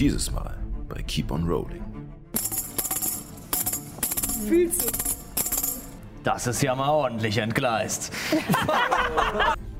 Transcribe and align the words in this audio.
Dieses 0.00 0.32
Mal 0.32 0.56
bei 0.88 1.02
Keep 1.02 1.30
on 1.30 1.46
Rolling. 1.46 1.84
Fühlst 4.48 4.86
du? 4.86 4.92
Das 6.24 6.46
ist 6.46 6.62
ja 6.62 6.74
mal 6.74 6.88
ordentlich 6.88 7.36
entgleist. 7.36 8.10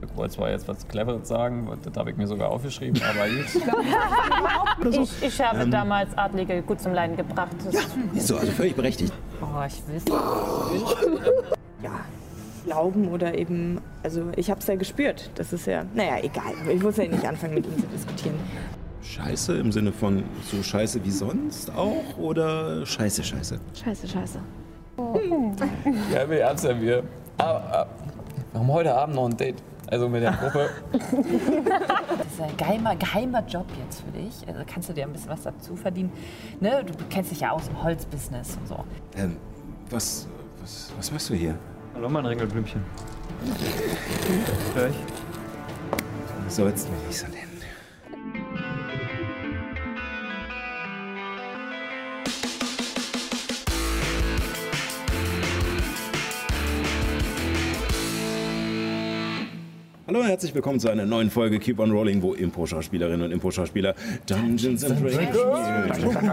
Ich 0.02 0.16
wollte 0.16 0.34
zwar 0.34 0.50
jetzt 0.50 0.66
was 0.66 0.86
Cleveres 0.88 1.28
sagen, 1.28 1.70
das 1.84 1.96
habe 1.96 2.10
ich 2.10 2.16
mir 2.16 2.26
sogar 2.26 2.50
aufgeschrieben, 2.50 3.00
aber 3.02 3.28
gut. 4.82 4.94
Ich, 4.94 5.22
ich 5.22 5.40
habe 5.40 5.66
damals 5.68 6.18
Adlige 6.18 6.60
gut 6.62 6.80
zum 6.80 6.92
Leiden 6.92 7.16
gebracht. 7.16 7.52
Das, 7.64 8.26
So, 8.26 8.36
also 8.36 8.50
völlig 8.52 8.74
berechtigt. 8.74 9.14
oh, 9.40 9.64
ich 9.66 9.80
will's. 9.86 10.04
Ja, 11.82 12.00
glauben 12.66 13.08
oder 13.08 13.38
eben, 13.38 13.80
also 14.02 14.24
ich 14.36 14.50
habe 14.50 14.60
es 14.60 14.66
ja 14.66 14.74
gespürt. 14.74 15.30
Das 15.36 15.52
ist 15.52 15.66
ja, 15.66 15.84
naja, 15.94 16.18
egal. 16.22 16.52
Aber 16.60 16.72
ich 16.72 16.82
muss 16.82 16.96
ja 16.98 17.06
nicht 17.06 17.24
anfangen, 17.24 17.54
mit 17.54 17.64
ihm 17.66 17.78
zu 17.78 17.86
diskutieren. 17.86 18.34
Scheiße 19.02 19.56
im 19.56 19.72
Sinne 19.72 19.92
von 19.92 20.22
so 20.50 20.62
scheiße 20.62 21.04
wie 21.04 21.10
sonst 21.10 21.70
auch 21.74 22.18
oder 22.18 22.84
scheiße, 22.84 23.24
scheiße? 23.24 23.58
Scheiße, 23.74 24.08
scheiße. 24.08 24.38
Ja, 26.12 26.28
wir 26.28 26.40
ernst 26.40 26.64
ja 26.64 26.78
wir. 26.78 27.02
Aber, 27.38 27.62
aber, 27.64 27.88
wir 28.52 28.60
haben 28.60 28.72
heute 28.72 28.94
Abend 28.94 29.14
noch 29.14 29.26
ein 29.26 29.36
Date. 29.36 29.62
Also 29.90 30.08
mit 30.08 30.22
der 30.22 30.32
Gruppe. 30.32 30.70
Das 32.20 32.26
ist 32.32 32.40
ein 32.40 32.56
geheimer, 32.56 32.94
geheimer 32.96 33.44
Job 33.46 33.66
jetzt 33.84 34.02
für 34.02 34.10
dich. 34.12 34.46
Also 34.46 34.60
kannst 34.66 34.88
du 34.88 34.92
dir 34.92 35.04
ein 35.04 35.12
bisschen 35.12 35.30
was 35.30 35.42
dazu 35.42 35.74
verdienen. 35.74 36.12
Ne? 36.60 36.84
Du 36.84 36.92
kennst 37.08 37.30
dich 37.30 37.40
ja 37.40 37.50
aus 37.50 37.68
im 37.68 37.82
Holzbusiness 37.82 38.56
und 38.56 38.68
so. 38.68 38.84
Ähm, 39.16 39.36
was, 39.88 40.28
was, 40.60 40.92
was 40.96 41.10
machst 41.10 41.30
du 41.30 41.34
hier? 41.34 41.56
Hallo, 41.94 42.08
mein 42.08 42.26
Ringelblümchen. 42.26 42.82
Hör 44.74 44.88
ich? 44.88 44.96
Du 46.44 46.50
sollst 46.50 46.88
mich 46.90 47.06
nicht 47.08 47.18
so 47.18 47.26
nennen. 47.26 47.49
Hallo 60.10 60.22
und 60.22 60.26
herzlich 60.26 60.52
willkommen 60.56 60.80
zu 60.80 60.88
einer 60.88 61.06
neuen 61.06 61.30
Folge 61.30 61.60
Keep 61.60 61.78
on 61.78 61.92
Rolling, 61.92 62.20
wo 62.20 62.34
Impro-Schauspielerinnen 62.34 63.26
und 63.26 63.30
Impro-Schauspieler 63.30 63.94
Dungeons 64.26 64.82
and 64.82 65.00
Dragons 65.00 65.36
spielen. 65.96 66.32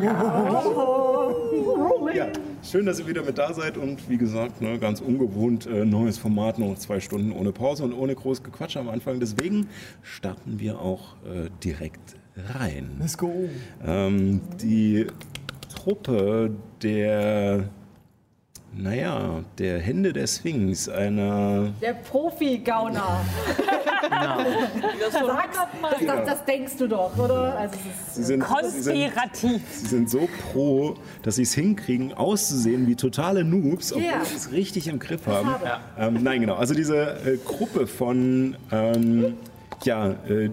Ja, 2.16 2.26
schön, 2.64 2.88
dass 2.88 3.00
ihr 3.00 3.06
wieder 3.06 3.22
mit 3.22 3.38
da 3.38 3.54
seid 3.54 3.78
und 3.78 4.10
wie 4.10 4.18
gesagt, 4.18 4.64
ne, 4.64 4.80
ganz 4.80 5.00
ungewohnt, 5.00 5.68
äh, 5.68 5.86
neues 5.86 6.18
Format, 6.18 6.58
noch 6.58 6.76
zwei 6.80 7.00
Stunden 7.00 7.32
ohne 7.32 7.52
Pause 7.52 7.84
und 7.84 7.94
ohne 7.94 8.16
groß 8.16 8.42
Gequatsch 8.42 8.78
am 8.78 8.90
Anfang. 8.90 9.20
Deswegen 9.20 9.68
starten 10.02 10.60
wir 10.60 10.82
auch 10.82 11.14
äh, 11.28 11.52
direkt 11.64 12.16
rein. 12.56 12.98
Let's 13.00 13.16
go. 13.16 13.48
Ähm, 13.86 14.42
die 14.60 15.06
Truppe 15.70 16.50
der, 16.82 17.70
naja, 18.78 19.44
der 19.58 19.80
Hände 19.80 20.14
der 20.14 20.28
Sphinx, 20.28 20.88
einer 20.88 21.70
Der 21.82 21.94
Profi-Gauner. 21.94 23.22
Das, 24.10 25.14
das, 25.14 26.06
das, 26.06 26.26
das 26.26 26.46
denkst 26.46 26.78
du 26.78 26.88
doch, 26.88 27.18
oder? 27.18 27.58
Also 27.58 27.76
es 27.76 28.16
Sie 28.16 28.22
ist 28.22 28.28
sind, 28.28 28.44
sie 28.46 28.82
sind, 28.82 29.14
Konspirativ. 29.14 29.62
sie 29.74 29.86
sind 29.88 30.10
so 30.10 30.28
pro, 30.52 30.96
dass 31.24 31.36
sie 31.36 31.42
es 31.44 31.54
hinkriegen, 31.54 32.14
auszusehen 32.14 32.88
wie 32.88 32.96
totale 32.96 33.44
Noobs, 33.44 33.92
obwohl 33.92 34.06
Ja. 34.08 34.24
sie 34.24 34.36
es 34.36 34.52
richtig 34.52 34.88
im 34.88 35.00
Griff 35.00 35.26
haben. 35.28 35.48
habe. 35.50 35.66
Ähm, 36.00 36.20
nein, 36.24 36.42
genau. 36.42 36.56
Also 36.56 36.74
diese 36.74 36.98
äh, 37.26 37.38
Gruppe 37.44 37.88
von 37.88 38.56
ähm, 38.72 39.34
ja, 39.84 40.12
äh, 40.30 40.50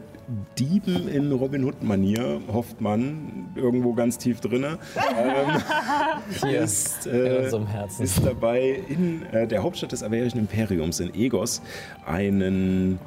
Dieben 0.58 1.08
in 1.08 1.33
Robin 1.33 1.64
Hood-Manier, 1.64 2.41
hofft 2.53 2.80
man, 2.80 3.50
irgendwo 3.55 3.92
ganz 3.94 4.19
tief 4.19 4.41
drinne, 4.41 4.78
Hier. 6.41 6.61
ist, 6.62 7.06
äh, 7.06 7.50
ist 7.98 8.25
dabei 8.25 8.83
in 8.89 9.22
äh, 9.33 9.47
der 9.47 9.62
Hauptstadt 9.62 9.92
des 9.92 10.02
Averischen 10.02 10.41
Imperiums 10.41 11.01
in 11.01 11.14
Egos 11.14 11.63
einen 12.07 12.98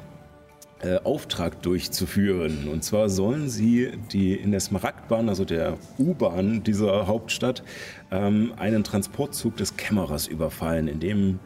äh, 0.80 0.98
Auftrag 1.02 1.60
durchzuführen. 1.62 2.68
Und 2.70 2.84
zwar 2.84 3.08
sollen 3.08 3.48
sie 3.48 3.90
die 4.12 4.34
in 4.34 4.52
der 4.52 4.60
Smaragdbahn, 4.60 5.28
also 5.28 5.44
der 5.44 5.76
U-Bahn 5.98 6.62
dieser 6.62 7.08
Hauptstadt, 7.08 7.64
ähm, 8.12 8.52
einen 8.56 8.84
Transportzug 8.84 9.56
des 9.56 9.76
Kämmerers 9.76 10.28
überfallen, 10.28 10.86
in 10.86 11.00
dem 11.00 11.40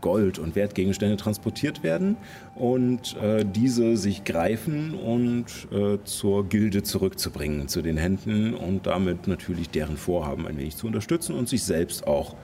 Gold 0.00 0.38
und 0.38 0.56
Wertgegenstände 0.56 1.16
transportiert 1.16 1.82
werden 1.82 2.16
und 2.54 3.16
äh, 3.16 3.44
diese 3.44 3.96
sich 3.96 4.24
greifen 4.24 4.94
und 4.94 5.46
äh, 5.72 5.98
zur 6.04 6.48
Gilde 6.48 6.82
zurückzubringen, 6.82 7.68
zu 7.68 7.82
den 7.82 7.96
Händen 7.96 8.54
und 8.54 8.86
damit 8.86 9.26
natürlich 9.26 9.70
deren 9.70 9.96
Vorhaben 9.96 10.46
ein 10.46 10.58
wenig 10.58 10.76
zu 10.76 10.86
unterstützen 10.86 11.34
und 11.34 11.48
sich 11.48 11.64
selbst 11.64 12.06
auch 12.06 12.36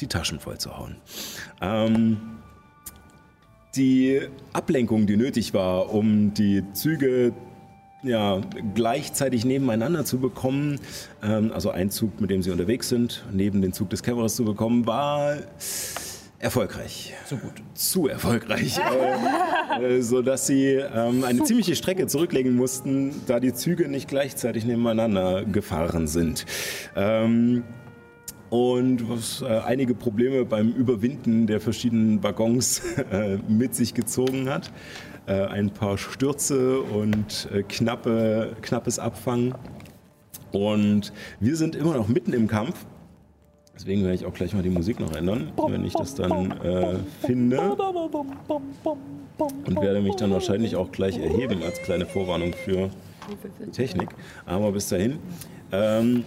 die 0.00 0.06
Taschen 0.06 0.40
voll 0.40 0.58
zu 0.58 0.76
hauen. 0.76 0.96
Ähm, 1.60 2.16
die 3.76 4.20
Ablenkung, 4.52 5.06
die 5.06 5.16
nötig 5.16 5.54
war, 5.54 5.94
um 5.94 6.34
die 6.34 6.64
Züge 6.72 7.32
ja, 8.02 8.40
gleichzeitig 8.74 9.44
nebeneinander 9.44 10.04
zu 10.04 10.18
bekommen, 10.18 10.80
ähm, 11.22 11.52
also 11.52 11.70
ein 11.70 11.90
Zug, 11.90 12.20
mit 12.20 12.30
dem 12.30 12.42
sie 12.42 12.50
unterwegs 12.50 12.88
sind, 12.88 13.24
neben 13.30 13.60
den 13.62 13.72
Zug 13.72 13.90
des 13.90 14.02
Kämmerers 14.02 14.36
zu 14.36 14.44
bekommen, 14.44 14.86
war 14.86 15.36
erfolgreich. 16.40 17.14
Zu 17.26 17.36
gut. 17.36 17.52
Zu 17.74 18.08
erfolgreich. 18.08 18.78
äh, 18.78 19.98
äh, 19.98 20.02
sodass 20.02 20.46
sie 20.46 20.72
ähm, 20.72 21.22
eine 21.22 21.44
ziemliche 21.44 21.76
Strecke 21.76 22.06
zurücklegen 22.06 22.56
mussten, 22.56 23.14
da 23.26 23.38
die 23.38 23.52
Züge 23.52 23.88
nicht 23.88 24.08
gleichzeitig 24.08 24.64
nebeneinander 24.64 25.44
gefahren 25.44 26.08
sind. 26.08 26.46
Ähm, 26.96 27.62
und 28.48 29.08
was 29.08 29.42
äh, 29.42 29.46
einige 29.46 29.94
Probleme 29.94 30.44
beim 30.44 30.72
Überwinden 30.72 31.46
der 31.46 31.60
verschiedenen 31.60 32.22
Waggons 32.22 32.82
äh, 33.12 33.36
mit 33.46 33.76
sich 33.76 33.94
gezogen 33.94 34.48
hat. 34.48 34.72
Äh, 35.26 35.44
ein 35.44 35.70
paar 35.70 35.98
Stürze 35.98 36.80
und 36.80 37.48
äh, 37.52 37.62
knappe, 37.62 38.56
knappes 38.62 38.98
Abfangen. 38.98 39.54
Und 40.50 41.12
wir 41.38 41.54
sind 41.54 41.76
immer 41.76 41.94
noch 41.94 42.08
mitten 42.08 42.32
im 42.32 42.48
Kampf. 42.48 42.86
Deswegen 43.80 44.02
werde 44.02 44.14
ich 44.14 44.26
auch 44.26 44.34
gleich 44.34 44.52
mal 44.52 44.62
die 44.62 44.68
Musik 44.68 45.00
noch 45.00 45.16
ändern, 45.16 45.52
wenn 45.56 45.86
ich 45.86 45.94
das 45.94 46.14
dann 46.14 46.50
äh, 46.60 46.96
finde. 47.24 47.58
Und 49.38 49.80
werde 49.80 50.02
mich 50.02 50.16
dann 50.16 50.30
wahrscheinlich 50.32 50.76
auch 50.76 50.92
gleich 50.92 51.16
erheben 51.16 51.62
als 51.62 51.80
kleine 51.80 52.04
Vorwarnung 52.04 52.52
für 52.52 52.90
Technik. 53.72 54.10
Aber 54.44 54.72
bis 54.72 54.90
dahin. 54.90 55.18
Ähm, 55.72 56.24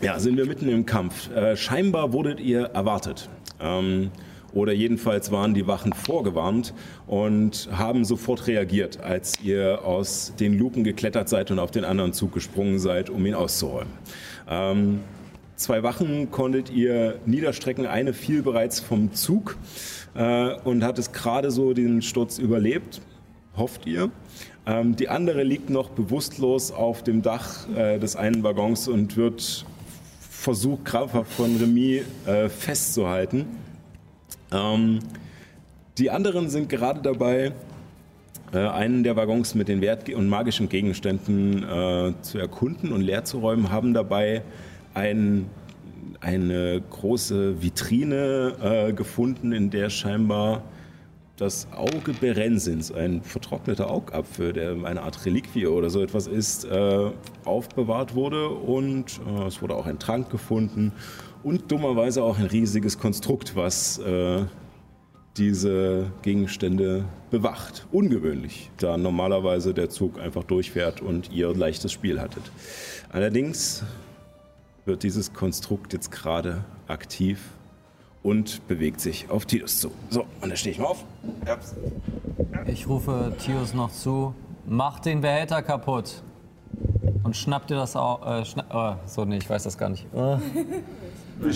ja, 0.00 0.20
sind 0.20 0.36
wir 0.36 0.46
mitten 0.46 0.68
im 0.68 0.86
Kampf. 0.86 1.34
Äh, 1.34 1.56
scheinbar 1.56 2.12
wurdet 2.12 2.38
ihr 2.38 2.66
erwartet. 2.66 3.28
Ähm, 3.60 4.12
oder 4.54 4.72
jedenfalls 4.72 5.32
waren 5.32 5.54
die 5.54 5.66
Wachen 5.66 5.92
vorgewarnt 5.92 6.74
und 7.08 7.70
haben 7.72 8.04
sofort 8.04 8.46
reagiert, 8.46 9.00
als 9.00 9.40
ihr 9.42 9.84
aus 9.84 10.32
den 10.38 10.56
Luken 10.56 10.84
geklettert 10.84 11.28
seid 11.28 11.50
und 11.50 11.58
auf 11.58 11.72
den 11.72 11.84
anderen 11.84 12.12
Zug 12.12 12.32
gesprungen 12.32 12.78
seid, 12.78 13.10
um 13.10 13.26
ihn 13.26 13.34
auszuräumen. 13.34 13.92
Ähm, 14.48 15.00
zwei 15.62 15.82
Wachen 15.82 16.30
konntet 16.30 16.70
ihr 16.70 17.20
niederstrecken. 17.24 17.86
Eine 17.86 18.12
fiel 18.12 18.42
bereits 18.42 18.80
vom 18.80 19.14
Zug 19.14 19.56
äh, 20.14 20.54
und 20.64 20.84
hat 20.84 20.98
es 20.98 21.12
gerade 21.12 21.50
so 21.50 21.72
den 21.72 22.02
Sturz 22.02 22.38
überlebt, 22.38 23.00
hofft 23.56 23.86
ihr. 23.86 24.10
Ähm, 24.66 24.96
die 24.96 25.08
andere 25.08 25.42
liegt 25.44 25.70
noch 25.70 25.90
bewusstlos 25.90 26.72
auf 26.72 27.02
dem 27.02 27.22
Dach 27.22 27.68
äh, 27.74 27.98
des 27.98 28.16
einen 28.16 28.42
Waggons 28.42 28.88
und 28.88 29.16
wird 29.16 29.64
versucht, 30.20 30.84
krampfhaft 30.84 31.32
von 31.32 31.56
Remy 31.56 32.02
äh, 32.26 32.48
festzuhalten. 32.48 33.46
Ähm, 34.52 34.98
die 35.98 36.10
anderen 36.10 36.50
sind 36.50 36.68
gerade 36.68 37.00
dabei, 37.02 37.52
äh, 38.52 38.58
einen 38.58 39.04
der 39.04 39.14
Waggons 39.16 39.54
mit 39.54 39.68
den 39.68 39.80
Wert- 39.80 40.08
und 40.10 40.28
magischen 40.28 40.68
Gegenständen 40.68 41.62
äh, 41.62 42.12
zu 42.22 42.38
erkunden 42.38 42.92
und 42.92 43.00
leer 43.00 43.24
zu 43.24 43.38
räumen, 43.38 43.70
haben 43.70 43.94
dabei 43.94 44.42
ein, 44.94 45.46
eine 46.20 46.82
große 46.90 47.62
Vitrine 47.62 48.54
äh, 48.62 48.92
gefunden, 48.92 49.52
in 49.52 49.70
der 49.70 49.90
scheinbar 49.90 50.62
das 51.36 51.66
Auge 51.72 52.12
Berensins, 52.12 52.92
ein 52.92 53.22
vertrockneter 53.22 53.90
Augapfel, 53.90 54.52
der 54.52 54.76
eine 54.84 55.02
Art 55.02 55.24
Reliquie 55.24 55.66
oder 55.66 55.90
so 55.90 56.02
etwas 56.02 56.26
ist, 56.26 56.64
äh, 56.64 57.10
aufbewahrt 57.44 58.14
wurde. 58.14 58.48
Und 58.48 59.20
äh, 59.26 59.46
es 59.46 59.60
wurde 59.62 59.74
auch 59.74 59.86
ein 59.86 59.98
Trank 59.98 60.30
gefunden 60.30 60.92
und 61.42 61.72
dummerweise 61.72 62.22
auch 62.22 62.38
ein 62.38 62.46
riesiges 62.46 62.98
Konstrukt, 62.98 63.56
was 63.56 63.98
äh, 63.98 64.44
diese 65.36 66.12
Gegenstände 66.22 67.06
bewacht. 67.30 67.86
Ungewöhnlich, 67.90 68.70
da 68.76 68.96
normalerweise 68.96 69.72
der 69.72 69.88
Zug 69.88 70.20
einfach 70.20 70.44
durchfährt 70.44 71.00
und 71.00 71.32
ihr 71.32 71.54
leichtes 71.54 71.90
Spiel 71.90 72.20
hattet. 72.20 72.52
Allerdings 73.10 73.82
wird 74.84 75.02
dieses 75.02 75.32
Konstrukt 75.32 75.92
jetzt 75.92 76.10
gerade 76.10 76.64
aktiv 76.88 77.40
und 78.22 78.66
bewegt 78.68 79.00
sich 79.00 79.30
auf 79.30 79.46
Titus 79.46 79.80
zu. 79.80 79.90
So, 80.10 80.26
und 80.40 80.50
da 80.50 80.56
stehe 80.56 80.72
ich 80.72 80.78
mal 80.78 80.86
auf. 80.86 81.04
Ja. 81.46 81.58
Ich 82.66 82.88
rufe 82.88 83.34
Tius 83.38 83.74
noch 83.74 83.90
zu. 83.90 84.34
Mach 84.66 85.00
den 85.00 85.20
Behälter 85.20 85.62
kaputt. 85.62 86.22
Und 87.24 87.36
schnapp 87.36 87.66
dir 87.66 87.76
das 87.76 87.96
auch. 87.96 88.40
Äh, 88.40 88.44
schna 88.44 88.64
oh, 88.72 88.96
so, 89.06 89.24
nee, 89.24 89.38
ich 89.38 89.48
weiß 89.48 89.64
das 89.64 89.76
gar 89.78 89.88
nicht. 89.88 90.06
Oh. 91.40 91.46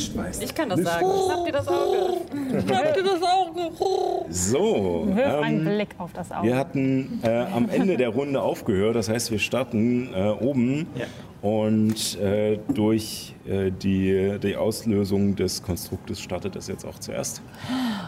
Ich 0.40 0.55
kann 0.55 0.69
das 0.69 0.81
sagen. 0.81 1.06
Habt 1.31 1.46
ihr 1.46 1.52
das 1.52 1.69
Auge? 1.69 1.96
So, 4.28 5.06
Wirf 5.14 5.43
einen 5.43 5.67
ähm, 5.67 5.75
Blick 5.75 5.88
auf 5.99 6.12
das 6.12 6.32
Auge. 6.32 6.49
wir 6.49 6.56
hatten 6.56 7.20
äh, 7.23 7.44
am 7.55 7.69
Ende 7.69 7.96
der 7.96 8.08
Runde 8.11 8.40
aufgehört. 8.40 8.96
Das 8.96 9.08
heißt, 9.08 9.31
wir 9.31 9.38
starten 9.38 10.08
äh, 10.14 10.31
oben 10.31 10.87
und 11.43 12.19
äh, 12.20 12.58
durch 12.75 13.34
äh, 13.46 13.70
die, 13.70 14.38
die 14.43 14.56
Auslösung 14.56 15.37
des 15.37 15.62
Konstruktes 15.62 16.20
startet 16.20 16.56
das 16.56 16.69
jetzt 16.69 16.84
auch 16.84 16.99
zuerst. 16.99 17.43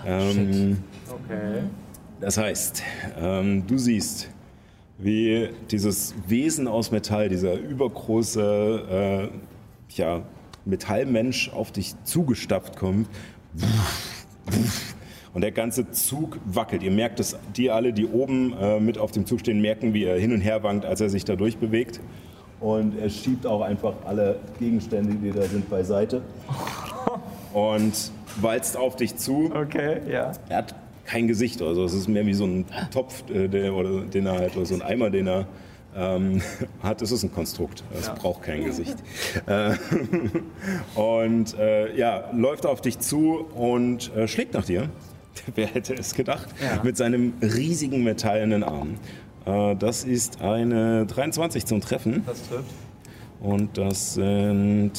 Ähm, 0.06 0.78
Okay. 1.10 1.62
Das 2.20 2.36
heißt, 2.38 2.82
ähm, 3.20 3.64
du 3.66 3.78
siehst, 3.78 4.28
wie 4.98 5.50
dieses 5.70 6.14
Wesen 6.26 6.66
aus 6.66 6.90
Metall, 6.90 7.28
dieser 7.28 7.54
übergroße 7.54 9.28
äh, 9.30 9.96
ja, 9.96 10.22
Metallmensch 10.68 11.50
auf 11.50 11.72
dich 11.72 11.94
zugestapft 12.04 12.76
kommt. 12.76 13.08
Und 15.34 15.42
der 15.42 15.52
ganze 15.52 15.90
Zug 15.90 16.38
wackelt. 16.44 16.82
Ihr 16.82 16.90
merkt 16.90 17.20
es, 17.20 17.36
die 17.56 17.70
alle, 17.70 17.92
die 17.92 18.06
oben 18.06 18.54
äh, 18.58 18.80
mit 18.80 18.98
auf 18.98 19.10
dem 19.12 19.26
Zug 19.26 19.40
stehen, 19.40 19.60
merken, 19.60 19.94
wie 19.94 20.04
er 20.04 20.18
hin 20.18 20.32
und 20.32 20.40
her 20.40 20.62
wankt, 20.62 20.84
als 20.84 21.00
er 21.00 21.10
sich 21.10 21.24
da 21.24 21.36
durchbewegt. 21.36 22.00
Und 22.60 22.98
er 22.98 23.08
schiebt 23.08 23.46
auch 23.46 23.60
einfach 23.60 23.94
alle 24.04 24.40
Gegenstände, 24.58 25.14
die 25.14 25.30
da 25.30 25.42
sind, 25.42 25.70
beiseite. 25.70 26.22
Und 27.52 28.10
walzt 28.40 28.76
auf 28.76 28.96
dich 28.96 29.16
zu. 29.16 29.52
Okay, 29.54 30.00
ja. 30.10 30.32
Er 30.48 30.56
hat 30.56 30.74
kein 31.04 31.28
Gesicht, 31.28 31.62
also 31.62 31.84
es 31.84 31.94
ist 31.94 32.08
mehr 32.08 32.26
wie 32.26 32.34
so 32.34 32.44
ein 32.44 32.66
Topf, 32.90 33.22
äh, 33.30 33.48
der, 33.48 33.74
oder, 33.74 34.02
den 34.02 34.26
er 34.26 34.38
halt, 34.38 34.56
oder 34.56 34.66
so 34.66 34.74
ein 34.74 34.82
Eimer, 34.82 35.10
den 35.10 35.26
er 35.26 35.46
ähm, 35.98 36.40
hat. 36.82 37.02
Das 37.02 37.12
ist 37.12 37.22
ein 37.22 37.32
Konstrukt, 37.32 37.82
es 37.92 38.08
braucht 38.10 38.42
kein 38.42 38.64
Gesicht. 38.64 38.96
Äh, 39.46 39.74
und 40.94 41.58
äh, 41.58 41.96
ja, 41.96 42.30
läuft 42.32 42.66
auf 42.66 42.80
dich 42.80 42.98
zu 42.98 43.46
und 43.54 44.14
äh, 44.16 44.28
schlägt 44.28 44.54
nach 44.54 44.64
dir. 44.64 44.88
Wer 45.54 45.66
hätte 45.66 45.94
es 45.94 46.14
gedacht? 46.14 46.48
Mit 46.82 46.96
seinem 46.96 47.34
riesigen 47.42 48.04
metallenen 48.04 48.62
Arm. 48.62 48.96
Äh, 49.44 49.76
das 49.76 50.04
ist 50.04 50.40
eine 50.40 51.06
23 51.06 51.66
zum 51.66 51.80
Treffen. 51.80 52.22
Das 52.26 52.48
trifft. 52.48 52.74
Und 53.40 53.78
das 53.78 54.14
sind 54.14 54.92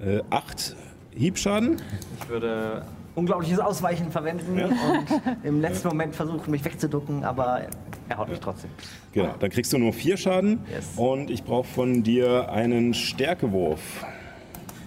äh, 0.00 0.20
8 0.30 0.76
Hiebschaden. 1.14 1.82
Ich 2.20 2.28
würde 2.28 2.84
unglaubliches 3.14 3.58
Ausweichen 3.58 4.10
verwenden 4.10 4.58
und 4.62 5.06
im 5.42 5.60
letzten 5.60 5.88
Moment 5.88 6.14
versuchen, 6.14 6.50
mich 6.50 6.64
wegzuducken, 6.64 7.24
aber 7.24 7.62
er 8.12 8.18
haut 8.18 8.28
mich 8.28 8.40
trotzdem. 8.40 8.70
Genau, 9.12 9.34
dann 9.38 9.50
kriegst 9.50 9.72
du 9.72 9.78
nur 9.78 9.92
vier 9.92 10.16
Schaden 10.16 10.60
Yes. 10.72 10.86
und 10.96 11.30
ich 11.30 11.42
brauche 11.44 11.66
von 11.66 12.02
dir 12.02 12.50
einen 12.50 12.94
Stärkewurf. 12.94 13.80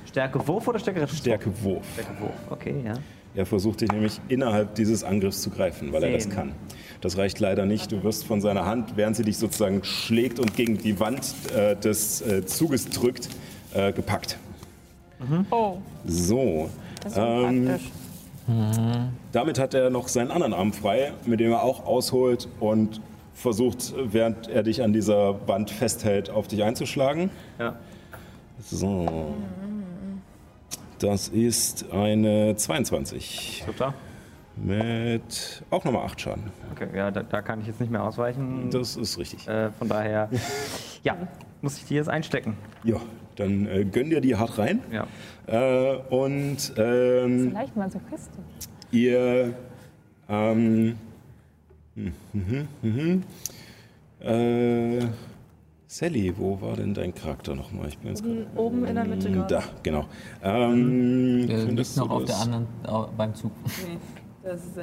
Stärke 0.07 0.47
Wurf 0.47 0.67
oder 0.67 0.79
Stärke 0.79 1.01
Rettungswurf? 1.01 1.21
Stärkewurf. 1.21 1.83
Stärke 1.93 2.21
Wurf, 2.21 2.33
okay, 2.49 2.75
ja. 2.85 2.93
Er 3.35 3.45
versucht 3.45 3.81
dich 3.81 3.91
nämlich 3.91 4.21
innerhalb 4.29 4.75
dieses 4.75 5.03
Angriffs 5.03 5.41
zu 5.41 5.49
greifen, 5.49 5.91
weil 5.91 6.03
er 6.03 6.13
das 6.13 6.29
kann. 6.29 6.53
Das 7.01 7.17
reicht 7.17 7.39
leider 7.41 7.65
nicht. 7.65 7.91
Du 7.91 8.01
wirst 8.03 8.25
von 8.25 8.39
seiner 8.39 8.65
Hand, 8.65 8.93
während 8.95 9.17
sie 9.17 9.23
dich 9.23 9.37
sozusagen 9.37 9.83
schlägt 9.83 10.39
und 10.39 10.55
gegen 10.55 10.77
die 10.77 10.97
Wand 11.01 11.33
äh, 11.53 11.75
des 11.75 12.21
äh, 12.21 12.45
Zuges 12.45 12.87
drückt, 12.89 13.27
äh, 13.73 13.91
gepackt. 13.91 14.37
Oh, 15.51 15.77
So. 16.05 16.69
das 17.03 17.11
ist 17.11 17.17
Ähm, 17.17 17.65
praktisch. 17.65 17.89
Damit 19.31 19.59
hat 19.59 19.73
er 19.73 19.89
noch 19.89 20.07
seinen 20.07 20.31
anderen 20.31 20.53
Arm 20.53 20.71
frei, 20.71 21.11
mit 21.25 21.39
dem 21.39 21.51
er 21.51 21.63
auch 21.63 21.85
ausholt 21.85 22.47
und 22.59 23.01
versucht, 23.35 23.93
während 23.95 24.47
er 24.47 24.63
dich 24.63 24.81
an 24.81 24.93
dieser 24.93 25.47
Wand 25.47 25.69
festhält, 25.69 26.29
auf 26.31 26.47
dich 26.47 26.63
einzuschlagen. 26.63 27.29
Ja. 27.59 27.75
So. 28.59 29.35
Das 30.99 31.27
ist 31.27 31.91
eine 31.91 32.55
22 32.55 33.63
Super. 33.67 33.93
mit 34.55 35.63
auch 35.69 35.83
nochmal 35.83 36.05
8 36.05 36.21
Schaden. 36.21 36.43
Okay, 36.71 36.87
ja, 36.95 37.11
da, 37.11 37.21
da 37.21 37.41
kann 37.41 37.59
ich 37.61 37.67
jetzt 37.67 37.81
nicht 37.81 37.91
mehr 37.91 38.01
ausweichen. 38.03 38.69
Das 38.71 38.95
ist 38.95 39.17
richtig. 39.19 39.47
Äh, 39.47 39.71
von 39.71 39.89
daher, 39.89 40.29
ja, 41.03 41.15
muss 41.61 41.77
ich 41.77 41.85
die 41.85 41.95
jetzt 41.95 42.09
einstecken. 42.09 42.57
Ja, 42.85 42.97
dann 43.35 43.67
äh, 43.67 43.83
gönn 43.83 44.09
dir 44.09 44.21
die 44.21 44.35
hart 44.37 44.57
rein. 44.57 44.79
Ja. 44.91 45.05
Äh, 45.47 45.97
und 46.09 46.73
ähm, 46.77 47.49
Vielleicht 47.49 47.75
mal 47.75 47.91
so 47.91 47.99
Kiste. 48.09 48.37
ihr 48.91 49.53
ähm, 50.29 50.95
mhm, 51.95 52.13
mhm, 52.33 52.67
mhm. 52.81 53.23
Äh, 54.19 54.99
Sally, 55.87 56.33
wo 56.35 56.59
war 56.61 56.75
denn 56.75 56.93
dein 56.93 57.13
Charakter 57.13 57.55
nochmal? 57.55 57.87
Ich 57.89 57.97
bin 57.97 58.09
jetzt 58.09 58.23
gerade- 58.23 58.47
Oben 58.55 58.85
in 58.85 58.95
der 58.95 59.05
Mitte 59.05 59.31
gerade. 59.31 59.53
Da, 59.55 59.63
genau. 59.83 60.05
Ähm, 60.43 61.45
Der 61.47 61.57
liegt 61.57 61.67
findest 61.67 61.97
du 61.97 62.01
noch 62.01 62.09
auf 62.09 62.25
das? 62.25 62.35
der 62.35 62.43
anderen, 62.43 62.67
beim 63.17 63.35
Zug. 63.35 63.51
Nee, 63.87 63.97
das 64.43 64.65
ist, 64.65 64.77
äh, 64.77 64.81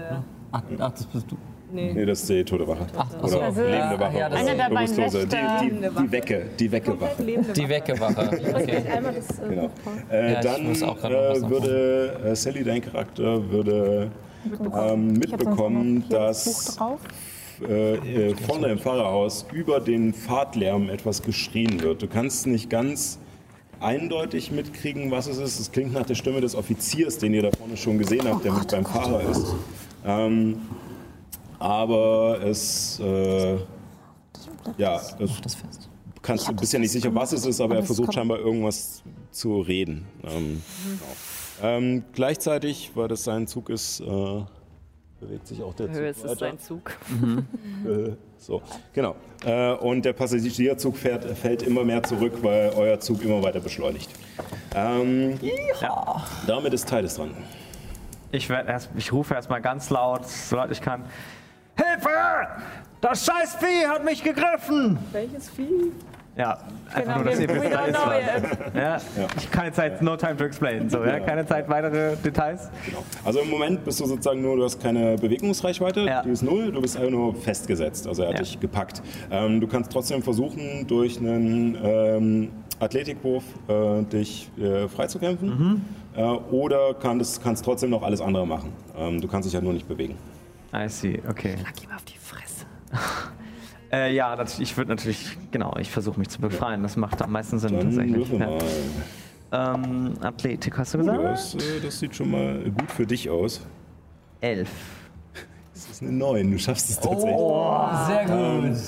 Ach, 0.52 0.62
ach, 0.78 0.90
das 0.92 1.06
bist 1.06 1.30
du. 1.30 1.36
nee. 1.72 1.92
Nee, 1.92 2.06
das 2.06 2.20
ist 2.20 2.28
die 2.30 2.44
tote 2.44 2.66
Wache. 2.68 2.86
ach 2.96 3.08
Oder 3.18 3.28
so. 3.28 3.40
Also, 3.40 3.62
lebende 3.62 3.98
Wache. 4.00 4.18
ja, 4.18 4.26
Einer 4.28 4.54
der 4.54 4.70
beiden. 4.70 4.96
Die, 4.96 5.70
die, 5.80 6.02
die 6.02 6.12
Wecke, 6.12 6.42
die 6.58 6.72
Wecke-Wache. 6.72 7.22
Die 7.56 7.68
Weckewache. 7.68 8.28
Okay. 8.54 8.82
Das, 9.16 9.38
äh, 9.40 9.48
Genau. 9.48 9.70
Äh, 10.10 10.32
Ja, 10.34 10.38
ich 10.38 10.44
dann 10.46 10.66
äh, 11.12 11.50
würde 11.50 12.20
äh, 12.24 12.36
Sally, 12.36 12.62
dein 12.64 12.80
Charakter, 12.80 13.50
würde 13.50 14.10
ähm, 14.74 15.12
mitbekommen, 15.14 16.04
dass 16.08 16.78
äh, 17.68 17.94
äh, 17.94 18.34
vorne 18.34 18.68
im 18.68 18.78
Fahrerhaus 18.78 19.46
über 19.52 19.80
den 19.80 20.14
Fahrtlärm 20.14 20.88
etwas 20.88 21.22
geschrien 21.22 21.80
wird. 21.80 22.02
Du 22.02 22.08
kannst 22.08 22.46
nicht 22.46 22.70
ganz 22.70 23.18
eindeutig 23.80 24.50
mitkriegen, 24.50 25.10
was 25.10 25.26
es 25.26 25.38
ist. 25.38 25.60
Es 25.60 25.72
klingt 25.72 25.92
nach 25.92 26.06
der 26.06 26.14
Stimme 26.14 26.40
des 26.40 26.54
Offiziers, 26.54 27.18
den 27.18 27.34
ihr 27.34 27.42
da 27.42 27.50
vorne 27.56 27.76
schon 27.76 27.98
gesehen 27.98 28.26
habt, 28.26 28.44
der 28.44 28.52
mit 28.52 28.68
beim 28.70 28.84
Fahrer 28.84 29.22
ist. 29.28 29.54
Ähm, 30.04 30.56
aber 31.58 32.40
es, 32.42 32.98
äh, 33.00 33.56
ja, 34.78 35.00
es 35.18 35.54
fest. 35.54 35.88
kannst 36.20 36.48
du 36.48 36.54
bist 36.54 36.72
ja 36.72 36.78
nicht 36.78 36.90
sicher, 36.90 37.14
was 37.14 37.32
es 37.32 37.46
ist, 37.46 37.60
aber 37.60 37.76
er 37.76 37.82
versucht 37.84 38.14
scheinbar 38.14 38.38
irgendwas 38.38 39.02
zu 39.30 39.60
reden. 39.60 40.06
Ähm, 40.24 40.62
genau. 40.84 41.12
Ähm, 41.62 42.04
gleichzeitig, 42.12 42.92
weil 42.94 43.08
das 43.08 43.24
sein 43.24 43.46
Zug 43.46 43.68
ist, 43.68 44.00
äh, 44.00 44.04
bewegt 45.20 45.46
sich 45.46 45.62
auch 45.62 45.74
der 45.74 45.86
Zug 45.86 45.96
Höhe 45.96 46.08
ist 46.08 46.22
weiter. 46.22 46.32
es 46.32 46.38
sein 46.38 46.58
Zug. 46.58 46.96
Äh, 47.84 48.12
so, 48.38 48.62
genau. 48.92 49.16
Äh, 49.44 49.72
und 49.72 50.04
der 50.04 50.12
Passagierzug 50.12 50.96
fährt, 50.96 51.24
fällt 51.36 51.62
immer 51.62 51.84
mehr 51.84 52.02
zurück, 52.02 52.34
weil 52.42 52.70
euer 52.76 53.00
Zug 53.00 53.24
immer 53.24 53.42
weiter 53.42 53.60
beschleunigt. 53.60 54.08
Ähm, 54.74 55.38
Damit 56.46 56.72
ist 56.72 56.88
Tides 56.88 57.16
dran. 57.16 57.30
Ich, 58.30 58.48
erst, 58.48 58.90
ich 58.96 59.12
rufe 59.12 59.34
erstmal 59.34 59.60
ganz 59.60 59.90
laut, 59.90 60.26
so 60.26 60.56
laut 60.56 60.70
ich 60.70 60.80
kann. 60.80 61.04
Hilfe! 61.76 62.08
Das 63.00 63.26
scheiß 63.26 63.56
Vieh 63.56 63.86
hat 63.86 64.04
mich 64.04 64.22
gegriffen! 64.22 64.98
Welches 65.12 65.50
Vieh? 65.50 65.92
Ja, 66.34 66.58
einfach 66.86 67.02
Genau, 67.02 67.16
nur, 67.16 67.24
dass 67.26 67.40
ihr 67.40 67.48
wisst, 67.50 67.72
da 67.72 67.80
don't 67.84 67.88
ist 67.88 68.72
was. 68.72 68.74
Ja, 68.74 69.26
ich 69.36 69.50
keine 69.50 69.70
Zeit, 69.72 70.00
no 70.00 70.16
time 70.16 70.34
to 70.36 70.44
explain. 70.44 70.88
So, 70.88 71.04
ja, 71.04 71.20
keine 71.20 71.44
Zeit, 71.44 71.68
weitere 71.68 72.16
Details. 72.16 72.70
Genau. 72.86 73.02
Also 73.22 73.40
im 73.40 73.50
Moment 73.50 73.84
bist 73.84 74.00
du 74.00 74.06
sozusagen 74.06 74.40
nur, 74.40 74.56
du 74.56 74.64
hast 74.64 74.80
keine 74.82 75.16
Bewegungsreichweite, 75.16 76.00
Ja. 76.00 76.22
die 76.22 76.30
ist 76.30 76.42
null, 76.42 76.72
du 76.72 76.80
bist 76.80 76.96
einfach 76.96 77.10
nur 77.10 77.34
festgesetzt, 77.34 78.06
also 78.06 78.22
er 78.22 78.28
hat 78.30 78.36
Ja. 78.36 78.40
dich 78.44 78.58
gepackt. 78.58 79.02
Ähm, 79.30 79.60
du 79.60 79.66
kannst 79.66 79.92
trotzdem 79.92 80.22
versuchen, 80.22 80.86
durch 80.86 81.18
einen 81.18 81.76
ähm, 81.82 82.48
Athletikwurf 82.80 83.44
äh, 83.68 84.02
dich 84.04 84.50
äh, 84.58 84.88
freizukämpfen 84.88 85.48
Mhm. 85.48 85.80
äh, 86.16 86.22
oder 86.22 86.94
kannst, 86.94 87.42
kannst 87.42 87.62
trotzdem 87.62 87.90
noch 87.90 88.02
alles 88.02 88.22
andere 88.22 88.46
machen. 88.46 88.72
Ähm, 88.96 89.20
du 89.20 89.28
kannst 89.28 89.46
dich 89.46 89.54
halt 89.54 89.64
nur 89.64 89.74
nicht 89.74 89.86
bewegen. 89.86 90.16
I 90.74 90.88
see, 90.88 91.20
okay. 91.28 91.56
Gib 91.78 91.90
mal 91.90 91.96
auf 91.96 92.04
die 92.04 92.16
Fresse. 92.16 92.64
Äh, 93.92 94.14
ja, 94.14 94.36
das, 94.36 94.58
ich 94.58 94.76
würde 94.76 94.90
natürlich, 94.90 95.36
genau, 95.50 95.76
ich 95.78 95.90
versuche 95.90 96.18
mich 96.18 96.28
zu 96.30 96.40
befreien. 96.40 96.82
Das 96.82 96.96
macht 96.96 97.20
am 97.20 97.32
meisten 97.32 97.58
Sinn 97.58 97.72
Dann 97.72 97.82
tatsächlich. 97.88 98.16
würfel 98.16 98.38
mal. 98.38 98.58
Ja. 99.52 99.74
Ähm, 99.74 100.14
Athletik 100.22 100.78
hast 100.78 100.94
du 100.94 100.98
Oh, 100.98 101.00
gesagt? 101.02 101.22
das, 101.24 101.54
äh, 101.56 101.58
das 101.82 101.98
sieht 101.98 102.16
schon 102.16 102.30
mal 102.30 102.58
gut 102.70 102.90
für 102.90 103.06
dich 103.06 103.28
aus. 103.28 103.60
Elf. 104.40 104.70
Das 105.74 105.88
ist 105.90 106.02
eine 106.02 106.12
9, 106.12 106.50
du 106.52 106.58
schaffst 106.58 106.88
es 106.88 106.98
tatsächlich. 107.00 107.36
Sehr 108.06 108.24
gut. 108.26 108.78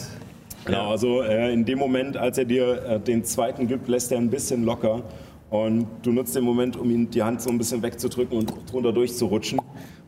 Genau, 0.64 0.90
also 0.90 1.22
äh, 1.22 1.52
in 1.52 1.66
dem 1.66 1.78
Moment, 1.78 2.16
als 2.16 2.38
er 2.38 2.46
dir 2.46 2.82
äh, 2.84 2.98
den 3.00 3.24
zweiten 3.24 3.66
gibt, 3.68 3.88
lässt 3.88 4.10
er 4.10 4.16
ein 4.18 4.30
bisschen 4.30 4.64
locker. 4.64 5.02
Und 5.50 5.86
du 6.02 6.12
nutzt 6.12 6.34
den 6.34 6.44
Moment, 6.44 6.76
um 6.76 6.90
ihm 6.90 7.10
die 7.10 7.22
Hand 7.22 7.42
so 7.42 7.50
ein 7.50 7.58
bisschen 7.58 7.82
wegzudrücken 7.82 8.38
und 8.38 8.52
drunter 8.72 8.92
durchzurutschen. 8.92 9.60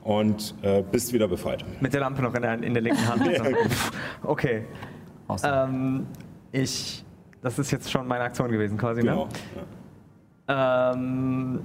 Und 0.07 0.55
äh, 0.63 0.85
bist 0.89 1.13
wieder 1.13 1.27
befreit. 1.27 1.65
Mit 1.81 1.93
der 1.93 2.01
Lampe 2.01 2.23
noch 2.23 2.33
in 2.35 2.43
der, 2.43 2.63
in 2.63 2.73
der 2.75 2.83
linken 2.83 3.09
Hand. 3.09 3.29
okay. 4.23 4.65
Ähm, 5.43 6.07
ich. 6.53 7.05
Das 7.43 7.59
ist 7.59 7.73
jetzt 7.73 7.91
schon 7.91 8.07
meine 8.07 8.23
Aktion 8.23 8.49
gewesen, 8.49 8.79
quasi, 8.79 9.01
Genau. 9.01 9.25
ne? 9.27 9.31
Ähm, 10.49 11.61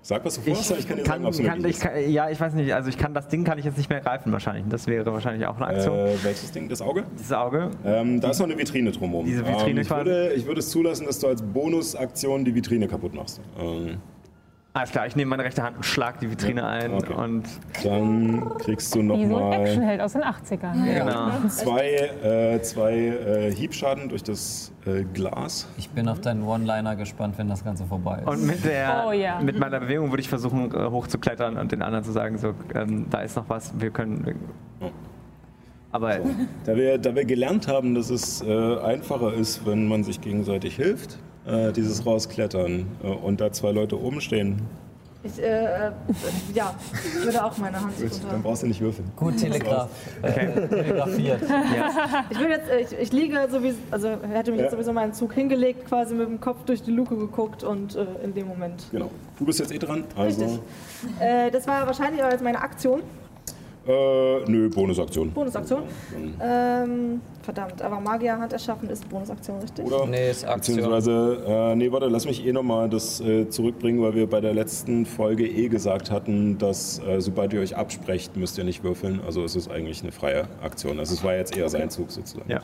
Sag, 0.00 0.24
was 0.24 0.36
du 0.36 0.42
vorhast, 0.42 0.70
ich 0.78 0.86
kann 0.86 0.98
dir 0.98 1.04
sagen, 1.04 1.22
kann, 1.24 1.30
es 1.32 1.42
kann, 1.42 1.64
ich 1.64 1.80
kann, 1.80 2.10
ja, 2.10 2.30
ich 2.30 2.40
weiß 2.40 2.54
nicht. 2.54 2.72
Also 2.72 2.88
ich 2.88 2.96
kann 2.96 3.12
das 3.12 3.26
Ding 3.26 3.42
kann 3.42 3.58
ich 3.58 3.64
jetzt 3.64 3.76
nicht 3.76 3.90
mehr 3.90 4.00
greifen 4.00 4.30
wahrscheinlich. 4.30 4.64
Das 4.68 4.86
wäre 4.86 5.12
wahrscheinlich 5.12 5.44
auch 5.48 5.56
eine. 5.56 5.66
Aktion. 5.66 5.98
Äh, 5.98 6.14
welches 6.22 6.52
Ding? 6.52 6.68
Das 6.68 6.80
Auge? 6.80 7.02
Dieses 7.18 7.32
Auge. 7.32 7.72
Ähm, 7.84 8.20
da 8.20 8.30
ist 8.30 8.38
noch 8.38 8.46
eine 8.46 8.56
Vitrine 8.56 8.92
drumherum. 8.92 9.26
Diese 9.26 9.44
Vitrine 9.44 9.70
ähm, 9.70 9.78
ich, 9.78 9.88
quasi? 9.88 10.06
würde, 10.06 10.32
ich 10.34 10.46
würde 10.46 10.60
es 10.60 10.70
zulassen, 10.70 11.06
dass 11.06 11.18
du 11.18 11.26
als 11.26 11.42
Bonusaktion 11.42 12.44
die 12.44 12.54
Vitrine 12.54 12.86
kaputt 12.86 13.14
machst. 13.14 13.40
Ähm, 13.58 13.96
Alles 14.76 14.90
klar, 14.90 15.06
ich 15.06 15.16
nehme 15.16 15.30
meine 15.30 15.42
rechte 15.44 15.62
Hand 15.62 15.78
und 15.78 15.84
schlag 15.86 16.20
die 16.20 16.30
Vitrine 16.30 16.66
ein 16.66 16.92
Okay. 16.92 17.14
und 17.14 17.44
dann 17.82 18.58
kriegst 18.58 18.94
du 18.94 18.98
Wie 19.00 19.06
so 19.06 19.14
ein 19.14 19.28
nochmal 19.30 19.60
Actionheld 19.62 20.00
aus 20.02 20.12
den 20.12 20.22
80ern. 20.22 20.84
genau. 20.84 21.48
zwei, 21.48 21.86
äh, 22.22 22.60
zwei 22.60 22.92
äh, 22.94 23.52
Hiebschaden 23.54 24.10
durch 24.10 24.22
das 24.22 24.72
äh, 24.84 25.04
Glas. 25.14 25.66
Ich 25.78 25.88
bin 25.88 26.06
auf 26.10 26.20
deinen 26.20 26.42
One-Liner 26.42 26.94
gespannt, 26.94 27.38
wenn 27.38 27.48
das 27.48 27.64
Ganze 27.64 27.86
vorbei 27.86 28.18
ist. 28.18 28.28
Und 28.28 28.46
mit, 28.46 28.66
der, 28.66 29.04
Oh 29.08 29.12
ja. 29.12 29.40
mit 29.40 29.58
meiner 29.58 29.80
Bewegung 29.80 30.10
würde 30.10 30.20
ich 30.20 30.28
versuchen, 30.28 30.70
äh, 30.74 30.90
hochzuklettern 30.90 31.56
und 31.56 31.72
den 31.72 31.80
anderen 31.80 32.04
zu 32.04 32.12
sagen, 32.12 32.36
so, 32.36 32.52
ähm, 32.74 33.06
da 33.08 33.20
ist 33.22 33.34
noch 33.34 33.48
was, 33.48 33.72
wir 33.80 33.88
können. 33.88 34.38
Aber 35.90 36.18
Da 36.66 36.76
wir, 36.76 36.98
da 36.98 37.14
wir 37.14 37.24
gelernt 37.24 37.66
haben, 37.66 37.94
dass 37.94 38.10
es 38.10 38.42
äh, 38.42 38.78
einfacher 38.80 39.32
ist, 39.32 39.64
wenn 39.64 39.88
man 39.88 40.04
sich 40.04 40.20
gegenseitig 40.20 40.76
hilft, 40.76 41.16
äh, 41.46 41.72
dieses 41.72 42.04
Rausklettern 42.04 42.86
äh, 43.02 43.06
und 43.08 43.40
da 43.40 43.52
zwei 43.52 43.70
Leute 43.72 44.00
oben 44.00 44.20
stehen, 44.20 44.60
Ich, 45.22 45.38
äh, 45.42 45.88
äh, 45.88 45.90
ja, 46.54 46.74
ich 47.18 47.24
würde 47.24 47.44
auch 47.44 47.56
meine 47.58 47.80
Hand 47.80 47.92
dann 47.98 48.08
runter. 48.08 48.40
brauchst 48.42 48.62
du 48.62 48.66
nicht 48.68 48.80
würfeln. 48.80 49.10
Gut 49.16 49.36
telegraf 49.38 49.88
äh, 50.22 50.68
telegrafiert. 50.68 51.40
Ich 52.30 52.38
will 52.40 52.48
jetzt, 52.50 52.68
äh, 52.70 52.80
ich, 52.80 52.92
ich 52.98 53.12
liege 53.12 53.48
sowieso, 53.50 53.78
also 53.90 54.08
er 54.08 54.28
hätte 54.28 54.50
mich 54.50 54.58
Ja. 54.58 54.64
jetzt 54.66 54.72
sowieso 54.72 54.92
meinen 54.92 55.12
Zug 55.14 55.32
hingelegt, 55.34 55.86
quasi 55.88 56.14
mit 56.14 56.28
dem 56.28 56.40
Kopf 56.40 56.64
durch 56.66 56.82
die 56.82 56.92
Luke 56.92 57.16
geguckt 57.16 57.62
und 57.64 57.96
äh, 57.96 58.06
in 58.22 58.34
dem 58.34 58.46
Moment. 58.48 58.84
Genau. 58.92 59.10
Du 59.38 59.44
bist 59.44 59.58
jetzt 59.58 59.72
eh 59.72 59.78
dran. 59.78 60.04
Also, 60.16 60.42
Richtig. 60.44 60.60
Äh, 61.20 61.50
das 61.50 61.66
war 61.66 61.86
wahrscheinlich 61.86 62.22
auch 62.22 62.30
jetzt 62.30 62.42
meine 62.44 62.60
Aktion, 62.60 63.02
äh, 63.88 64.44
nö, 64.50 64.68
Bonusaktion. 64.68 65.30
Bonusaktion. 65.32 65.82
Ähm, 66.40 67.20
verdammt, 67.46 67.80
aber 67.80 68.00
Magierhand 68.00 68.52
erschaffen 68.52 68.90
ist 68.90 69.08
Bonusaktion, 69.08 69.60
richtig? 69.60 69.86
Oder? 69.86 70.04
Nee, 70.04 70.30
ist 70.30 70.44
Aktion. 70.44 70.76
Beziehungsweise, 70.76 71.42
äh, 71.46 71.74
nee, 71.76 71.90
warte, 71.90 72.08
lass 72.08 72.26
mich 72.26 72.44
eh 72.44 72.52
nochmal 72.52 72.90
das 72.90 73.20
äh, 73.20 73.48
zurückbringen, 73.48 74.02
weil 74.02 74.14
wir 74.14 74.28
bei 74.28 74.40
der 74.40 74.52
letzten 74.52 75.06
Folge 75.06 75.46
eh 75.46 75.68
gesagt 75.68 76.10
hatten, 76.10 76.58
dass 76.58 76.98
äh, 76.98 77.20
sobald 77.20 77.54
ihr 77.54 77.60
euch 77.60 77.76
absprecht, 77.76 78.36
müsst 78.36 78.58
ihr 78.58 78.64
nicht 78.64 78.84
würfeln. 78.84 79.20
Also 79.24 79.44
es 79.44 79.56
ist 79.56 79.70
eigentlich 79.70 80.02
eine 80.02 80.12
freie 80.12 80.48
Aktion. 80.60 80.98
Also 80.98 81.14
es 81.14 81.24
war 81.24 81.34
jetzt 81.34 81.56
eher 81.56 81.68
sein 81.68 81.88
Zug 81.88 82.10
sozusagen. 82.10 82.50
ja. 82.50 82.60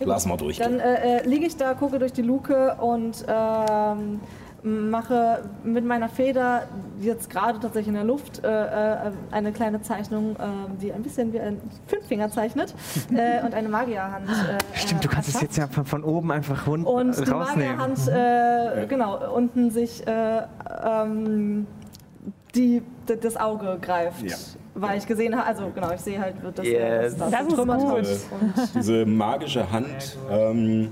Lass 0.00 0.26
mal 0.26 0.36
durch. 0.36 0.58
Dann 0.58 0.78
äh, 0.78 1.18
äh, 1.18 1.26
liege 1.28 1.46
ich 1.46 1.56
da, 1.56 1.74
gucke 1.74 1.98
durch 1.98 2.12
die 2.12 2.22
Luke 2.22 2.76
und 2.80 3.24
ähm, 3.26 4.20
mache 4.62 5.44
mit 5.62 5.84
meiner 5.84 6.08
Feder 6.08 6.62
jetzt 7.00 7.30
gerade 7.30 7.60
tatsächlich 7.60 7.88
in 7.88 7.94
der 7.94 8.04
Luft 8.04 8.42
äh, 8.44 8.48
äh, 8.48 9.12
eine 9.30 9.52
kleine 9.52 9.82
Zeichnung, 9.82 10.34
äh, 10.36 10.38
die 10.80 10.92
ein 10.92 11.02
bisschen 11.02 11.32
wie 11.32 11.40
ein 11.40 11.60
Fünffinger 11.86 12.30
zeichnet 12.30 12.74
äh, 13.14 13.44
und 13.44 13.54
eine 13.54 13.68
Magierhand. 13.68 14.28
Äh, 14.28 14.76
Stimmt, 14.76 15.04
du 15.04 15.08
kannst 15.08 15.28
es 15.28 15.40
jetzt 15.40 15.56
ja 15.56 15.68
von, 15.68 15.84
von 15.84 16.02
oben 16.04 16.32
einfach 16.32 16.66
rund 16.66 16.86
und 16.86 17.16
die 17.16 17.30
rausnehmen. 17.30 17.76
Magierhand, 17.76 18.82
äh, 18.82 18.86
genau, 18.86 19.32
unten 19.32 19.70
sich 19.70 20.04
äh, 20.06 20.42
ähm, 20.84 21.66
die, 22.54 22.82
das 23.06 23.36
Auge 23.36 23.78
greift. 23.80 24.22
Ja. 24.22 24.36
Weil 24.74 24.98
ich 24.98 25.06
gesehen 25.06 25.36
habe, 25.36 25.46
also 25.46 25.70
genau, 25.74 25.92
ich 25.92 26.00
sehe 26.00 26.20
halt, 26.20 26.34
dass 26.54 26.66
Yes. 26.66 27.16
das, 27.16 27.30
Das 27.30 27.40
ist 27.42 27.48
getrümmert 27.48 27.80
gut. 27.80 28.06
Diese, 28.74 29.06
magische 29.06 29.70
Hand 29.72 30.16
ähm, 30.30 30.90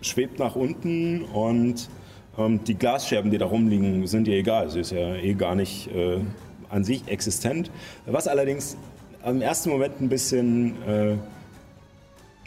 schwebt 0.00 0.38
nach 0.38 0.56
unten 0.56 1.24
und 1.26 1.88
die 2.48 2.74
Glasscherben, 2.74 3.30
die 3.30 3.38
da 3.38 3.46
rumliegen, 3.46 4.06
sind 4.06 4.28
ihr 4.28 4.36
egal. 4.36 4.70
Sie 4.70 4.80
ist 4.80 4.92
ja 4.92 5.14
eh 5.16 5.34
gar 5.34 5.54
nicht 5.54 5.88
äh, 5.94 6.18
an 6.68 6.84
sich 6.84 7.08
existent. 7.08 7.70
Was 8.06 8.28
allerdings 8.28 8.76
im 9.24 9.42
ersten 9.42 9.70
Moment 9.70 10.00
ein 10.00 10.08
bisschen 10.08 10.76
äh, 10.86 11.16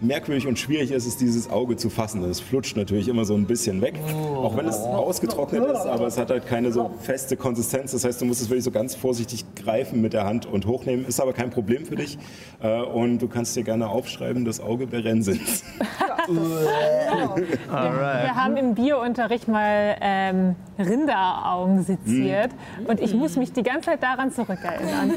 merkwürdig 0.02 0.48
und 0.48 0.60
schwierig 0.60 0.92
ist, 0.92 1.06
ist 1.06 1.22
dieses 1.22 1.50
Auge 1.50 1.78
zu 1.78 1.90
fassen. 1.90 2.24
Es 2.24 2.40
flutscht 2.40 2.76
natürlich 2.76 3.08
immer 3.08 3.26
so 3.26 3.36
ein 3.36 3.46
bisschen 3.46 3.82
weg, 3.82 3.96
auch 4.36 4.58
wenn 4.58 4.68
es 4.68 4.78
ausgetrocknet 4.78 5.64
ist, 5.64 5.86
aber 5.86 6.08
es 6.08 6.18
hat 6.18 6.30
halt 6.30 6.46
keine 6.46 6.72
so 6.72 6.92
feste 7.02 7.38
Konsistenz. 7.38 7.92
Das 7.92 8.04
heißt, 8.04 8.22
du 8.22 8.26
musst 8.26 8.42
es 8.42 8.50
wirklich 8.50 8.64
so 8.66 8.72
ganz 8.72 8.96
vorsichtig 8.96 9.46
greifen 9.56 10.02
mit 10.02 10.14
der 10.14 10.26
Hand 10.26 10.46
und 10.46 10.66
hochnehmen. 10.66 11.06
Ist 11.06 11.22
aber 11.22 11.34
kein 11.34 11.50
Problem 11.50 11.86
für 11.86 11.96
dich 11.96 12.18
Äh, 12.62 12.82
und 12.82 13.20
du 13.20 13.28
kannst 13.28 13.56
dir 13.56 13.64
gerne 13.64 13.90
aufschreiben, 13.90 14.46
das 14.46 14.60
Auge 14.60 14.88
Berensins. 14.88 15.64
Wir 16.28 18.36
haben 18.36 18.58
im 18.58 18.76
Biounterricht 18.76 19.48
mal 19.48 19.96
ähm, 20.02 20.56
Rinderaugen 20.78 21.84
seziert 21.84 22.52
und 22.88 23.00
ich 23.00 23.14
muss 23.14 23.36
mich 23.36 23.54
die 23.54 23.64
ganze 23.64 23.92
Zeit 23.92 24.04
daran 24.04 24.32
zurückerinnern. 24.32 25.12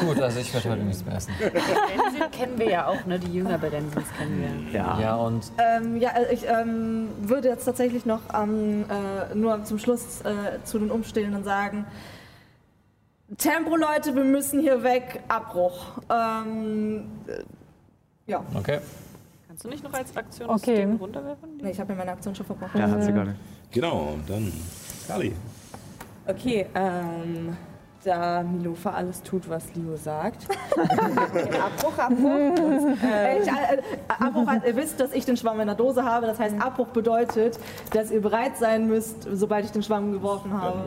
Gut, 0.00 0.20
also 0.20 0.40
ich 0.40 0.52
werde 0.54 0.70
heute 0.70 0.82
nichts 0.82 1.04
mehr 1.04 1.16
essen. 1.16 1.32
Bensin 1.40 2.30
kennen 2.30 2.58
wir 2.58 2.70
ja 2.70 2.86
auch, 2.86 3.04
ne? 3.06 3.18
Die 3.18 3.32
Jünger 3.32 3.58
Berensins 3.58 4.06
kennen 4.18 4.66
wir. 4.70 4.78
Ja. 4.78 5.00
Ja, 5.00 5.16
und 5.16 5.50
Ähm, 5.58 5.96
ja, 5.96 6.10
äh, 6.10 6.34
ich 6.34 6.46
ähm, 6.48 7.08
würde 7.20 7.48
jetzt 7.48 7.64
tatsächlich 7.64 8.06
noch 8.06 8.20
ähm, 8.34 8.84
äh, 8.88 9.34
nur 9.34 9.64
zum 9.64 9.78
Schluss 9.78 10.20
äh, 10.22 10.62
zu 10.64 10.78
den 10.78 10.90
Umstehenden 10.90 11.44
sagen, 11.44 11.86
Tempo, 13.36 13.76
Leute, 13.76 14.14
wir 14.14 14.24
müssen 14.24 14.60
hier 14.60 14.82
weg, 14.82 15.20
Abbruch. 15.28 15.98
Ähm, 16.10 17.04
äh, 17.26 18.30
ja, 18.30 18.42
okay. 18.54 18.78
Kannst 19.58 19.64
du 19.64 19.68
nicht 19.70 19.82
noch 19.82 19.92
als 19.92 20.16
Aktion 20.16 20.50
Okay. 20.50 20.76
das 20.76 20.84
Ding 20.86 20.96
runterwerfen? 20.98 21.48
nee, 21.60 21.70
ich 21.70 21.80
habe 21.80 21.92
mir 21.92 21.98
meine 21.98 22.12
Aktion 22.12 22.32
schon 22.32 22.46
verbrochen. 22.46 22.80
Ja, 22.80 22.88
hat 22.88 23.02
sie 23.02 23.12
gerade. 23.12 23.34
Genau, 23.72 24.14
dann 24.28 24.52
Kali. 25.08 25.34
Okay, 26.28 26.66
ähm, 26.76 27.56
da 28.04 28.44
Milofa 28.44 28.90
alles 28.92 29.20
tut, 29.20 29.48
was 29.50 29.64
Leo 29.74 29.96
sagt. 29.96 30.46
Abbruch, 30.78 31.98
Abbruch. 31.98 33.02
Äh, 33.02 33.40
ich, 33.42 33.48
äh, 33.48 33.50
äh, 33.50 33.82
Abbruch, 34.06 34.46
hat- 34.46 34.64
ihr 34.64 34.76
wisst, 34.76 35.00
dass 35.00 35.12
ich 35.12 35.24
den 35.24 35.36
Schwamm 35.36 35.58
in 35.58 35.66
der 35.66 35.74
Dose 35.74 36.04
habe. 36.04 36.26
Das 36.28 36.38
heißt, 36.38 36.54
Abbruch 36.60 36.86
bedeutet, 36.88 37.58
dass 37.92 38.12
ihr 38.12 38.20
bereit 38.22 38.56
sein 38.58 38.86
müsst, 38.86 39.26
sobald 39.32 39.64
ich 39.64 39.72
den 39.72 39.82
Schwamm 39.82 40.12
geworfen 40.12 40.52
habe. 40.52 40.84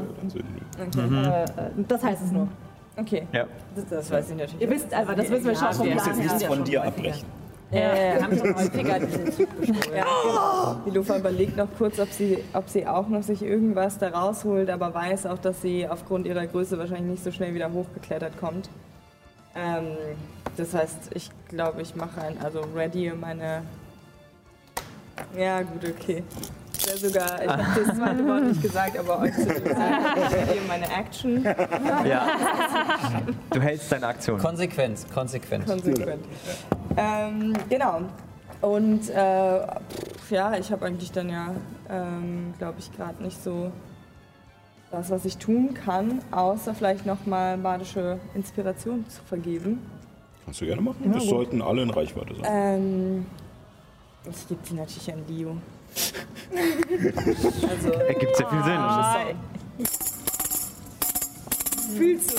Äh, 0.79 1.43
äh, 1.43 1.45
das 1.89 2.03
heißt 2.05 2.21
es 2.23 2.31
nur. 2.31 2.47
Okay, 2.95 3.27
Ja. 3.33 3.47
das, 3.75 3.85
das 3.89 4.09
weiß 4.11 4.29
ich 4.29 4.37
natürlich. 4.37 4.61
Ihr 4.61 4.69
wisst 4.69 4.93
einfach, 4.93 5.15
das 5.15 5.29
wissen 5.29 5.43
wir 5.45 5.55
schon 5.55 5.67
musst 5.67 5.81
Plan 5.81 6.05
jetzt 6.07 6.17
nichts 6.19 6.43
von 6.45 6.63
dir 6.63 6.83
abbrechen. 6.85 7.40
Ja, 7.71 7.93
Wir 7.95 8.23
haben 8.23 8.37
schon 8.37 8.55
häufiger 8.55 8.99
diesen 8.99 9.31
Zug 9.31 9.59
besprochen. 9.59 9.95
Ja. 9.95 10.81
Die 10.85 10.89
Lufa 10.89 11.17
überlegt 11.17 11.55
noch 11.55 11.69
kurz, 11.77 11.99
ob 11.99 12.11
sie, 12.11 12.43
ob 12.53 12.67
sie 12.67 12.85
auch 12.85 13.07
noch 13.07 13.23
sich 13.23 13.41
irgendwas 13.41 13.97
da 13.97 14.09
rausholt, 14.09 14.69
aber 14.69 14.93
weiß 14.93 15.25
auch, 15.27 15.37
dass 15.37 15.61
sie 15.61 15.87
aufgrund 15.87 16.27
ihrer 16.27 16.45
Größe 16.47 16.77
wahrscheinlich 16.77 17.11
nicht 17.11 17.23
so 17.23 17.31
schnell 17.31 17.53
wieder 17.53 17.71
hochgeklettert 17.71 18.37
kommt. 18.39 18.69
Ähm, 19.55 19.95
das 20.57 20.73
heißt, 20.73 21.11
ich 21.13 21.29
glaube, 21.47 21.81
ich 21.81 21.95
mache 21.95 22.21
ein, 22.21 22.37
also 22.43 22.61
ready 22.75 23.11
meine. 23.19 23.63
Ja, 25.37 25.61
gut, 25.61 25.83
okay. 25.87 26.23
Ja, 26.87 26.97
sogar, 26.97 27.41
ich 27.41 27.49
habe 27.49 27.63
das 27.85 27.97
zweite 27.97 28.27
Wort 28.27 28.43
nicht 28.43 28.61
gesagt, 28.61 28.97
aber 28.97 29.19
euch 29.19 29.33
zu 29.35 29.43
sagen, 29.43 29.61
ich 29.63 30.35
ready 30.35 30.59
meine 30.67 30.85
Action. 30.91 31.43
ja. 31.43 32.27
Du 33.51 33.61
hältst 33.61 33.91
deine 33.91 34.07
Aktion. 34.07 34.39
Konsequenz, 34.39 35.05
konsequent. 35.13 35.65
konsequent. 35.65 36.25
Ähm, 36.97 37.53
genau. 37.69 38.01
Und 38.61 39.09
äh, 39.09 39.13
ja, 40.29 40.57
ich 40.59 40.71
habe 40.71 40.85
eigentlich 40.85 41.11
dann 41.11 41.29
ja, 41.29 41.53
ähm, 41.89 42.53
glaube 42.57 42.75
ich, 42.79 42.91
gerade 42.95 43.21
nicht 43.23 43.41
so 43.43 43.71
das, 44.91 45.09
was 45.09 45.25
ich 45.25 45.37
tun 45.37 45.73
kann, 45.73 46.19
außer 46.31 46.73
vielleicht 46.73 47.05
nochmal 47.05 47.57
badische 47.57 48.19
Inspiration 48.35 49.07
zu 49.07 49.21
vergeben. 49.23 49.79
Kannst 50.45 50.61
du 50.61 50.65
gerne 50.65 50.81
machen. 50.81 51.11
das 51.11 51.25
sollten 51.25 51.61
alle 51.61 51.83
in 51.83 51.89
Reichweite 51.89 52.35
sein. 52.35 52.45
Ähm, 52.45 53.25
ich 54.29 54.47
gebe 54.47 54.59
sie 54.63 54.73
natürlich 54.75 55.11
an 55.13 55.23
Leo. 55.27 55.57
Also, 57.69 57.91
Ergibt 57.91 58.35
sehr 58.35 58.49
viel 58.49 58.63
Sinn. 58.63 58.77
ah, 58.77 59.17
fühlst 61.97 62.31
du? 62.31 62.35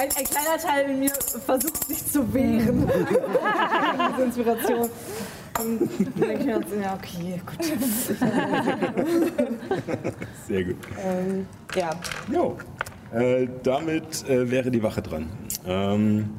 Ein, 0.00 0.08
ein 0.16 0.24
kleiner 0.24 0.58
Teil 0.58 0.90
in 0.90 1.00
mir 1.00 1.10
versucht 1.44 1.84
sich 1.88 2.06
zu 2.06 2.32
wehren. 2.32 2.88
Diese 4.10 4.22
Inspiration. 4.22 4.90
Und 5.58 5.80
dann 5.80 6.14
denke 6.14 6.38
ich 6.38 6.46
mir, 6.46 6.54
halt 6.54 6.66
ja, 6.80 6.94
okay, 6.94 7.40
gut. 7.44 7.64
Sehr 10.46 10.64
gut. 10.64 10.76
Ähm, 11.04 11.46
ja, 11.74 11.90
Jo. 12.32 12.56
Äh, 13.12 13.48
damit 13.62 14.28
äh, 14.28 14.50
wäre 14.50 14.70
die 14.70 14.82
Wache 14.82 15.02
dran. 15.02 15.30
Ähm, 15.66 16.30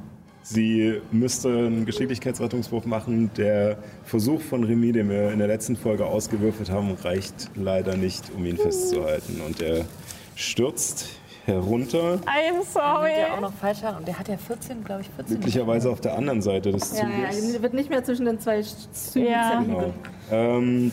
sie 0.49 1.01
müsste 1.11 1.49
einen 1.49 1.85
Geschicklichkeitsrettungswurf 1.85 2.85
machen. 2.85 3.29
Der 3.37 3.77
Versuch 4.03 4.41
von 4.41 4.63
Remy, 4.63 4.91
den 4.91 5.09
wir 5.09 5.31
in 5.31 5.39
der 5.39 5.47
letzten 5.47 5.75
Folge 5.75 6.05
ausgewürfelt 6.05 6.71
haben, 6.71 6.91
reicht 7.03 7.51
leider 7.55 7.95
nicht, 7.95 8.31
um 8.35 8.45
ihn 8.45 8.57
festzuhalten. 8.57 9.41
Und 9.45 9.61
er 9.61 9.85
stürzt 10.35 11.07
herunter, 11.45 12.19
I'm 12.25 12.63
sorry. 12.63 13.11
Der 13.15 13.33
auch 13.35 13.41
noch 13.41 13.53
falsch 13.53 13.83
an. 13.83 13.97
Und 13.97 14.07
der 14.07 14.17
hat 14.17 14.27
ja 14.27 14.37
14, 14.37 14.83
glaube 14.83 15.01
ich, 15.01 15.09
14. 15.09 15.35
glücklicherweise 15.35 15.89
auf 15.89 16.01
der 16.01 16.17
anderen 16.17 16.41
Seite 16.41 16.71
des 16.71 16.89
Zuges. 16.93 17.53
ja, 17.53 17.61
wird 17.61 17.73
nicht 17.73 17.89
mehr 17.89 18.03
zwischen 18.03 18.25
den 18.25 18.39
zwei 18.39 18.61
Zügen 18.61 19.27
Ja. 19.27 19.61
Genau. 19.61 19.93
Ähm, 20.31 20.91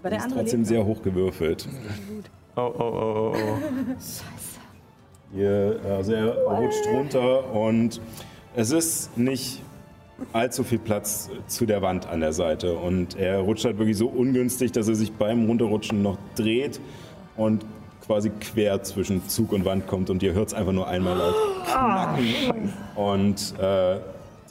Aber 0.00 0.10
der 0.10 0.18
ist 0.18 0.24
andere 0.24 0.40
trotzdem 0.40 0.64
sehr 0.64 0.84
hoch 0.84 1.02
gewürfelt. 1.02 1.68
Oh, 2.56 2.60
oh, 2.60 2.72
oh, 2.78 2.82
oh, 2.82 3.34
oh. 3.34 3.58
Ihr, 5.36 5.80
also 5.88 6.12
er 6.12 6.36
rutscht 6.36 6.86
runter 6.92 7.52
und 7.52 8.00
es 8.56 8.70
ist 8.70 9.16
nicht 9.16 9.60
allzu 10.32 10.62
viel 10.64 10.78
Platz 10.78 11.28
zu 11.48 11.66
der 11.66 11.82
Wand 11.82 12.06
an 12.06 12.20
der 12.20 12.32
Seite. 12.32 12.74
Und 12.74 13.16
er 13.16 13.40
rutscht 13.40 13.64
halt 13.64 13.78
wirklich 13.78 13.96
so 13.96 14.06
ungünstig, 14.06 14.72
dass 14.72 14.88
er 14.88 14.94
sich 14.94 15.12
beim 15.12 15.46
Runterrutschen 15.46 16.02
noch 16.02 16.18
dreht 16.36 16.80
und 17.36 17.64
quasi 18.06 18.30
quer 18.30 18.82
zwischen 18.82 19.28
Zug 19.28 19.52
und 19.52 19.64
Wand 19.64 19.86
kommt 19.86 20.10
und 20.10 20.22
ihr 20.22 20.34
hört 20.34 20.48
es 20.48 20.54
einfach 20.54 20.72
nur 20.72 20.86
einmal 20.86 21.16
laut 21.16 21.34
knacken. 21.66 22.72
Und 22.94 23.58
äh, 23.58 23.98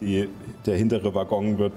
die, 0.01 0.27
der 0.65 0.77
hintere 0.77 1.13
Waggon 1.13 1.57
wird 1.57 1.74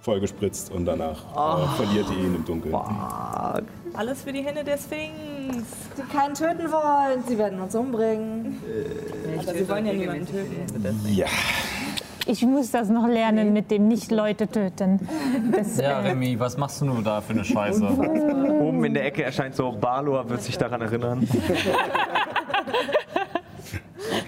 vollgespritzt 0.00 0.72
und 0.72 0.84
danach 0.84 1.22
äh, 1.32 1.76
verliert 1.76 2.06
ihr 2.10 2.24
ihn 2.24 2.34
im 2.34 2.44
Dunkeln. 2.44 2.74
Alles 2.74 4.22
für 4.22 4.32
die 4.32 4.42
Hände 4.42 4.64
der 4.64 4.78
Sphinx. 4.78 5.12
Die 5.50 6.16
keinen 6.16 6.34
töten 6.34 6.70
wollen. 6.70 7.22
Sie 7.26 7.36
werden 7.38 7.60
uns 7.60 7.74
umbringen. 7.74 8.60
Aber 9.38 9.52
sie 9.54 9.68
wollen 9.68 9.86
ja 9.86 9.92
niemanden 9.92 10.26
töten. 10.26 11.00
Ja, 11.08 11.26
Ich 12.26 12.42
muss 12.46 12.70
das 12.70 12.88
noch 12.88 13.06
lernen 13.08 13.52
mit 13.52 13.70
dem 13.70 13.88
Nicht-Leute 13.88 14.46
töten. 14.48 15.00
Das, 15.50 15.76
Ja, 15.78 16.00
äh, 16.00 16.08
Remy, 16.08 16.38
was 16.38 16.56
machst 16.56 16.80
du 16.80 16.84
nur 16.86 17.02
da 17.02 17.20
für 17.20 17.32
eine 17.32 17.44
Scheiße? 17.44 17.84
Oben 18.62 18.84
in 18.84 18.94
der 18.94 19.04
Ecke 19.06 19.24
erscheint 19.24 19.54
so 19.56 19.72
Balor, 19.72 20.28
wird 20.30 20.42
sich 20.42 20.56
daran 20.56 20.80
erinnern. 20.82 21.28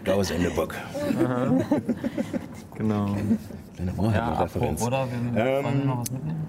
the 0.05 0.49
book. 0.55 0.75
Genau. 2.77 3.07
Kleine 3.77 3.93
Ja, 3.93 3.97
Warhammer-Referenz. 3.97 4.83
apropos, 4.83 4.87
oder? 4.87 5.09
Wir 5.33 5.45
Ähm, 5.47 5.87
noch 5.87 6.01
was 6.01 6.11
mitnehmen? 6.11 6.45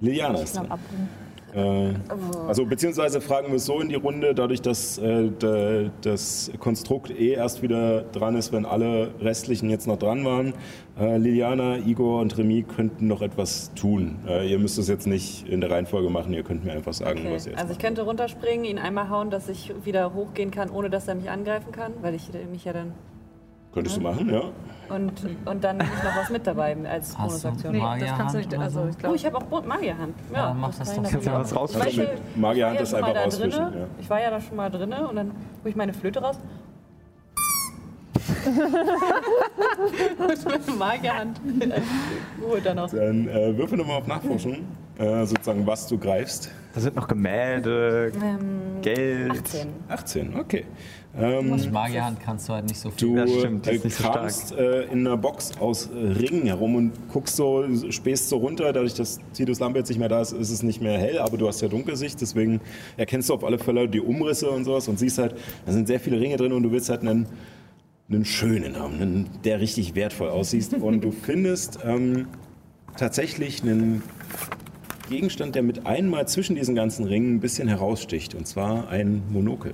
Liliana 0.00 0.38
ist 0.38 0.56
dran. 0.56 0.68
Äh, 1.54 1.92
also 2.48 2.64
beziehungsweise 2.66 3.20
fragen 3.20 3.48
wir 3.48 3.56
es 3.56 3.66
so 3.66 3.80
in 3.80 3.88
die 3.88 3.94
Runde, 3.94 4.34
dadurch, 4.34 4.60
dass 4.60 4.98
äh, 4.98 5.28
de, 5.30 5.90
das 6.00 6.50
Konstrukt 6.58 7.10
eh 7.10 7.32
erst 7.32 7.62
wieder 7.62 8.02
dran 8.02 8.36
ist, 8.36 8.52
wenn 8.52 8.66
alle 8.66 9.10
restlichen 9.20 9.70
jetzt 9.70 9.86
noch 9.86 9.98
dran 9.98 10.24
waren. 10.24 10.54
Äh, 10.98 11.16
Liliana, 11.18 11.78
Igor 11.78 12.20
und 12.20 12.36
Remy 12.36 12.62
könnten 12.64 13.06
noch 13.06 13.22
etwas 13.22 13.72
tun. 13.74 14.16
Äh, 14.26 14.48
ihr 14.50 14.58
müsst 14.58 14.78
es 14.78 14.88
jetzt 14.88 15.06
nicht 15.06 15.48
in 15.48 15.60
der 15.60 15.70
Reihenfolge 15.70 16.10
machen, 16.10 16.32
ihr 16.32 16.42
könnt 16.42 16.64
mir 16.64 16.72
einfach 16.72 16.92
sagen, 16.92 17.20
Okay. 17.20 17.34
was 17.34 17.46
ihr 17.46 17.52
jetzt 17.52 17.60
Also 17.60 17.72
ich 17.72 17.78
könnte 17.78 18.02
runterspringen, 18.02 18.64
ihn 18.64 18.78
einmal 18.78 19.08
hauen, 19.08 19.30
dass 19.30 19.48
ich 19.48 19.72
wieder 19.84 20.14
hochgehen 20.14 20.50
kann, 20.50 20.70
ohne 20.70 20.90
dass 20.90 21.08
er 21.08 21.14
mich 21.14 21.30
angreifen 21.30 21.72
kann, 21.72 21.92
weil 22.02 22.14
ich 22.14 22.28
mich 22.50 22.64
ja 22.64 22.72
dann 22.72 22.92
Könntest 23.74 23.96
du 23.96 24.00
machen, 24.00 24.32
ja? 24.32 24.42
und, 24.94 25.12
und 25.46 25.64
dann 25.64 25.80
ich 25.80 25.86
noch 26.04 26.16
was 26.16 26.30
mit 26.30 26.46
dabei 26.46 26.76
als 26.88 27.16
Hast 27.18 27.44
du 27.44 27.48
Bonusaktion. 27.48 27.72
Nee, 27.72 28.00
das 28.00 28.16
kannst 28.18 28.34
du 28.34 28.38
nicht. 28.38 28.54
Also, 28.58 28.82
so? 28.82 28.88
ich 28.88 28.94
Oh, 28.94 28.98
glaube. 28.98 29.16
ich 29.16 29.26
habe 29.26 29.36
auch 29.38 29.64
Magierhand. 29.66 30.14
Ja, 30.32 30.38
Ja, 30.48 30.54
mach 30.54 30.74
das 30.74 30.94
doch. 30.94 31.02
Kannst 31.02 31.26
du 31.26 31.32
was 31.32 31.56
rausfischen? 31.56 31.86
Weißt 31.86 31.96
du, 31.98 32.02
Also 32.02 32.22
Magierhand 32.36 32.74
ich 32.74 32.80
war 32.80 32.82
ist 32.82 32.92
ja 32.92 32.98
schon 32.98 33.04
einfach 33.04 33.14
mal 33.14 33.20
da 33.20 33.26
auswischen. 33.26 33.64
drinne. 33.64 33.78
Ja. 33.80 33.86
Ich 34.00 34.10
war 34.10 34.20
ja 34.20 34.30
da 34.30 34.40
schon 34.40 34.56
mal 34.56 34.70
drinne 34.70 35.08
und 35.08 35.16
dann 35.16 35.26
hole 35.30 35.70
ich 35.70 35.76
meine 35.76 35.92
Flöte 35.94 36.20
raus. 36.22 36.38
Mit 40.28 40.78
Magierhand. 40.78 41.40
Hol 42.42 42.60
dann 42.64 42.78
auch. 42.78 42.90
Dann 42.90 43.28
äh, 43.28 43.56
würfel 43.56 43.78
nochmal 43.78 43.98
auf 43.98 44.06
Nachforschung, 44.06 44.58
äh, 44.98 45.24
sozusagen, 45.26 45.66
was 45.66 45.86
du 45.86 45.98
greifst. 45.98 46.50
Da 46.74 46.80
sind 46.80 46.96
noch 46.96 47.08
Gemälde, 47.08 48.12
Ähm, 48.22 48.80
Geld. 48.82 49.30
18. 49.32 49.68
18, 49.88 50.36
okay. 50.38 50.64
Ähm, 51.16 51.50
Mit 51.50 51.70
Magierhand 51.70 52.18
kannst 52.18 52.48
du 52.48 52.54
halt 52.54 52.66
nicht 52.66 52.78
so 52.78 52.90
viel. 52.90 53.24
Du 53.24 53.38
stimmt, 53.38 53.66
äh, 53.68 53.72
nicht 53.72 53.90
so 53.92 54.02
kramst 54.02 54.52
äh, 54.52 54.82
in 54.84 55.06
einer 55.06 55.16
Box 55.16 55.52
aus 55.60 55.88
äh, 55.88 55.96
Ringen 55.96 56.46
herum 56.46 56.74
und 56.74 56.92
guckst 57.08 57.36
so, 57.36 57.64
spähst 57.90 58.28
so 58.28 58.38
runter. 58.38 58.72
Dadurch, 58.72 58.94
dass 58.94 59.20
Titus 59.32 59.60
Lampe 59.60 59.78
jetzt 59.78 59.88
nicht 59.88 59.98
mehr 59.98 60.08
da 60.08 60.20
ist, 60.20 60.32
ist 60.32 60.50
es 60.50 60.64
nicht 60.64 60.80
mehr 60.80 60.98
hell, 60.98 61.18
aber 61.18 61.36
du 61.36 61.46
hast 61.46 61.60
ja 61.60 61.68
Dunkelsicht. 61.68 62.20
Deswegen 62.20 62.60
erkennst 62.96 63.28
du 63.28 63.34
auf 63.34 63.44
alle 63.44 63.58
Fälle 63.58 63.88
die 63.88 64.00
Umrisse 64.00 64.50
und 64.50 64.64
sowas 64.64 64.88
und 64.88 64.98
siehst 64.98 65.18
halt, 65.18 65.36
da 65.66 65.72
sind 65.72 65.86
sehr 65.86 66.00
viele 66.00 66.18
Ringe 66.18 66.36
drin 66.36 66.52
und 66.52 66.64
du 66.64 66.72
willst 66.72 66.88
halt 66.88 67.02
einen, 67.02 67.26
einen 68.08 68.24
schönen 68.24 68.76
haben, 68.76 68.94
einen, 69.00 69.30
der 69.44 69.60
richtig 69.60 69.94
wertvoll 69.94 70.30
aussieht. 70.30 70.74
Und 70.74 71.04
du 71.04 71.12
findest 71.12 71.78
ähm, 71.84 72.26
tatsächlich 72.96 73.62
einen 73.62 74.02
Gegenstand, 75.08 75.54
der 75.54 75.62
mit 75.62 75.86
einmal 75.86 76.26
zwischen 76.26 76.56
diesen 76.56 76.74
ganzen 76.74 77.04
Ringen 77.04 77.36
ein 77.36 77.40
bisschen 77.40 77.68
heraussticht. 77.68 78.34
Und 78.34 78.48
zwar 78.48 78.88
ein 78.88 79.22
Monokel. 79.30 79.70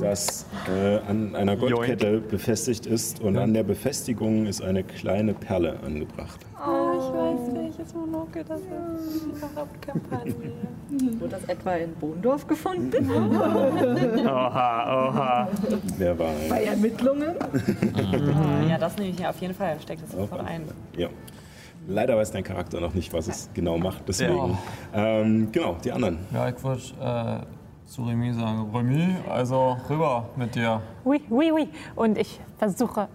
Das 0.00 0.46
äh, 0.68 0.98
an 1.08 1.34
einer 1.34 1.56
Goldkette 1.56 2.18
befestigt 2.20 2.86
ist 2.86 3.20
und 3.20 3.36
an 3.36 3.52
der 3.52 3.64
Befestigung 3.64 4.46
ist 4.46 4.62
eine 4.62 4.84
kleine 4.84 5.34
Perle 5.34 5.76
angebracht. 5.84 6.38
Oh, 6.64 6.92
ich 6.94 7.02
weiß, 7.02 7.54
welches 7.54 7.94
Monokel 7.94 8.44
das 8.44 8.60
ist. 8.60 9.56
Hauptkampagne. 9.56 10.34
Wurde 11.18 11.30
das 11.30 11.44
etwa 11.44 11.74
in 11.74 11.92
Bohndorf 11.94 12.46
gefunden? 12.46 13.10
Oha, 14.26 15.08
oha. 15.08 15.48
Wer 15.98 16.18
war 16.18 16.32
Bei 16.48 16.64
Ermittlungen? 16.64 17.34
Ja, 18.68 18.78
das 18.78 18.96
nehme 18.96 19.10
ich 19.10 19.18
ja 19.18 19.30
auf 19.30 19.40
jeden 19.40 19.54
Fall. 19.54 19.76
Steck 19.80 20.00
das 20.00 20.12
sofort 20.12 20.46
ein. 20.46 20.62
Ja. 20.96 21.08
Leider 21.86 22.16
weiß 22.16 22.30
dein 22.30 22.44
Charakter 22.44 22.80
noch 22.80 22.94
nicht, 22.94 23.12
was 23.12 23.26
es 23.28 23.50
genau 23.54 23.76
macht. 23.78 24.02
Deswegen. 24.08 24.56
Ähm, 24.94 25.48
genau, 25.50 25.76
die 25.84 25.90
anderen. 25.92 26.18
Ja, 26.32 26.48
ich 26.48 26.62
würde 26.62 26.80
äh, 27.44 27.88
zu 27.88 28.02
Remy 28.04 28.32
sagen, 28.34 28.70
Remy, 28.74 29.16
also 29.28 29.76
rüber 29.90 30.28
mit 30.36 30.54
dir. 30.54 30.80
oui, 31.04 31.22
oui, 31.28 31.50
oui. 31.52 31.68
Und 31.96 32.18
ich 32.18 32.40
versuche, 32.58 33.08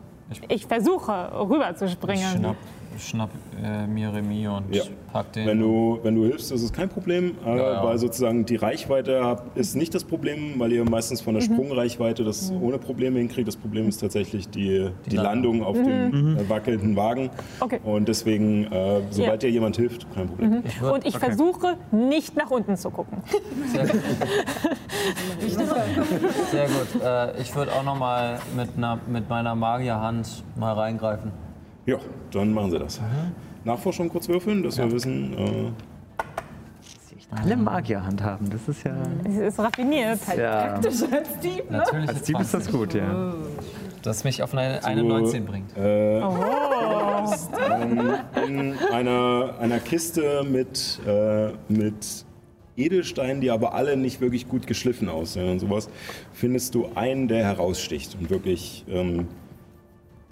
ich 0.50 0.66
versuche 0.66 1.32
rüber 1.50 1.74
zu 1.76 1.86
Ich 1.86 1.92
springen. 1.94 2.38
schnapp, 2.38 2.56
schnapp 3.00 3.30
äh, 3.64 3.88
mir 3.88 4.14
Remy 4.14 4.48
und 4.48 4.74
Ja. 4.74 4.84
pack 5.12 5.32
den. 5.34 5.48
Wenn 5.48 5.60
du, 5.60 6.00
wenn 6.04 6.16
du 6.16 6.26
hilfst, 6.26 6.52
ist 6.52 6.64
es 6.64 6.72
kein 6.74 6.90
Problem, 6.90 7.36
äh, 7.46 7.58
Ja, 7.58 7.74
ja. 7.74 7.84
weil 7.84 7.98
sozusagen 7.98 8.46
die 8.46 8.56
Reichweite 8.56 9.24
hab- 9.24 9.56
ist 9.58 9.76
nicht 9.76 9.94
das 9.96 10.04
Problem, 10.04 10.54
weil 10.60 10.72
ihr 10.72 10.84
meistens 10.90 11.22
von 11.22 11.34
der 11.36 11.42
Sprungreichweite 11.42 12.24
das 12.24 12.52
ohne 12.62 12.78
Probleme 12.78 13.20
hinkriegt. 13.20 13.48
Das 13.48 13.56
Problem 13.56 13.88
ist 13.88 13.98
tatsächlich 14.00 14.50
die, 14.50 14.90
die, 15.06 15.16
Landung 15.18 15.64
auf 15.64 15.76
dem 15.78 16.38
äh, 16.38 16.50
wackelnden 16.50 16.96
Wagen. 16.96 17.30
Okay. 17.60 17.80
Und 17.84 18.08
deswegen, 18.08 18.66
äh, 18.72 19.02
sobald 19.10 19.42
dir 19.44 19.50
jemand 19.50 19.76
hilft, 19.78 20.12
kein 20.14 20.28
Problem. 20.28 20.64
Und 20.92 21.06
ich 21.06 21.18
versuche 21.18 21.76
nicht 21.92 22.36
nach 22.36 22.50
unten 22.52 22.76
zu 22.78 22.90
gucken. 22.90 23.22
Sehr 26.52 26.68
gut. 26.68 26.88
Äh, 27.04 27.42
ich 27.42 27.56
würde 27.56 27.72
auch 27.74 27.84
noch 27.84 27.98
mal 27.98 28.40
mit, 28.56 28.70
einer, 28.78 28.98
mit 29.08 29.30
meiner 29.30 29.56
Magierhand 29.56 30.44
mal 30.56 30.74
reingreifen. 30.74 31.32
Ja, 31.88 31.98
dann 32.32 32.54
machen 32.54 32.72
sie 32.72 32.80
das. 32.80 33.00
Nachforschung 33.64 34.10
kurz 34.10 34.28
würfeln, 34.28 34.62
dass 34.62 34.78
wir 34.78 34.92
wissen. 34.92 35.34
Äh, 35.38 35.72
Alle 37.32 37.56
Magierhand 37.56 38.22
haben, 38.22 38.50
das 38.50 38.68
ist 38.68 38.84
ja. 38.84 38.98
Es 39.24 39.38
ist 39.38 39.60
raffiniert. 39.60 40.20
ja. 40.38 40.80
Natürlich 41.70 42.10
Als 42.10 42.22
Dieb 42.24 42.40
ist 42.42 42.54
das 42.54 42.70
gut, 42.70 42.94
ja. 42.94 43.34
Das 44.02 44.26
mich 44.26 44.44
auf 44.44 44.54
eine, 44.54 44.84
eine 44.84 45.02
19 45.02 45.46
bringt. 45.46 45.78
Äh, 45.78 46.20
ähm, 46.20 48.14
in 48.48 48.78
einer, 48.92 49.56
einer 49.60 49.80
Kiste 49.80 50.44
mit, 50.44 51.00
äh, 51.08 51.52
mit 51.70 52.26
Edelsteinen, 52.76 53.40
die 53.40 53.50
aber 53.50 53.74
alle 53.74 53.96
nicht 53.96 54.20
wirklich 54.20 54.50
gut 54.50 54.68
geschliffen 54.68 55.08
aussehen 55.08 55.50
und 55.50 55.60
sowas, 55.60 55.90
findest 56.34 56.76
du 56.76 56.90
einen, 56.96 57.30
der 57.30 57.46
heraussticht 57.46 58.18
und 58.20 58.30
wirklich 58.30 58.86
ähm, 58.90 59.28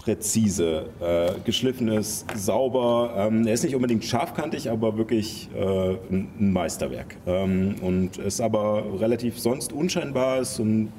präzise 0.06 0.86
äh, 1.02 1.34
geschliffen 1.44 1.88
ist, 1.88 2.26
sauber. 2.38 3.12
Ähm, 3.18 3.48
er 3.48 3.56
ist 3.56 3.64
nicht 3.64 3.76
unbedingt 3.76 4.06
scharfkantig, 4.06 4.70
aber 4.70 4.98
wirklich 4.98 5.50
äh, 5.56 5.96
ein 6.12 6.54
Meisterwerk. 6.54 7.18
Ähm, 7.26 7.76
und 7.82 8.18
ist 8.18 8.40
aber 8.40 8.84
relativ 9.00 9.40
sonst 9.40 9.74
unscheinbar, 9.74 10.42
ist 10.42 10.56
so 10.56 10.64
ein 10.64 10.94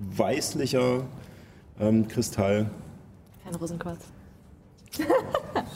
weißlicher 0.00 1.04
ähm, 1.80 2.08
Kristall. 2.08 2.68
Kein 3.44 3.54
Rosenquarz. 3.54 4.00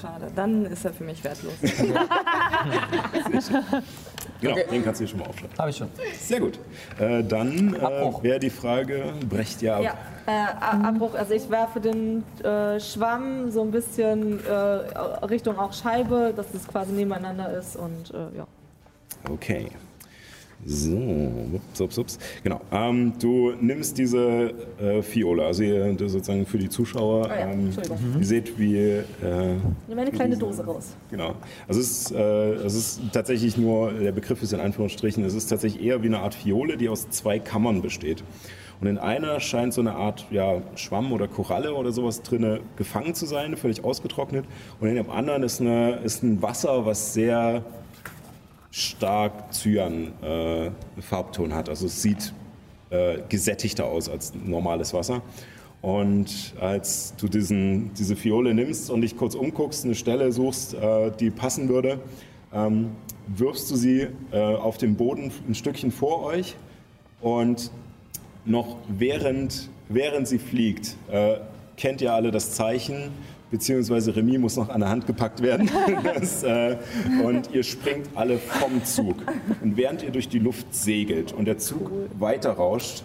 Schade, 0.00 0.32
dann 0.34 0.66
ist 0.66 0.84
er 0.84 0.92
für 0.92 1.04
mich 1.04 1.22
wertlos. 1.22 1.54
Genau, 4.42 4.56
den 4.56 4.84
kannst 4.84 5.00
du 5.00 5.04
dir 5.04 5.10
schon 5.10 5.20
mal 5.20 5.28
aufschreiben. 5.28 5.56
Habe 5.58 5.70
ich 5.70 5.76
schon. 5.76 5.88
Sehr 6.18 6.40
gut. 6.40 6.58
Äh, 6.98 7.22
dann 7.24 7.74
äh, 7.74 8.22
wäre 8.22 8.38
die 8.38 8.50
Frage, 8.50 9.04
brecht 9.28 9.62
ihr 9.62 9.76
ab. 9.76 9.82
Ja, 9.82 9.94
äh, 10.26 10.86
Abbruch. 10.86 11.14
Also 11.14 11.32
ich 11.34 11.48
werfe 11.48 11.80
den 11.80 12.24
äh, 12.42 12.78
Schwamm 12.80 13.50
so 13.50 13.62
ein 13.62 13.70
bisschen 13.70 14.44
äh, 14.44 14.52
Richtung 15.26 15.58
auch 15.58 15.72
Scheibe, 15.72 16.32
dass 16.34 16.52
es 16.54 16.66
quasi 16.66 16.92
nebeneinander 16.92 17.56
ist 17.56 17.76
und 17.76 18.10
äh, 18.12 18.36
ja. 18.38 18.46
Okay. 19.30 19.70
So, 20.64 20.96
ups, 21.54 21.80
ups, 21.80 21.98
ups. 21.98 22.18
Genau. 22.44 22.60
Ähm, 22.70 23.14
du 23.18 23.52
nimmst 23.60 23.98
diese 23.98 24.52
äh, 24.80 25.02
Fiole, 25.02 25.44
also 25.44 25.64
ihr, 25.64 25.96
sozusagen 25.98 26.46
für 26.46 26.58
die 26.58 26.68
Zuschauer. 26.68 27.28
Ah 27.28 27.40
ja, 27.40 27.50
ähm, 27.50 27.66
Entschuldigung. 27.66 27.98
ihr 28.20 28.24
seht, 28.24 28.58
wie. 28.58 28.76
Äh, 28.76 29.02
Nimm 29.88 29.98
eine 29.98 30.12
kleine 30.12 30.36
Dose 30.36 30.64
raus. 30.64 30.94
Genau. 31.10 31.34
Also 31.66 31.80
es 31.80 31.90
ist, 31.90 32.12
äh, 32.12 32.52
es 32.54 32.74
ist 32.74 33.00
tatsächlich 33.12 33.56
nur, 33.56 33.92
der 33.92 34.12
Begriff 34.12 34.40
ist 34.42 34.52
in 34.52 34.60
Anführungsstrichen, 34.60 35.24
es 35.24 35.34
ist 35.34 35.48
tatsächlich 35.48 35.82
eher 35.82 36.02
wie 36.02 36.06
eine 36.06 36.20
Art 36.20 36.34
Fiole, 36.34 36.76
die 36.76 36.88
aus 36.88 37.10
zwei 37.10 37.40
Kammern 37.40 37.82
besteht. 37.82 38.22
Und 38.80 38.88
in 38.88 38.98
einer 38.98 39.38
scheint 39.38 39.74
so 39.74 39.80
eine 39.80 39.94
Art 39.94 40.26
ja, 40.30 40.60
Schwamm 40.74 41.12
oder 41.12 41.28
Koralle 41.28 41.74
oder 41.74 41.92
sowas 41.92 42.22
drinne 42.22 42.60
gefangen 42.76 43.14
zu 43.14 43.26
sein, 43.26 43.56
völlig 43.56 43.84
ausgetrocknet. 43.84 44.44
Und 44.80 44.88
in 44.88 44.96
dem 44.96 45.08
anderen 45.08 45.44
ist, 45.44 45.60
eine, 45.60 46.00
ist 46.04 46.24
ein 46.24 46.42
Wasser, 46.42 46.84
was 46.84 47.14
sehr 47.14 47.64
stark 48.72 49.52
Cyan-Farbton 49.52 51.54
hat. 51.54 51.68
Also 51.68 51.86
es 51.86 52.02
sieht 52.02 52.34
äh, 52.90 53.18
gesättigter 53.28 53.84
aus 53.84 54.08
als 54.08 54.32
normales 54.34 54.92
Wasser. 54.92 55.22
Und 55.82 56.54
als 56.60 57.14
du 57.16 57.28
diesen, 57.28 57.92
diese 57.94 58.16
Fiole 58.16 58.54
nimmst 58.54 58.90
und 58.90 59.02
dich 59.02 59.16
kurz 59.16 59.34
umguckst, 59.34 59.84
eine 59.84 59.94
Stelle 59.94 60.32
suchst, 60.32 60.74
äh, 60.74 61.10
die 61.18 61.30
passen 61.30 61.68
würde, 61.68 62.00
ähm, 62.52 62.90
wirfst 63.26 63.70
du 63.70 63.76
sie 63.76 64.08
äh, 64.32 64.38
auf 64.38 64.78
den 64.78 64.96
Boden 64.96 65.30
ein 65.48 65.54
Stückchen 65.54 65.90
vor 65.90 66.24
euch 66.24 66.56
und 67.20 67.70
noch 68.44 68.76
während, 68.88 69.68
während 69.88 70.28
sie 70.28 70.38
fliegt, 70.38 70.96
äh, 71.10 71.36
kennt 71.76 72.00
ihr 72.00 72.14
alle 72.14 72.30
das 72.30 72.52
Zeichen, 72.52 73.10
beziehungsweise 73.52 74.16
Remy 74.16 74.38
muss 74.38 74.56
noch 74.56 74.70
an 74.70 74.80
der 74.80 74.88
Hand 74.88 75.06
gepackt 75.06 75.42
werden. 75.42 75.70
das, 76.14 76.42
äh, 76.42 76.76
und 77.22 77.52
ihr 77.52 77.62
springt 77.62 78.08
alle 78.16 78.38
vom 78.38 78.84
Zug. 78.84 79.16
Und 79.60 79.76
während 79.76 80.02
ihr 80.02 80.10
durch 80.10 80.28
die 80.28 80.40
Luft 80.40 80.74
segelt 80.74 81.32
und 81.32 81.44
der 81.44 81.58
Zug 81.58 81.92
weiter 82.18 82.52
rauscht, 82.52 83.04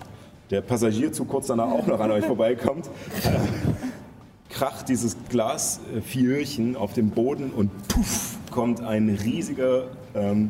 der 0.49 0.61
Passagierzug 0.61 1.27
kurz 1.27 1.47
danach 1.47 1.69
auch 1.69 1.85
noch 1.85 1.99
an 1.99 2.09
euch 2.11 2.25
vorbeikommt, 2.25 2.87
äh, 3.25 4.53
kracht 4.53 4.87
dieses 4.87 5.17
Glasfiölchen 5.29 6.77
auf 6.77 6.93
den 6.93 7.09
Boden 7.09 7.51
und 7.51 7.69
puff, 7.89 8.37
kommt 8.49 8.81
ein 8.81 9.09
riesiger 9.09 9.89
ähm, 10.15 10.49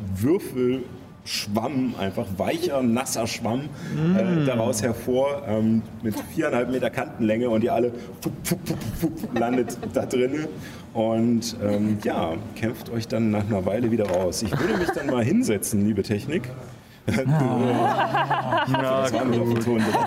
Würfelschwamm, 1.28 1.96
einfach 2.00 2.26
weicher, 2.38 2.82
nasser 2.82 3.28
Schwamm 3.28 3.70
äh, 4.18 4.46
daraus 4.46 4.82
hervor 4.82 5.44
ähm, 5.48 5.82
mit 6.02 6.16
viereinhalb 6.34 6.72
Meter 6.72 6.90
Kantenlänge 6.90 7.50
und 7.50 7.64
ihr 7.64 7.74
alle 7.74 7.92
fup, 8.22 8.32
fup, 8.44 8.60
fup, 8.66 8.80
fup, 9.00 9.40
landet 9.40 9.78
da 9.94 10.06
drinnen 10.06 10.48
und 10.94 11.56
ähm, 11.62 11.98
ja, 12.04 12.34
kämpft 12.56 12.90
euch 12.90 13.08
dann 13.10 13.32
nach 13.32 13.46
einer 13.46 13.66
Weile 13.66 13.92
wieder 13.92 14.10
raus. 14.10 14.42
Ich 14.42 14.58
würde 14.58 14.78
mich 14.78 14.90
dann 14.92 15.08
mal 15.08 15.24
hinsetzen, 15.24 15.86
liebe 15.86 16.02
Technik. 16.02 16.50
Auf 17.08 17.16
dem 17.16 17.26
Ton, 19.60 19.82
bitte. 19.84 20.00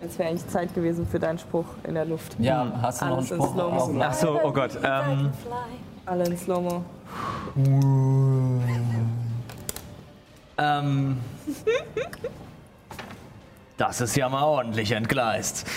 Jetzt 0.00 0.18
wäre 0.18 0.28
eigentlich 0.28 0.48
Zeit 0.48 0.74
gewesen 0.74 1.06
für 1.06 1.20
deinen 1.20 1.38
Spruch 1.38 1.66
in 1.84 1.94
der 1.94 2.04
Luft. 2.04 2.36
Ja, 2.40 2.72
hast 2.82 3.00
du 3.00 3.06
noch 3.06 3.18
einen 3.18 3.18
Alles 3.18 3.30
in 3.30 3.36
Spruch? 3.36 3.54
Slow-Mo. 3.54 3.76
Auch 3.76 3.92
noch? 3.92 4.04
Ach 4.06 4.14
so, 4.14 4.40
oh 4.42 4.52
Gott. 4.52 4.78
Ähm, 4.82 5.30
Alle 6.10 6.24
in 6.24 6.36
Slow-Mo. 6.36 6.84
Ähm. 10.58 11.16
Das 13.76 14.00
ist 14.00 14.16
ja 14.16 14.28
mal 14.28 14.42
ordentlich 14.42 14.90
entgleist. 14.90 15.64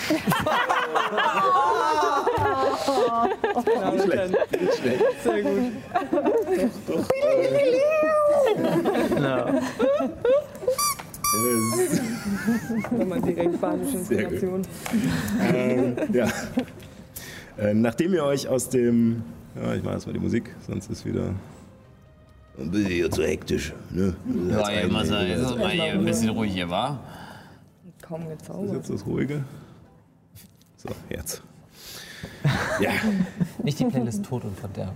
Nicht 3.92 4.04
schlecht, 4.04 4.34
nicht 4.60 4.74
schlecht. 4.74 5.04
Sehr 5.22 5.42
gut. 5.42 5.72
Doch, 6.88 7.08
Ja. 9.22 9.46
äh, 9.48 9.52
Nochmal 12.98 13.20
direkt 13.22 13.60
badische 13.60 13.98
Sehr 13.98 14.24
gut. 14.24 14.32
Inspiration. 14.32 14.62
ähm, 15.54 15.96
ja. 16.12 16.26
Äh, 17.56 17.74
nachdem 17.74 18.12
ihr 18.14 18.24
euch 18.24 18.48
aus 18.48 18.68
dem. 18.68 19.22
Ja, 19.56 19.74
ich 19.74 19.82
mache 19.82 19.94
erstmal 19.94 20.14
die 20.14 20.20
Musik, 20.20 20.54
sonst 20.66 20.90
ist 20.90 21.04
wieder. 21.04 21.30
Ein 22.58 22.70
bisschen 22.70 22.90
hier 22.90 23.10
zu 23.10 23.22
hektisch. 23.24 23.72
Ne? 23.90 24.14
Ja, 24.50 24.70
ja, 24.70 24.88
mal 24.88 25.04
sein. 25.04 25.30
Ist 25.30 25.56
mal 25.58 25.70
hier 25.70 25.84
ein 25.92 26.04
bisschen 26.04 26.28
ruhig 26.30 26.52
hier, 26.52 26.70
wa? 26.70 27.00
Kaum 28.02 28.22
Das 28.24 28.32
ist 28.32 28.38
gezaubert. 28.40 28.74
jetzt 28.76 28.90
das 28.90 29.06
Ruhige. 29.06 29.44
So, 30.76 30.88
jetzt. 31.08 31.42
Ja, 32.80 32.90
Nicht 33.62 33.78
die 33.78 33.84
Playlist 33.84 34.24
Tod 34.24 34.44
und 34.44 34.58
Verderben. 34.58 34.92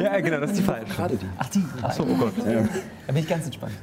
ja, 0.00 0.20
genau, 0.20 0.40
das 0.40 0.50
ist 0.50 0.58
die 0.58 0.62
falsche. 0.64 0.92
gerade 0.92 1.16
die. 1.16 1.26
Ach, 1.38 1.48
die? 1.50 1.64
Ach 1.80 1.92
so, 1.92 2.02
oh 2.02 2.14
Gott. 2.16 2.32
Da 2.44 3.12
bin 3.12 3.22
ich 3.22 3.28
ganz 3.28 3.44
entspannt. 3.44 3.74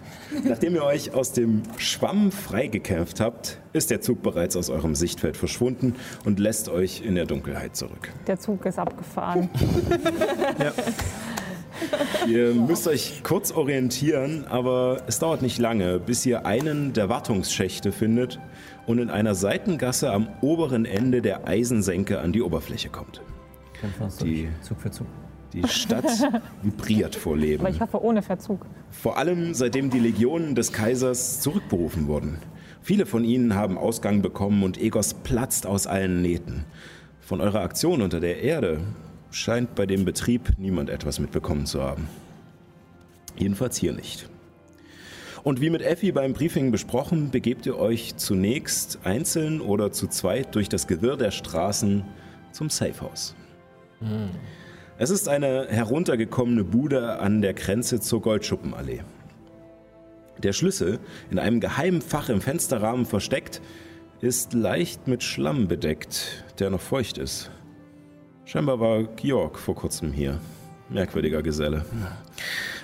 Nachdem 0.43 0.75
ihr 0.75 0.83
euch 0.83 1.13
aus 1.13 1.31
dem 1.31 1.63
Schwamm 1.77 2.31
freigekämpft 2.31 3.19
habt, 3.19 3.59
ist 3.73 3.89
der 3.91 4.01
Zug 4.01 4.21
bereits 4.21 4.55
aus 4.55 4.69
eurem 4.69 4.95
Sichtfeld 4.95 5.37
verschwunden 5.37 5.95
und 6.25 6.39
lässt 6.39 6.69
euch 6.69 7.01
in 7.01 7.15
der 7.15 7.25
Dunkelheit 7.25 7.75
zurück. 7.75 8.11
Der 8.27 8.39
Zug 8.39 8.65
ist 8.65 8.77
abgefahren. 8.77 9.49
Ihr 12.27 12.53
müsst 12.53 12.87
euch 12.87 13.21
kurz 13.23 13.51
orientieren, 13.51 14.45
aber 14.49 15.03
es 15.07 15.19
dauert 15.19 15.41
nicht 15.41 15.59
lange, 15.59 15.99
bis 15.99 16.25
ihr 16.25 16.45
einen 16.45 16.93
der 16.93 17.09
Wartungsschächte 17.09 17.91
findet 17.91 18.39
und 18.89 18.97
in 18.97 19.11
einer 19.11 19.35
Seitengasse 19.35 20.11
am 20.11 20.29
oberen 20.41 20.85
Ende 20.85 21.21
der 21.21 21.47
Eisensenke 21.47 22.21
an 22.21 22.33
die 22.33 22.41
Oberfläche 22.41 22.89
kommt. 22.89 23.21
Die-. 24.23 24.49
Zug 24.61 24.81
für 24.81 24.89
Zug. 24.89 25.05
Die 25.53 25.67
Stadt 25.67 26.05
vibriert 26.63 27.15
vor 27.15 27.37
Leben. 27.37 27.63
Aber 27.63 27.69
ich 27.69 27.81
hoffe 27.81 28.03
ohne 28.03 28.23
Verzug. 28.23 28.65
Vor 28.89 29.19
allem 29.19 29.53
seitdem 29.53 29.91
die 29.91 29.99
Legionen 29.99 30.55
des 30.55 30.73
Kaisers 30.73 31.39
zurückberufen 31.39 32.07
wurden. 32.07 32.39
Viele 32.81 33.05
von 33.05 33.23
ihnen 33.23 33.53
haben 33.53 33.77
Ausgang 33.77 34.23
bekommen 34.23 34.63
und 34.63 34.81
Egos 34.81 35.13
platzt 35.13 35.67
aus 35.67 35.85
allen 35.85 36.23
Nähten. 36.23 36.65
Von 37.21 37.41
eurer 37.41 37.61
Aktion 37.61 38.01
unter 38.01 38.19
der 38.19 38.41
Erde 38.41 38.79
scheint 39.29 39.75
bei 39.75 39.85
dem 39.85 40.03
Betrieb 40.03 40.53
niemand 40.57 40.89
etwas 40.89 41.19
mitbekommen 41.19 41.67
zu 41.67 41.83
haben. 41.83 42.09
Jedenfalls 43.37 43.77
hier 43.77 43.93
nicht. 43.93 44.27
Und 45.43 45.61
wie 45.61 45.69
mit 45.69 45.81
Effi 45.81 46.11
beim 46.11 46.33
Briefing 46.33 46.71
besprochen, 46.71 47.31
begebt 47.31 47.65
ihr 47.65 47.77
euch 47.77 48.15
zunächst 48.17 48.99
einzeln 49.03 49.61
oder 49.61 49.91
zu 49.91 50.07
zweit 50.07 50.55
durch 50.55 50.69
das 50.69 50.87
Gewirr 50.87 51.17
der 51.17 51.31
Straßen 51.31 52.03
zum 52.51 52.69
Safehouse. 52.69 53.35
Es 54.97 55.09
ist 55.09 55.29
eine 55.29 55.67
heruntergekommene 55.69 56.63
Bude 56.63 57.19
an 57.19 57.41
der 57.41 57.53
Grenze 57.53 57.99
zur 57.99 58.21
Goldschuppenallee. 58.21 59.01
Der 60.43 60.53
Schlüssel, 60.53 60.99
in 61.29 61.39
einem 61.39 61.59
geheimen 61.59 62.01
Fach 62.01 62.29
im 62.29 62.41
Fensterrahmen 62.41 63.05
versteckt, 63.05 63.61
ist 64.21 64.53
leicht 64.53 65.07
mit 65.07 65.23
Schlamm 65.23 65.67
bedeckt, 65.67 66.43
der 66.59 66.69
noch 66.69 66.81
feucht 66.81 67.17
ist. 67.17 67.51
Scheinbar 68.45 68.79
war 68.79 69.03
Georg 69.03 69.59
vor 69.59 69.75
kurzem 69.75 70.11
hier. 70.11 70.39
Merkwürdiger 70.89 71.41
Geselle. 71.41 71.85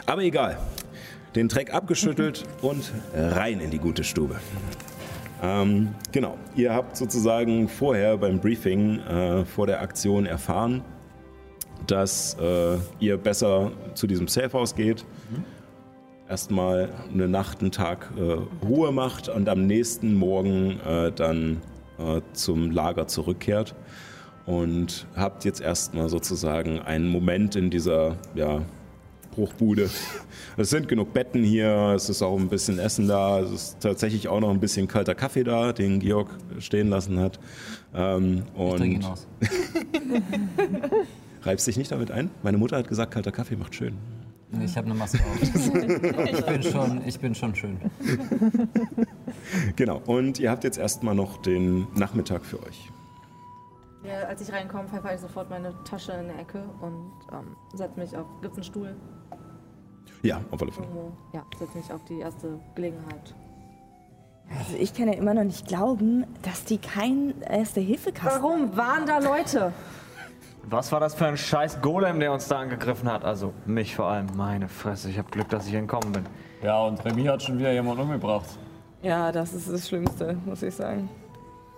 Aber 0.05 0.21
egal. 0.21 0.57
Den 1.35 1.47
Dreck 1.47 1.73
abgeschüttelt 1.73 2.43
und 2.61 2.93
rein 3.13 3.59
in 3.59 3.69
die 3.71 3.79
gute 3.79 4.03
Stube. 4.03 4.39
Ähm, 5.43 5.93
genau. 6.11 6.37
Ihr 6.55 6.73
habt 6.73 6.95
sozusagen 6.95 7.67
vorher 7.67 8.17
beim 8.17 8.39
Briefing 8.39 8.99
äh, 8.99 9.45
vor 9.45 9.67
der 9.67 9.81
Aktion 9.81 10.25
erfahren, 10.25 10.81
dass 11.87 12.37
äh, 12.39 12.77
ihr 12.99 13.17
besser 13.17 13.71
zu 13.93 14.07
diesem 14.07 14.27
Safehouse 14.27 14.75
geht, 14.75 15.05
erstmal 16.29 16.89
eine 17.13 17.27
Nacht, 17.27 17.61
einen 17.61 17.71
Tag 17.71 18.11
äh, 18.17 18.65
Ruhe 18.65 18.91
macht 18.91 19.29
und 19.29 19.47
am 19.49 19.67
nächsten 19.67 20.15
Morgen 20.15 20.79
äh, 20.79 21.11
dann 21.11 21.61
äh, 21.99 22.21
zum 22.33 22.71
Lager 22.71 23.07
zurückkehrt. 23.07 23.75
Und 24.45 25.07
habt 25.15 25.43
jetzt 25.43 25.59
erstmal 25.59 26.07
sozusagen 26.07 26.79
einen 26.79 27.07
Moment 27.07 27.55
in 27.55 27.71
dieser 27.71 28.15
ja, 28.35 28.61
Bruchbude. 29.35 29.89
Es 30.57 30.69
sind 30.69 30.87
genug 30.87 31.13
Betten 31.13 31.43
hier, 31.43 31.93
es 31.95 32.09
ist 32.09 32.21
auch 32.21 32.37
ein 32.39 32.47
bisschen 32.47 32.79
Essen 32.79 33.07
da, 33.07 33.39
es 33.41 33.51
ist 33.51 33.79
tatsächlich 33.81 34.27
auch 34.29 34.39
noch 34.39 34.49
ein 34.49 34.59
bisschen 34.59 34.87
kalter 34.87 35.13
Kaffee 35.13 35.43
da, 35.43 35.73
den 35.73 35.99
Georg 35.99 36.29
stehen 36.59 36.89
lassen 36.89 37.19
hat. 37.19 37.39
Ähm, 37.93 38.43
Ich 38.57 38.75
trinke 38.75 38.85
ihn 38.85 38.95
und 39.03 39.05
aus. 39.05 39.27
reibst 41.43 41.67
dich 41.67 41.77
nicht 41.77 41.91
damit 41.91 42.11
ein? 42.11 42.29
Meine 42.43 42.57
Mutter 42.57 42.77
hat 42.77 42.87
gesagt, 42.87 43.13
kalter 43.13 43.31
Kaffee 43.31 43.55
macht 43.55 43.75
schön. 43.75 43.95
Ich 44.63 44.77
habe 44.77 44.85
eine 44.85 44.95
Maske 44.95 45.19
auf. 45.19 45.41
Ich 45.41 46.45
bin 46.45 46.63
schon, 46.63 47.01
ich 47.05 47.19
bin 47.19 47.35
schon 47.35 47.55
schön. 47.55 47.77
Genau, 49.75 50.01
und 50.05 50.39
ihr 50.39 50.49
habt 50.49 50.63
jetzt 50.63 50.77
erstmal 50.77 51.15
noch 51.15 51.41
den 51.41 51.87
Nachmittag 51.95 52.45
für 52.45 52.61
euch. 52.63 52.89
Ja, 54.03 54.27
als 54.27 54.41
ich 54.41 54.53
reinkomme, 54.53 54.87
pfeife 54.87 55.09
ich 55.15 55.19
sofort 55.19 55.49
meine 55.49 55.73
Tasche 55.83 56.11
in 56.13 56.27
der 56.27 56.39
Ecke 56.39 56.63
und 56.79 57.11
ähm, 57.33 57.55
setze 57.73 57.99
mich 57.99 58.15
auf. 58.15 58.27
Gibt's 58.41 58.57
einen 58.57 58.63
Stuhl? 58.63 58.95
Ja, 60.21 60.41
auf 60.51 60.61
alle 60.61 60.71
Fälle. 60.71 60.87
Irgendwo? 60.87 61.11
Ja, 61.33 61.43
setze 61.57 61.77
mich 61.77 61.91
auf 61.91 62.03
die 62.05 62.19
erste 62.19 62.59
Gelegenheit. 62.75 63.33
Also 64.49 64.77
ich 64.77 64.93
kann 64.93 65.07
ja 65.07 65.13
immer 65.13 65.33
noch 65.33 65.43
nicht 65.43 65.67
glauben, 65.67 66.25
dass 66.43 66.65
die 66.65 66.77
keinen 66.77 67.41
Erste-Hilfe-Kasten 67.41 68.43
Warum 68.43 68.77
waren 68.77 69.05
da 69.05 69.17
Leute? 69.17 69.73
Was 70.67 70.91
war 70.91 70.99
das 70.99 71.13
für 71.13 71.27
ein 71.27 71.37
scheiß 71.37 71.81
Golem, 71.81 72.19
der 72.19 72.31
uns 72.31 72.47
da 72.47 72.59
angegriffen 72.59 73.11
hat? 73.11 73.23
Also 73.23 73.53
mich 73.65 73.95
vor 73.95 74.07
allem. 74.07 74.27
Meine 74.35 74.67
Fresse, 74.67 75.09
ich 75.09 75.17
habe 75.17 75.29
Glück, 75.29 75.49
dass 75.49 75.67
ich 75.67 75.73
entkommen 75.73 76.11
bin. 76.11 76.25
Ja, 76.63 76.81
und 76.83 77.03
Remy 77.05 77.25
hat 77.25 77.43
schon 77.43 77.59
wieder 77.59 77.71
jemanden 77.71 78.01
umgebracht. 78.01 78.49
Ja, 79.03 79.31
das 79.31 79.53
ist 79.53 79.71
das 79.71 79.87
Schlimmste, 79.87 80.35
muss 80.45 80.63
ich 80.63 80.73
sagen. 80.73 81.09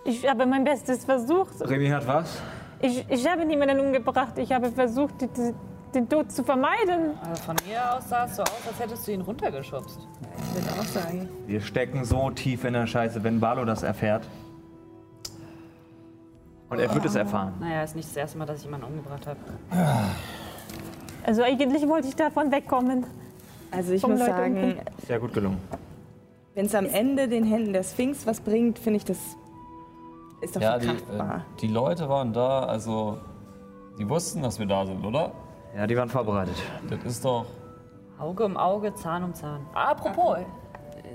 Ich 0.04 0.26
habe 0.26 0.46
mein 0.46 0.64
Bestes 0.64 1.04
versucht. 1.04 1.60
Remy 1.60 1.88
hat 1.88 2.06
was? 2.06 2.40
Ich, 2.80 3.04
ich 3.10 3.28
habe 3.28 3.44
niemanden 3.44 3.78
umgebracht. 3.80 4.38
Ich 4.38 4.52
habe 4.52 4.70
versucht, 4.70 5.20
die, 5.20 5.28
die, 5.28 5.54
den 5.94 6.08
Tod 6.08 6.30
zu 6.30 6.42
vermeiden. 6.44 7.16
Aber 7.22 7.36
von 7.36 7.56
mir 7.66 7.94
aus 7.94 8.08
sah 8.08 8.24
es 8.24 8.36
so 8.36 8.42
aus, 8.42 8.52
als 8.66 8.78
hättest 8.80 9.06
du 9.06 9.12
ihn 9.12 9.20
runtergeschubst. 9.20 10.00
Ich 10.38 10.54
würde 10.54 10.80
auch 10.80 10.84
sagen. 10.84 11.28
Wir 11.46 11.60
stecken 11.60 12.04
so 12.04 12.30
tief 12.30 12.64
in 12.64 12.74
der 12.74 12.86
Scheiße, 12.86 13.22
wenn 13.24 13.40
Barlo 13.40 13.64
das 13.64 13.82
erfährt. 13.82 14.26
Und 16.70 16.78
er 16.78 16.92
wird 16.94 17.04
es 17.06 17.14
erfahren. 17.14 17.54
Naja, 17.60 17.82
ist 17.82 17.96
nicht 17.96 18.08
das 18.08 18.16
erste 18.16 18.38
Mal, 18.38 18.44
dass 18.44 18.58
ich 18.58 18.64
jemanden 18.64 18.86
umgebracht 18.86 19.26
habe. 19.26 19.38
Also 21.24 21.42
eigentlich 21.42 21.86
wollte 21.88 22.08
ich 22.08 22.16
davon 22.16 22.52
wegkommen. 22.52 23.06
Also 23.70 23.92
ich 23.92 24.00
Vom 24.00 24.12
muss 24.12 24.20
Leute 24.20 24.32
sagen. 24.32 24.76
Sehr 25.06 25.18
gut 25.18 25.32
gelungen. 25.32 25.58
wenn 26.54 26.66
es 26.66 26.74
am 26.74 26.86
Ende 26.86 27.28
den 27.28 27.44
Händen 27.44 27.72
der 27.72 27.82
Sphinx 27.84 28.26
was 28.26 28.40
bringt, 28.40 28.78
finde 28.78 28.98
ich 28.98 29.04
das 29.04 29.18
ist 30.40 30.56
doch 30.56 30.60
Ja, 30.60 30.78
die, 30.78 30.88
äh, 30.88 30.92
die 31.60 31.68
Leute 31.68 32.08
waren 32.08 32.32
da, 32.32 32.60
also 32.60 33.18
die 33.98 34.08
wussten, 34.08 34.42
dass 34.42 34.58
wir 34.58 34.66
da 34.66 34.86
sind, 34.86 35.04
oder? 35.04 35.32
Ja, 35.76 35.86
die 35.86 35.96
waren 35.96 36.08
vorbereitet. 36.08 36.56
Das 36.88 37.04
ist 37.12 37.24
doch. 37.24 37.46
Auge 38.18 38.44
um 38.44 38.56
Auge, 38.56 38.94
Zahn 38.94 39.22
um 39.22 39.34
Zahn. 39.34 39.60
Ah, 39.74 39.90
apropos, 39.92 40.38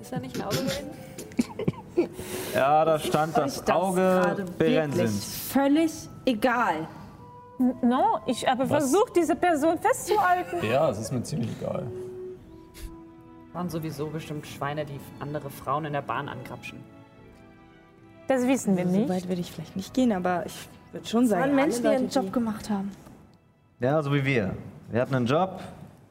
ist 0.02 0.12
da 0.14 0.20
nicht 0.20 0.36
ein 0.38 0.46
Auge 0.46 0.56
drin? 0.58 2.10
Ja, 2.56 2.84
da 2.86 2.98
stand 2.98 3.38
das 3.38 3.68
Auge 3.70 3.98
Gerade 4.02 4.46
Berensins. 4.46 5.50
völlig 5.52 5.92
egal. 6.26 6.88
No, 7.84 8.20
ich 8.26 8.48
habe 8.48 8.66
versucht, 8.66 9.16
diese 9.16 9.36
Person 9.36 9.78
festzuhalten. 9.78 10.58
Ja, 10.66 10.90
es 10.90 10.98
ist 11.00 11.12
mir 11.12 11.22
ziemlich 11.22 11.52
egal. 11.62 11.86
Waren 13.54 13.70
sowieso 13.70 14.08
bestimmt 14.08 14.48
Schweine, 14.48 14.86
die 14.86 15.00
andere 15.20 15.52
Frauen 15.52 15.86
in 15.86 15.94
der 15.94 16.02
Bahn 16.02 16.28
angrapschen. 16.30 16.80
Das 18.28 18.48
wissen 18.48 18.76
wir 18.76 18.86
So 18.88 18.92
nicht. 18.92 19.10
weit 19.10 19.28
würde 19.30 19.42
ich 19.42 19.52
vielleicht 19.52 19.76
nicht 19.76 19.94
gehen, 19.94 20.12
aber 20.14 20.48
ich 20.48 20.68
würde 20.92 21.06
schon 21.08 21.22
Das 21.22 21.30
sagen, 21.30 21.42
waren 21.44 21.56
Menschen, 21.56 21.84
die 21.84 21.90
ihren 21.90 22.10
Job 22.10 22.34
gemacht 22.34 22.72
haben. 22.72 22.92
Ja, 23.84 24.02
so 24.02 24.14
wie 24.14 24.24
wir. 24.24 24.56
Wir 24.90 25.02
hatten 25.02 25.14
einen 25.14 25.26
Job, 25.26 25.60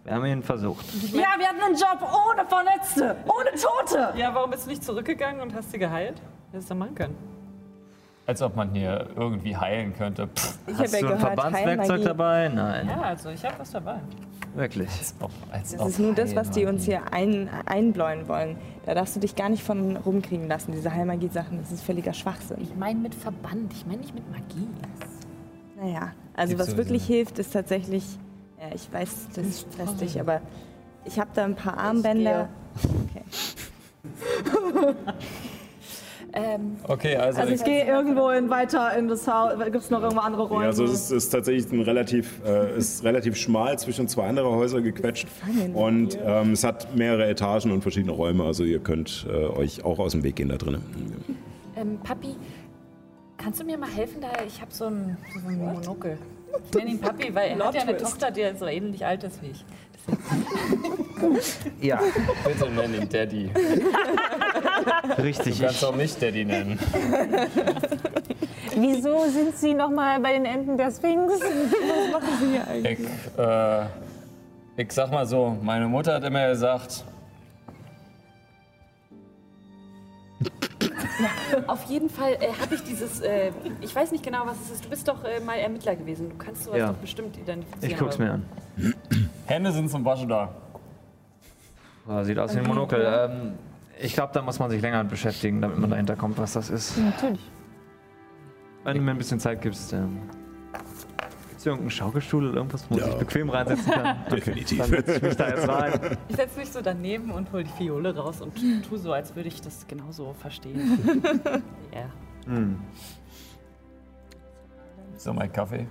wir 0.04 0.12
haben 0.14 0.26
ihn 0.26 0.42
versucht. 0.42 0.84
Ja, 1.12 1.28
wir 1.38 1.48
hatten 1.48 1.62
einen 1.64 1.74
Job 1.74 1.98
ohne 2.02 2.44
Verletzte, 2.46 3.16
ohne 3.26 3.50
Tote. 3.52 4.12
Ja, 4.18 4.34
warum 4.34 4.50
bist 4.50 4.66
du 4.66 4.70
nicht 4.70 4.84
zurückgegangen 4.84 5.40
und 5.40 5.54
hast 5.54 5.70
sie 5.72 5.78
geheilt? 5.78 6.20
Hättest 6.52 6.70
du 6.70 6.74
machen 6.74 6.94
können. 6.94 7.16
Als 8.26 8.42
ob 8.42 8.54
man 8.56 8.72
hier 8.72 9.06
irgendwie 9.16 9.56
heilen 9.56 9.96
könnte. 9.96 10.26
Pff, 10.28 10.58
Ich 10.66 10.74
habe 10.74 10.82
Hast 10.84 10.92
ja 10.92 11.00
du 11.00 11.06
ein 11.06 11.12
gehört, 11.14 11.20
Verbandswerkzeug 11.20 11.78
Heilmagie. 11.88 12.04
dabei? 12.04 12.48
Nein, 12.54 12.88
Ja, 12.88 13.00
also 13.00 13.30
ich 13.30 13.42
habe 13.44 13.54
was 13.58 13.70
dabei. 13.70 13.96
wirklich. 14.54 14.90
ob, 15.20 15.30
als 15.50 15.72
Das 15.72 15.80
ob 15.80 15.88
ist 15.88 15.98
nur 15.98 16.14
das, 16.14 16.36
was 16.36 16.50
die 16.50 16.66
uns 16.66 16.84
hier 16.84 17.00
ein, 17.10 17.48
einbläuen 17.64 18.28
wollen. 18.28 18.56
Da 18.84 18.92
darfst 18.94 19.16
du 19.16 19.20
dich 19.20 19.34
gar 19.34 19.48
nicht 19.48 19.62
von 19.64 19.96
rumkriegen 19.96 20.46
lassen, 20.46 20.72
diese 20.72 20.92
Heilmagie-Sachen. 20.92 21.58
Das 21.62 21.72
ist 21.72 21.82
völliger 21.82 22.12
Schwachsinn. 22.12 22.58
Ich 22.60 22.76
meine 22.76 22.98
mit 23.00 23.14
Verband, 23.14 23.72
ich 23.72 23.86
meine 23.86 24.00
nicht 24.02 24.14
mit 24.14 24.30
Magie. 24.30 24.68
Naja, 25.82 26.12
also 26.34 26.54
Gibt's 26.54 26.68
was 26.70 26.76
wirklich 26.76 27.02
nicht. 27.02 27.06
hilft, 27.16 27.38
ist 27.38 27.52
tatsächlich, 27.52 28.04
ja, 28.60 28.74
ich 28.74 28.92
weiß, 28.92 29.28
das 29.34 29.60
stresst 29.72 30.00
dich, 30.00 30.20
aber 30.20 30.40
ich 31.04 31.18
habe 31.18 31.30
da 31.34 31.44
ein 31.44 31.56
paar 31.56 31.76
Armbänder. 31.76 32.48
Okay. 33.10 33.24
Ähm, 36.34 36.76
Okay, 36.88 37.14
also, 37.16 37.42
Also 37.42 37.52
ich 37.52 37.62
gehe 37.62 37.84
irgendwo 37.86 38.30
in, 38.30 38.48
weiter 38.48 38.96
in 38.96 39.06
das 39.06 39.28
Haus. 39.28 39.52
Gibt 39.64 39.76
es 39.76 39.90
noch 39.90 40.00
irgendwo 40.00 40.22
andere 40.22 40.44
Räume? 40.44 40.62
Ja, 40.62 40.68
also 40.68 40.84
es 40.84 40.92
ist, 40.92 41.10
ist 41.10 41.28
tatsächlich 41.28 41.70
ein 41.70 41.82
relativ, 41.82 42.40
äh, 42.46 42.74
ist 42.78 43.04
relativ 43.04 43.36
schmal 43.36 43.78
zwischen 43.78 44.08
zwei 44.08 44.28
andere 44.28 44.50
Häuser 44.50 44.80
gequetscht. 44.80 45.28
Und 45.74 46.18
ähm, 46.24 46.52
es 46.52 46.64
hat 46.64 46.96
mehrere 46.96 47.28
Etagen 47.28 47.70
und 47.70 47.82
verschiedene 47.82 48.12
Räume. 48.12 48.44
Also 48.44 48.64
ihr 48.64 48.78
könnt 48.78 49.26
äh, 49.28 49.44
euch 49.44 49.84
auch 49.84 49.98
aus 49.98 50.12
dem 50.12 50.22
Weg 50.22 50.36
gehen 50.36 50.48
da 50.48 50.56
drinnen. 50.56 50.82
ähm, 51.76 51.98
Papi, 52.02 52.34
kannst 53.42 53.60
du 53.60 53.64
mir 53.64 53.78
mal 53.78 53.90
helfen? 53.90 54.20
Da 54.20 54.28
ich 54.46 54.60
habe 54.60 54.72
so 54.72 54.86
ein, 54.86 55.16
so 55.42 55.48
ein 55.48 55.58
Monokel. 55.58 56.18
Ich 56.70 56.76
nenne 56.76 56.90
ihn 56.90 57.00
Papi, 57.00 57.34
weil 57.34 57.50
er 57.58 57.66
hat 57.66 57.74
ja 57.74 57.82
eine 57.82 57.96
Tochter, 57.96 58.30
die 58.30 58.44
so 58.58 58.66
ähnlich 58.66 59.04
alt 59.04 59.24
ist 59.24 59.42
wie 59.42 59.50
ich. 59.50 59.64
Ja, 61.80 62.00
bitte 62.44 62.68
nenn 62.70 62.94
ihn 62.94 63.08
Daddy. 63.08 63.48
richtig. 65.18 65.58
Du 65.58 65.64
kannst 65.64 65.80
Ich, 65.82 65.88
auch 65.88 65.94
mich 65.94 66.16
Daddy 66.18 66.44
nennen. 66.44 66.76
Wieso 68.76 69.28
sind 69.28 69.56
Sie 69.56 69.72
noch 69.74 69.90
mal 69.90 70.18
bei 70.18 70.32
den 70.32 70.44
Enden 70.44 70.76
der 70.76 70.90
Sphinx? 70.90 71.34
Ich, 72.82 72.98
äh, 73.38 73.86
ich 74.76 74.92
sag 74.92 75.12
mal 75.12 75.24
so, 75.26 75.56
meine 75.62 75.86
Mutter 75.86 76.14
hat 76.14 76.24
immer 76.24 76.48
gesagt, 76.48 77.04
Auf 81.66 81.84
jeden 81.84 82.08
Fall 82.10 82.32
äh, 82.34 82.52
habe 82.60 82.74
ich 82.74 82.82
dieses, 82.82 83.20
äh, 83.20 83.50
ich 83.80 83.94
weiß 83.94 84.12
nicht 84.12 84.24
genau, 84.24 84.42
was 84.46 84.56
es 84.64 84.70
ist. 84.72 84.84
Du 84.84 84.88
bist 84.90 85.06
doch 85.08 85.22
äh, 85.24 85.40
mal 85.40 85.54
Ermittler 85.58 85.96
gewesen. 85.96 86.30
Du 86.30 86.36
kannst 86.36 86.64
sowas 86.64 86.78
Ja. 86.78 86.88
doch 86.88 86.94
bestimmt 86.96 87.36
identifizieren. 87.36 87.92
ich 87.92 87.98
guck's 87.98 88.18
mir 88.18 88.32
an. 88.32 88.44
Hände 89.46 89.72
sind 89.72 89.90
zum 89.90 90.04
Waschen 90.04 90.28
da. 90.28 90.54
Oh, 92.08 92.22
sieht 92.22 92.38
aus 92.38 92.54
wie 92.54 92.58
ein 92.60 92.66
Monokel. 92.66 93.04
Ähm, 93.06 93.52
ich 94.00 94.14
glaube, 94.14 94.32
da 94.32 94.42
muss 94.42 94.58
man 94.58 94.70
sich 94.70 94.82
länger 94.82 95.04
beschäftigen, 95.04 95.60
damit 95.60 95.78
man 95.78 95.90
dahinter 95.90 96.16
kommt, 96.16 96.38
was 96.38 96.54
das 96.54 96.70
ist. 96.70 96.98
Natürlich. 96.98 97.40
Wenn 98.84 98.96
du 98.96 99.02
mir 99.02 99.12
ein 99.12 99.18
bisschen 99.18 99.38
Zeit 99.38 99.60
gibst. 99.62 99.92
Ähm, 99.92 100.18
Hier 101.62 101.72
irgendeinen 101.72 101.90
Schaukelstuhl 101.90 102.48
oder 102.48 102.56
irgendwas, 102.56 102.84
wo 102.90 102.96
man 102.96 103.04
sich 103.04 103.14
bequem 103.14 103.50
reinsetzen 103.50 103.92
kann? 103.92 104.16
Okay, 104.26 104.34
Definitiv. 104.36 104.78
Dann 104.78 104.90
setze 104.90 105.16
ich 105.16 105.22
mich 105.22 105.36
da 105.36 105.48
jetzt 105.48 105.68
rein. 105.68 106.16
Ich 106.28 106.36
setze 106.36 106.58
mich 106.58 106.70
so 106.70 106.80
daneben 106.82 107.30
und 107.30 107.52
hol 107.52 107.62
die 107.62 107.70
Fiole 107.70 108.16
raus 108.16 108.40
und 108.40 108.52
tu 108.82 108.96
so, 108.96 109.12
als 109.12 109.36
würde 109.36 109.48
ich 109.48 109.60
das 109.60 109.86
genauso 109.86 110.32
verstehen. 110.34 110.98
ja. 111.94 112.10
Hm. 112.46 112.80
Ist 115.16 115.26
noch 115.26 115.34
mal 115.34 115.48
Kaffee? 115.48 115.86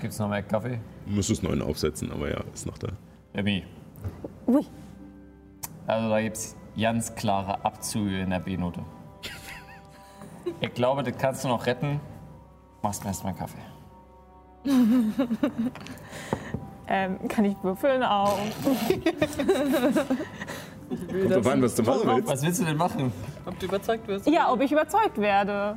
Gibt's 0.00 0.18
noch 0.18 0.28
mal 0.28 0.42
Kaffee? 0.42 0.80
Du 1.06 1.12
müsstest 1.12 1.42
neuen 1.42 1.60
aufsetzen, 1.60 2.10
aber 2.10 2.30
ja, 2.30 2.42
ist 2.54 2.64
noch 2.66 2.78
da. 2.78 2.88
Baby. 3.34 3.64
Ui. 4.46 4.64
Also 5.86 6.08
da 6.08 6.22
gibt's 6.22 6.56
ganz 6.80 7.14
klare 7.14 7.64
Abzüge 7.64 8.20
in 8.20 8.30
der 8.30 8.40
B-Note. 8.40 8.80
Ich 10.60 10.72
glaube, 10.72 11.02
das 11.02 11.18
kannst 11.18 11.44
du 11.44 11.48
noch 11.48 11.66
retten. 11.66 12.00
Machst 12.80 13.02
mir 13.04 13.08
erstmal 13.08 13.32
einen 13.32 13.40
Kaffee. 13.40 13.58
Ähm, 16.90 17.18
kann 17.28 17.44
ich 17.44 17.54
würfeln 17.62 18.02
auch? 18.02 18.38
Kommt 20.88 21.30
drauf 21.30 21.46
an, 21.46 21.60
was 21.62 21.74
du 21.74 21.82
machen 21.82 22.00
willst. 22.06 22.28
Was 22.28 22.42
willst 22.42 22.60
du 22.62 22.64
denn 22.64 22.78
machen? 22.78 23.12
Ob 23.44 23.58
du 23.58 23.66
überzeugt 23.66 24.08
wirst? 24.08 24.26
Ja, 24.26 24.50
ob 24.50 24.62
ich 24.62 24.72
überzeugt 24.72 25.18
werde. 25.18 25.76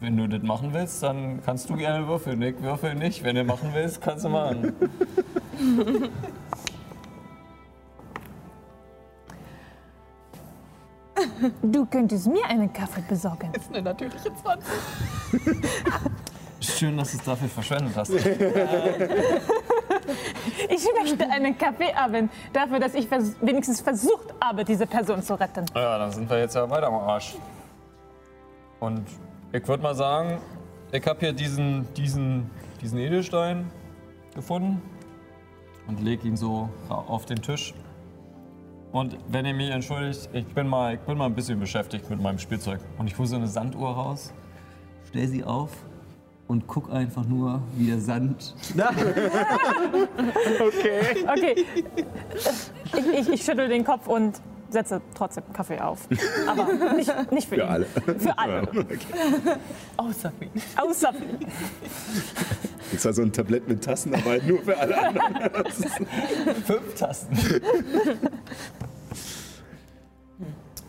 Wenn 0.00 0.18
du 0.18 0.28
das 0.28 0.42
machen 0.42 0.74
willst, 0.74 1.02
dann 1.02 1.40
kannst 1.42 1.70
du 1.70 1.76
gerne 1.76 2.06
würfeln. 2.06 2.42
Ich 2.42 2.60
würfel 2.60 2.94
nicht. 2.94 3.24
Wenn 3.24 3.36
du 3.36 3.44
machen 3.44 3.70
willst, 3.72 4.02
kannst 4.02 4.26
du 4.26 4.28
machen. 4.28 4.74
Du 11.62 11.86
könntest 11.86 12.26
mir 12.26 12.44
einen 12.46 12.70
Kaffee 12.70 13.02
besorgen. 13.08 13.50
Das 13.52 13.62
ist 13.62 13.72
eine 13.74 13.82
natürliche 13.82 14.30
20. 14.42 15.60
Schön, 16.78 16.96
dass 16.96 17.12
du 17.12 17.18
es 17.18 17.24
dafür 17.24 17.48
verschwendet 17.48 17.96
hast. 17.96 18.10
Ich 20.68 20.86
möchte 21.00 21.30
einen 21.30 21.56
Kaffee 21.56 21.94
haben, 21.94 22.28
dafür, 22.52 22.78
dass 22.78 22.94
ich 22.94 23.08
vers 23.08 23.34
wenigstens 23.40 23.80
versucht 23.80 24.34
habe, 24.42 24.64
diese 24.64 24.86
Person 24.86 25.22
zu 25.22 25.34
retten. 25.34 25.64
Ja, 25.74 25.98
dann 25.98 26.10
sind 26.10 26.28
wir 26.28 26.38
jetzt 26.38 26.54
ja 26.54 26.68
weiter 26.68 26.88
am 26.88 26.94
Arsch. 26.94 27.36
Und 28.80 29.06
ich 29.52 29.66
würde 29.66 29.82
mal 29.82 29.94
sagen, 29.94 30.38
ich 30.92 31.06
habe 31.06 31.20
hier 31.20 31.32
diesen, 31.32 31.86
diesen, 31.94 32.50
diesen 32.80 32.98
Edelstein 32.98 33.70
gefunden 34.34 34.82
und 35.86 36.00
lege 36.00 36.28
ihn 36.28 36.36
so 36.36 36.68
auf 36.88 37.24
den 37.26 37.40
Tisch. 37.40 37.74
Und 38.92 39.16
wenn 39.28 39.46
ihr 39.46 39.54
mich 39.54 39.70
entschuldigt, 39.70 40.28
ich 40.32 40.46
bin, 40.46 40.68
mal, 40.68 40.94
ich 40.94 41.00
bin 41.00 41.18
mal 41.18 41.26
ein 41.26 41.34
bisschen 41.34 41.58
beschäftigt 41.58 42.08
mit 42.10 42.20
meinem 42.20 42.38
Spielzeug. 42.38 42.80
Und 42.98 43.06
ich 43.06 43.18
hole 43.18 43.26
so 43.26 43.36
eine 43.36 43.48
Sanduhr 43.48 43.90
raus, 43.90 44.32
stell 45.08 45.26
sie 45.26 45.44
auf 45.44 45.70
und 46.46 46.66
guck 46.66 46.90
einfach 46.92 47.24
nur, 47.24 47.62
wie 47.76 47.86
der 47.86 48.00
Sand. 48.00 48.54
Okay. 50.60 51.64
Ich, 52.96 53.18
ich, 53.18 53.28
ich 53.32 53.42
schüttel 53.44 53.68
den 53.68 53.84
Kopf 53.84 54.06
und 54.06 54.40
setze 54.70 55.00
trotzdem 55.14 55.44
Kaffee 55.52 55.80
auf. 55.80 56.06
Aber 56.46 56.94
nicht, 56.94 57.32
nicht 57.32 57.48
für, 57.48 57.56
Für 57.56 57.62
ihn. 57.62 57.68
alle. 57.68 57.86
Für 57.86 58.38
alle. 58.38 58.68
Außer 59.96 60.32
mich. 60.38 60.50
Außer 60.76 61.12
Jetzt 62.92 63.04
hat 63.04 63.14
so 63.14 63.22
ein 63.22 63.32
Tablett 63.32 63.66
mit 63.68 63.82
Tassen, 63.82 64.14
aber 64.14 64.38
nur 64.42 64.60
für 64.62 64.76
alle 64.76 64.98
anderen. 65.08 65.72
Fünf 66.66 66.94
Tasten. 66.96 67.36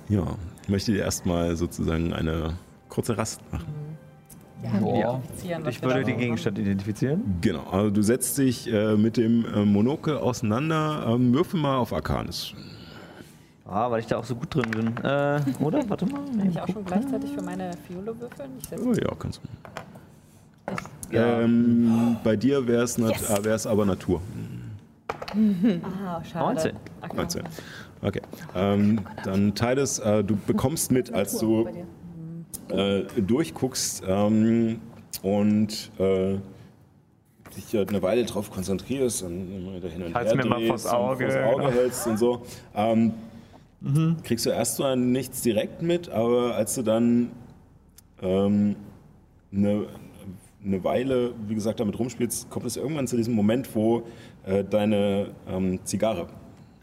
Ja, 0.10 0.24
ich 0.64 0.70
möchte 0.70 0.92
dir 0.92 1.04
erstmal 1.04 1.56
sozusagen 1.56 2.14
eine 2.14 2.54
kurze 2.90 3.18
Rast 3.18 3.42
machen. 3.52 3.85
Ja. 4.96 5.22
Ich 5.70 5.82
würde 5.82 6.04
den 6.04 6.18
Gegenstand 6.18 6.58
identifizieren. 6.60 7.38
Genau, 7.42 7.64
also 7.72 7.90
du 7.90 8.02
setzt 8.02 8.38
dich 8.38 8.72
äh, 8.72 8.96
mit 8.96 9.18
dem 9.18 9.46
äh, 9.46 9.66
Monokel 9.66 10.18
auseinander. 10.18 11.06
Ähm, 11.08 11.34
würfel 11.34 11.60
mal 11.60 11.78
auf 11.78 11.94
Arcanis. 11.94 12.54
Ah, 13.68 13.90
weil 13.90 14.00
ich 14.00 14.08
da 14.08 14.18
auch 14.18 14.24
so 14.24 14.36
gut 14.36 14.54
drin 14.54 14.70
bin. 14.72 14.88
Äh, 15.04 15.42
oder? 15.60 15.90
Warte 15.90 16.06
mal. 16.06 16.22
Kann 16.38 16.50
ich 16.50 16.60
auch 16.60 16.68
schon 16.68 16.86
gleichzeitig 16.86 17.32
für 17.32 17.42
meine 17.42 17.72
Fiole 17.88 18.20
würfeln? 18.20 18.52
Ich 18.62 18.80
Oh 18.80 18.94
ja, 18.94 19.16
kannst 19.18 19.42
du. 19.44 19.48
Ähm, 21.12 22.18
bei 22.24 22.36
dir 22.36 22.66
wäre 22.68 22.84
es 22.84 22.98
Yes. 22.98 23.66
aber 23.66 23.86
Natur. 23.86 24.22
Ah, 25.84 26.24
schade. 26.24 26.54
19. 26.56 26.72
Okay. 27.02 27.16
19. 27.16 27.44
Okay. 28.02 28.22
Ähm, 28.56 29.00
dann 29.24 29.56
Titus, 29.56 30.00
äh, 30.00 30.24
du 30.24 30.36
bekommst 30.36 30.92
mit, 30.92 31.14
als 31.14 31.38
du 31.38 31.68
äh, 32.70 33.04
durchguckst 33.22 34.04
ähm, 34.08 34.80
und 35.22 35.92
äh, 36.00 36.38
dich 37.56 37.78
eine 37.78 38.02
Weile 38.02 38.26
drauf 38.26 38.52
konzentrierst 38.52 39.24
und 39.24 39.56
immer 39.56 39.76
wieder 39.76 39.90
hin 39.90 40.04
und 40.04 40.16
her 40.16 40.36
mir 40.36 40.46
mal 40.46 40.66
vors 40.68 40.86
und 40.86 40.92
Auge, 40.92 41.32
vors 41.32 41.36
Auge 41.36 41.64
genau. 41.64 41.72
hältst 41.72 42.08
und 42.08 42.18
so, 42.18 42.42
ähm, 42.76 43.14
kriegst 44.24 44.46
du 44.46 44.50
erst 44.50 44.80
mal 44.80 44.96
nichts 44.96 45.42
direkt 45.42 45.82
mit, 45.82 46.10
aber 46.10 46.56
als 46.56 46.76
du 46.76 46.82
dann 46.82 47.32
ähm, 48.22 48.76
eine, 49.54 49.86
eine 50.64 50.84
Weile, 50.84 51.34
wie 51.48 51.56
gesagt, 51.56 51.80
damit 51.80 51.98
rumspielst, 52.00 52.50
kommt 52.50 52.66
es 52.66 52.78
irgendwann 52.78 53.08
zu 53.08 53.16
diesem 53.16 53.34
Moment, 53.34 53.76
wo 53.76 54.04
äh, 54.46 54.64
deine 54.64 55.30
ähm, 55.48 55.80
Zigarre 55.84 56.28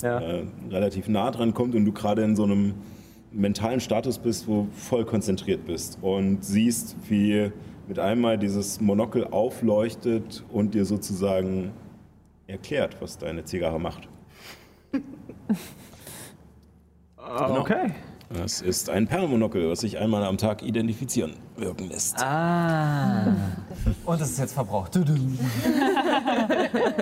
Ja. 0.02 0.20
äh, 0.20 0.44
relativ 0.70 1.08
nah 1.08 1.30
dran 1.30 1.54
kommt 1.54 1.74
und 1.74 1.84
du 1.84 1.92
gerade 1.92 2.22
in 2.22 2.36
so 2.36 2.44
einem 2.44 2.74
mentalen 3.32 3.80
Status 3.80 4.18
bist, 4.18 4.46
wo 4.46 4.62
du 4.62 4.68
voll 4.72 5.04
konzentriert 5.04 5.64
bist 5.66 5.98
und 6.02 6.44
siehst, 6.44 6.96
wie 7.08 7.50
mit 7.88 7.98
einmal 7.98 8.38
dieses 8.38 8.80
Monokel 8.80 9.26
aufleuchtet 9.26 10.44
und 10.50 10.74
dir 10.74 10.84
sozusagen 10.84 11.72
erklärt, 12.46 12.96
was 13.00 13.18
deine 13.18 13.44
Zigarre 13.44 13.80
macht. 13.80 14.08
Genau. 17.16 17.60
Okay. 17.60 17.92
Das 18.30 18.62
ist 18.62 18.88
ein 18.88 19.06
Perlmonokel, 19.06 19.68
was 19.68 19.80
sich 19.80 19.98
einmal 19.98 20.24
am 20.24 20.38
Tag 20.38 20.62
identifizieren 20.62 21.34
wirken 21.56 21.88
lässt. 21.88 22.16
Ah. 22.22 23.34
Und 24.06 24.20
es 24.20 24.30
ist 24.30 24.38
jetzt 24.38 24.54
verbraucht. 24.54 24.98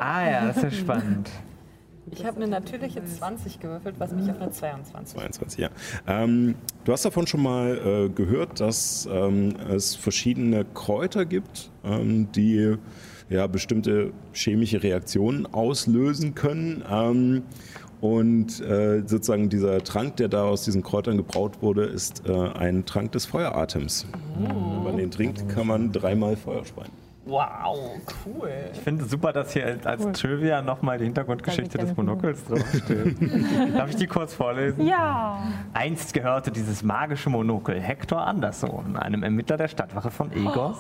Ah 0.00 0.28
ja, 0.28 0.46
das 0.46 0.56
ist 0.56 0.62
ja 0.62 0.70
spannend. 0.70 1.30
Ich 2.12 2.24
habe 2.24 2.36
eine 2.36 2.48
natürliche 2.48 3.02
20 3.04 3.60
gewürfelt, 3.60 3.96
was 3.98 4.12
mich 4.12 4.28
auf 4.30 4.40
eine 4.40 4.50
22 4.50 5.14
22, 5.14 5.60
ja. 5.60 5.70
Ähm, 6.06 6.54
du 6.84 6.92
hast 6.92 7.04
davon 7.04 7.26
schon 7.26 7.42
mal 7.42 7.78
äh, 7.78 8.08
gehört, 8.08 8.60
dass 8.60 9.08
ähm, 9.10 9.54
es 9.68 9.94
verschiedene 9.94 10.64
Kräuter 10.64 11.24
gibt, 11.24 11.70
ähm, 11.84 12.30
die 12.32 12.76
ja, 13.28 13.46
bestimmte 13.46 14.12
chemische 14.32 14.82
Reaktionen 14.82 15.46
auslösen 15.46 16.34
können. 16.34 16.84
Ähm, 16.90 17.42
und 18.00 18.60
äh, 18.60 19.02
sozusagen 19.06 19.50
dieser 19.50 19.84
Trank, 19.84 20.16
der 20.16 20.28
da 20.28 20.44
aus 20.44 20.64
diesen 20.64 20.82
Kräutern 20.82 21.18
gebraut 21.18 21.60
wurde, 21.60 21.84
ist 21.84 22.26
äh, 22.26 22.32
ein 22.32 22.86
Trank 22.86 23.12
des 23.12 23.26
Feueratems. 23.26 24.06
Wenn 24.38 24.82
man 24.82 24.96
den 24.96 25.10
trinkt, 25.10 25.48
kann 25.50 25.66
man 25.66 25.92
dreimal 25.92 26.36
Feuer 26.36 26.64
speien. 26.64 26.90
Wow, 27.26 28.00
cool. 28.24 28.50
Ich 28.72 28.80
finde 28.80 29.04
es 29.04 29.10
super, 29.10 29.32
dass 29.32 29.52
hier 29.52 29.66
als, 29.66 29.86
als 29.86 30.18
Trivia 30.18 30.62
nochmal 30.62 30.98
die 30.98 31.04
Hintergrundgeschichte 31.04 31.76
des. 31.76 31.94
Monokels 31.96 32.44
draufsteht. 32.44 33.16
Darf 33.76 33.90
ich 33.90 33.96
die 33.96 34.06
kurz 34.06 34.32
vorlesen? 34.32 34.86
Ja. 34.86 35.42
Einst 35.74 36.14
gehörte 36.14 36.50
dieses 36.50 36.82
magische 36.82 37.28
Monokel 37.28 37.78
Hector 37.78 38.26
Anderson, 38.26 38.96
einem 38.96 39.22
Ermittler 39.22 39.58
der 39.58 39.68
Stadtwache 39.68 40.10
von 40.10 40.32
Egos, 40.32 40.78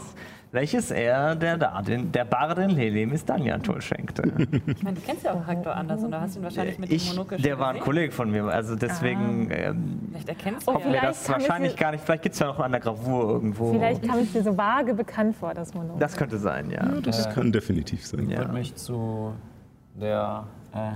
welches 0.52 0.90
er 0.90 1.36
der, 1.36 1.56
Dardin, 1.56 2.10
der 2.10 2.24
Bardin 2.24 2.70
Lelemis 2.70 3.24
Danjantul 3.24 3.80
schenkte. 3.80 4.22
Ich 4.66 4.82
meine, 4.82 4.96
du 4.96 5.02
kennst 5.02 5.24
ja 5.24 5.34
auch 5.34 5.46
Hector 5.46 5.74
anders 5.74 6.02
und 6.02 6.10
du 6.10 6.20
hast 6.20 6.36
ihn 6.36 6.42
wahrscheinlich 6.42 6.78
mit 6.78 6.90
dem 6.90 6.96
Ich, 6.96 7.10
Monokel 7.10 7.38
schon 7.38 7.42
der 7.44 7.58
war 7.58 7.70
ein. 7.70 7.80
Kollege 7.80 8.12
von 8.12 8.30
mir, 8.30 8.44
also 8.44 8.76
deswegen 8.76 9.48
ähm, 9.50 10.00
Vielleicht 10.10 10.28
erkennst 10.28 10.66
du 10.66 10.72
ja. 10.72 11.02
das 11.02 11.28
wahrscheinlich 11.28 11.76
gar 11.76 11.92
nicht. 11.92 12.04
Vielleicht 12.04 12.22
gibt 12.22 12.34
es 12.34 12.38
ja 12.38 12.46
noch 12.46 12.58
an 12.60 12.72
der 12.72 12.80
Gravur 12.80 13.28
irgendwo. 13.30 13.72
Vielleicht 13.72 14.02
kam 14.02 14.18
es 14.18 14.32
dir 14.32 14.42
so 14.42 14.56
vage 14.56 14.94
bekannt 14.94 15.36
vor, 15.36 15.54
das 15.54 15.74
Monokel. 15.74 16.00
Das 16.00 16.16
könnte 16.16 16.38
sein, 16.38 16.70
ja. 16.70 16.84
Das 17.02 17.28
kann 17.30 17.52
definitiv 17.52 18.06
sein. 18.06 18.28
Ja. 18.28 18.38
Führt 18.38 18.52
mich 18.52 18.74
zu 18.74 19.32
der, 19.94 20.46
äh, 20.72 20.92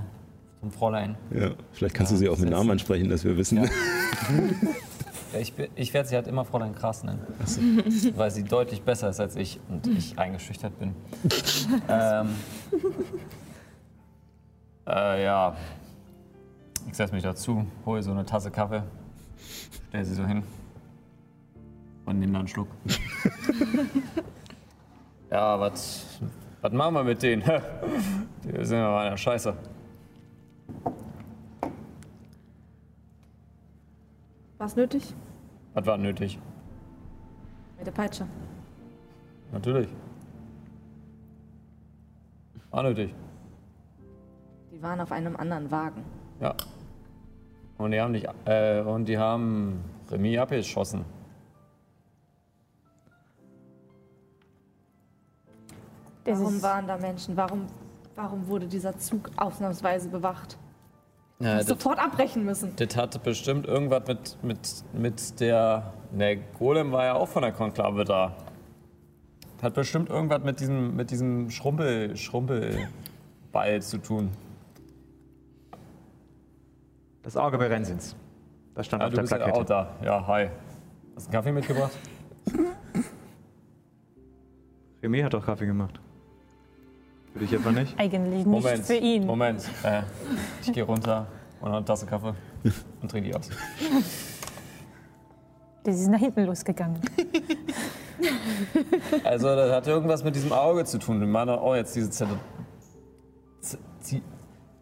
zum 0.59 0.71
Fräulein. 0.71 1.15
Ja, 1.31 1.51
vielleicht 1.71 1.95
kannst 1.95 2.11
du 2.11 2.15
sie 2.17 2.27
auch 2.29 2.37
mit 2.37 2.49
Namen 2.49 2.71
ansprechen, 2.71 3.09
dass 3.09 3.23
wir 3.23 3.37
wissen. 3.37 3.63
Ja. 3.63 3.69
Ich, 5.39 5.53
ich 5.75 5.93
werde 5.93 6.09
sie 6.09 6.15
halt 6.15 6.27
immer 6.27 6.45
Fräulein 6.45 6.75
Krass 6.75 7.03
nennen. 7.03 7.21
Weil 8.15 8.31
sie 8.31 8.43
deutlich 8.43 8.81
besser 8.81 9.09
ist 9.09 9.19
als 9.19 9.35
ich 9.35 9.59
und 9.69 9.87
ich 9.87 10.17
eingeschüchtert 10.17 10.77
bin. 10.79 10.95
ähm, 11.89 12.29
äh, 14.87 15.23
ja. 15.23 15.55
Ich 16.87 16.95
setze 16.95 17.13
mich 17.13 17.23
dazu, 17.23 17.65
hole 17.85 18.03
so 18.03 18.11
eine 18.11 18.25
Tasse 18.25 18.51
Kaffee, 18.51 18.83
stell 19.89 20.05
sie 20.05 20.13
so 20.13 20.25
hin 20.25 20.43
und 22.05 22.19
nehme 22.19 22.33
dann 22.33 22.41
einen 22.41 22.47
Schluck. 22.47 22.67
ja, 25.31 25.59
was 25.59 26.05
was 26.65 26.73
machen 26.73 26.95
wir 26.95 27.03
mit 27.03 27.21
denen? 27.21 27.43
Die 28.43 28.65
sind 28.65 28.77
ja 28.77 28.89
mal 28.89 29.05
einer 29.05 29.17
Scheiße. 29.17 29.53
Was 34.57 34.75
nötig? 34.75 35.13
Was 35.73 35.85
war 35.85 35.97
nötig? 35.97 36.39
Mit 37.77 37.87
der 37.87 37.91
Peitsche. 37.91 38.25
Natürlich. 39.51 39.89
War 42.71 42.83
nötig. 42.83 43.13
Die 44.71 44.81
waren 44.81 44.99
auf 45.01 45.11
einem 45.11 45.35
anderen 45.35 45.69
Wagen. 45.71 46.03
Ja. 46.39 46.55
Und 47.77 47.91
die 47.91 47.99
haben 47.99 48.13
dich, 48.13 48.25
äh, 48.45 48.81
und 48.81 49.05
die 49.05 49.17
haben 49.17 49.83
Remy 50.09 50.37
abgeschossen. 50.37 51.03
Das 56.23 56.39
Warum 56.39 56.61
waren 56.61 56.87
da 56.87 56.97
Menschen? 56.97 57.37
Warum, 57.37 57.67
warum 58.15 58.47
wurde 58.47 58.67
dieser 58.67 58.97
Zug 58.97 59.29
ausnahmsweise 59.37 60.09
bewacht? 60.09 60.57
Ja, 61.39 61.57
das, 61.57 61.67
Sofort 61.67 61.99
abbrechen 61.99 62.45
müssen. 62.45 62.73
das 62.77 62.95
hatte 62.95 63.19
bestimmt 63.19 63.65
irgendwas 63.67 64.07
mit, 64.07 64.37
mit, 64.43 64.59
mit 64.93 65.39
der. 65.39 65.93
Der 66.11 66.37
Golem 66.37 66.91
war 66.93 67.03
ja 67.05 67.13
auch 67.15 67.27
von 67.27 67.41
der 67.41 67.51
Konklave 67.51 68.05
da. 68.05 68.33
Das 69.57 69.63
hat 69.63 69.73
bestimmt 69.73 70.09
irgendwas 70.09 70.43
mit 70.43 70.59
diesem, 70.61 70.95
mit 70.95 71.11
diesem 71.11 71.49
Schrumpel, 71.49 72.15
Schrumpelball 72.15 73.81
zu 73.81 73.97
tun. 73.97 74.31
Das 77.23 77.35
Auge 77.35 77.57
Berensins. 77.57 78.15
Das 78.75 78.85
stand 78.85 79.01
Ja, 79.01 79.07
auf 79.07 79.11
du 79.11 79.15
der 79.15 79.21
bist 79.23 79.31
ja 79.31 79.37
Plakette. 79.39 79.59
auch 79.59 79.65
da. 79.65 79.89
Ja, 80.03 80.27
hi. 80.27 80.49
Hast 81.15 81.25
du 81.27 81.29
einen 81.29 81.33
Kaffee 81.33 81.51
mitgebracht? 81.51 81.91
Remy 85.03 85.21
hat 85.21 85.33
doch 85.33 85.45
Kaffee 85.45 85.65
gemacht. 85.65 85.99
Für 87.35 87.39
dich 87.39 87.51
etwa 87.51 87.69
nicht? 87.73 87.99
Eigentlich 87.99 88.45
nicht 88.45 88.47
Moment, 88.47 88.85
für 88.85 88.95
ihn. 88.95 89.25
Moment. 89.25 89.69
Äh, 89.83 90.03
ich 90.61 90.71
gehe 90.71 90.83
runter 90.83 91.27
und 91.59 91.69
eine 91.69 91.83
Tasse 91.83 92.05
Kaffee 92.05 92.33
und 93.01 93.11
trinke 93.11 93.29
die 93.29 93.35
aus. 93.35 93.49
Das 95.83 95.99
ist 95.99 96.07
nach 96.07 96.17
hinten 96.17 96.45
losgegangen. 96.45 97.01
Also, 99.25 99.47
das 99.53 99.69
hat 99.69 99.85
irgendwas 99.85 100.23
mit 100.23 100.33
diesem 100.33 100.53
Auge 100.53 100.85
zu 100.85 100.97
tun. 100.97 101.29
Machen 101.29 101.47
doch 101.47 101.61
auch 101.61 101.75
jetzt 101.75 101.93
diese 101.93 102.09
Zelle. 102.09 102.39
Z 103.59 103.81
Z 103.99 104.21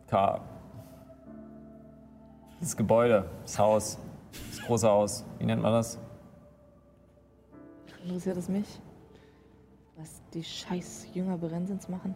K. 0.06 0.40
Das 2.60 2.78
Gebäude, 2.78 3.32
das 3.42 3.58
Haus, 3.58 3.98
das 4.52 4.62
große 4.68 4.88
Haus. 4.88 5.26
Wie 5.40 5.46
nennt 5.46 5.64
man 5.64 5.74
das? 5.74 5.98
Interessiert 8.04 8.38
es 8.38 8.48
mich, 8.48 8.80
was 9.98 10.22
die 10.36 10.44
scheiß 10.44 11.08
Jünger 11.16 11.40
Berensens 11.40 11.90
machen? 11.90 12.14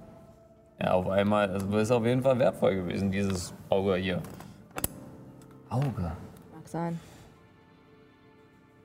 Ja, 0.80 0.92
auf 0.92 1.08
einmal. 1.08 1.50
Also, 1.50 1.78
ist 1.78 1.92
auf 1.92 2.06
jeden 2.06 2.22
Fall 2.22 2.38
wertvoll 2.40 2.76
gewesen, 2.76 3.12
dieses 3.12 3.54
Auge 3.70 3.96
hier. 3.96 4.22
Auge? 5.70 6.12
Mag 6.54 6.68
sein. 6.68 7.00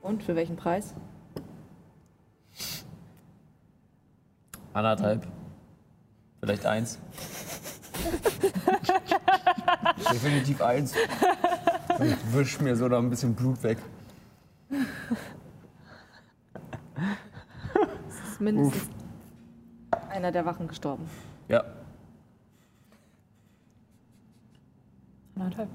Und 0.00 0.22
für 0.22 0.34
welchen 0.34 0.56
Preis? 0.56 0.94
Anderthalb. 4.72 5.26
Vielleicht 6.40 6.66
eins. 6.66 6.98
Definitiv 10.12 10.62
eins. 10.62 10.94
Ich 12.00 12.34
wisch 12.34 12.60
mir 12.60 12.74
so 12.74 12.88
noch 12.88 12.98
ein 12.98 13.10
bisschen 13.10 13.34
Blut 13.34 13.62
weg. 13.62 13.78
Es 18.08 18.32
ist 18.32 18.40
mindestens 18.40 18.88
einer 20.08 20.32
der 20.32 20.46
Wachen 20.46 20.66
gestorben. 20.66 21.08
Ja. 21.48 21.62
Anderthalb. 25.34 25.68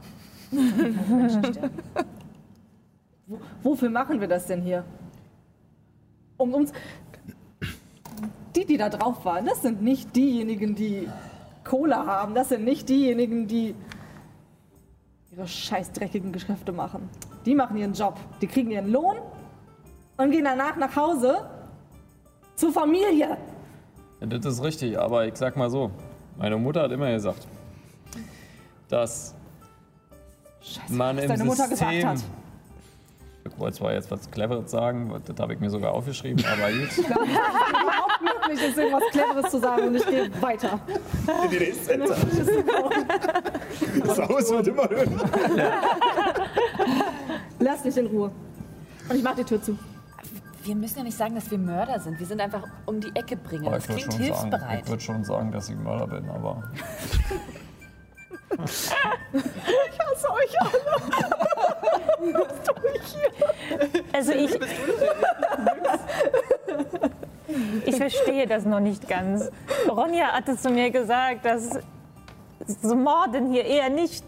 Wofür 3.63 3.89
machen 3.89 4.21
wir 4.21 4.27
das 4.27 4.45
denn 4.45 4.61
hier? 4.61 4.83
Um 6.37 6.53
uns. 6.53 6.71
Die, 8.55 8.65
die 8.65 8.77
da 8.77 8.89
drauf 8.89 9.25
waren, 9.25 9.45
das 9.45 9.61
sind 9.61 9.81
nicht 9.81 10.15
diejenigen, 10.15 10.75
die 10.75 11.09
Cola 11.63 12.05
haben. 12.05 12.33
Das 12.33 12.49
sind 12.49 12.63
nicht 12.63 12.87
diejenigen, 12.89 13.47
die 13.47 13.75
ihre 15.31 15.47
scheiß 15.47 15.91
dreckigen 15.91 16.31
Geschäfte 16.31 16.71
machen. 16.71 17.09
Die 17.45 17.53
machen 17.53 17.77
ihren 17.77 17.93
Job. 17.93 18.17
Die 18.41 18.47
kriegen 18.47 18.71
ihren 18.71 18.91
Lohn 18.91 19.17
und 20.17 20.31
gehen 20.31 20.45
danach 20.45 20.75
nach 20.77 20.95
Hause 20.95 21.49
zur 22.55 22.71
Familie. 22.71 23.37
Ja, 24.19 24.27
das 24.27 24.45
ist 24.45 24.63
richtig, 24.63 24.97
aber 24.97 25.27
ich 25.27 25.35
sag 25.35 25.55
mal 25.57 25.69
so, 25.69 25.91
meine 26.37 26.57
Mutter 26.57 26.81
hat 26.81 26.91
immer 26.91 27.11
gesagt, 27.11 27.47
dass 28.87 29.35
Scheiße, 30.67 30.93
man 30.93 31.15
was 31.17 31.23
im 31.23 31.29
deine 31.29 31.43
Mutter 31.45 31.67
System 31.67 31.89
gesagt 31.89 32.05
hat. 32.05 32.23
Ich 33.45 33.57
wollte 33.59 33.77
zwar 33.77 33.93
jetzt 33.93 34.11
was 34.11 34.29
Cleveres 34.29 34.69
sagen, 34.69 35.09
das 35.25 35.39
habe 35.39 35.53
ich 35.53 35.59
mir 35.59 35.69
sogar 35.69 35.93
aufgeschrieben, 35.93 36.43
aber 36.45 36.69
gut. 36.69 36.97
Überhaupt 36.97 38.21
möglich 38.21 38.67
ist, 38.67 38.77
irgendwas 38.77 39.03
Cleveres 39.11 39.51
zu 39.51 39.59
sagen 39.59 39.87
und 39.87 39.95
ich 39.95 40.05
gehe 40.05 40.41
weiter. 40.41 40.79
In 41.45 41.49
die 41.49 41.59
nächste. 41.59 41.97
Das 44.05 44.19
Haus 44.19 44.49
wird 44.51 44.67
immer 44.67 44.89
höher. 44.89 45.05
Lass 47.59 47.85
mich 47.85 47.97
in 47.97 48.07
Ruhe. 48.07 48.31
Und 49.09 49.15
ich 49.15 49.23
mach 49.23 49.35
die 49.35 49.45
Tür 49.45 49.61
zu. 49.61 49.77
Wir 50.63 50.75
müssen 50.75 50.97
ja 50.97 51.03
nicht 51.05 51.17
sagen, 51.17 51.33
dass 51.33 51.49
wir 51.49 51.57
Mörder 51.57 51.97
sind. 52.01 52.19
Wir 52.19 52.25
sind 52.27 52.41
einfach 52.41 52.63
um 52.85 52.99
die 52.99 53.15
Ecke 53.15 53.37
bringen. 53.37 53.71
Das 53.71 53.83
ich 53.83 53.89
würde 53.89 54.01
klingt 54.01 54.11
sagen, 54.11 54.23
hilfsbereit. 54.23 54.83
ich 54.83 54.89
würd 54.89 55.01
schon 55.01 55.23
sagen, 55.23 55.51
dass 55.53 55.69
ich 55.69 55.77
Mörder 55.77 56.07
bin, 56.07 56.29
aber 56.29 56.63
Also 64.13 64.31
ich. 64.31 64.59
Ich 67.85 67.95
verstehe 67.95 68.47
das 68.47 68.65
noch 68.65 68.79
nicht 68.79 69.07
ganz. 69.07 69.49
Ronja 69.87 70.27
hatte 70.27 70.57
zu 70.57 70.69
mir 70.69 70.91
gesagt, 70.91 71.45
dass 71.45 71.79
so 72.81 72.95
Morden 72.95 73.51
hier 73.51 73.65
eher 73.65 73.89
nicht 73.89 74.25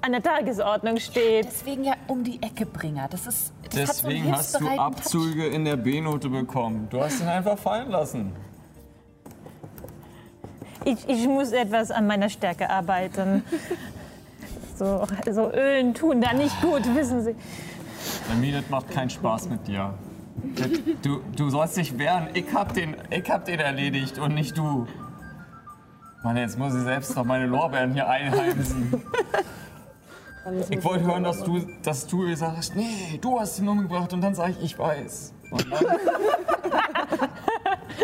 an 0.00 0.12
der 0.12 0.22
Tagesordnung 0.22 0.98
steht. 0.98 1.46
Deswegen 1.46 1.84
ja 1.84 1.94
um 2.06 2.24
die 2.24 2.42
Ecke 2.42 2.66
bringer. 2.66 3.08
Das 3.10 3.26
ist. 3.26 3.52
Das 3.70 3.88
hat 3.88 3.96
so 3.96 4.08
deswegen 4.08 4.32
hast 4.32 4.60
du. 4.60 4.68
Abzüge 4.68 5.46
in 5.46 5.64
der 5.64 5.76
B-Note 5.76 6.28
bekommen. 6.28 6.88
Du 6.90 7.02
hast 7.02 7.20
ihn 7.20 7.28
einfach 7.28 7.58
fallen 7.58 7.90
lassen. 7.90 8.32
Ich, 10.86 11.08
ich 11.08 11.26
muss 11.26 11.50
etwas 11.50 11.90
an 11.90 12.06
meiner 12.06 12.30
Stärke 12.30 12.70
arbeiten. 12.70 13.42
So, 14.78 15.06
so 15.30 15.50
Ölen 15.54 15.94
tun 15.94 16.20
da 16.20 16.34
nicht 16.34 16.60
gut, 16.60 16.82
wissen 16.94 17.24
Sie. 17.24 17.34
Nami, 18.28 18.52
das 18.52 18.68
macht 18.68 18.90
keinen 18.90 19.08
Spaß 19.08 19.48
mit 19.48 19.66
dir. 19.66 19.94
Du, 21.00 21.22
du 21.34 21.48
sollst 21.48 21.78
dich 21.78 21.98
wehren. 21.98 22.28
Ich 22.34 22.52
hab, 22.52 22.74
den, 22.74 22.94
ich 23.08 23.30
hab 23.30 23.46
den 23.46 23.58
erledigt 23.58 24.18
und 24.18 24.34
nicht 24.34 24.58
du. 24.58 24.86
Mann, 26.22 26.36
jetzt 26.36 26.58
muss 26.58 26.74
ich 26.74 26.82
selbst 26.82 27.16
noch 27.16 27.24
meine 27.24 27.46
Lorbeeren 27.46 27.94
hier 27.94 28.06
einheimsen. 28.06 29.02
Ich 30.68 30.84
wollte 30.84 31.06
hören, 31.06 31.24
dass 31.24 31.42
du, 31.42 31.66
dass 31.82 32.06
du 32.06 32.26
gesagt 32.26 32.58
hast, 32.58 32.76
nee, 32.76 33.18
du 33.18 33.40
hast 33.40 33.58
ihn 33.58 33.68
umgebracht 33.68 34.12
und 34.12 34.20
dann 34.20 34.34
sage 34.34 34.56
ich, 34.58 34.62
ich 34.62 34.78
weiß. 34.78 35.32
Und 35.50 35.66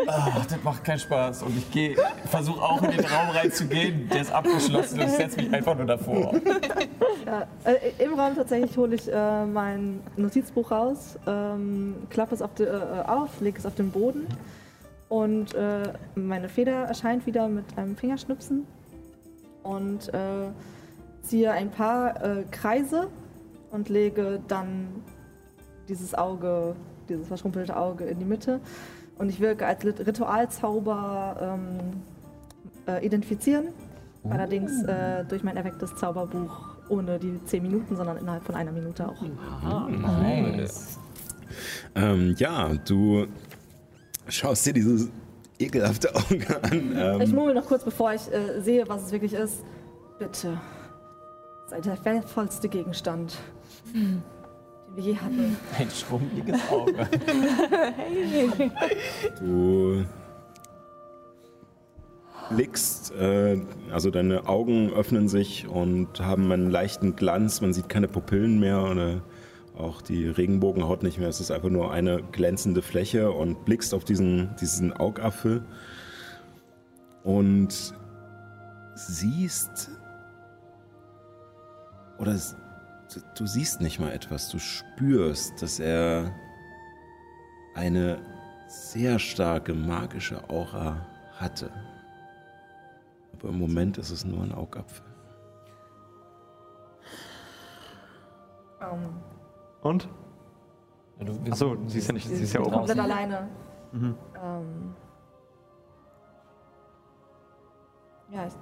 Ach, 0.06 0.46
das 0.46 0.62
macht 0.62 0.84
keinen 0.84 0.98
Spaß. 0.98 1.42
Und 1.42 1.56
ich 1.56 1.70
gehe, 1.70 1.96
versuche 2.26 2.60
auch 2.62 2.82
in 2.82 2.90
den 2.90 3.04
Raum 3.04 3.30
reinzugehen. 3.30 4.08
Der 4.08 4.22
ist 4.22 4.32
abgeschlossen 4.32 5.00
und 5.00 5.06
ich 5.06 5.12
setze 5.12 5.36
mich 5.36 5.52
einfach 5.52 5.76
nur 5.76 5.86
davor. 5.86 6.34
Ja, 7.26 7.46
äh, 7.64 8.04
Im 8.04 8.14
Raum 8.18 8.34
tatsächlich 8.34 8.76
hole 8.76 8.96
ich 8.96 9.10
äh, 9.12 9.46
mein 9.46 10.00
Notizbuch 10.16 10.70
raus, 10.70 11.18
ähm, 11.26 11.94
klappe 12.10 12.34
es 12.34 12.42
auf, 12.42 12.54
die, 12.54 12.64
äh, 12.64 13.02
auf, 13.06 13.40
lege 13.40 13.58
es 13.58 13.64
auf 13.64 13.74
den 13.74 13.90
Boden 13.90 14.26
und 15.08 15.54
äh, 15.54 15.92
meine 16.14 16.48
Feder 16.48 16.84
erscheint 16.84 17.26
wieder 17.26 17.46
mit 17.48 17.64
einem 17.76 17.96
Fingerschnipsen 17.96 18.66
und 19.62 20.12
äh, 20.12 20.48
ziehe 21.22 21.52
ein 21.52 21.70
paar 21.70 22.22
äh, 22.22 22.44
Kreise 22.50 23.08
und 23.70 23.88
lege 23.88 24.40
dann 24.48 24.88
dieses 25.88 26.14
Auge, 26.14 26.74
dieses 27.12 27.28
verschrumpelte 27.28 27.76
Auge 27.76 28.04
in 28.04 28.18
die 28.18 28.24
Mitte 28.24 28.60
und 29.18 29.28
ich 29.28 29.40
wirke 29.40 29.66
als 29.66 29.84
Ritualzauber 29.84 31.36
ähm, 31.40 32.02
äh, 32.86 33.04
identifizieren. 33.04 33.68
Allerdings 34.28 34.84
äh, 34.84 35.24
durch 35.24 35.42
mein 35.42 35.56
erwecktes 35.56 35.96
Zauberbuch 35.96 36.76
ohne 36.88 37.18
die 37.18 37.42
10 37.44 37.62
Minuten, 37.62 37.96
sondern 37.96 38.18
innerhalb 38.18 38.44
von 38.44 38.54
einer 38.54 38.70
Minute 38.70 39.08
auch. 39.08 39.20
Nice. 39.88 40.98
Ähm, 41.94 42.34
ja, 42.38 42.70
du 42.86 43.26
schaust 44.28 44.64
dir 44.66 44.72
dieses 44.72 45.08
ekelhafte 45.58 46.14
Auge 46.14 46.62
an. 46.62 47.20
Ich 47.20 47.28
Ähm, 47.30 47.34
murmel 47.34 47.54
noch 47.54 47.66
kurz, 47.66 47.84
bevor 47.84 48.12
ich 48.12 48.32
äh, 48.32 48.60
sehe, 48.60 48.88
was 48.88 49.06
es 49.06 49.12
wirklich 49.12 49.34
ist. 49.34 49.62
Bitte, 50.18 50.60
sei 51.68 51.80
der 51.80 52.04
wertvollste 52.04 52.68
Gegenstand, 52.68 53.36
den 53.92 54.22
wir 54.94 55.20
hatten. 55.20 55.56
Ein 55.78 55.90
schrumpeliges 55.90 56.60
Auge. 56.70 56.94
du 59.40 60.04
blickst, 62.50 63.14
äh, 63.14 63.60
also 63.90 64.10
deine 64.10 64.46
Augen 64.48 64.92
öffnen 64.92 65.28
sich 65.28 65.66
und 65.66 66.20
haben 66.20 66.50
einen 66.52 66.70
leichten 66.70 67.16
Glanz. 67.16 67.60
Man 67.60 67.72
sieht 67.72 67.88
keine 67.88 68.08
Pupillen 68.08 68.60
mehr 68.60 68.82
oder 68.82 69.22
auch 69.76 70.02
die 70.02 70.26
Regenbogenhaut 70.28 71.02
nicht 71.02 71.18
mehr. 71.18 71.28
Es 71.28 71.40
ist 71.40 71.50
einfach 71.50 71.70
nur 71.70 71.92
eine 71.92 72.22
glänzende 72.32 72.82
Fläche 72.82 73.30
und 73.30 73.64
blickst 73.64 73.94
auf 73.94 74.04
diesen, 74.04 74.54
diesen 74.60 74.92
Augapfel 74.92 75.64
und 77.24 77.94
siehst 78.94 79.90
oder 82.18 82.36
du, 83.14 83.20
du 83.36 83.46
siehst 83.46 83.80
nicht 83.80 83.98
mal 84.00 84.12
etwas. 84.12 84.48
Du 84.50 84.58
spürst, 84.58 85.60
dass 85.62 85.78
er 85.80 86.32
eine 87.74 88.20
sehr 88.68 89.18
starke 89.18 89.74
magische 89.74 90.48
Aura 90.48 91.06
hatte. 91.38 91.70
Aber 93.34 93.48
im 93.48 93.58
Moment 93.58 93.98
ist 93.98 94.10
es 94.10 94.24
nur 94.24 94.42
ein 94.42 94.52
Augapfel. 94.52 95.04
Ähm, 98.80 99.08
Und? 99.82 100.08
Ja, 101.18 101.24
du, 101.26 101.50
Achso, 101.50 101.76
sie 101.86 101.98
ist 101.98 102.06
ja 102.08 102.12
nicht, 102.14 102.28
sie 102.28 102.36
sie 102.36 102.42
ist 102.44 102.52
ja 102.52 102.60
oben. 102.60 102.72
komplett 102.72 102.98
draußen. 102.98 103.12
alleine. 103.12 103.48
Mhm. 103.92 104.14
Ähm, 104.42 104.94
ja, 108.30 108.46
ich, 108.46 108.54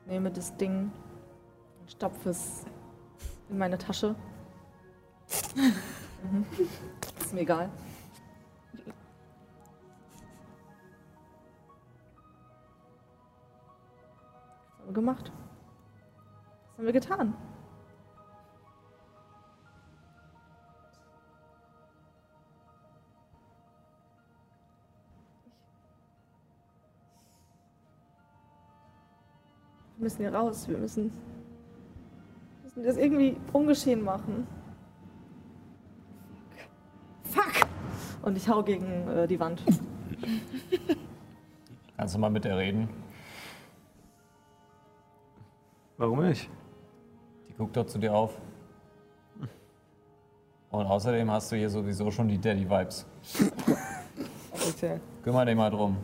ich 0.00 0.06
nehme 0.06 0.30
das 0.30 0.56
Ding 0.56 0.90
und 1.80 1.90
stopfe 1.90 2.30
es 2.30 2.64
in 3.54 3.58
meine 3.58 3.78
Tasche. 3.78 4.16
mhm. 5.54 6.44
Ist 7.20 7.32
mir 7.32 7.42
egal. 7.42 7.70
Was 14.72 14.80
haben 14.80 14.86
wir 14.88 14.92
gemacht? 14.92 15.30
Was 15.30 16.78
haben 16.78 16.86
wir 16.86 16.92
getan? 16.92 17.34
Wir 29.96 30.02
müssen 30.02 30.18
hier 30.18 30.34
raus. 30.34 30.68
Wir 30.68 30.76
müssen, 30.76 31.12
müssen 32.74 32.86
das 32.86 32.96
irgendwie 32.96 33.36
ungeschehen 33.52 34.02
machen. 34.02 34.46
Fuck! 37.24 37.68
Und 38.22 38.36
ich 38.36 38.48
hau 38.48 38.62
gegen 38.62 39.08
äh, 39.08 39.26
die 39.26 39.38
Wand. 39.38 39.62
Kannst 41.96 42.14
du 42.14 42.18
mal 42.18 42.30
mit 42.30 42.44
der 42.44 42.58
reden? 42.58 42.88
Warum 45.96 46.26
nicht? 46.26 46.50
Die 47.48 47.54
guckt 47.54 47.76
doch 47.76 47.86
zu 47.86 47.98
dir 47.98 48.14
auf. 48.14 48.36
Und 50.70 50.86
außerdem 50.86 51.30
hast 51.30 51.52
du 51.52 51.56
hier 51.56 51.70
sowieso 51.70 52.10
schon 52.10 52.26
die 52.26 52.40
Daddy-Vibes. 52.40 53.06
Offiziell. 54.50 55.00
Kümmer 55.22 55.44
dich 55.44 55.54
mal 55.54 55.70
drum. 55.70 55.96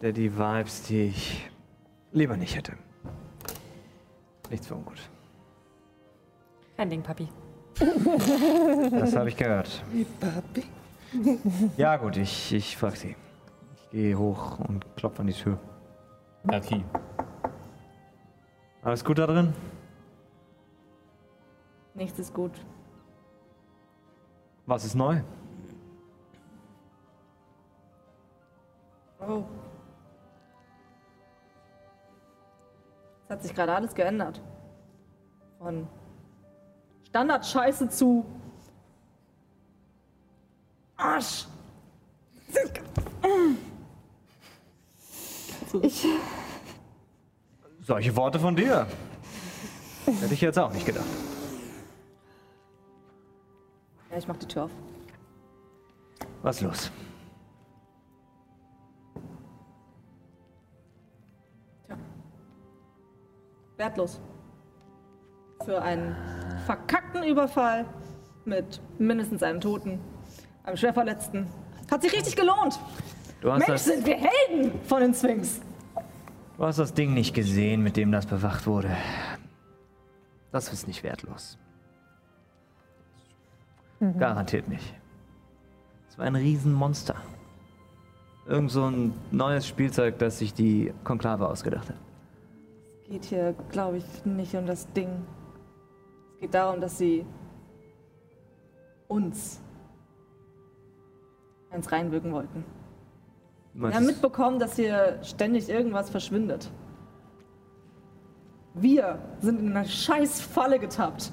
Der 0.00 0.12
die 0.12 0.34
Vibes, 0.34 0.84
die 0.84 1.08
ich 1.08 1.50
lieber 2.12 2.38
nicht 2.38 2.56
hätte. 2.56 2.72
Nichts 4.50 4.66
für 4.66 4.74
ungut. 4.74 4.98
Kein 6.76 6.90
Ding, 6.90 7.02
Papi. 7.02 7.28
Das 8.90 9.16
habe 9.16 9.28
ich 9.28 9.36
gehört. 9.36 9.82
Ja 11.76 11.96
gut, 11.96 12.16
ich, 12.16 12.52
ich 12.52 12.76
frage 12.76 12.96
sie. 12.96 13.16
Ich 13.76 13.90
gehe 13.90 14.18
hoch 14.18 14.58
und 14.60 14.84
klopfe 14.96 15.20
an 15.20 15.26
die 15.26 15.32
Tür. 15.32 15.58
Marquis. 16.42 16.82
Alles 18.82 19.04
gut 19.04 19.18
da 19.18 19.26
drin? 19.26 19.52
Nichts 21.94 22.18
ist 22.18 22.32
gut. 22.32 22.52
Was 24.66 24.84
ist 24.84 24.94
neu? 24.94 25.20
Oh. 29.20 29.44
Es 33.26 33.30
hat 33.30 33.42
sich 33.42 33.52
gerade 33.54 33.74
alles 33.74 33.92
geändert. 33.92 34.40
Von 35.58 35.88
Standard-Scheiße 37.08 37.88
zu 37.88 38.24
Arsch. 40.96 41.46
Ich, 45.82 46.06
Solche 47.82 48.14
Worte 48.14 48.38
von 48.38 48.54
dir. 48.54 48.86
Hätte 50.20 50.32
ich 50.32 50.40
jetzt 50.40 50.58
auch 50.58 50.72
nicht 50.72 50.86
gedacht. 50.86 51.04
Ja, 54.10 54.16
ich 54.18 54.28
mach 54.28 54.36
die 54.36 54.46
Tür 54.46 54.64
auf. 54.64 54.70
Was 56.42 56.56
ist 56.56 56.62
los? 56.62 56.90
Wertlos. 63.76 64.20
Für 65.64 65.82
einen 65.82 66.16
verkackten 66.64 67.24
Überfall 67.24 67.86
mit 68.44 68.80
mindestens 68.98 69.42
einem 69.42 69.60
Toten, 69.60 70.00
einem 70.64 70.76
Schwerverletzten. 70.76 71.46
Hat 71.90 72.02
sich 72.02 72.12
richtig 72.12 72.36
gelohnt. 72.36 72.78
Du 73.40 73.52
hast, 73.52 73.58
Mensch, 73.60 73.72
das, 73.72 73.84
sind 73.84 74.06
wir 74.06 74.16
Helden 74.16 74.80
von 74.84 75.00
den 75.00 75.14
Sphinx. 75.14 75.60
du 76.56 76.64
hast 76.64 76.78
das 76.78 76.94
Ding 76.94 77.14
nicht 77.14 77.34
gesehen, 77.34 77.82
mit 77.82 77.96
dem 77.96 78.12
das 78.12 78.26
bewacht 78.26 78.66
wurde. 78.66 78.90
Das 80.52 80.72
ist 80.72 80.86
nicht 80.86 81.02
wertlos. 81.02 81.58
Garantiert 84.18 84.68
nicht. 84.68 84.94
Es 86.08 86.18
war 86.18 86.26
ein 86.26 86.36
Riesenmonster. 86.36 87.16
Irgend 88.46 88.70
so 88.70 88.84
ein 88.84 89.12
neues 89.30 89.66
Spielzeug, 89.66 90.18
das 90.18 90.38
sich 90.38 90.54
die 90.54 90.92
Konklave 91.02 91.48
ausgedacht 91.48 91.88
hat. 91.88 91.96
Geht 93.08 93.24
hier, 93.26 93.54
glaube 93.70 93.98
ich, 93.98 94.24
nicht 94.24 94.54
um 94.54 94.66
das 94.66 94.92
Ding. 94.92 95.24
Es 96.34 96.40
geht 96.40 96.54
darum, 96.54 96.80
dass 96.80 96.98
sie 96.98 97.24
uns 99.06 99.60
eins 101.70 101.92
reinwirken 101.92 102.32
wollten. 102.32 102.64
Wir 103.74 103.94
haben 103.94 104.06
mitbekommen, 104.06 104.58
dass 104.58 104.74
hier 104.74 105.20
ständig 105.22 105.68
irgendwas 105.68 106.10
verschwindet. 106.10 106.70
Wir 108.74 109.18
sind 109.40 109.60
in 109.60 109.76
eine 109.76 109.86
scheiß 109.86 110.40
Falle 110.40 110.78
getappt. 110.78 111.30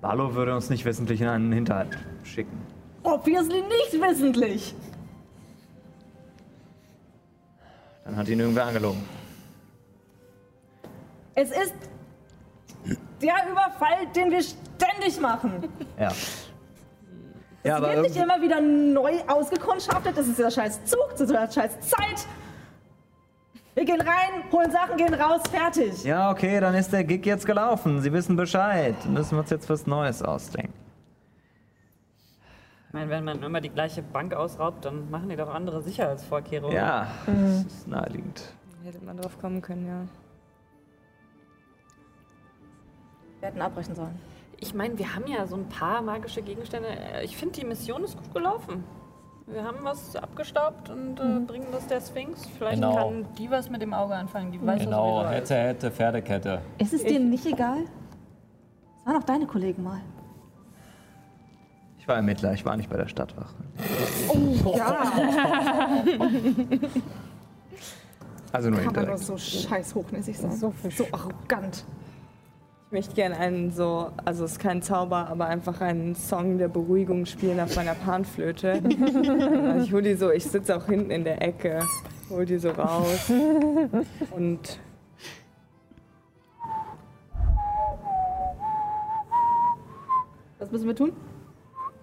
Barlow 0.00 0.34
würde 0.34 0.54
uns 0.54 0.70
nicht 0.70 0.84
wissentlich 0.84 1.20
in 1.20 1.28
einen 1.28 1.50
Hinterhalt 1.52 1.98
schicken. 2.22 2.56
Obviously 3.02 3.62
nicht 3.62 4.00
wissentlich. 4.00 4.74
Dann 8.04 8.16
hat 8.16 8.28
ihn 8.28 8.38
irgendwer 8.38 8.66
angelogen. 8.66 9.15
Es 11.36 11.50
ist 11.50 11.74
der 13.22 13.34
Überfall, 13.50 14.06
den 14.14 14.30
wir 14.30 14.42
ständig 14.42 15.20
machen. 15.20 15.68
Ja. 15.98 16.10
Ja, 17.62 17.78
Es 17.78 17.82
aber 17.82 17.92
wird 17.94 18.02
nicht 18.02 18.16
irgendwie, 18.16 18.34
immer 18.34 18.42
wieder 18.42 18.60
neu 18.60 19.12
ausgekundschaftet. 19.26 20.16
Das 20.16 20.26
ist 20.28 20.38
der 20.38 20.50
scheiß 20.50 20.84
Zug, 20.84 21.08
das 21.10 21.20
ist 21.22 21.30
der 21.32 21.50
scheiß 21.50 21.80
Zeit. 21.80 22.26
Wir 23.74 23.84
gehen 23.84 24.00
rein, 24.00 24.50
holen 24.52 24.70
Sachen, 24.70 24.96
gehen 24.96 25.12
raus, 25.12 25.42
fertig. 25.50 26.02
ja, 26.04 26.30
okay, 26.30 26.60
dann 26.60 26.74
ist 26.74 26.92
der 26.92 27.04
Gig 27.04 27.26
jetzt 27.26 27.44
gelaufen. 27.44 28.00
Sie 28.00 28.10
wissen 28.12 28.34
Bescheid. 28.36 28.94
Müssen 29.06 29.32
wir 29.32 29.40
uns 29.40 29.50
jetzt 29.50 29.68
was 29.68 29.86
Neues 29.86 30.22
ausdenken. 30.22 30.72
Ich 32.88 32.94
meine, 32.94 33.10
wenn 33.10 33.24
man 33.24 33.42
immer 33.42 33.60
die 33.60 33.68
gleiche 33.68 34.00
Bank 34.00 34.32
ausraubt, 34.32 34.86
dann 34.86 35.10
machen 35.10 35.28
die 35.28 35.36
doch 35.36 35.52
andere 35.52 35.82
Sicherheitsvorkehrungen. 35.82 36.74
Ja, 36.74 37.08
das 37.26 37.66
ist 37.66 37.86
naheliegend. 37.88 38.42
Hätte 38.84 39.04
man 39.04 39.18
drauf 39.18 39.38
kommen 39.38 39.60
können, 39.60 39.86
ja. 39.86 40.06
Wir 43.46 43.52
hätten 43.52 43.62
abbrechen 43.62 43.94
sollen. 43.94 44.18
Ich 44.58 44.74
meine, 44.74 44.98
wir 44.98 45.14
haben 45.14 45.28
ja 45.28 45.46
so 45.46 45.54
ein 45.54 45.68
paar 45.68 46.02
magische 46.02 46.42
Gegenstände. 46.42 46.88
Äh, 46.88 47.24
Ich 47.24 47.36
finde, 47.36 47.60
die 47.60 47.64
Mission 47.64 48.02
ist 48.02 48.16
gut 48.16 48.34
gelaufen. 48.34 48.82
Wir 49.46 49.62
haben 49.62 49.76
was 49.82 50.16
abgestaubt 50.16 50.90
und 50.90 51.20
äh, 51.20 51.38
bringen 51.46 51.68
das 51.70 51.86
der 51.86 52.00
Sphinx. 52.00 52.44
Vielleicht 52.58 52.82
Genau. 52.82 52.96
kann 52.96 53.24
die 53.38 53.48
was 53.48 53.70
mit 53.70 53.82
dem 53.82 53.94
Auge 53.94 54.14
anfangen. 54.16 54.50
Die 54.50 54.60
weiß 54.66 54.80
Genau, 54.82 55.18
was 55.18 55.30
hätte, 55.30 55.54
hätte, 55.54 55.90
Pferdekette. 55.92 56.60
Ist 56.78 56.92
es 56.92 57.04
dir 57.04 57.20
nicht 57.20 57.46
egal? 57.46 57.84
Das 59.04 59.06
waren 59.14 59.22
auch 59.22 59.26
deine 59.26 59.46
Kollegen 59.46 59.84
mal. 59.84 60.00
Ich 62.00 62.08
war 62.08 62.16
Ermittler, 62.16 62.52
ich 62.52 62.64
war 62.64 62.76
nicht 62.76 62.90
bei 62.90 62.96
der 62.96 63.06
Stadtwache. 63.06 63.54
Ja, 64.76 65.12
Also 68.50 68.70
nur 68.70 68.80
kann 68.80 68.92
man 68.94 69.06
nur 69.06 69.18
so 69.18 69.36
scheiß 69.38 69.94
hochnäsig 69.94 70.36
sein. 70.36 70.50
So, 70.50 70.72
so 70.90 71.04
arrogant. 71.12 71.84
Ich 72.86 72.92
möchte 72.92 73.14
gerne 73.16 73.36
einen 73.36 73.72
so, 73.72 74.12
also 74.24 74.44
es 74.44 74.52
ist 74.52 74.58
kein 74.60 74.80
Zauber, 74.80 75.26
aber 75.26 75.46
einfach 75.46 75.80
einen 75.80 76.14
Song 76.14 76.56
der 76.56 76.68
Beruhigung 76.68 77.26
spielen 77.26 77.58
auf 77.58 77.74
meiner 77.74 77.96
Panflöte. 77.96 78.74
Also 78.74 79.80
ich 79.84 79.92
hole 79.92 80.02
die 80.02 80.14
so, 80.14 80.30
ich 80.30 80.44
sitze 80.44 80.76
auch 80.76 80.86
hinten 80.86 81.10
in 81.10 81.24
der 81.24 81.42
Ecke, 81.42 81.80
hol 82.30 82.46
die 82.46 82.58
so 82.58 82.70
raus 82.70 83.28
und 84.30 84.78
Was 90.60 90.70
müssen 90.70 90.86
wir 90.86 90.96
tun? 90.96 91.12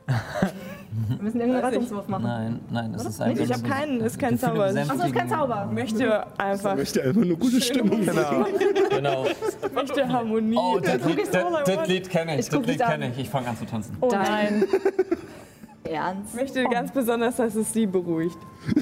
wir 1.08 1.24
müssen 1.24 1.40
irgendeinen 1.40 1.70
ich. 1.70 1.76
Rettungswurf 1.76 2.08
machen. 2.08 2.24
Nein, 2.24 2.60
nein, 2.70 2.94
das 2.94 3.06
ist 3.06 3.20
ich 3.20 3.26
einfach. 3.26 3.54
habe 3.54 3.70
keinen, 3.70 4.02
ist 4.02 4.20
kein 4.20 4.38
Zauber. 4.38 4.72
Ich. 4.72 4.90
Achso, 4.90 5.06
ist 5.06 5.16
kein 5.16 5.30
Zauber. 5.30 5.70
möchte 5.72 6.26
einfach 6.38 6.76
möchte 6.76 7.04
einfach 7.04 7.24
nur 7.24 7.38
gute 7.38 7.62
Stimmung. 7.62 8.06
Genau. 8.06 8.46
Genau. 8.90 9.26
ich 9.26 9.74
möchte 9.74 10.08
Harmonie. 10.08 10.58
Oh, 10.58 10.80
das 10.80 11.04
Lied, 11.06 11.20
das, 11.32 11.66
das. 11.66 11.88
Lied 11.88 12.10
kenne 12.10 12.34
ich. 12.34 12.40
Ich 12.42 12.50
Das 12.50 12.66
Lied 12.66 12.80
kenne 12.80 13.10
ich. 13.10 13.20
Ich 13.20 13.30
fange 13.30 13.48
an 13.48 13.58
zu 13.58 13.66
tanzen. 13.66 13.98
Oh 14.02 14.10
nein. 14.12 14.66
Ernst? 15.84 16.34
Ich 16.34 16.40
möchte 16.40 16.64
ganz 16.66 16.92
besonders, 16.92 17.38
dass 17.38 17.56
es 17.56 17.74
sie 17.74 17.86
beruhigt. 17.86 18.38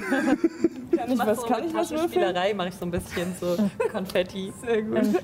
kann 0.96 1.12
ich 1.12 1.20
was, 1.20 1.42
so 1.42 1.48
kann 1.48 1.66
ich 1.66 1.74
was? 1.74 1.90
Taschenspielerei 1.90 2.54
mache 2.54 2.70
ich 2.70 2.76
so 2.76 2.86
ein 2.86 2.92
bisschen 2.92 3.34
so 3.40 3.58
Konfetti. 3.92 4.54
Sehr 4.64 4.82
gut. 4.84 4.98
Ähm, 4.98 5.16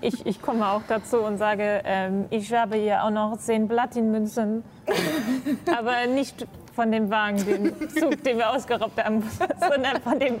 ich, 0.00 0.26
ich 0.26 0.42
komme 0.42 0.66
auch 0.66 0.82
dazu 0.88 1.18
und 1.18 1.38
sage, 1.38 1.82
ähm, 1.84 2.26
ich 2.30 2.52
habe 2.52 2.76
hier 2.76 3.04
auch 3.04 3.10
noch 3.10 3.36
zehn 3.38 3.68
Platinmünzen. 3.68 4.64
Aber 5.76 6.06
nicht 6.06 6.46
von 6.74 6.90
dem 6.90 7.10
Wagen, 7.10 7.44
den 7.44 7.88
Zug, 7.90 8.22
den 8.24 8.38
wir 8.38 8.50
ausgeraubt 8.50 9.02
haben, 9.02 9.22
sondern 9.60 10.00
von 10.02 10.18
dem 10.18 10.36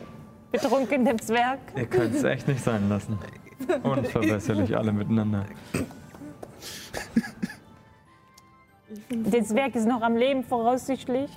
betrunkenen 0.50 1.18
Zwerg. 1.18 1.58
Ihr 1.76 1.86
könnt 1.86 2.14
es 2.14 2.24
echt 2.24 2.48
nicht 2.48 2.62
sein 2.62 2.88
lassen. 2.88 3.18
Unverbesserlich 3.82 4.76
alle 4.76 4.92
miteinander. 4.92 5.44
Der 9.14 9.44
Zwerg 9.44 9.74
ist 9.74 9.86
noch 9.86 10.00
am 10.02 10.16
Leben 10.16 10.42
voraussichtlich. 10.44 11.30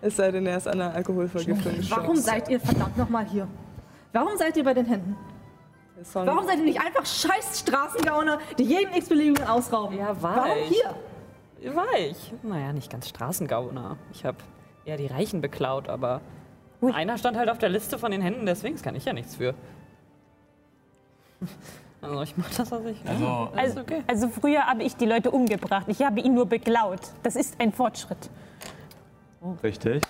Es 0.00 0.16
sei 0.16 0.30
denn, 0.30 0.46
er 0.46 0.56
ist 0.56 0.66
an 0.68 0.80
einer 0.80 0.94
Alkoholvergiftung 0.94 1.64
Warum 1.64 1.76
gestorben. 1.78 2.16
seid 2.16 2.48
ihr 2.48 2.60
verdammt 2.60 2.96
nochmal 2.96 3.26
hier? 3.26 3.46
Warum 4.12 4.36
seid 4.36 4.56
ihr 4.56 4.64
bei 4.64 4.74
den 4.74 4.86
Händen? 4.86 5.16
Der 5.96 6.26
Warum 6.26 6.46
seid 6.46 6.58
ihr 6.58 6.64
nicht 6.64 6.80
einfach 6.80 7.04
scheiß 7.04 7.60
Straßengauner, 7.60 8.38
die 8.58 8.64
jeden 8.64 8.94
x-beliebigen 8.94 9.46
ausrauben? 9.46 9.96
Ja, 9.98 10.20
war 10.22 10.36
Warum 10.36 10.58
ich. 10.58 10.68
hier? 11.60 11.74
War 11.74 11.98
ich? 11.98 12.32
Naja, 12.42 12.72
nicht 12.72 12.90
ganz 12.90 13.08
Straßengauner. 13.08 13.96
Ich 14.12 14.24
habe 14.24 14.38
eher 14.84 14.96
die 14.96 15.06
Reichen 15.06 15.40
beklaut, 15.40 15.88
aber 15.88 16.20
einer 16.92 17.18
stand 17.18 17.36
halt 17.36 17.48
auf 17.48 17.58
der 17.58 17.70
Liste 17.70 17.98
von 17.98 18.10
den 18.10 18.20
Händen 18.20 18.46
der 18.46 18.54
Sphinx, 18.54 18.82
kann 18.82 18.94
ich 18.94 19.04
ja 19.04 19.12
nichts 19.12 19.36
für. 19.36 19.54
Also 22.06 22.22
ich 22.22 22.36
mach 22.36 22.48
das, 22.50 22.70
was 22.70 22.84
ich 22.84 23.02
will. 23.04 23.10
Also, 23.10 23.50
Also, 23.56 23.80
also 24.06 24.28
früher 24.28 24.64
habe 24.64 24.84
ich 24.84 24.96
die 24.96 25.06
Leute 25.06 25.30
umgebracht. 25.32 25.86
Ich 25.88 26.02
habe 26.02 26.20
ihn 26.20 26.34
nur 26.34 26.46
beklaut. 26.46 27.00
Das 27.24 27.34
ist 27.34 27.60
ein 27.60 27.72
Fortschritt. 27.72 28.30
Richtig. 29.62 30.02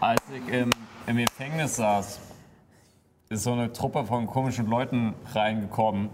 als 0.00 0.20
ich 0.30 0.52
im, 0.52 0.70
im 1.06 1.16
Gefängnis 1.16 1.76
saß, 1.76 2.20
ist 3.28 3.42
so 3.44 3.52
eine 3.52 3.72
Truppe 3.72 4.04
von 4.04 4.26
komischen 4.26 4.66
Leuten 4.66 5.14
reingekommen. 5.32 6.10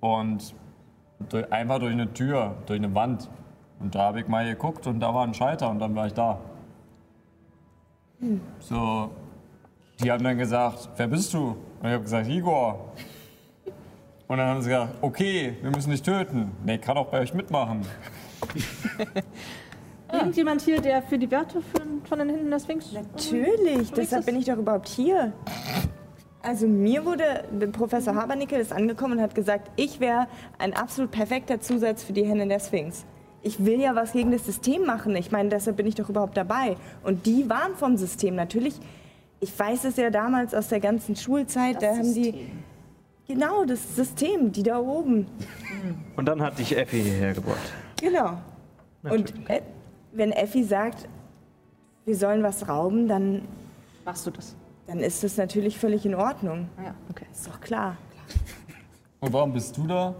Und 0.00 0.52
durch, 1.28 1.50
einfach 1.52 1.78
durch 1.78 1.92
eine 1.92 2.12
Tür, 2.12 2.56
durch 2.66 2.78
eine 2.80 2.92
Wand. 2.94 3.30
Und 3.78 3.94
da 3.94 4.00
habe 4.00 4.20
ich 4.20 4.26
mal 4.28 4.44
geguckt 4.44 4.86
und 4.88 4.98
da 5.00 5.14
war 5.14 5.24
ein 5.24 5.34
Schalter 5.34 5.70
und 5.70 5.78
dann 5.78 5.94
war 5.94 6.06
ich 6.06 6.14
da. 6.14 6.38
So, 8.60 9.10
die 10.00 10.10
haben 10.10 10.22
dann 10.22 10.38
gesagt, 10.38 10.88
wer 10.96 11.06
bist 11.08 11.32
du? 11.34 11.56
Und 11.80 11.88
ich 11.88 11.92
habe 11.92 12.02
gesagt, 12.02 12.28
Igor. 12.28 12.92
Und 14.32 14.38
dann 14.38 14.48
haben 14.48 14.62
sie 14.62 14.70
gesagt, 14.70 14.94
okay, 15.02 15.58
wir 15.60 15.70
müssen 15.70 15.90
dich 15.90 16.00
töten. 16.00 16.52
Nee, 16.64 16.76
ich 16.76 16.80
kann 16.80 16.96
auch 16.96 17.08
bei 17.08 17.20
euch 17.20 17.34
mitmachen. 17.34 17.82
Irgendjemand 20.10 20.62
hier, 20.62 20.80
der 20.80 21.02
für 21.02 21.18
die 21.18 21.30
Werte 21.30 21.60
von, 21.60 22.00
von 22.02 22.18
den 22.18 22.30
Händen 22.30 22.50
der 22.50 22.58
Sphinx? 22.58 22.92
Natürlich, 22.92 23.92
deshalb 23.92 24.24
bin 24.24 24.36
ich 24.36 24.46
doch 24.46 24.56
überhaupt 24.56 24.88
hier. 24.88 25.34
Also 26.40 26.66
mir 26.66 27.04
wurde 27.04 27.44
Professor 27.72 28.14
Habernickel 28.14 28.58
ist 28.58 28.72
angekommen 28.72 29.18
und 29.18 29.22
hat 29.22 29.34
gesagt, 29.34 29.70
ich 29.76 30.00
wäre 30.00 30.28
ein 30.58 30.72
absolut 30.72 31.10
perfekter 31.10 31.60
Zusatz 31.60 32.02
für 32.02 32.14
die 32.14 32.24
Hände 32.24 32.46
der 32.46 32.60
Sphinx. 32.60 33.04
Ich 33.42 33.62
will 33.66 33.82
ja 33.82 33.94
was 33.94 34.12
gegen 34.12 34.30
das 34.32 34.46
System 34.46 34.86
machen. 34.86 35.14
Ich 35.14 35.30
meine, 35.30 35.50
deshalb 35.50 35.76
bin 35.76 35.86
ich 35.86 35.94
doch 35.94 36.08
überhaupt 36.08 36.38
dabei. 36.38 36.78
Und 37.02 37.26
die 37.26 37.50
waren 37.50 37.76
vom 37.76 37.98
System 37.98 38.34
natürlich. 38.34 38.80
Ich 39.40 39.58
weiß 39.58 39.84
es 39.84 39.96
ja 39.98 40.08
damals 40.08 40.54
aus 40.54 40.68
der 40.68 40.80
ganzen 40.80 41.16
Schulzeit. 41.16 41.82
da 41.82 41.88
haben 41.88 42.14
die 42.14 42.46
genau 43.26 43.64
das 43.64 43.96
System, 43.96 44.52
die 44.52 44.62
da 44.62 44.78
oben. 44.78 45.26
Und 46.16 46.26
dann 46.26 46.42
hat 46.42 46.58
dich 46.58 46.76
Effi 46.76 47.00
hierher 47.02 47.34
gebracht. 47.34 47.72
Genau. 48.00 48.38
Und 49.02 49.32
äh, 49.48 49.62
wenn 50.12 50.32
Effi 50.32 50.64
sagt, 50.64 51.08
wir 52.04 52.16
sollen 52.16 52.42
was 52.42 52.68
rauben, 52.68 53.08
dann, 53.08 53.42
Machst 54.04 54.26
du 54.26 54.30
das? 54.30 54.56
dann 54.86 54.98
ist 54.98 55.22
das 55.24 55.36
natürlich 55.36 55.78
völlig 55.78 56.04
in 56.04 56.14
Ordnung. 56.14 56.68
Ja, 56.82 56.94
okay. 57.10 57.26
Ist 57.32 57.46
doch 57.46 57.60
klar. 57.60 57.96
Und 59.20 59.32
warum 59.32 59.52
bist 59.52 59.76
du 59.76 59.86
da? 59.86 60.14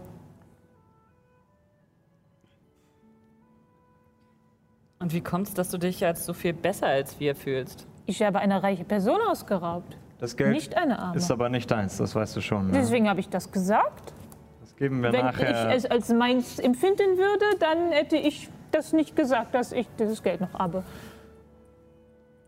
Und 5.01 5.13
wie 5.13 5.21
kommt 5.21 5.49
es, 5.49 5.55
dass 5.55 5.71
du 5.71 5.79
dich 5.79 6.05
als 6.07 6.25
so 6.25 6.33
viel 6.33 6.53
besser 6.53 6.87
als 6.87 7.19
wir 7.19 7.35
fühlst? 7.35 7.87
Ich 8.07 8.23
habe 8.23 8.39
eine 8.39 8.63
reiche 8.63 8.85
Person 8.85 9.19
ausgeraubt. 9.29 9.97
Das 10.23 10.37
Geld 10.37 10.53
Nicht 10.53 10.77
eine 10.77 11.01
Arme. 11.01 11.17
ist 11.17 11.33
aber 11.33 11.49
nicht 11.49 11.69
deins, 11.69 11.97
das 11.97 12.15
weißt 12.15 12.37
du 12.37 12.41
schon. 12.41 12.69
Ne? 12.69 12.75
Deswegen 12.75 13.09
habe 13.09 13.19
ich 13.19 13.29
das 13.29 13.51
gesagt. 13.51 14.15
Das 14.61 14.77
geben 14.77 15.03
wir 15.03 15.13
Wenn 15.13 15.25
nachher. 15.25 15.71
ich 15.71 15.75
es 15.79 15.85
als 15.91 16.11
meins 16.11 16.61
empfinden 16.61 17.19
würde, 17.19 17.45
dann 17.59 17.91
hätte 17.91 18.15
ich 18.15 18.49
das 18.71 18.93
nicht 18.93 19.17
gesagt, 19.17 19.53
dass 19.53 19.73
ich 19.73 19.89
dieses 19.99 20.23
Geld 20.23 20.41
noch 20.41 20.55
habe. 20.55 20.85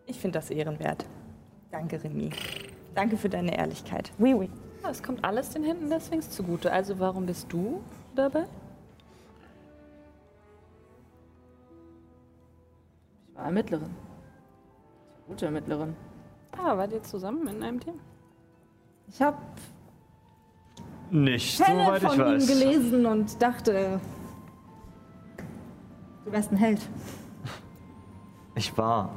Ich 0.07 0.21
finde 0.21 0.39
das 0.39 0.51
ehrenwert. 0.51 1.05
Danke, 1.73 2.01
Remy. 2.05 2.31
Danke 2.95 3.17
für 3.17 3.29
deine 3.29 3.59
Ehrlichkeit. 3.59 4.13
Oui, 4.21 4.35
oui. 4.35 4.49
Ja, 4.85 4.91
es 4.91 5.03
kommt 5.03 5.25
alles 5.25 5.51
den 5.51 5.65
Händen 5.65 5.91
der 5.91 5.99
Sphinx 5.99 6.31
zugute. 6.31 6.71
Also 6.71 7.01
warum 7.01 7.27
bist 7.27 7.53
du 7.53 7.81
dabei? 8.15 8.45
Ich 13.31 13.37
war 13.37 13.47
Ermittlerin. 13.47 13.91
Ich 13.91 15.19
war 15.23 15.27
gute 15.27 15.47
Ermittlerin. 15.47 15.97
Ah, 16.59 16.77
wart 16.77 16.93
ihr 16.93 17.03
zusammen 17.03 17.47
in 17.49 17.63
einem 17.63 17.81
Team? 17.81 17.95
Ich 19.09 19.21
habe 19.21 19.37
nicht, 21.11 21.57
Fälle 21.63 21.85
soweit 21.85 22.03
ich 22.03 22.09
von 22.09 22.19
ihm 22.19 22.25
weiß. 22.37 22.47
gelesen 22.47 23.07
und 23.07 23.43
dachte, 23.43 24.01
du 26.25 26.33
wärst 26.33 26.51
ein 26.53 26.57
Held. 26.57 26.81
Ich 28.57 28.77
war 28.79 29.11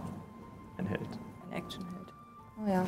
ein 0.77 0.85
Held. 0.87 1.01
Ein 1.49 1.57
Actionheld. 1.57 2.13
Oh 2.63 2.69
ja. 2.69 2.85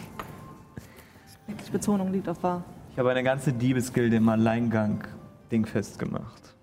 Die 1.47 1.71
Betonung 1.71 2.11
liegt 2.11 2.27
auf 2.27 2.41
wahr. 2.43 2.63
Ich 2.91 2.99
habe 2.99 3.11
eine 3.11 3.23
ganze 3.23 3.53
Diebesgilde 3.53 4.17
im 4.17 4.27
Alleingang 4.29 5.03
dingfest 5.51 5.99
gemacht. 5.99 6.55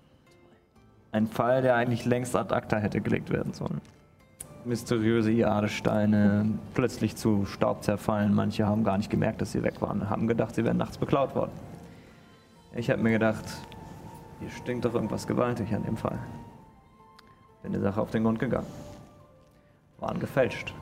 Ein 1.11 1.27
Fall, 1.27 1.61
der 1.61 1.75
eigentlich 1.75 2.05
längst 2.05 2.35
ad 2.35 2.53
acta 2.53 2.77
hätte 2.77 3.01
gelegt 3.01 3.29
werden 3.31 3.53
sollen. 3.53 3.81
Mysteriöse 4.67 5.31
Jadesteine, 5.31 6.45
plötzlich 6.73 7.15
zu 7.15 7.45
Staub 7.45 7.83
zerfallen. 7.83 8.33
Manche 8.33 8.67
haben 8.67 8.83
gar 8.83 8.97
nicht 8.97 9.09
gemerkt, 9.09 9.41
dass 9.41 9.53
sie 9.53 9.63
weg 9.63 9.81
waren, 9.81 10.09
haben 10.09 10.27
gedacht, 10.27 10.55
sie 10.55 10.65
wären 10.65 10.77
nachts 10.77 10.97
beklaut 10.97 11.35
worden. 11.35 11.51
Ich 12.75 12.89
habe 12.89 13.01
mir 13.01 13.11
gedacht, 13.11 13.45
hier 14.39 14.49
stinkt 14.51 14.85
doch 14.85 14.93
irgendwas 14.93 15.25
gewaltig 15.25 15.73
an 15.73 15.83
dem 15.83 15.97
Fall. 15.97 16.19
Bin 17.63 17.71
der 17.71 17.81
Sache 17.81 18.01
auf 18.01 18.11
den 18.11 18.23
Grund 18.23 18.39
gegangen. 18.39 18.67
Waren 19.99 20.19
gefälscht. 20.19 20.73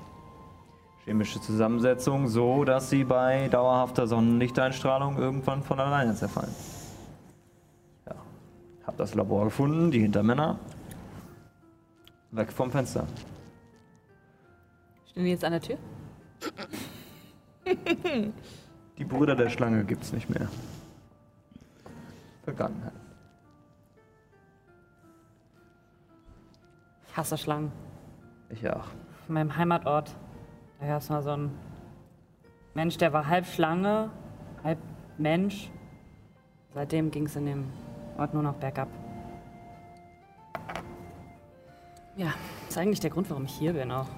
Chemische 1.05 1.39
Zusammensetzung 1.39 2.27
so, 2.27 2.65
dass 2.65 2.89
sie 2.89 3.03
bei 3.03 3.47
dauerhafter 3.49 4.07
Sonnenlichteinstrahlung 4.07 5.17
irgendwann 5.17 5.61
von 5.61 5.79
alleine 5.79 6.15
zerfallen. 6.15 6.53
Ja. 8.07 8.15
Hab 8.87 8.97
das 8.97 9.13
Labor 9.13 9.45
gefunden, 9.45 9.91
die 9.91 9.99
Hintermänner. 9.99 10.57
Weg 12.31 12.51
vom 12.51 12.71
Fenster. 12.71 13.05
Stehen 15.15 15.23
die 15.23 15.31
jetzt 15.31 15.45
an 15.45 15.53
der 15.53 15.61
Tür? 15.61 15.77
Die 18.97 19.05
Brüder 19.05 19.33
der 19.33 19.49
Schlange 19.49 19.85
gibt's 19.85 20.11
nicht 20.11 20.29
mehr. 20.29 20.49
Vergangenheit. 22.43 22.91
Ich 27.07 27.15
hasse 27.15 27.37
Schlangen. 27.37 27.71
Ich 28.49 28.69
auch. 28.69 28.87
In 29.29 29.35
meinem 29.35 29.55
Heimatort, 29.55 30.13
da 30.81 30.87
gab 30.87 31.01
es 31.01 31.09
mal 31.09 31.23
so 31.23 31.31
einen 31.31 31.57
Mensch, 32.73 32.97
der 32.97 33.13
war 33.13 33.25
halb 33.25 33.45
Schlange, 33.45 34.11
halb 34.65 34.79
Mensch. 35.17 35.71
Seitdem 36.73 37.09
ging 37.09 37.27
es 37.27 37.37
in 37.37 37.45
dem 37.45 37.71
Ort 38.17 38.33
nur 38.33 38.43
noch 38.43 38.55
bergab. 38.55 38.89
Ja, 42.17 42.33
das 42.65 42.71
ist 42.71 42.77
eigentlich 42.77 42.99
der 42.99 43.11
Grund, 43.11 43.29
warum 43.29 43.45
ich 43.45 43.53
hier 43.53 43.71
bin 43.71 43.93
auch. 43.93 44.09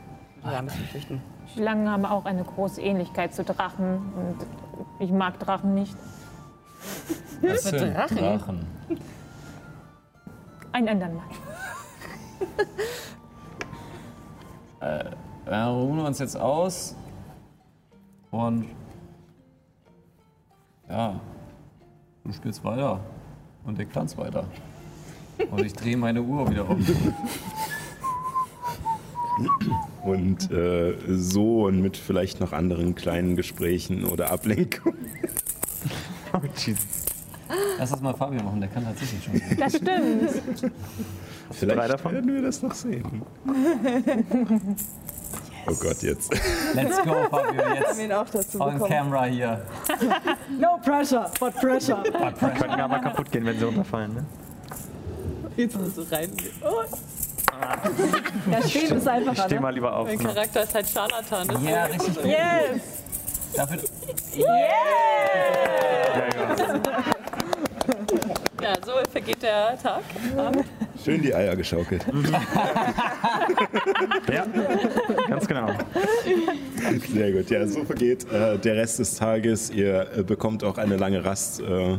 Bisschen 0.48 0.88
flüchten. 0.88 1.22
Schlangen 1.54 1.90
haben 1.90 2.06
auch 2.06 2.26
eine 2.26 2.44
große 2.44 2.82
Ähnlichkeit 2.82 3.34
zu 3.34 3.44
Drachen. 3.44 3.98
Und 4.16 4.38
ich 5.00 5.12
mag 5.12 5.40
Drachen 5.40 5.74
nicht. 5.74 5.96
Was 7.42 7.70
für 7.70 7.80
sind 7.80 7.96
Drachen? 7.96 8.18
Drachen? 8.18 8.66
Ein 10.72 10.90
andermal. 10.90 11.26
Wir 15.46 15.66
ruhen 15.66 16.00
uns 16.00 16.20
jetzt 16.20 16.38
aus 16.38 16.96
und 18.32 18.68
ja, 20.90 21.20
du 22.24 22.34
spielst 22.34 22.64
weiter 22.64 23.00
und 23.64 23.80
ich 23.80 23.88
pflanz 23.88 24.18
weiter. 24.18 24.46
Und 25.50 25.66
ich 25.66 25.74
drehe 25.74 25.98
meine 25.98 26.22
Uhr 26.22 26.50
wieder 26.50 26.70
um. 26.70 26.80
Und 30.08 30.52
äh, 30.52 30.94
so 31.10 31.66
und 31.66 31.82
mit 31.82 31.98
vielleicht 31.98 32.40
noch 32.40 32.54
anderen 32.54 32.96
kleinen 32.96 33.36
Gesprächen 33.36 34.06
oder 34.06 34.32
Ablenkungen. 34.32 34.98
Oh, 36.34 36.40
Jesus. 36.56 36.86
Lass 37.78 37.92
das 37.92 38.02
mal 38.02 38.14
Fabio 38.14 38.42
machen, 38.44 38.60
der 38.62 38.70
kann 38.70 38.84
tatsächlich 38.86 39.24
schon. 39.24 39.58
Das 39.58 39.76
stimmt. 39.76 40.72
Vielleicht 41.52 41.78
drei 41.78 41.88
davon? 41.88 42.14
werden 42.14 42.34
wir 42.34 42.42
das 42.42 42.62
noch 42.62 42.74
sehen. 42.74 43.22
Oh 45.70 45.76
Gott, 45.82 46.02
jetzt. 46.02 46.34
Let's 46.74 46.98
go, 47.04 47.14
Fabio, 47.30 47.62
Haben 47.66 47.76
jetzt 47.76 48.00
ihn 48.02 48.14
auch 48.14 48.30
dazu 48.30 48.62
on 48.62 48.76
bekommen. 48.76 48.90
camera 48.90 49.26
hier. 49.26 49.66
No 50.58 50.78
pressure, 50.82 51.30
but 51.42 51.54
pressure. 51.56 52.02
Könnten 52.40 52.80
aber 52.80 53.00
kaputt 53.00 53.30
gehen, 53.30 53.46
wenn 53.46 53.60
sie 53.60 53.66
runterfallen. 53.66 54.14
Ne? 54.14 54.26
Jetzt 55.58 55.78
musst 55.78 55.98
du 55.98 56.04
rein. 56.04 56.30
Oh, 56.64 56.86
Ja, 58.52 58.62
stehen 58.68 58.98
ist 58.98 59.08
einfacher, 59.08 59.34
Ich 59.34 59.42
steh 59.44 59.60
mal 59.60 59.74
lieber 59.74 59.96
auf. 59.96 60.08
Mein 60.08 60.18
Ne? 60.18 60.24
Charakter 60.24 60.64
ist 60.64 60.74
halt 60.76 60.90
Scharlatan. 60.90 61.48
deswegen- 61.48 61.70
Ja, 61.70 61.84
richtig 61.86 62.16
gut. 62.16 62.26
Yes! 62.26 62.82
Dafür, 63.56 63.78
Ja, 64.36 64.46
ja. 66.36 66.56
Ja, 68.62 68.74
so 68.86 68.92
vergeht 69.12 69.42
der 69.44 69.78
Tag. 69.82 70.02
Schön 71.04 71.22
die 71.22 71.34
Eier 71.34 71.56
geschaukelt. 71.56 72.06
ja, 74.34 74.46
ganz 75.30 75.48
genau. 75.48 75.68
Sehr 77.14 77.32
gut. 77.32 77.50
Ja, 77.50 77.66
so 77.68 77.86
vergeht 77.86 78.30
äh, 78.32 78.58
der 78.58 78.76
Rest 78.76 79.00
des 79.00 79.16
Tages. 79.16 79.70
Ihr 79.70 80.08
äh, 80.18 80.24
bekommt 80.24 80.64
auch 80.64 80.78
eine 80.78 80.98
lange 80.98 81.24
Rast, 81.24 81.62
äh, 81.62 81.98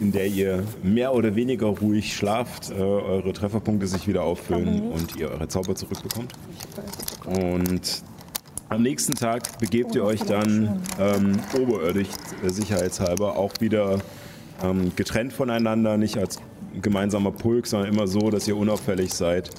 in 0.00 0.12
der 0.12 0.26
ihr 0.26 0.62
mehr 0.82 1.14
oder 1.14 1.34
weniger 1.36 1.66
ruhig 1.66 2.14
schlaft, 2.14 2.70
äh, 2.70 2.74
eure 2.74 3.32
Trefferpunkte 3.32 3.86
sich 3.86 4.06
wieder 4.06 4.22
auffüllen 4.22 4.90
und 4.90 5.16
ihr 5.16 5.30
eure 5.30 5.48
Zauber 5.48 5.74
zurückbekommt. 5.74 6.32
Und 7.24 8.02
am 8.68 8.82
nächsten 8.82 9.14
Tag 9.14 9.58
begebt 9.58 9.94
ihr 9.94 10.04
euch 10.04 10.20
dann 10.20 10.82
ähm, 11.00 11.38
oberirdisch 11.58 12.08
äh, 12.44 12.50
sicherheitshalber 12.50 13.36
auch 13.36 13.52
wieder 13.60 13.98
ähm, 14.62 14.92
getrennt 14.96 15.32
voneinander, 15.32 15.96
nicht 15.96 16.18
als 16.18 16.38
gemeinsamer 16.82 17.30
Pulk, 17.30 17.66
sondern 17.66 17.92
immer 17.92 18.06
so, 18.06 18.30
dass 18.30 18.48
ihr 18.48 18.56
unauffällig 18.56 19.12
seid, 19.12 19.50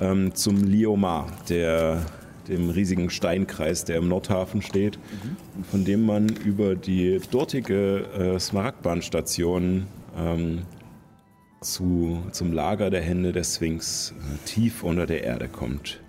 ähm, 0.00 0.34
zum 0.34 0.62
Liomar, 0.62 1.26
der, 1.48 2.02
dem 2.50 2.70
riesigen 2.70 3.08
Steinkreis, 3.10 3.84
der 3.84 3.96
im 3.96 4.08
Nordhafen 4.08 4.60
steht, 4.60 4.98
und 5.56 5.66
von 5.66 5.84
dem 5.84 6.04
man 6.04 6.28
über 6.28 6.74
die 6.74 7.20
dortige 7.30 8.04
äh, 8.18 8.38
Smaragdbahnstation 8.38 9.86
ähm, 10.18 10.62
zu, 11.60 12.22
zum 12.32 12.52
Lager 12.52 12.90
der 12.90 13.02
Hände 13.02 13.32
der 13.32 13.44
Sphinx 13.44 14.14
äh, 14.18 14.46
tief 14.46 14.82
unter 14.82 15.06
der 15.06 15.24
Erde 15.24 15.48
kommt. 15.48 16.00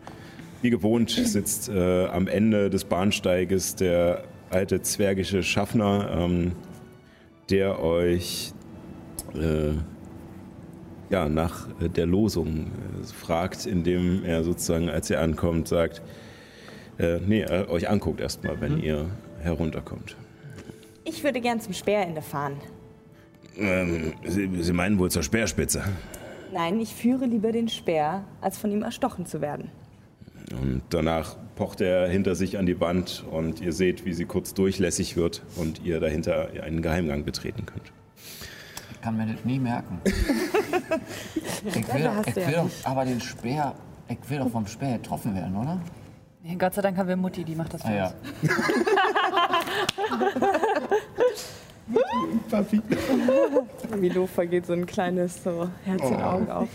Wie 0.62 0.70
gewohnt 0.70 1.10
sitzt 1.10 1.70
äh, 1.70 2.06
am 2.06 2.28
Ende 2.28 2.70
des 2.70 2.84
Bahnsteiges 2.84 3.76
der 3.76 4.24
alte 4.50 4.82
zwergische 4.82 5.44
Schaffner, 5.44 6.10
ähm, 6.16 6.52
der 7.50 7.82
euch 7.82 8.54
äh, 9.34 9.74
ja, 11.10 11.28
nach 11.28 11.68
der 11.80 12.06
Losung 12.06 12.68
äh, 12.68 13.06
fragt, 13.06 13.66
indem 13.66 14.24
er 14.24 14.44
sozusagen, 14.44 14.89
als 14.89 15.10
ihr 15.10 15.20
ankommt, 15.20 15.68
sagt, 15.68 16.02
äh, 17.02 17.20
nee, 17.26 17.41
äh, 17.41 17.68
euch 17.68 17.89
anguckt 17.89 18.22
erstmal, 18.22 18.60
wenn 18.62 18.82
ihr 18.82 19.10
herunterkommt. 19.41 20.16
Ich 21.04 21.24
würde 21.24 21.41
gern 21.41 21.60
zum 21.60 21.74
Speerende 21.74 22.22
fahren. 22.22 22.58
Ähm, 23.58 24.14
Sie, 24.26 24.49
Sie 24.62 24.74
meinen 24.74 24.99
wohl 24.99 25.10
zur 25.12 25.24
Speerspitze. 25.24 25.84
Nein, 26.54 26.80
ich 26.80 26.93
führe 26.93 27.26
lieber 27.26 27.52
den 27.52 27.70
Speer, 27.70 28.24
als 28.41 28.58
von 28.58 28.72
ihm 28.72 28.84
erstochen 28.84 29.26
zu 29.26 29.41
werden. 29.41 29.72
Und 30.62 30.82
danach 30.89 31.38
pocht 31.56 31.82
er 31.82 32.08
hinter 32.08 32.36
sich 32.36 32.58
an 32.58 32.66
die 32.66 32.80
Wand 32.80 33.24
und 33.32 33.62
ihr 33.62 33.72
seht, 33.72 34.06
wie 34.06 34.14
sie 34.14 34.26
kurz 34.26 34.54
durchlässig 34.54 35.16
wird 35.16 35.43
und 35.56 35.84
ihr 35.84 35.99
dahinter 35.99 36.49
einen 36.62 36.82
Geheimgang 36.82 37.24
betreten 37.24 37.66
könnt. 37.66 37.91
Ich 38.91 39.02
kann 39.02 39.18
mir 39.18 39.28
das 39.28 39.45
nie 39.45 39.60
merken. 39.60 40.02
Ich 41.64 41.93
will, 41.93 42.10
ich 42.26 42.36
will 42.36 42.54
doch, 42.54 42.70
aber 42.84 43.06
den 43.06 43.22
Speer, 43.22 43.76
ich 44.10 44.18
will 44.30 44.39
doch 44.39 44.49
vom 44.49 44.66
Speer 44.66 44.97
getroffen 44.97 45.36
werden, 45.36 45.56
oder? 45.56 45.80
Nee, 46.44 46.56
Gott 46.58 46.74
sei 46.74 46.82
Dank 46.82 46.98
haben 46.98 47.08
wir 47.08 47.16
Mutti, 47.16 47.44
die 47.44 47.56
macht 47.56 47.74
das 47.74 47.82
für 47.84 47.88
Ah 47.89 47.96
ja. 47.96 48.08
uns. 48.08 48.16
Papi. 52.50 52.82
Milofa 54.00 54.46
geht 54.46 54.66
so 54.66 54.74
ein 54.74 54.86
kleines 54.86 55.44
so 55.44 55.70
Herz 55.84 56.02
in 56.02 56.16
Oh. 56.16 56.20
Augen 56.20 56.50
auf. 56.50 56.70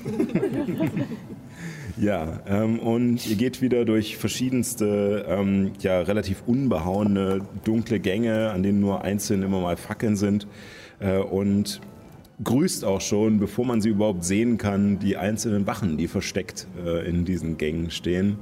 Ja, 1.97 2.41
ähm, 2.47 2.79
und 2.79 3.27
ihr 3.27 3.37
geht 3.37 3.63
wieder 3.63 3.87
durch 3.87 4.19
verschiedenste, 4.19 5.25
ähm, 5.29 5.73
ja, 5.81 6.01
relativ 6.03 6.43
unbehauene, 6.47 7.41
dunkle 7.65 8.01
Gänge, 8.01 8.51
an 8.51 8.63
denen 8.63 8.81
nur 8.81 9.03
einzeln 9.03 9.43
immer 9.43 9.61
mal 9.61 9.79
Fackeln 9.79 10.17
sind. 10.17 10.47
Äh, 11.01 11.17
und 11.19 11.81
grüßt 12.45 12.85
auch 12.85 13.01
schon, 13.01 13.39
bevor 13.41 13.65
man 13.65 13.81
sie 13.81 13.89
überhaupt 13.89 14.25
sehen 14.25 14.59
kann, 14.59 14.99
die 14.99 15.17
einzelnen 15.17 15.67
Wachen, 15.67 15.97
die 15.97 16.07
versteckt 16.07 16.67
äh, 16.85 17.09
in 17.09 17.25
diesen 17.25 17.57
Gängen 17.57 17.91
stehen. 17.91 18.37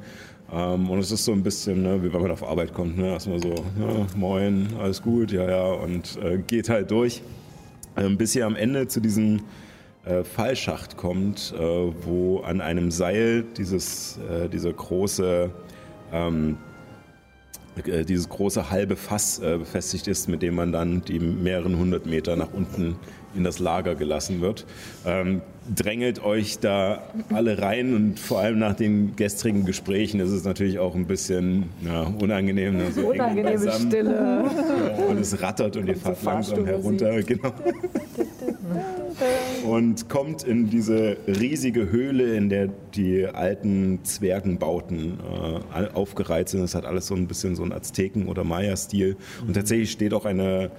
Ähm, 0.53 0.91
und 0.91 0.99
es 0.99 1.11
ist 1.11 1.25
so 1.25 1.33
ein 1.33 1.43
bisschen, 1.43 1.83
ne, 1.83 2.03
wie 2.03 2.13
wenn 2.13 2.21
man 2.21 2.31
auf 2.31 2.43
Arbeit 2.43 2.73
kommt, 2.73 2.99
ne? 2.99 3.09
erstmal 3.09 3.41
so, 3.41 3.55
ja, 3.55 4.07
moin, 4.17 4.69
alles 4.79 5.01
gut, 5.03 5.33
ja, 5.33 5.49
ja, 5.49 5.67
und 5.73 6.19
äh, 6.23 6.39
geht 6.39 6.69
halt 6.69 6.91
durch. 6.91 7.23
Ähm, 7.97 8.17
bis 8.17 8.35
ihr 8.35 8.47
am 8.47 8.57
Ende 8.57 8.89
zu 8.89 9.01
diesem 9.01 9.41
äh, 10.05 10.25
Fallschacht 10.25 10.97
kommt, 10.97 11.55
äh, 11.57 11.61
wo 11.61 12.41
an 12.41 12.61
einem 12.61 12.91
Seil 12.91 13.45
dieses, 13.57 14.19
äh, 14.31 14.49
dieser 14.49 14.73
große, 14.73 15.51
ähm, 16.13 16.59
äh, 17.87 18.05
dieses 18.05 18.29
große 18.29 18.71
halbe 18.71 18.97
Fass 18.97 19.39
äh, 19.39 19.59
befestigt 19.59 20.09
ist, 20.09 20.29
mit 20.29 20.43
dem 20.43 20.57
man 20.57 20.73
dann 20.73 21.03
die 21.03 21.19
mehreren 21.19 21.79
hundert 21.79 22.07
Meter 22.07 22.37
nach 22.37 22.53
unten 22.53 22.97
in 23.35 23.45
das 23.45 23.59
Lager 23.59 23.95
gelassen 23.95 24.41
wird. 24.41 24.67
Ähm, 25.07 25.43
drängelt 25.75 26.23
euch 26.23 26.59
da 26.59 27.03
alle 27.33 27.59
rein 27.61 27.95
und 27.95 28.21
vor 28.21 28.41
allem 28.41 28.59
nach 28.59 28.75
den 28.75 29.17
gestrigen 29.17 29.65
Gesprächen 29.65 30.21
ist 30.21 30.31
es 30.31 30.45
natürlich 30.45 30.79
auch 30.79 30.95
ein 30.95 31.07
bisschen 31.07 31.71
ja, 31.85 32.03
unangenehm. 32.03 32.77
Ne? 32.77 32.93
So 32.93 33.11
Unangenehme 33.11 33.51
beisammen. 33.51 33.91
Stille. 33.91 34.45
Ja, 34.99 35.05
und 35.07 35.19
es 35.19 35.41
rattert 35.41 35.77
und 35.77 35.89
ihr 35.89 35.97
fahrt 35.97 36.23
langsam 36.23 36.67
herunter. 36.67 37.23
Genau. 37.23 37.53
Und 39.67 40.09
kommt 40.09 40.43
in 40.43 40.69
diese 40.69 41.17
riesige 41.27 41.91
Höhle, 41.91 42.35
in 42.35 42.49
der 42.49 42.69
die 42.95 43.27
alten 43.27 44.01
Zwergenbauten 44.03 45.19
äh, 45.75 45.87
aufgereiht 45.95 46.49
sind. 46.49 46.63
Es 46.63 46.75
hat 46.75 46.85
alles 46.85 47.07
so 47.07 47.15
ein 47.15 47.27
bisschen 47.27 47.57
so 47.57 47.63
einen 47.63 47.73
Azteken- 47.73 48.27
oder 48.27 48.45
Maya-Stil. 48.45 49.17
Und 49.47 49.55
tatsächlich 49.55 49.91
steht 49.91 50.13
auch 50.13 50.27
eine 50.27 50.71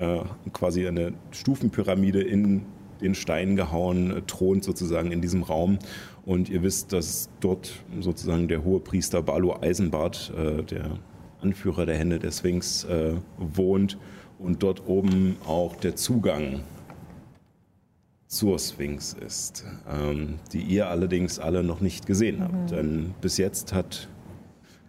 äh, 0.00 0.20
quasi 0.52 0.86
eine 0.86 1.12
Stufenpyramide 1.30 2.20
in 2.22 2.62
den 3.00 3.14
Stein 3.14 3.56
gehauen, 3.56 4.10
äh, 4.10 4.22
thront 4.22 4.64
sozusagen 4.64 5.12
in 5.12 5.20
diesem 5.20 5.42
Raum. 5.42 5.78
Und 6.26 6.48
ihr 6.48 6.62
wisst, 6.62 6.92
dass 6.92 7.28
dort 7.40 7.72
sozusagen 8.00 8.48
der 8.48 8.64
hohe 8.64 8.80
Priester 8.80 9.22
Balu 9.22 9.52
Eisenbart, 9.52 10.32
äh, 10.36 10.62
der 10.62 10.98
Anführer 11.40 11.86
der 11.86 11.96
Hände 11.96 12.18
der 12.18 12.32
Sphinx, 12.32 12.84
äh, 12.84 13.14
wohnt 13.38 13.98
und 14.38 14.62
dort 14.62 14.86
oben 14.86 15.36
auch 15.46 15.76
der 15.76 15.96
Zugang 15.96 16.60
zur 18.26 18.58
Sphinx 18.58 19.16
ist, 19.26 19.64
ähm, 19.90 20.38
die 20.52 20.62
ihr 20.62 20.88
allerdings 20.88 21.38
alle 21.38 21.62
noch 21.64 21.80
nicht 21.80 22.06
gesehen 22.06 22.40
habt. 22.42 22.70
Denn 22.70 23.14
bis 23.20 23.38
jetzt 23.38 23.72
hat 23.72 24.08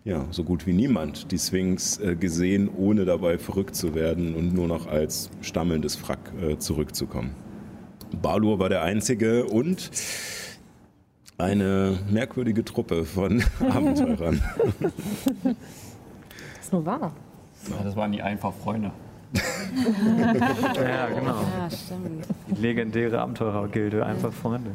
ja, 0.03 0.25
so 0.31 0.43
gut 0.43 0.65
wie 0.65 0.73
niemand 0.73 1.31
die 1.31 1.37
Sphinx 1.37 1.99
äh, 1.99 2.15
gesehen, 2.15 2.69
ohne 2.75 3.05
dabei 3.05 3.37
verrückt 3.37 3.75
zu 3.75 3.93
werden 3.93 4.33
und 4.33 4.53
nur 4.53 4.67
noch 4.67 4.87
als 4.87 5.29
stammelndes 5.41 6.01
Wrack 6.07 6.31
äh, 6.41 6.57
zurückzukommen. 6.57 7.35
Balur 8.21 8.59
war 8.59 8.69
der 8.69 8.81
Einzige 8.81 9.45
und 9.45 9.91
eine 11.37 11.99
merkwürdige 12.09 12.65
Truppe 12.65 13.05
von 13.05 13.43
Abenteurern. 13.59 14.41
ist 16.59 16.73
nur 16.73 16.85
wahr. 16.85 17.13
Ja, 17.69 17.83
das 17.83 17.95
waren 17.95 18.11
die 18.11 18.21
einfach 18.21 18.53
Freunde. 18.53 18.91
Ja, 19.33 21.07
genau. 21.07 21.41
Ja, 21.57 21.69
stimmt. 21.69 22.25
Die 22.49 22.61
legendäre 22.61 23.19
Abenteurergilde, 23.19 24.05
einfach 24.05 24.33
Freunde. 24.33 24.71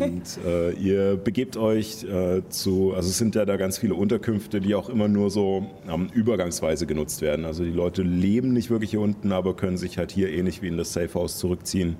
Und 0.00 0.44
äh, 0.44 0.72
ihr 0.72 1.16
begebt 1.16 1.56
euch 1.56 2.04
äh, 2.04 2.42
zu, 2.48 2.92
also 2.94 3.08
es 3.08 3.18
sind 3.18 3.34
ja 3.34 3.44
da 3.44 3.56
ganz 3.56 3.78
viele 3.78 3.94
Unterkünfte, 3.94 4.60
die 4.60 4.74
auch 4.74 4.88
immer 4.88 5.08
nur 5.08 5.30
so 5.30 5.66
ähm, 5.88 6.08
übergangsweise 6.12 6.86
genutzt 6.86 7.22
werden. 7.22 7.44
Also 7.44 7.64
die 7.64 7.70
Leute 7.70 8.02
leben 8.02 8.52
nicht 8.52 8.70
wirklich 8.70 8.90
hier 8.90 9.00
unten, 9.00 9.32
aber 9.32 9.54
können 9.54 9.76
sich 9.76 9.98
halt 9.98 10.10
hier 10.10 10.30
ähnlich 10.30 10.62
wie 10.62 10.68
in 10.68 10.76
das 10.76 10.92
Safehouse 10.92 11.38
zurückziehen 11.38 11.96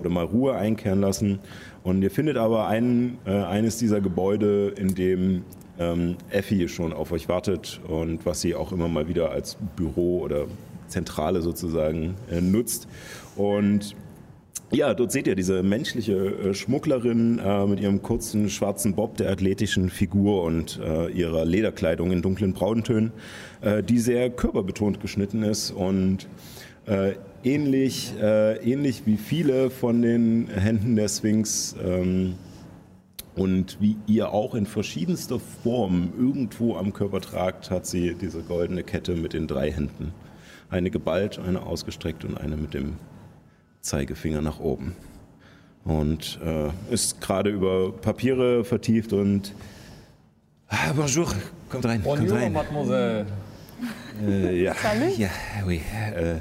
oder 0.00 0.10
mal 0.10 0.24
Ruhe 0.24 0.54
einkehren 0.54 1.00
lassen. 1.00 1.40
Und 1.82 2.02
ihr 2.02 2.10
findet 2.10 2.36
aber 2.36 2.68
ein, 2.68 3.18
äh, 3.26 3.30
eines 3.30 3.78
dieser 3.78 4.00
Gebäude, 4.00 4.72
in 4.76 4.94
dem 4.94 5.44
ähm, 5.78 6.16
Effi 6.30 6.68
schon 6.68 6.92
auf 6.92 7.12
euch 7.12 7.28
wartet 7.28 7.80
und 7.86 8.26
was 8.26 8.40
sie 8.40 8.54
auch 8.54 8.72
immer 8.72 8.88
mal 8.88 9.08
wieder 9.08 9.30
als 9.30 9.56
Büro 9.76 10.20
oder 10.20 10.46
Zentrale 10.88 11.42
sozusagen 11.42 12.14
äh, 12.30 12.40
nutzt. 12.40 12.88
Und 13.36 13.94
ja, 14.70 14.92
dort 14.92 15.12
seht 15.12 15.26
ihr 15.26 15.34
diese 15.34 15.62
menschliche 15.62 16.12
äh, 16.12 16.54
Schmugglerin 16.54 17.38
äh, 17.38 17.66
mit 17.66 17.80
ihrem 17.80 18.02
kurzen 18.02 18.50
schwarzen 18.50 18.94
Bob, 18.94 19.16
der 19.16 19.30
athletischen 19.30 19.88
Figur 19.88 20.42
und 20.42 20.78
äh, 20.84 21.10
ihrer 21.10 21.46
Lederkleidung 21.46 22.12
in 22.12 22.20
dunklen 22.20 22.52
Brauntönen, 22.52 23.12
äh, 23.62 23.82
die 23.82 23.98
sehr 23.98 24.28
körperbetont 24.28 25.00
geschnitten 25.00 25.42
ist 25.42 25.70
und 25.70 26.28
äh, 26.86 27.14
ähnlich, 27.44 28.12
äh, 28.20 28.56
ähnlich 28.58 29.02
wie 29.06 29.16
viele 29.16 29.70
von 29.70 30.02
den 30.02 30.48
Händen 30.48 30.96
der 30.96 31.08
Sphinx 31.08 31.74
ähm, 31.82 32.34
und 33.36 33.78
wie 33.80 33.96
ihr 34.06 34.32
auch 34.32 34.54
in 34.54 34.66
verschiedenster 34.66 35.38
Form 35.62 36.12
irgendwo 36.18 36.76
am 36.76 36.92
Körper 36.92 37.22
tragt, 37.22 37.70
hat 37.70 37.86
sie 37.86 38.14
diese 38.20 38.42
goldene 38.42 38.82
Kette 38.82 39.14
mit 39.14 39.32
den 39.32 39.46
drei 39.46 39.72
Händen. 39.72 40.12
Eine 40.70 40.90
geballt, 40.90 41.38
eine 41.38 41.62
ausgestreckt 41.62 42.24
und 42.24 42.38
eine 42.38 42.56
mit 42.56 42.74
dem 42.74 42.96
Zeigefinger 43.80 44.42
nach 44.42 44.60
oben. 44.60 44.94
Und 45.84 46.38
äh, 46.44 46.70
ist 46.92 47.20
gerade 47.20 47.50
über 47.50 47.92
Papiere 47.92 48.64
vertieft 48.64 49.12
und. 49.12 49.54
Ah, 50.68 50.92
bonjour, 50.94 51.26
kommt 51.70 51.86
rein, 51.86 52.02
kommt 52.02 52.20
Bonjour, 52.20 52.36
rein. 52.36 52.52
Mademoiselle. 52.52 53.26
Äh, 54.26 54.62
ja, 54.62 54.74
ja, 55.16 55.28
oui. 55.64 55.80
Äh, 56.14 56.36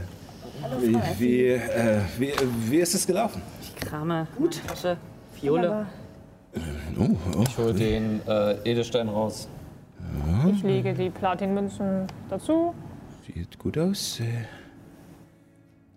wie, 1.18 1.46
äh, 1.46 2.00
wie, 2.18 2.34
wie 2.70 2.78
ist 2.78 2.96
es 2.96 3.08
gelaufen? 3.08 3.42
Ich 3.62 3.76
krame 3.76 4.28
Gut. 4.38 4.60
Tasche. 4.68 4.98
Fiole. 5.40 5.86
Oh, 7.00 7.16
oh. 7.36 7.44
Ich 7.44 7.58
hole 7.58 7.74
den 7.74 8.22
äh, 8.28 8.54
Edelstein 8.70 9.08
raus. 9.08 9.48
Ich 10.52 10.64
lege 10.64 10.94
die 10.94 11.10
Platinmünzen 11.10 12.08
dazu. 12.30 12.74
Sieht 13.34 13.60
gut 13.60 13.78
aus. 13.78 14.20
Äh, 14.22 14.46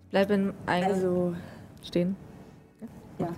Bleib 0.09 0.29
in 0.31 0.53
einem 0.65 0.91
Also, 0.91 1.35
stehen. 1.83 2.15
ja. 3.19 3.29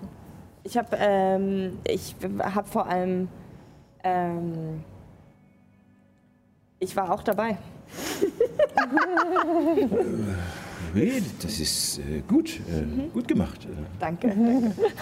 Ich 0.64 0.78
habe 0.78 0.96
ähm, 1.00 1.78
ich 1.88 2.16
hab 2.39 2.68
vor 2.68 2.88
allem. 2.88 3.28
Ähm, 4.04 4.84
ich 6.80 6.96
war 6.96 7.12
auch 7.12 7.22
dabei. 7.22 7.58
Oui, 10.94 11.24
das 11.41 11.60
ist 11.60 12.00
äh, 12.00 12.22
gut, 12.28 12.60
äh, 12.60 13.10
gut 13.14 13.28
gemacht. 13.28 13.68
Danke. 14.00 14.28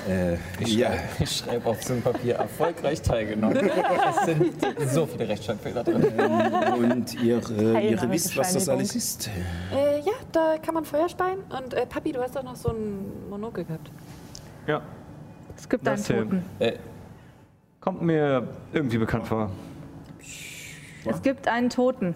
Äh, 0.07 0.37
Ich 0.59 0.75
ja, 0.75 0.91
schreibe 0.91 1.27
schreib 1.27 1.65
auf 1.65 1.83
so 1.83 1.93
ein 1.93 2.01
Papier 2.01 2.35
erfolgreich 2.35 3.01
teilgenommen. 3.01 3.57
Es 3.57 4.25
sind 4.25 4.53
so 4.91 5.05
viele 5.05 5.27
Rechtschreibfehler 5.29 5.83
drin. 5.83 6.03
und 6.77 7.21
ihr, 7.21 7.41
äh, 7.57 7.91
ihr 7.91 8.11
wisst, 8.11 8.35
was 8.37 8.53
das 8.53 8.69
alles 8.69 8.95
ist. 8.95 9.29
Äh, 9.73 9.99
ja, 9.99 10.13
da 10.31 10.57
kann 10.61 10.73
man 10.73 10.85
Feuer 10.85 11.09
speien. 11.09 11.39
Und 11.49 11.73
äh, 11.73 11.85
Papi, 11.85 12.11
du 12.11 12.21
hast 12.21 12.35
doch 12.35 12.43
noch 12.43 12.55
so 12.55 12.69
ein 12.69 13.29
Monokel 13.29 13.65
gehabt. 13.65 13.91
Ja, 14.67 14.81
Es 15.57 15.67
gibt 15.67 15.87
einen. 15.87 16.03
Toten. 16.03 16.45
Äh, 16.59 16.73
kommt 17.79 18.01
mir 18.01 18.47
irgendwie 18.73 18.97
bekannt 18.97 19.27
vor. 19.27 19.49
Es 21.03 21.21
gibt 21.21 21.47
einen 21.47 21.69
Toten. 21.69 22.13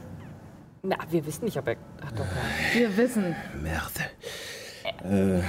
Na, 0.88 0.98
wir 1.10 1.26
wissen 1.26 1.46
nicht, 1.46 1.58
ob 1.58 1.68
er. 1.68 1.78
Ach 2.06 2.12
doch. 2.12 2.26
Wir 2.74 2.96
wissen. 2.96 3.36
Merde. 3.62 4.04
Äh, 5.04 5.42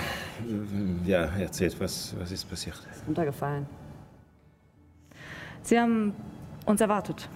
ja, 1.04 1.26
erzählt, 1.38 1.78
was, 1.78 2.14
was 2.18 2.32
ist 2.32 2.48
passiert? 2.48 2.76
Ist 2.90 3.06
runtergefallen. 3.06 3.66
Sie 5.62 5.78
haben 5.78 6.14
uns 6.64 6.80
erwartet. 6.80 7.28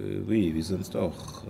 Äh, 0.00 0.22
oui, 0.26 0.52
wie 0.54 0.62
sonst 0.62 0.96
auch. 0.96 1.44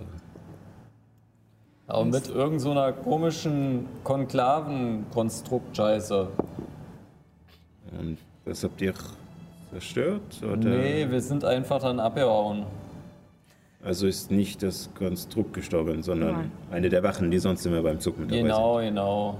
aber 1.87 2.05
mit 2.05 2.27
irgend 2.27 2.61
so 2.61 2.69
einer 2.71 2.93
komischen 2.93 3.87
Konklavenkonstrukt-Scheiße. 4.03 6.27
Und 7.99 8.19
was 8.43 8.63
habt 8.63 8.79
ihr 8.81 8.93
zerstört? 9.71 10.43
Oder? 10.43 10.57
Nee, 10.57 11.07
wir 11.09 11.21
sind 11.21 11.43
einfach 11.43 11.81
dann 11.81 11.99
abgehauen. 11.99 12.65
Also 13.85 14.07
ist 14.07 14.31
nicht 14.31 14.63
das 14.63 14.89
Konstrukt 14.97 15.53
gestorben, 15.53 16.01
sondern 16.01 16.31
Nein. 16.33 16.51
eine 16.71 16.89
der 16.89 17.03
Wachen, 17.03 17.29
die 17.29 17.37
sonst 17.37 17.63
immer 17.67 17.83
beim 17.83 17.99
Zug 17.99 18.17
mit 18.17 18.31
dabei 18.31 18.41
Genau, 18.41 18.77
genau. 18.79 19.37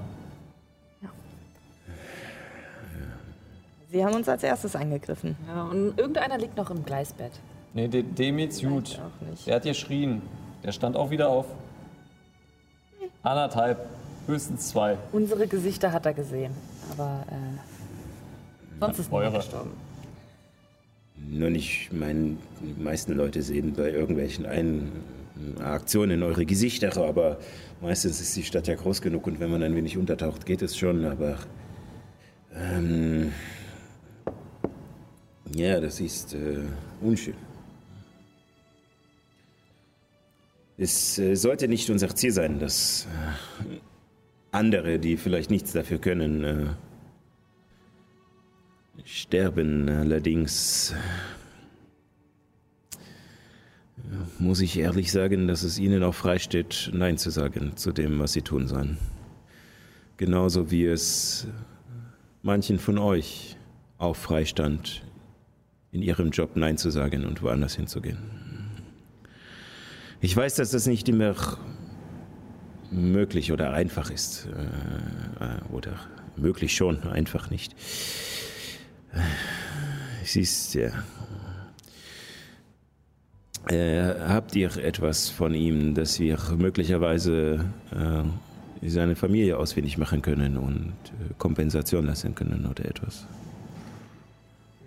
Sie 3.90 4.04
haben 4.06 4.14
uns 4.16 4.28
als 4.30 4.44
erstes 4.44 4.76
angegriffen. 4.76 5.36
Ja, 5.48 5.64
und 5.64 5.98
irgendeiner 5.98 6.38
liegt 6.38 6.58
noch 6.58 6.70
im 6.70 6.84
Gleisbett. 6.86 7.32
Nee, 7.74 7.88
de- 7.88 8.04
dem 8.04 8.38
geht's 8.38 8.62
gut. 8.62 9.00
Auch 9.00 9.28
nicht. 9.30 9.48
Der 9.48 9.56
hat 9.56 9.64
geschrien. 9.64 10.22
Der 10.64 10.72
stand 10.72 10.96
auch 10.96 11.10
wieder 11.10 11.30
auf. 11.30 11.46
Anderthalb, 13.24 13.80
höchstens 14.28 14.70
zwei. 14.70 14.98
Unsere 15.12 15.48
Gesichter 15.48 15.92
hat 15.92 16.06
er 16.06 16.14
gesehen. 16.14 16.54
Aber 16.92 17.24
äh, 17.30 18.80
sonst 18.80 19.00
ist 19.00 19.12
niemand 19.12 19.36
gestorben. 19.36 19.72
Nur 21.30 21.50
nicht, 21.50 21.92
mein, 21.92 22.38
die 22.62 22.82
meisten 22.82 23.14
Leute 23.14 23.42
sehen 23.42 23.74
bei 23.74 23.92
irgendwelchen 23.92 24.46
Ein 24.46 24.92
Aktionen 25.60 26.24
eure 26.24 26.46
Gesichter, 26.46 26.96
aber 26.98 27.40
meistens 27.82 28.22
ist 28.22 28.36
die 28.36 28.44
Stadt 28.44 28.68
ja 28.68 28.76
groß 28.76 29.02
genug 29.02 29.28
und 29.28 29.40
wenn 29.40 29.52
man 29.52 29.64
ein 29.64 29.76
wenig 29.76 29.98
untertaucht, 29.98 30.46
geht 30.46 30.62
es 30.62 30.78
schon, 30.78 31.06
aber 31.06 31.40
ähm, 32.54 33.32
ja, 35.54 35.80
das 35.80 36.00
ist 36.00 36.34
äh, 36.34 36.60
unschön. 37.02 37.36
Es 40.78 41.18
äh, 41.18 41.36
sollte 41.36 41.68
nicht 41.68 41.90
unser 41.90 42.14
Ziel 42.16 42.32
sein, 42.32 42.60
dass 42.60 43.08
äh, 43.70 43.78
andere, 44.52 45.00
die 45.00 45.18
vielleicht 45.18 45.50
nichts 45.50 45.74
dafür 45.74 45.98
können, 45.98 46.44
äh, 46.44 46.66
sterben. 49.06 49.88
Allerdings 49.88 50.94
äh, 53.98 54.08
muss 54.40 54.60
ich 54.60 54.78
ehrlich 54.78 55.12
sagen, 55.12 55.48
dass 55.48 55.64
es 55.64 55.80
ihnen 55.80 56.04
auch 56.04 56.16
freisteht, 56.16 56.90
Nein 56.94 57.18
zu 57.18 57.30
sagen 57.30 57.78
zu 57.78 57.94
dem, 57.94 58.20
was 58.20 58.34
sie 58.34 58.42
tun 58.42 58.68
sollen. 58.68 58.98
Genauso 60.18 60.72
wie 60.72 60.86
es 60.86 61.48
manchen 62.42 62.80
von 62.80 62.98
euch 62.98 63.56
auch 63.98 64.16
freistand, 64.16 65.04
in 65.92 66.02
ihrem 66.02 66.32
Job 66.32 66.56
Nein 66.56 66.78
zu 66.78 66.90
sagen 66.90 67.26
und 67.26 67.42
woanders 67.42 67.76
hinzugehen. 67.76 68.18
Ich 70.20 70.36
weiß, 70.36 70.56
dass 70.56 70.72
das 70.72 70.88
nicht 70.88 71.08
immer 71.08 71.36
möglich 72.92 73.52
oder 73.52 73.72
einfach 73.72 74.10
ist. 74.10 74.48
Äh, 75.40 75.74
oder 75.74 76.00
möglich 76.36 76.76
schon, 76.76 77.04
einfach 77.04 77.50
nicht. 77.50 77.76
Es 80.24 80.36
ist 80.36 80.74
ja. 80.74 80.90
Äh, 83.70 84.14
habt 84.28 84.56
ihr 84.56 84.76
etwas 84.78 85.30
von 85.30 85.54
ihm, 85.56 85.96
dass 85.96 86.20
wir 86.20 86.38
möglicherweise 86.56 87.66
äh, 87.92 88.88
seine 88.88 89.16
Familie 89.16 89.58
ausfindig 89.58 89.98
machen 89.98 90.22
können 90.22 90.58
und 90.58 90.94
äh, 91.20 91.34
Kompensation 91.40 92.06
lassen 92.06 92.36
können 92.36 92.68
oder 92.70 92.86
etwas? 92.86 93.26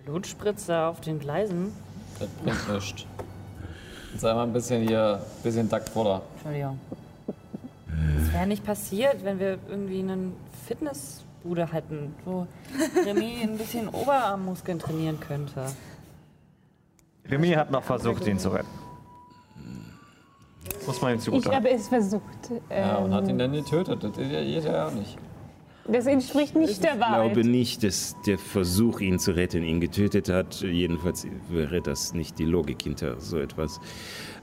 Blutspritze 0.05 0.77
auf 0.77 1.01
den 1.01 1.19
Gleisen. 1.19 1.73
Das 2.19 2.29
bringt 2.29 2.73
nichts. 2.73 3.05
Sei 4.17 4.33
mal 4.33 4.43
ein 4.43 4.53
bisschen 4.53 4.87
hier, 4.87 5.21
bisschen 5.43 5.69
Taktvoller. 5.69 6.21
Entschuldigung. 6.35 6.79
Das 8.17 8.33
wäre 8.33 8.47
nicht 8.47 8.65
passiert, 8.65 9.23
wenn 9.23 9.39
wir 9.39 9.57
irgendwie 9.69 9.99
einen 9.99 10.33
Fitnessbude 11.41 11.71
hätten, 11.71 12.13
wo 12.25 12.47
Remy 13.05 13.39
ein 13.43 13.57
bisschen 13.57 13.87
Oberarmmuskeln 13.89 14.79
trainieren 14.79 15.19
könnte. 15.19 15.65
Remy 17.29 17.49
hat 17.51 17.71
noch 17.71 17.83
versucht, 17.83 18.25
ihn 18.27 18.39
zu 18.39 18.49
retten. 18.49 18.67
Muss 20.85 21.01
man 21.01 21.13
ihm 21.13 21.17
Ich 21.17 21.23
zugutehalten. 21.23 21.65
habe 21.65 21.69
es 21.75 21.87
versucht. 21.87 22.23
Ja, 22.69 22.97
und 22.97 23.13
hat 23.13 23.23
ihn 23.25 23.31
Ähm, 23.31 23.37
dann 23.37 23.51
getötet. 23.53 24.03
Das 24.03 24.15
geht 24.17 24.63
ja 24.63 24.87
auch 24.87 24.91
nicht. 24.93 25.17
das 25.87 26.05
entspricht 26.07 26.55
nicht 26.55 26.83
der 26.83 26.95
Ich 26.95 26.99
Wahrheit. 26.99 27.33
glaube 27.33 27.47
nicht, 27.47 27.83
dass 27.83 28.15
der 28.25 28.37
Versuch, 28.39 28.99
ihn 28.99 29.19
zu 29.19 29.31
retten, 29.35 29.63
ihn 29.63 29.79
getötet 29.79 30.29
hat. 30.29 30.61
Jedenfalls 30.61 31.25
wäre 31.49 31.81
das 31.81 32.13
nicht 32.13 32.39
die 32.39 32.45
Logik 32.45 32.81
hinter 32.81 33.19
so 33.19 33.37
etwas. 33.37 33.79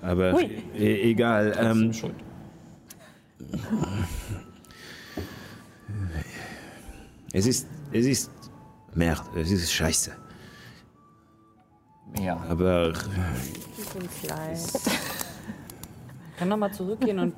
Aber 0.03 0.32
Hui. 0.32 0.62
e 0.74 1.11
egal. 1.11 1.57
Ähm, 1.61 1.92
Schuld. 1.92 2.14
es 7.37 7.47
ist, 7.47 7.66
es 7.93 8.07
ist 8.07 8.30
Merd, 8.95 9.22
es 9.37 9.51
ist 9.51 9.70
Scheiße. 9.70 10.11
Ja. 12.18 12.43
Aber 12.49 12.95
leid. 14.26 14.59
Ich 14.59 16.37
kann 16.39 16.49
noch 16.49 16.57
mal 16.57 16.72
zurückgehen 16.72 17.18
und 17.18 17.34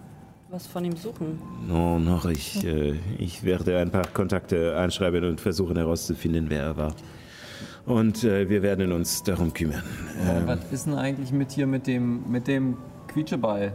was 0.50 0.68
von 0.68 0.84
ihm 0.84 0.96
suchen. 0.96 1.40
no, 1.66 1.98
noch, 1.98 2.26
ich, 2.26 2.64
äh, 2.64 2.92
ich 3.18 3.42
werde 3.42 3.78
ein 3.78 3.90
paar 3.90 4.06
Kontakte 4.06 4.76
anschreiben 4.76 5.24
und 5.24 5.40
versuchen 5.40 5.76
herauszufinden, 5.76 6.48
wer 6.48 6.62
er 6.62 6.76
war. 6.76 6.94
Und 7.84 8.22
äh, 8.22 8.48
wir 8.48 8.62
werden 8.62 8.92
uns 8.92 9.24
darum 9.24 9.52
kümmern. 9.52 9.82
Äh, 10.24 10.38
Ähm, 10.38 10.46
was 10.46 10.60
ist 10.70 10.86
denn 10.86 10.94
eigentlich 10.94 11.32
mit 11.32 11.50
hier 11.50 11.66
mit 11.66 11.88
dem, 11.88 12.30
mit 12.30 12.46
dem 12.46 12.76
Quietscheball? 13.08 13.72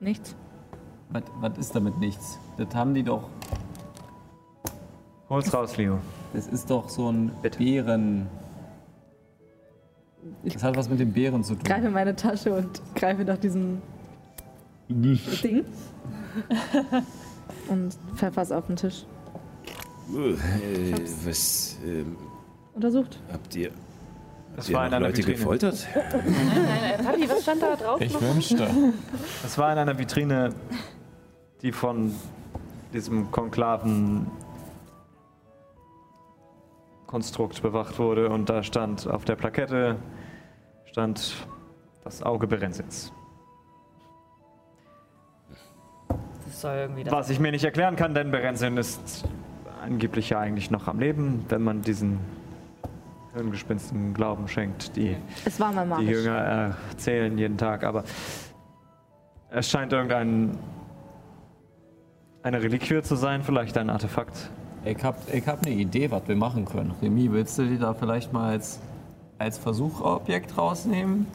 Nichts. 0.00 0.36
Was, 1.10 1.22
was 1.40 1.58
ist 1.58 1.74
damit 1.74 1.98
nichts? 1.98 2.38
Das 2.56 2.74
haben 2.74 2.94
die 2.94 3.02
doch. 3.02 3.28
Hol's 5.30 5.52
raus, 5.52 5.76
Leo. 5.76 5.98
Das 6.32 6.46
ist 6.46 6.70
doch 6.70 6.88
so 6.88 7.10
ein 7.10 7.30
Bären. 7.58 8.26
Das 10.44 10.62
hat 10.62 10.76
was 10.76 10.88
mit 10.88 11.00
dem 11.00 11.12
Bären 11.12 11.42
zu 11.44 11.54
tun. 11.54 11.64
Greife 11.64 11.86
in 11.86 11.92
meine 11.92 12.14
Tasche 12.16 12.52
und 12.54 12.82
greife 12.94 13.24
nach 13.24 13.38
diesem 13.38 13.80
Ding. 14.88 15.64
und 17.68 17.96
pfeffer 18.14 18.42
es 18.42 18.52
auf 18.52 18.66
den 18.66 18.76
Tisch. 18.76 19.04
äh, 20.14 20.94
was 21.24 21.76
ähm, 21.84 22.16
Untersucht. 22.74 23.18
habt 23.32 23.54
ihr? 23.56 23.70
Das 24.56 24.64
Habt 24.64 24.68
ihr 24.70 24.74
war 24.76 24.86
in 24.86 24.94
einer 24.94 25.06
Leute 25.06 25.18
Vitrine. 25.18 25.36
gefoltert? 25.36 25.86
Nein, 25.94 27.04
Papi, 27.04 27.28
was 27.28 27.42
stand 27.42 27.62
da 27.62 27.76
drauf? 27.76 28.00
Ich 28.00 28.20
wünschte. 28.20 28.68
Das 29.42 29.56
war 29.58 29.72
in 29.72 29.78
einer 29.78 29.98
Vitrine, 29.98 30.54
die 31.62 31.72
von 31.72 32.14
diesem 32.92 33.30
konklaven 33.30 34.30
Konstrukt 37.06 37.62
bewacht 37.62 37.98
wurde 37.98 38.28
und 38.28 38.48
da 38.50 38.62
stand 38.62 39.06
auf 39.06 39.24
der 39.24 39.36
Plakette 39.36 39.96
stand 40.86 41.46
das 42.04 42.22
Auge 42.22 42.46
Berenzins. 42.46 43.12
Was 47.10 47.30
ich 47.30 47.38
mir 47.38 47.52
nicht 47.52 47.64
erklären 47.64 47.96
kann, 47.96 48.14
denn 48.14 48.30
Berenzin 48.30 48.76
ist 48.76 49.24
angeblich 49.82 50.30
ja 50.30 50.40
eigentlich 50.40 50.70
noch 50.70 50.88
am 50.88 50.98
Leben, 50.98 51.44
wenn 51.48 51.62
man 51.62 51.82
diesen 51.82 52.18
hirngespinsten 53.34 54.14
Glauben 54.14 54.48
schenkt, 54.48 54.96
die 54.96 55.16
Es 55.44 55.60
war 55.60 55.72
mal 55.72 56.00
die. 56.00 56.06
Jünger 56.06 56.74
erzählen 56.90 57.36
jeden 57.38 57.58
Tag, 57.58 57.84
aber 57.84 58.04
es 59.50 59.70
scheint 59.70 59.92
irgendein 59.92 60.58
eine 62.42 62.62
Reliquie 62.62 63.02
zu 63.02 63.16
sein, 63.16 63.42
vielleicht 63.42 63.76
ein 63.78 63.90
Artefakt. 63.90 64.50
Ich 64.84 65.02
hab, 65.02 65.32
ich 65.34 65.46
hab 65.46 65.66
eine 65.66 65.74
Idee, 65.74 66.10
was 66.10 66.22
wir 66.28 66.36
machen 66.36 66.64
können. 66.64 66.92
Remy, 67.02 67.32
willst 67.32 67.58
du 67.58 67.64
die 67.66 67.78
da 67.78 67.94
vielleicht 67.94 68.32
mal 68.32 68.50
als, 68.52 68.78
als 69.38 69.58
Versuchobjekt 69.58 70.56
rausnehmen? 70.56 71.26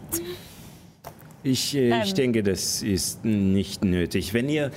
Ich, 1.43 1.75
äh, 1.75 2.01
ich 2.03 2.09
Ähm. 2.11 2.15
denke, 2.15 2.43
das 2.43 2.81
ist 2.81 3.25
nicht 3.25 3.83
nötig. 3.83 4.33
Wenn 4.33 4.47
ihr, 4.49 4.71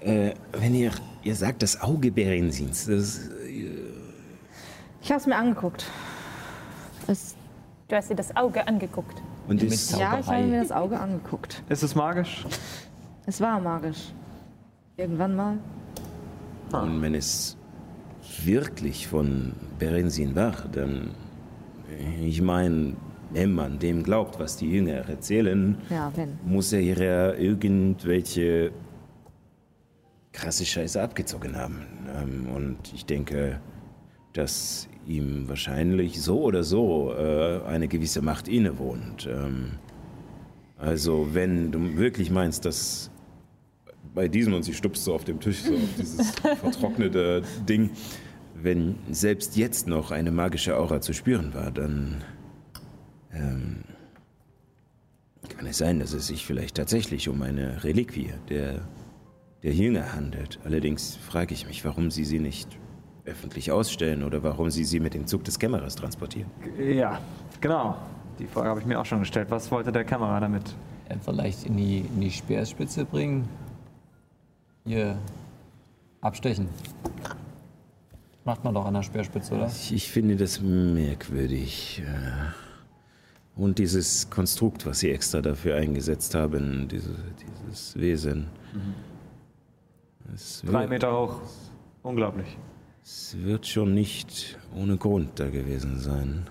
äh, 0.00 0.32
wenn 0.52 0.74
ihr, 0.74 0.92
ihr 1.24 1.34
sagt 1.34 1.62
das 1.62 1.80
Auge 1.82 2.12
Berensins, 2.12 2.86
das, 2.86 3.28
Ich 5.02 5.10
habe 5.10 5.20
es 5.20 5.26
mir 5.26 5.36
angeguckt. 5.36 5.86
Es, 7.08 7.34
Du 7.88 7.96
hast 7.96 8.08
dir 8.08 8.14
das 8.14 8.34
Auge 8.36 8.66
angeguckt. 8.66 9.20
und 9.48 9.60
Mit 9.60 9.70
ist, 9.70 9.90
ja, 9.98 10.18
ich 10.18 10.26
habe 10.26 10.44
mir 10.44 10.60
das 10.62 10.72
Auge 10.72 10.98
angeguckt. 10.98 11.62
Ist 11.68 11.82
es 11.82 11.94
magisch? 11.94 12.46
Es 13.26 13.38
war 13.40 13.60
magisch. 13.60 14.14
Irgendwann 14.96 15.34
mal. 15.36 15.58
und 16.72 17.02
wenn 17.02 17.14
es 17.14 17.56
wirklich 18.44 19.06
von 19.08 19.52
Berensin 19.78 20.34
war, 20.34 20.54
dann, 20.72 21.10
ich 22.20 22.40
meine, 22.40 22.94
wenn 23.30 23.52
man 23.52 23.78
dem 23.78 24.02
glaubt, 24.02 24.38
was 24.38 24.56
die 24.56 24.70
Jünger 24.70 25.08
erzählen, 25.08 25.76
Ja, 25.90 26.12
wenn. 26.14 26.38
muss 26.44 26.72
er 26.72 26.80
ja 26.80 27.32
irgendwelche 27.34 28.72
krasse 30.32 30.64
Scheiße 30.64 31.00
abgezogen 31.02 31.56
haben. 31.56 31.86
Ähm, 32.14 32.46
und 32.54 32.76
ich 32.94 33.04
denke, 33.06 33.60
dass 34.34 34.88
ihm 35.06 35.48
wahrscheinlich 35.48 36.22
so 36.22 36.40
oder 36.42 36.62
so 36.62 37.12
äh, 37.14 37.60
eine 37.66 37.88
gewisse 37.88 38.22
Macht 38.22 38.48
innewohnt. 38.48 39.26
Ähm, 39.30 39.72
also 40.78 41.28
wenn 41.32 41.70
du 41.70 41.96
wirklich 41.96 42.30
meinst, 42.30 42.64
dass 42.64 43.10
bei 44.14 44.28
diesem 44.28 44.54
und 44.54 44.62
sie 44.62 44.74
stupst 44.74 45.04
so 45.04 45.14
auf 45.14 45.24
dem 45.24 45.40
Tisch 45.40 45.62
so 45.62 45.74
auf 45.74 45.80
dieses 45.98 46.30
vertrocknete 46.60 47.42
Ding, 47.68 47.90
wenn 48.54 48.96
selbst 49.10 49.56
jetzt 49.56 49.86
noch 49.86 50.10
eine 50.10 50.30
magische 50.30 50.76
Aura 50.76 51.00
zu 51.00 51.12
spüren 51.12 51.54
war, 51.54 51.70
dann 51.70 52.22
ähm, 53.32 53.84
kann 55.48 55.66
es 55.66 55.78
sein, 55.78 56.00
dass 56.00 56.12
es 56.12 56.26
sich 56.26 56.46
vielleicht 56.46 56.76
tatsächlich 56.76 57.28
um 57.28 57.42
eine 57.42 57.82
Reliquie 57.84 58.32
der, 58.48 58.82
der 59.62 59.72
Jünger 59.72 60.12
handelt. 60.12 60.58
Allerdings 60.64 61.16
frage 61.16 61.54
ich 61.54 61.66
mich, 61.66 61.84
warum 61.84 62.10
sie 62.10 62.24
sie 62.24 62.38
nicht 62.38 62.78
öffentlich 63.24 63.70
ausstellen 63.70 64.24
oder 64.24 64.42
warum 64.42 64.70
sie 64.70 64.84
sie 64.84 65.00
mit 65.00 65.14
dem 65.14 65.26
Zug 65.26 65.44
des 65.44 65.58
Kämmerers 65.58 65.94
transportieren. 65.94 66.50
Ja, 66.78 67.20
genau. 67.60 67.96
Die 68.38 68.46
Frage 68.46 68.68
habe 68.68 68.80
ich 68.80 68.86
mir 68.86 69.00
auch 69.00 69.06
schon 69.06 69.20
gestellt. 69.20 69.50
Was 69.50 69.70
wollte 69.70 69.92
der 69.92 70.04
Kamera 70.04 70.40
damit? 70.40 70.74
Vielleicht 71.24 71.66
in 71.66 71.76
die, 71.76 71.98
in 71.98 72.20
die 72.20 72.30
Speerspitze 72.30 73.04
bringen. 73.04 73.46
Hier 74.84 75.18
abstechen. 76.20 76.68
Macht 78.44 78.64
man 78.64 78.74
doch 78.74 78.84
an 78.84 78.94
der 78.94 79.02
Speerspitze, 79.02 79.54
oder? 79.54 79.66
Ich, 79.68 79.92
ich 79.92 80.10
finde 80.10 80.36
das 80.36 80.60
merkwürdig. 80.60 82.02
äh, 82.04 83.60
Und 83.60 83.78
dieses 83.78 84.28
Konstrukt, 84.30 84.84
was 84.84 85.00
Sie 85.00 85.10
extra 85.10 85.40
dafür 85.40 85.76
eingesetzt 85.76 86.34
haben, 86.34 86.88
diese, 86.88 87.14
dieses 87.40 87.96
Wesen. 87.96 88.48
Es 90.34 90.62
Drei 90.66 90.86
Meter 90.88 91.12
hoch. 91.16 91.40
Unglaublich. 92.02 92.56
es 93.04 93.36
wird 93.40 93.66
schon 93.66 93.94
nicht 93.94 94.58
ohne 94.74 94.96
Grund 94.96 95.38
da 95.38 95.48
gewesen 95.50 96.00
sein. 96.00 96.46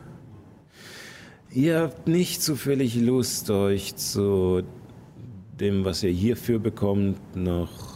Ihr 1.51 1.81
habt 1.81 2.07
nicht 2.07 2.41
zufällig 2.41 2.95
Lust, 2.95 3.49
euch 3.49 3.97
zu 3.97 4.61
dem, 5.59 5.83
was 5.83 6.03
ihr 6.03 6.11
hierfür 6.11 6.59
bekommt, 6.59 7.35
noch 7.35 7.90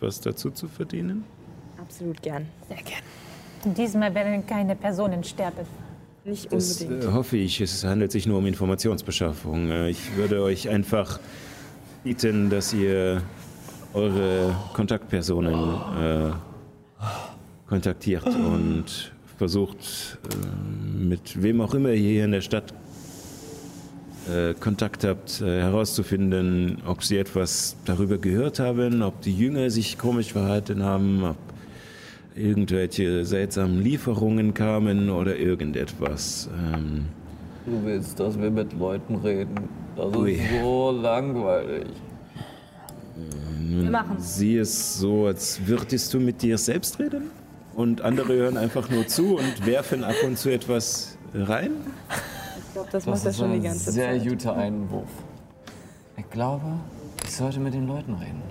etwas 0.00 0.20
dazu 0.20 0.50
zu 0.50 0.66
verdienen? 0.68 1.24
Absolut 1.78 2.22
gern. 2.22 2.46
Sehr 2.68 2.78
gern. 2.78 3.74
Diesmal 3.76 4.14
werden 4.14 4.46
keine 4.46 4.74
Personen 4.74 5.22
sterben. 5.22 5.66
Nicht 6.24 6.50
Das 6.50 6.80
unbedingt. 6.80 7.04
äh, 7.04 7.12
hoffe 7.12 7.36
ich. 7.36 7.60
Es 7.60 7.84
handelt 7.84 8.10
sich 8.10 8.26
nur 8.26 8.38
um 8.38 8.46
Informationsbeschaffung. 8.46 9.70
Äh, 9.70 9.90
ich 9.90 10.16
würde 10.16 10.42
euch 10.42 10.68
einfach 10.70 11.20
bieten, 12.02 12.48
dass 12.48 12.72
ihr 12.72 13.22
eure 13.92 14.54
Kontaktpersonen 14.72 15.74
äh, 16.00 16.30
kontaktiert 17.68 18.26
und 18.26 19.12
versucht, 19.36 20.18
äh, 20.24 20.98
mit 20.98 21.42
wem 21.42 21.60
auch 21.60 21.74
immer 21.74 21.90
ihr 21.90 21.96
hier 22.12 22.24
in 22.24 22.32
der 22.32 22.40
Stadt 22.40 22.72
äh, 24.28 24.54
Kontakt 24.54 25.04
habt, 25.04 25.40
äh, 25.40 25.60
herauszufinden, 25.60 26.78
ob 26.86 27.02
sie 27.02 27.18
etwas 27.18 27.76
darüber 27.84 28.18
gehört 28.18 28.58
haben, 28.58 29.02
ob 29.02 29.20
die 29.22 29.34
Jünger 29.34 29.70
sich 29.70 29.98
komisch 29.98 30.32
verhalten 30.32 30.82
haben, 30.82 31.22
ob 31.24 31.36
irgendwelche 32.34 33.24
seltsamen 33.24 33.82
Lieferungen 33.82 34.54
kamen 34.54 35.10
oder 35.10 35.36
irgendetwas. 35.36 36.48
Ähm, 36.74 37.06
Du 37.66 37.84
willst, 37.84 38.18
dass 38.18 38.40
wir 38.40 38.50
mit 38.50 38.72
Leuten 38.72 39.16
reden. 39.16 39.54
Das 39.94 40.16
Ui. 40.16 40.32
ist 40.32 40.42
so 40.62 40.90
langweilig. 40.90 41.86
nun 43.60 43.90
machen's. 43.90 44.38
sieh 44.38 44.56
es 44.58 44.98
so, 44.98 45.26
als 45.26 45.60
würdest 45.66 46.12
du 46.14 46.20
mit 46.20 46.42
dir 46.42 46.56
selbst 46.58 46.98
reden 46.98 47.30
und 47.74 48.00
andere 48.00 48.34
hören 48.34 48.56
einfach 48.56 48.88
nur 48.90 49.06
zu 49.06 49.36
und 49.36 49.66
werfen 49.66 50.04
ab 50.04 50.14
und 50.24 50.38
zu 50.38 50.48
etwas 50.50 51.18
rein. 51.34 51.72
Ich 52.70 52.74
glaube, 52.74 52.88
das, 52.92 53.04
macht 53.04 53.24
er 53.26 53.32
schon 53.32 53.52
die 53.52 53.66
ganze 53.66 53.90
sehr 53.90 54.16
Zeit. 54.16 54.28
guter 54.28 54.56
Einwurf. 54.56 55.08
Ich 56.16 56.30
glaube, 56.30 56.66
ich 57.24 57.34
sollte 57.34 57.58
mit 57.58 57.74
den 57.74 57.88
Leuten 57.88 58.14
reden. 58.14 58.42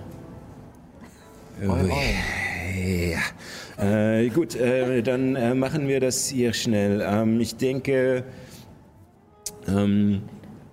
Oi, 1.62 1.90
oi. 1.90 3.12
Ja. 3.12 4.18
Äh, 4.18 4.28
gut, 4.28 4.56
äh, 4.56 5.00
dann 5.00 5.36
äh, 5.36 5.54
machen 5.54 5.88
wir 5.88 6.00
das 6.00 6.28
hier 6.28 6.52
schnell. 6.52 7.00
Ähm, 7.02 7.40
ich 7.40 7.56
denke, 7.56 8.24
ähm, 9.66 10.20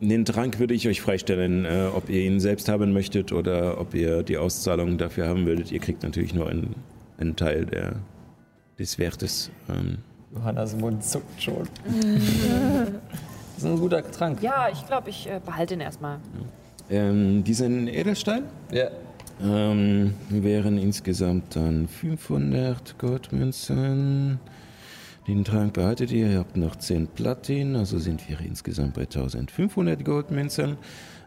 den 0.02 0.26
Trank 0.26 0.60
würde 0.60 0.74
ich 0.74 0.90
euch 0.90 1.00
freistellen, 1.00 1.64
äh, 1.64 1.88
ob 1.96 2.10
ihr 2.10 2.24
ihn 2.24 2.42
selbst 2.42 2.68
haben 2.68 2.92
möchtet 2.92 3.32
oder 3.32 3.80
ob 3.80 3.94
ihr 3.94 4.24
die 4.24 4.36
Auszahlung 4.36 4.98
dafür 4.98 5.30
haben 5.30 5.46
würdet. 5.46 5.72
Ihr 5.72 5.80
kriegt 5.80 6.04
natürlich 6.04 6.34
nur 6.34 6.50
einen, 6.50 6.76
einen 7.18 7.38
Teil 7.38 7.66
der, 7.66 7.96
des 8.78 9.00
Wertes. 9.00 9.52
Ähm, 9.70 10.00
Johannas 10.36 10.76
Mund 10.76 11.02
zuckt 11.02 11.42
schon. 11.42 11.66
das 13.58 13.64
ist 13.64 13.70
ein 13.72 13.80
guter 13.80 14.04
Trank. 14.12 14.42
Ja, 14.44 14.68
ich 14.72 14.86
glaube, 14.86 15.10
ich 15.10 15.28
äh, 15.28 15.40
behalte 15.44 15.74
ihn 15.74 15.80
erstmal. 15.82 16.20
ähm, 16.92 17.44
diesen 17.44 17.88
Edelstein 17.88 18.44
Ja. 18.72 18.90
ähm, 19.44 20.14
wären 20.30 20.78
insgesamt 20.78 21.56
dann 21.56 21.88
500 21.88 23.00
Goldmünzen. 23.00 24.40
Den 25.28 25.44
Trank 25.44 25.74
behaltet 25.74 26.12
ihr, 26.12 26.28
ihr 26.30 26.38
habt 26.40 26.56
noch 26.56 26.76
10 26.76 27.08
Platin, 27.08 27.76
also 27.76 27.98
sind 27.98 28.30
wir 28.30 28.40
insgesamt 28.42 28.94
bei 28.94 29.02
1500 29.02 30.06
Goldmünzen. 30.06 30.78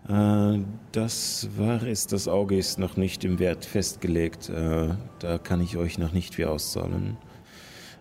Äh, 0.09 0.59
das 0.93 1.49
war 1.59 1.83
es, 1.83 2.07
das 2.07 2.29
Auge 2.29 2.57
ist 2.57 2.79
noch 2.79 2.97
nicht 2.97 3.25
im 3.25 3.41
Wert 3.41 3.65
festgelegt, 3.65 4.49
äh, 4.51 4.91
da 5.19 5.39
kann 5.39 5.61
ich 5.61 5.77
euch 5.77 5.99
noch 5.99 6.13
nicht 6.13 6.37
viel 6.37 6.47
auszahlen. 6.47 7.17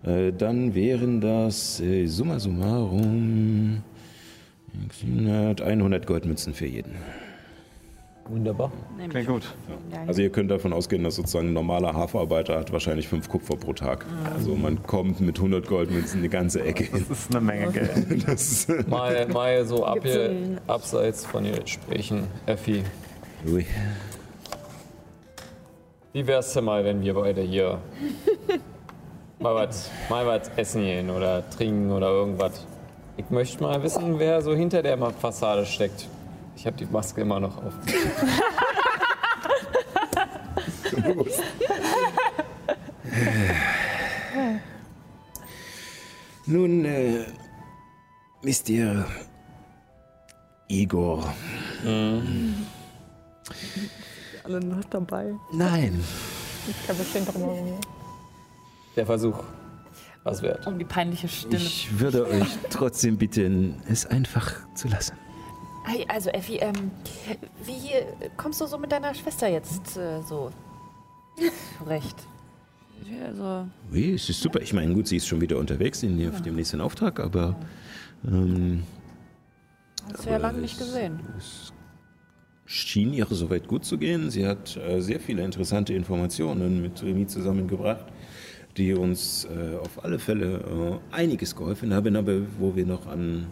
Äh, 0.04 0.32
dann 0.32 0.76
wären 0.76 1.20
das 1.20 1.82
summa 2.06 2.40
summarum 2.40 3.82
100, 5.02 5.62
100 5.62 6.08
Goldmünzen 6.08 6.54
für 6.54 6.66
jeden. 6.66 6.96
Wunderbar. 8.30 8.72
Klingt 9.10 9.28
gut. 9.28 9.56
Also 10.06 10.22
ihr 10.22 10.30
könnt 10.30 10.52
davon 10.52 10.72
ausgehen, 10.72 11.04
dass 11.04 11.16
sozusagen 11.16 11.48
ein 11.48 11.54
normaler 11.54 11.96
Haferarbeiter 11.96 12.60
hat 12.60 12.72
wahrscheinlich 12.72 13.08
fünf 13.08 13.28
Kupfer 13.28 13.56
pro 13.56 13.74
Tag. 13.74 14.06
Also 14.36 14.56
man 14.56 14.84
kommt 14.84 15.20
mit 15.20 15.38
100 15.38 15.68
Goldmünzen 15.68 16.20
eine 16.20 16.30
ganze 16.30 16.64
Ecke 16.64 16.84
hin. 16.84 17.06
Das 17.10 17.20
ist 17.20 17.32
eine 17.36 17.42
Menge 17.44 17.72
Geld. 17.72 17.90
Das 18.28 18.68
Mal, 18.88 19.28
mal 19.30 19.66
so 19.66 19.84
ab 19.84 20.00
hier, 20.04 20.60
abseits 20.68 21.26
von 21.26 21.44
den 21.44 21.60
Gesprächen, 21.60 22.28
Effi. 22.46 22.84
Ui. 23.48 23.66
Wie 26.14 26.28
wär's 26.28 26.54
denn 26.54 26.66
mal, 26.66 26.86
wenn 26.86 27.02
wir 27.02 27.16
beide 27.16 27.42
hier 27.42 27.80
mal 29.40 29.56
was 29.56 29.90
mal 30.08 30.28
was 30.28 30.50
essen 30.56 30.84
gehen 30.84 31.10
oder 31.10 31.50
trinken 31.50 31.92
oder 31.92 32.10
irgendwas? 32.10 32.68
Ich 33.20 33.30
möchte 33.30 33.62
mal 33.62 33.84
wissen, 33.84 34.18
wer 34.18 34.42
so 34.42 34.56
hinter 34.56 34.82
der 34.82 34.98
Fassade 35.12 35.66
steckt. 35.66 36.08
Ich 36.56 36.66
habe 36.66 36.78
die 36.78 36.86
Maske 36.86 37.20
immer 37.20 37.42
noch 37.42 37.58
auf. 37.58 37.74
Nun, 46.46 46.86
äh, 46.86 47.26
wisst 48.42 48.70
ihr, 48.70 49.06
Igor. 50.70 51.34
Alle 54.46 54.62
noch 54.62 54.86
dabei. 54.86 55.36
Nein. 55.52 56.02
Ich 56.70 56.86
glaube, 56.86 57.04
bestimmt 57.04 57.34
drum 57.34 57.42
herum. 57.42 57.80
Der 58.96 59.06
Versuch. 59.06 59.44
Was 60.24 60.42
wert. 60.42 60.68
Um 60.68 60.78
die 60.78 60.86
peinliche 60.86 61.28
Stille. 61.28 61.58
Ich 61.58 62.00
würde 62.00 62.28
euch 62.28 62.48
trotzdem 62.70 63.18
bitten, 63.18 63.82
es 63.88 64.06
einfach 64.06 64.54
zu 64.76 64.88
lassen. 64.88 65.16
Hey, 65.86 66.06
also 66.08 66.30
Effi, 66.30 66.58
ähm, 66.58 66.92
wie 67.64 67.92
kommst 68.38 68.62
du 68.62 68.68
so 68.68 68.78
mit 68.78 68.92
deiner 68.92 69.14
Schwester 69.14 69.48
jetzt 69.48 69.98
äh, 69.98 70.22
so 70.22 70.52
zurecht? 71.80 72.16
Also, 73.26 73.66
Ui, 73.92 74.14
es 74.14 74.30
ist 74.30 74.42
super. 74.42 74.62
Ich 74.62 74.74
meine, 74.74 74.94
gut, 74.94 75.08
sie 75.08 75.18
ist 75.18 75.28
schon 75.28 75.42
wieder 75.42 75.58
unterwegs 75.58 76.04
in, 76.04 76.30
auf 76.30 76.42
dem 76.42 76.56
nächsten 76.56 76.82
Auftrag, 76.82 77.20
aber 77.20 77.56
ähm, 78.28 78.84
hast 80.14 80.26
du 80.26 80.30
ja 80.30 80.38
lange 80.38 80.60
nicht 80.60 80.78
gesehen. 80.78 81.20
Es 81.38 81.74
schien 82.66 83.14
ihr 83.14 83.26
soweit 83.30 83.68
gut 83.68 83.84
zu 83.84 83.98
gehen. 83.98 84.30
Sie 84.30 84.46
hat 84.46 84.78
äh, 84.78 85.02
sehr 85.02 85.20
viele 85.20 85.44
interessante 85.44 85.94
Informationen 85.94 86.82
mit 86.82 87.02
Remy 87.02 87.26
zusammengebracht, 87.26 88.06
die 88.80 88.94
uns 88.94 89.46
äh, 89.46 89.76
auf 89.78 90.04
alle 90.04 90.18
Fälle 90.18 91.00
äh, 91.12 91.16
einiges 91.16 91.56
geholfen 91.56 91.94
haben, 91.94 92.16
aber 92.16 92.42
wo 92.58 92.76
wir 92.76 92.86
noch 92.86 93.06
an 93.08 93.48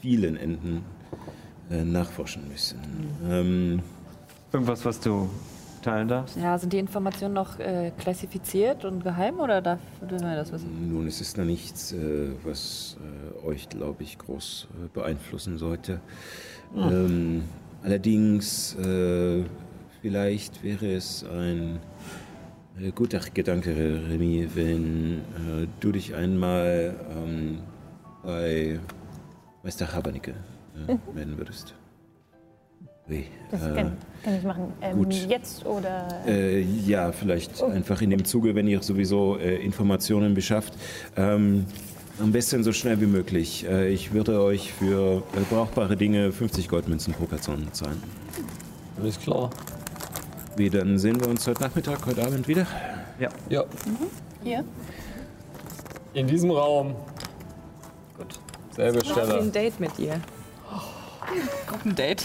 vielen 0.00 0.36
Enden 0.36 0.82
äh, 1.70 1.84
nachforschen 1.84 2.48
müssen. 2.48 2.78
Ähm, 3.28 3.82
Irgendwas, 4.52 4.84
was 4.84 5.00
du 5.00 5.30
teilen 5.82 6.08
darfst? 6.08 6.36
Ja, 6.36 6.58
sind 6.58 6.72
die 6.72 6.78
Informationen 6.78 7.34
noch 7.34 7.58
äh, 7.58 7.92
klassifiziert 7.98 8.84
und 8.84 9.02
geheim 9.04 9.38
oder 9.40 9.62
darf, 9.62 9.78
dürfen 10.00 10.26
wir 10.26 10.36
das 10.36 10.52
wissen? 10.52 10.92
nun, 10.92 11.06
es 11.06 11.20
ist 11.20 11.38
da 11.38 11.44
nichts, 11.44 11.92
äh, 11.92 12.32
was 12.44 12.96
äh, 13.44 13.46
euch, 13.46 13.68
glaube 13.68 14.02
ich, 14.02 14.18
groß 14.18 14.68
äh, 14.70 14.88
beeinflussen 14.92 15.58
sollte. 15.58 16.00
Ähm, 16.76 17.42
allerdings, 17.82 18.74
äh, 18.76 19.44
vielleicht 20.00 20.62
wäre 20.64 20.92
es 20.92 21.24
ein 21.24 21.78
guter 22.94 23.20
Gedanke, 23.32 23.70
Remy, 24.10 24.48
wenn 24.54 25.18
äh, 25.18 25.66
du 25.80 25.92
dich 25.92 26.14
einmal 26.14 26.94
ähm, 27.10 27.58
bei 28.22 28.80
Meister 29.62 29.92
Habernicke 29.92 30.34
äh, 30.88 30.96
melden 31.14 31.36
würdest. 31.38 31.74
Oui, 33.08 33.26
Das 33.50 33.62
äh, 33.62 33.74
kann, 33.74 33.96
kann 34.22 34.36
ich 34.36 34.42
machen. 34.44 34.72
Ähm, 34.80 34.96
gut. 34.98 35.12
Jetzt 35.12 35.66
oder. 35.66 36.06
äh, 36.26 36.60
ja, 36.62 37.12
vielleicht 37.12 37.62
einfach 37.62 38.00
in 38.00 38.10
dem 38.10 38.24
Zuge, 38.24 38.54
wenn 38.54 38.68
ihr 38.68 38.82
sowieso 38.82 39.36
äh, 39.38 39.56
Informationen 39.56 40.34
beschafft. 40.34 40.74
Ähm, 41.16 41.66
am 42.20 42.30
besten 42.32 42.62
so 42.62 42.72
schnell 42.72 43.00
wie 43.00 43.06
möglich. 43.06 43.66
Äh, 43.68 43.88
ich 43.88 44.12
würde 44.12 44.40
euch 44.40 44.72
für 44.72 45.18
äh, 45.34 45.40
brauchbare 45.50 45.96
Dinge 45.96 46.30
50 46.32 46.68
Goldmünzen 46.68 47.12
pro 47.14 47.26
Person 47.26 47.68
zahlen. 47.72 48.00
Alles 49.00 49.18
klar. 49.18 49.50
Wie, 50.56 50.68
dann 50.68 50.98
sehen 50.98 51.18
wir 51.20 51.28
uns 51.28 51.46
heute 51.46 51.62
Nachmittag, 51.62 52.04
heute 52.06 52.22
Abend 52.24 52.46
wieder? 52.46 52.66
Ja. 53.48 53.64
Hier? 54.42 54.64
In 56.14 56.26
diesem 56.26 56.50
Raum. 56.50 56.94
Gut. 58.18 58.38
Selbe 58.70 58.98
Ich 58.98 59.08
Stelle. 59.10 59.38
ein 59.38 59.52
Date 59.52 59.80
mit 59.80 59.98
ihr. 59.98 60.20
Gruppendate. 61.66 62.24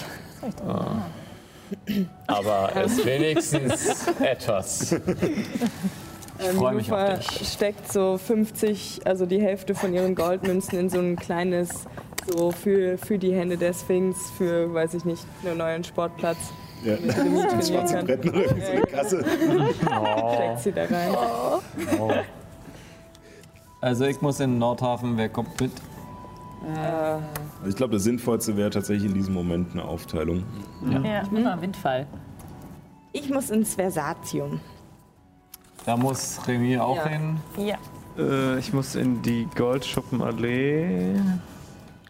Aber 2.28 2.72
es 2.76 2.98
ist 2.98 3.06
wenigstens 3.06 4.08
etwas. 4.20 4.92
Ähm, 4.92 6.56
freu 6.58 6.74
mich 6.74 6.92
auf 6.92 7.00
Lufa 7.00 7.14
dich. 7.18 7.48
steckt 7.50 7.92
so 7.92 8.18
50, 8.18 9.02
also 9.06 9.26
die 9.26 9.42
Hälfte 9.42 9.74
von 9.74 9.94
ihren 9.94 10.16
Goldmünzen 10.16 10.78
in 10.80 10.90
so 10.90 11.00
ein 11.00 11.16
kleines, 11.16 11.86
so 12.28 12.52
für, 12.52 12.98
für 12.98 13.18
die 13.18 13.34
Hände 13.34 13.58
der 13.58 13.74
Sphinx, 13.74 14.18
für, 14.38 14.74
weiß 14.74 14.94
ich 14.96 15.06
nicht, 15.06 15.26
einen 15.46 15.58
neuen 15.58 15.84
Sportplatz. 15.84 16.38
Ja. 16.84 16.94
Ein 16.96 17.62
schwarzes. 17.64 18.06
Brett 18.06 18.26
noch 18.26 18.34
irgendwie 18.34 18.62
so 18.62 18.72
eine 18.72 18.82
Kasse. 18.82 19.26
Steckt 20.36 20.60
sie 20.60 20.72
da 20.72 20.84
rein. 20.84 22.24
Also 23.82 24.06
ich 24.06 24.22
muss 24.22 24.40
in 24.40 24.58
Nordhafen, 24.58 25.18
wer 25.18 25.30
kommt 25.30 25.60
mit? 25.62 25.72
Also 26.76 27.70
ich 27.70 27.76
glaube, 27.76 27.94
das 27.94 28.04
Sinnvollste 28.04 28.58
wäre 28.58 28.70
tatsächlich 28.70 29.06
in 29.10 29.14
diesem 29.14 29.34
Moment 29.34 29.72
eine 29.74 29.84
Aufteilung. 29.86 30.44
Ja. 31.04 31.22
Ich 31.24 31.32
muss 31.32 31.44
mal 31.44 31.62
Windfall. 31.62 32.08
Ich 33.14 33.30
muss 33.30 33.50
ins 33.50 33.76
Versatium. 33.76 34.60
Da 35.86 35.96
muss 35.96 36.40
Remy 36.48 36.78
auch 36.80 36.98
Ja. 36.98 37.08
hin. 37.08 37.38
ja. 37.58 37.76
Äh, 38.18 38.58
ich 38.60 38.74
muss 38.74 38.96
in 38.96 39.22
die 39.22 39.48
Goldschuppenallee. 39.56 41.16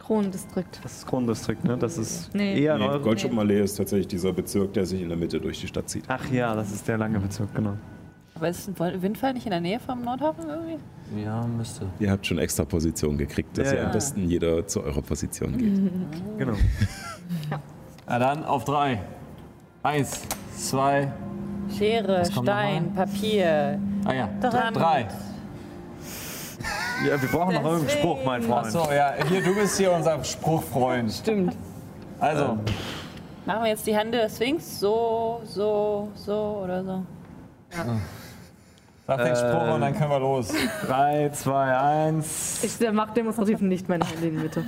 Kronendistrikt. 0.07 0.79
Das 0.83 0.99
ist 0.99 1.05
Krondistrikt, 1.05 1.65
ne? 1.65 1.77
Das 1.77 1.97
ist 1.97 2.33
Nee. 2.33 2.61
eher 2.63 2.77
Nee. 2.77 2.99
Goldschuppenallee 2.99 3.61
ist 3.61 3.75
tatsächlich 3.75 4.07
dieser 4.07 4.31
Bezirk, 4.31 4.71
der 4.73 4.85
sich 4.85 5.01
in 5.01 5.09
der 5.09 5.17
Mitte 5.17 5.39
durch 5.39 5.59
die 5.59 5.67
Stadt 5.67 5.89
zieht. 5.89 6.05
Ach 6.07 6.25
ja, 6.31 6.55
das 6.55 6.71
ist 6.71 6.87
der 6.87 6.97
lange 6.97 7.19
Bezirk, 7.19 7.53
genau. 7.53 7.73
Aber 8.35 8.47
ist 8.49 8.69
ein 8.79 9.01
Windfall 9.01 9.33
nicht 9.33 9.45
in 9.45 9.51
der 9.51 9.59
Nähe 9.59 9.79
vom 9.79 10.01
Nordhafen 10.03 10.45
irgendwie? 10.47 10.77
Ja, 11.23 11.45
müsste. 11.45 11.87
Ihr 11.99 12.09
habt 12.11 12.25
schon 12.25 12.37
extra 12.37 12.63
Position 12.63 13.17
gekriegt, 13.17 13.57
dass 13.57 13.67
Ja, 13.67 13.73
ihr 13.73 13.79
ja. 13.81 13.85
am 13.87 13.91
besten 13.91 14.29
jeder 14.29 14.65
zu 14.65 14.81
eurer 14.83 15.01
Position 15.01 15.57
geht. 15.57 15.91
Genau. 16.37 16.53
Na 18.07 18.19
dann 18.19 18.45
auf 18.45 18.63
drei. 18.63 19.01
Eins, 19.83 20.21
zwei, 20.55 21.11
Schere, 21.77 22.23
Stein, 22.25 22.93
Papier. 22.93 23.79
ah 24.05 24.13
ja, 24.13 24.29
Drei. 24.39 24.71
drei. 24.71 25.07
Ja, 27.05 27.21
wir 27.21 27.29
brauchen 27.29 27.53
noch 27.53 27.63
irgendeinen 27.63 27.97
Spruch, 27.97 28.23
mein 28.25 28.41
Freund. 28.41 28.65
Achso, 28.65 28.91
ja, 28.91 29.13
hier, 29.29 29.41
du 29.43 29.53
bist 29.53 29.77
hier 29.77 29.91
unser 29.91 30.23
Spruchfreund. 30.23 31.11
Stimmt. 31.11 31.55
Also, 32.19 32.57
Machen 33.45 33.63
wir 33.63 33.69
jetzt 33.69 33.87
die 33.87 33.95
Hände 33.95 34.29
Sphinx 34.29 34.79
so, 34.79 35.41
so, 35.45 36.11
so 36.15 36.61
oder 36.65 36.83
so? 36.83 37.03
sag 39.07 39.23
den 39.23 39.35
Spruch 39.35 39.73
und 39.73 39.81
dann 39.81 39.95
können 39.95 40.09
wir 40.09 40.19
los. 40.19 40.53
3, 40.85 41.29
2, 41.29 41.77
1. 41.77 42.63
Ich 42.63 42.77
der 42.77 42.91
macht 42.91 43.15
demonstrativ 43.15 43.61
nicht 43.61 43.87
meine 43.87 44.05
Hände 44.05 44.27
in 44.27 44.35
die 44.35 44.43
Mitte. 44.43 44.65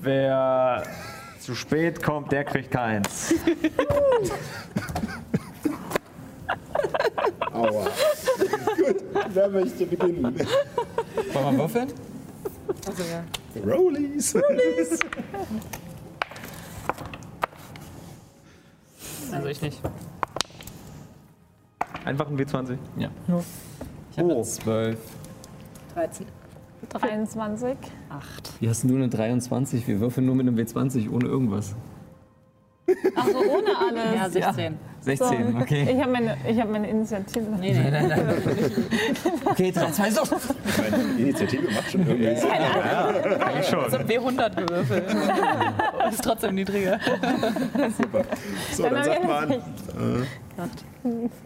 Wer 0.00 0.84
zu 1.40 1.56
spät 1.56 2.00
kommt, 2.02 2.30
der 2.30 2.44
kriegt 2.44 2.70
keins. 2.70 3.34
Aua. 7.52 7.86
Gut, 8.80 8.96
wer 9.34 9.48
möchte 9.48 9.86
beginnen? 9.86 10.22
Wollen 10.22 10.36
wir 11.34 11.58
würfeln? 11.58 11.88
Also 12.86 13.02
ja. 13.02 13.24
Rollies. 13.70 14.34
Also 19.32 19.46
ich 19.48 19.62
nicht. 19.62 19.80
Einfach 22.04 22.28
ein 22.28 22.38
W20. 22.38 22.78
Ja. 22.96 23.10
Ich 24.16 24.22
oh. 24.22 24.42
Zwölf. 24.42 24.98
13. 25.94 26.26
23. 26.88 27.76
Wie 28.60 28.68
hast 28.68 28.84
du 28.84 28.94
eine 28.94 29.08
23? 29.08 29.86
Wir 29.86 30.00
würfeln 30.00 30.26
nur 30.26 30.34
mit 30.34 30.48
einem 30.48 30.56
W20 30.56 31.10
ohne 31.10 31.26
irgendwas. 31.26 31.74
Ach 33.14 33.26
so, 33.26 33.38
ohne 33.38 33.76
alles. 33.78 34.34
Ja, 34.34 34.52
16. 34.52 34.78
16, 35.02 35.56
okay. 35.62 35.88
Ich 35.90 36.00
habe 36.00 36.12
meine, 36.12 36.36
ich 36.46 36.60
hab 36.60 36.70
meine 36.70 36.88
Initiative. 36.90 37.46
Nee, 37.58 37.72
nee, 37.72 37.90
nein, 37.90 38.08
nein. 38.08 38.42
Okay, 39.46 39.72
3, 39.72 39.90
2, 39.90 40.10
so. 40.10 40.22
Meine 40.76 41.18
Initiative 41.18 41.70
macht 41.72 41.90
schon 41.90 42.06
irgendwie 42.06 42.36
Sinn. 42.36 42.50
Eigentlich 42.50 43.66
schon. 43.66 43.86
Ich 43.86 43.94
habe 43.94 44.04
W100 44.04 44.56
gewürfelt. 44.56 45.04
Das 45.98 46.14
ist 46.14 46.22
trotzdem 46.24 46.54
niedriger. 46.54 46.98
So, 48.72 48.82
dann 48.88 49.04
sagt 49.04 49.26
man. 49.26 49.50
Äh, 49.52 49.58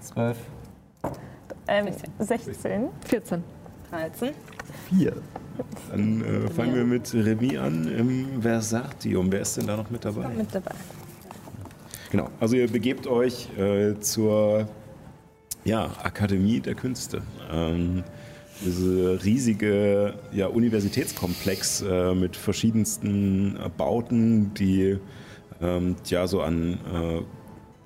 12. 0.00 0.36
Ähm, 1.68 1.86
16. 2.18 2.88
14. 3.06 3.44
13. 3.90 4.30
vier. 4.88 5.12
Dann 5.90 6.20
äh, 6.22 6.50
fangen 6.50 6.74
wir 6.74 6.84
mit 6.84 7.14
Remy 7.14 7.56
an 7.58 7.86
im 7.86 8.42
Versatium. 8.42 9.30
Wer 9.30 9.40
ist 9.42 9.56
denn 9.56 9.68
da 9.68 9.76
noch 9.76 9.88
mit 9.90 10.04
dabei? 10.04 10.28
Mit 10.28 10.52
dabei. 10.52 10.72
Genau, 12.14 12.30
also 12.38 12.54
ihr 12.54 12.68
begebt 12.68 13.08
euch 13.08 13.48
äh, 13.58 13.98
zur 13.98 14.68
ja, 15.64 15.90
Akademie 16.00 16.60
der 16.60 16.76
Künste. 16.76 17.22
Ähm, 17.50 18.04
diese 18.64 19.18
riesige 19.24 20.14
ja, 20.30 20.46
Universitätskomplex 20.46 21.82
äh, 21.82 22.14
mit 22.14 22.36
verschiedensten 22.36 23.56
äh, 23.56 23.68
Bauten, 23.68 24.54
die 24.54 24.96
ähm, 25.60 25.96
ja 26.04 26.28
so 26.28 26.40
an 26.40 26.78
äh, 26.94 27.22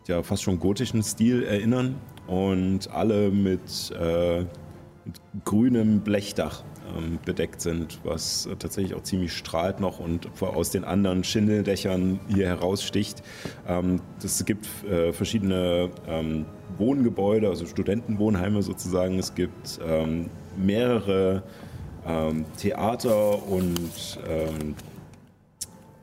ja, 0.08 0.22
fast 0.22 0.42
schon 0.42 0.60
gotischen 0.60 1.02
Stil 1.02 1.44
erinnern. 1.44 1.94
Und 2.26 2.90
alle 2.90 3.30
mit, 3.30 3.90
äh, 3.98 4.40
mit 4.40 5.20
grünem 5.46 6.00
Blechdach 6.00 6.64
ähm, 6.98 7.18
bedeckt 7.24 7.60
sind, 7.60 8.00
was 8.04 8.48
tatsächlich 8.58 8.94
auch 8.94 9.02
ziemlich 9.02 9.32
strahlt 9.32 9.80
noch 9.80 9.98
und 10.00 10.28
aus 10.42 10.70
den 10.70 10.84
anderen 10.84 11.24
Schindeldächern 11.24 12.20
hier 12.28 12.46
heraussticht. 12.46 13.22
Ähm, 13.66 14.00
es 14.22 14.44
gibt 14.44 14.66
äh, 14.84 15.12
verschiedene 15.12 15.90
ähm, 16.06 16.46
Wohngebäude, 16.76 17.48
also 17.48 17.66
Studentenwohnheime 17.66 18.62
sozusagen. 18.62 19.18
Es 19.18 19.34
gibt 19.34 19.80
ähm, 19.86 20.30
mehrere 20.56 21.42
ähm, 22.06 22.44
Theater 22.56 23.42
und 23.46 24.18
ähm, 24.28 24.74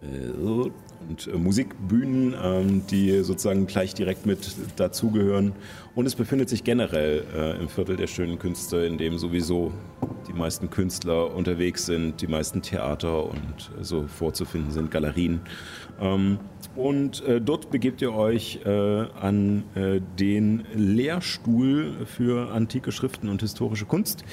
äh, 0.01 0.69
und 1.07 1.27
äh, 1.27 1.37
Musikbühnen, 1.37 2.35
ähm, 2.41 2.83
die 2.89 3.23
sozusagen 3.23 3.67
gleich 3.67 3.93
direkt 3.93 4.25
mit 4.25 4.55
dazugehören. 4.75 5.53
Und 5.93 6.05
es 6.05 6.15
befindet 6.15 6.49
sich 6.49 6.63
generell 6.63 7.23
äh, 7.35 7.59
im 7.59 7.69
Viertel 7.69 7.95
der 7.95 8.07
schönen 8.07 8.39
Künste, 8.39 8.77
in 8.77 8.97
dem 8.97 9.17
sowieso 9.17 9.71
die 10.27 10.33
meisten 10.33 10.69
Künstler 10.69 11.33
unterwegs 11.33 11.85
sind, 11.85 12.21
die 12.21 12.27
meisten 12.27 12.61
Theater 12.61 13.25
und 13.25 13.71
äh, 13.79 13.83
so 13.83 14.07
vorzufinden 14.07 14.71
sind, 14.71 14.91
Galerien. 14.91 15.41
Ähm, 15.99 16.39
und 16.75 17.23
äh, 17.23 17.39
dort 17.39 17.71
begebt 17.71 18.01
ihr 18.01 18.13
euch 18.13 18.59
äh, 18.65 18.69
an 18.69 19.63
äh, 19.75 20.01
den 20.19 20.65
Lehrstuhl 20.73 22.05
für 22.05 22.51
antike 22.51 22.91
Schriften 22.91 23.29
und 23.29 23.41
historische 23.41 23.85
Kunst, 23.85 24.25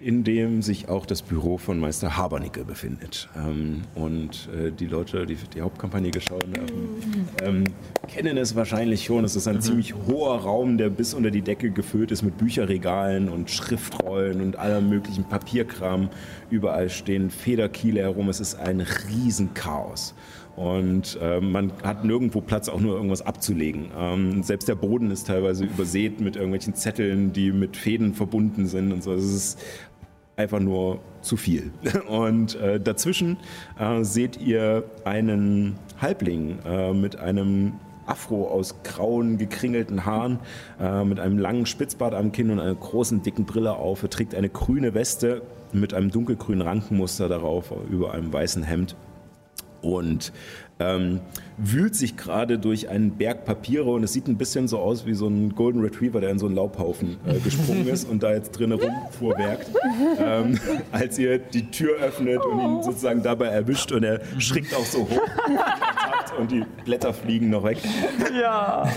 in 0.00 0.24
dem 0.24 0.62
sich 0.62 0.88
auch 0.88 1.06
das 1.06 1.22
Büro 1.22 1.58
von 1.58 1.78
Meister 1.78 2.16
Habernicke 2.16 2.64
befindet. 2.64 3.28
Ähm, 3.36 3.82
und 3.94 4.48
äh, 4.56 4.72
die 4.72 4.86
Leute, 4.86 5.26
die 5.26 5.36
die 5.36 5.60
Hauptkampagne 5.60 6.10
geschaut 6.10 6.44
haben, 6.44 7.02
ähm, 7.42 7.64
kennen 8.08 8.36
es 8.36 8.56
wahrscheinlich 8.56 9.04
schon. 9.04 9.24
Es 9.24 9.36
ist 9.36 9.46
ein 9.46 9.60
ziemlich 9.60 9.94
hoher 9.94 10.40
Raum, 10.40 10.78
der 10.78 10.88
bis 10.88 11.14
unter 11.14 11.30
die 11.30 11.42
Decke 11.42 11.70
gefüllt 11.70 12.10
ist 12.10 12.22
mit 12.22 12.38
Bücherregalen 12.38 13.28
und 13.28 13.50
Schriftrollen 13.50 14.40
und 14.40 14.56
allem 14.56 14.88
möglichen 14.88 15.24
Papierkram. 15.24 16.08
Überall 16.50 16.90
stehen 16.90 17.30
Federkiele 17.30 18.00
herum. 18.00 18.28
Es 18.28 18.40
ist 18.40 18.56
ein 18.56 18.80
Riesenchaos. 18.80 20.14
Und 20.56 21.18
äh, 21.20 21.40
man 21.40 21.72
hat 21.82 22.04
nirgendwo 22.04 22.40
Platz, 22.40 22.68
auch 22.68 22.80
nur 22.80 22.94
irgendwas 22.94 23.22
abzulegen. 23.22 23.90
Ähm, 23.98 24.42
selbst 24.42 24.68
der 24.68 24.74
Boden 24.74 25.10
ist 25.10 25.26
teilweise 25.26 25.64
übersät 25.64 26.20
mit 26.20 26.36
irgendwelchen 26.36 26.74
Zetteln, 26.74 27.32
die 27.32 27.52
mit 27.52 27.76
Fäden 27.76 28.14
verbunden 28.14 28.66
sind 28.66 28.92
und 28.92 29.02
so. 29.02 29.12
Es 29.14 29.24
ist 29.24 29.58
einfach 30.36 30.60
nur 30.60 31.00
zu 31.22 31.36
viel. 31.36 31.72
Und 32.08 32.54
äh, 32.56 32.80
dazwischen 32.80 33.36
äh, 33.78 34.02
seht 34.02 34.40
ihr 34.40 34.84
einen 35.04 35.76
Halbling 36.00 36.58
äh, 36.64 36.92
mit 36.92 37.18
einem 37.18 37.74
Afro 38.06 38.48
aus 38.48 38.82
grauen, 38.82 39.38
gekringelten 39.38 40.04
Haaren, 40.04 40.40
äh, 40.80 41.04
mit 41.04 41.20
einem 41.20 41.38
langen 41.38 41.66
Spitzbart 41.66 42.14
am 42.14 42.32
Kinn 42.32 42.50
und 42.50 42.58
einer 42.58 42.74
großen, 42.74 43.22
dicken 43.22 43.44
Brille 43.44 43.74
auf. 43.74 44.02
Er 44.02 44.10
trägt 44.10 44.34
eine 44.34 44.48
grüne 44.48 44.94
Weste 44.94 45.42
mit 45.72 45.94
einem 45.94 46.10
dunkelgrünen 46.10 46.62
Rankenmuster 46.62 47.28
darauf 47.28 47.72
über 47.90 48.12
einem 48.12 48.32
weißen 48.32 48.64
Hemd 48.64 48.96
und 49.82 50.32
ähm, 50.78 51.20
wühlt 51.58 51.94
sich 51.94 52.16
gerade 52.16 52.58
durch 52.58 52.88
einen 52.88 53.12
Berg 53.12 53.44
Papiere 53.44 53.90
und 53.90 54.02
es 54.02 54.12
sieht 54.12 54.26
ein 54.26 54.36
bisschen 54.36 54.68
so 54.68 54.78
aus 54.78 55.06
wie 55.06 55.14
so 55.14 55.28
ein 55.28 55.54
Golden 55.54 55.80
Retriever, 55.80 56.20
der 56.20 56.30
in 56.30 56.38
so 56.38 56.46
einen 56.46 56.56
Laubhaufen 56.56 57.18
äh, 57.26 57.38
gesprungen 57.38 57.86
ist 57.86 58.08
und 58.08 58.22
da 58.22 58.32
jetzt 58.32 58.52
drinnen 58.52 58.78
rumfuhrwerkt. 58.80 59.70
Ähm, 60.18 60.58
als 60.92 61.18
ihr 61.18 61.38
die 61.38 61.70
Tür 61.70 61.98
öffnet 61.98 62.44
und 62.44 62.60
ihn 62.60 62.82
sozusagen 62.82 63.22
dabei 63.22 63.46
erwischt 63.46 63.92
und 63.92 64.02
er 64.02 64.20
schrickt 64.38 64.74
auch 64.74 64.84
so 64.84 65.00
hoch 65.08 65.20
und 66.38 66.50
die 66.50 66.64
Blätter 66.84 67.12
fliegen 67.12 67.50
noch 67.50 67.64
weg. 67.64 67.78
Ja. 68.40 68.88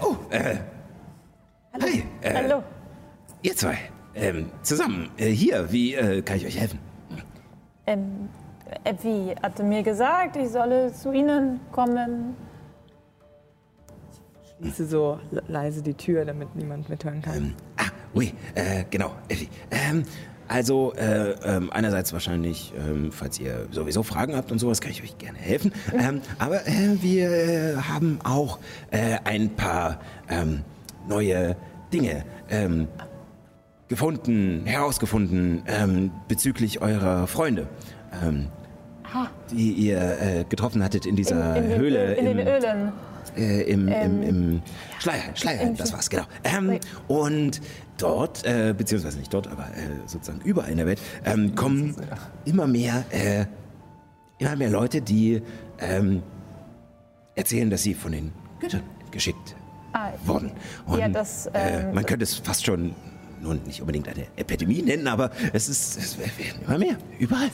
Oh, 0.00 0.16
äh, 0.30 0.56
hi, 1.80 2.04
äh, 2.20 2.34
Hallo. 2.34 2.62
ihr 3.42 3.56
zwei, 3.56 3.78
ähm, 4.14 4.50
zusammen, 4.62 5.08
äh, 5.16 5.28
hier, 5.30 5.72
wie 5.72 5.94
äh, 5.94 6.22
kann 6.22 6.36
ich 6.36 6.46
euch 6.46 6.58
helfen? 6.58 6.78
Ähm, 7.86 8.28
äh, 8.84 8.94
wie 9.02 9.34
hatte 9.42 9.62
mir 9.62 9.82
gesagt, 9.82 10.36
ich 10.36 10.50
solle 10.50 10.92
zu 10.92 11.12
Ihnen 11.12 11.60
kommen. 11.72 12.36
Schließe 14.58 14.86
so 14.86 15.18
le- 15.30 15.42
leise 15.48 15.82
die 15.82 15.94
Tür, 15.94 16.24
damit 16.24 16.54
niemand 16.54 16.88
mithören 16.88 17.22
kann. 17.22 17.54
Ah, 17.78 17.84
ui, 18.14 18.32
äh, 18.54 18.84
genau, 18.90 19.12
Effi. 19.28 19.48
Ähm, 19.70 20.02
also, 20.48 20.92
äh, 20.94 21.30
ähm, 21.44 21.70
einerseits 21.72 22.12
wahrscheinlich, 22.12 22.74
ähm, 22.76 23.12
falls 23.12 23.38
ihr 23.38 23.68
sowieso 23.70 24.02
Fragen 24.02 24.34
habt 24.34 24.50
und 24.50 24.58
sowas, 24.58 24.80
kann 24.80 24.90
ich 24.90 25.02
euch 25.02 25.16
gerne 25.16 25.38
helfen. 25.38 25.72
Ähm, 25.96 26.20
aber 26.38 26.66
äh, 26.66 27.00
wir 27.00 27.30
äh, 27.30 27.76
haben 27.76 28.18
auch 28.24 28.58
äh, 28.90 29.18
ein 29.24 29.50
paar 29.54 30.00
ähm, 30.28 30.62
neue 31.08 31.56
Dinge 31.92 32.24
ähm, 32.50 32.88
gefunden, 33.88 34.62
herausgefunden 34.66 35.62
ähm, 35.66 36.10
bezüglich 36.28 36.82
eurer 36.82 37.26
Freunde, 37.28 37.66
ähm, 38.22 38.48
die 39.50 39.72
ihr 39.72 39.98
äh, 40.20 40.44
getroffen 40.48 40.82
hattet 40.84 41.06
in 41.06 41.16
dieser 41.16 41.56
in, 41.56 41.64
in 41.64 41.70
den, 41.70 41.78
Höhle. 41.80 42.14
Öl- 42.14 42.18
in 42.18 42.24
den 42.36 42.46
Ölen. 42.46 42.92
äh, 43.36 43.62
im, 43.62 43.88
Ähm, 43.88 44.22
im, 44.22 44.22
im 44.22 44.62
Schleier, 44.98 45.22
Schleierheim, 45.34 45.76
das 45.76 45.92
war's, 45.92 46.08
genau. 46.10 46.24
Ähm, 46.44 46.78
und 47.08 47.60
dort, 47.98 48.44
äh, 48.44 48.74
beziehungsweise 48.76 49.18
nicht 49.18 49.32
dort, 49.32 49.46
aber 49.48 49.64
äh, 49.64 50.06
sozusagen 50.06 50.40
überall 50.44 50.70
in 50.70 50.76
der 50.78 50.86
Welt, 50.86 51.00
ähm, 51.24 51.54
kommen 51.54 51.94
immer 52.44 52.66
mehr, 52.66 53.04
äh, 53.10 53.44
immer 54.38 54.56
mehr 54.56 54.70
Leute, 54.70 55.00
die 55.02 55.42
ähm, 55.80 56.22
erzählen, 57.34 57.70
dass 57.70 57.82
sie 57.82 57.94
von 57.94 58.12
den 58.12 58.32
Göttern 58.60 58.82
geschickt 59.10 59.54
Ah, 59.92 60.10
wurden. 60.24 60.52
Und, 60.86 60.98
Ja, 61.00 61.08
das, 61.08 61.46
äh, 61.46 61.80
ähm, 61.88 61.94
man 61.94 62.06
könnte 62.06 62.22
es 62.22 62.34
fast 62.34 62.64
schon 62.64 62.94
nun 63.42 63.60
nicht 63.66 63.80
unbedingt 63.80 64.06
eine 64.06 64.26
Epidemie 64.36 64.82
nennen, 64.82 65.08
aber 65.08 65.30
es 65.52 65.68
ist 65.68 65.96
es 65.98 66.18
werden 66.18 66.62
immer 66.66 66.78
mehr, 66.78 66.96
überall. 67.18 67.50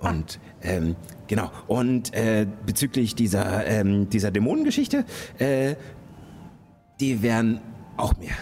Und 0.00 0.40
ähm, 0.62 0.96
genau. 1.28 1.50
Und 1.66 2.14
äh, 2.14 2.46
bezüglich 2.66 3.14
dieser 3.14 3.66
ähm, 3.66 4.08
dieser 4.08 4.30
Dämonengeschichte, 4.30 5.04
äh, 5.38 5.74
die 7.00 7.22
werden 7.22 7.60
auch 7.96 8.16
mehr. 8.18 8.36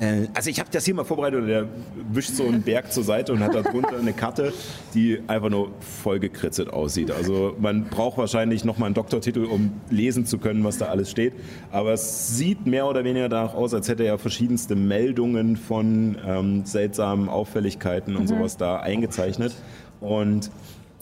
Äh, 0.00 0.28
also 0.34 0.50
ich 0.50 0.58
habe 0.58 0.70
das 0.72 0.84
hier 0.84 0.94
mal 0.94 1.04
vorbereitet 1.04 1.40
und 1.40 1.48
der 1.48 1.68
wischt 2.12 2.30
so 2.30 2.46
einen 2.46 2.62
Berg 2.62 2.92
zur 2.92 3.04
Seite 3.04 3.32
und 3.32 3.40
hat 3.40 3.54
darunter 3.54 3.98
eine 3.98 4.12
Karte, 4.12 4.52
die 4.94 5.20
einfach 5.26 5.50
nur 5.50 5.72
voll 5.80 6.18
gekritzelt 6.18 6.72
aussieht. 6.72 7.10
Also 7.10 7.54
man 7.58 7.84
braucht 7.84 8.18
wahrscheinlich 8.18 8.64
noch 8.64 8.78
mal 8.78 8.86
einen 8.86 8.94
Doktortitel, 8.94 9.44
um 9.44 9.72
lesen 9.90 10.26
zu 10.26 10.38
können, 10.38 10.64
was 10.64 10.78
da 10.78 10.86
alles 10.86 11.10
steht. 11.10 11.34
Aber 11.70 11.92
es 11.92 12.36
sieht 12.36 12.66
mehr 12.66 12.86
oder 12.86 13.04
weniger 13.04 13.28
danach 13.28 13.54
aus, 13.54 13.74
als 13.74 13.88
hätte 13.88 14.04
er 14.04 14.18
verschiedenste 14.18 14.74
Meldungen 14.74 15.56
von 15.56 16.16
ähm, 16.26 16.64
seltsamen 16.64 17.28
Auffälligkeiten 17.28 18.16
und 18.16 18.26
sowas 18.26 18.56
da 18.56 18.80
eingezeichnet. 18.80 19.54
Und 20.00 20.50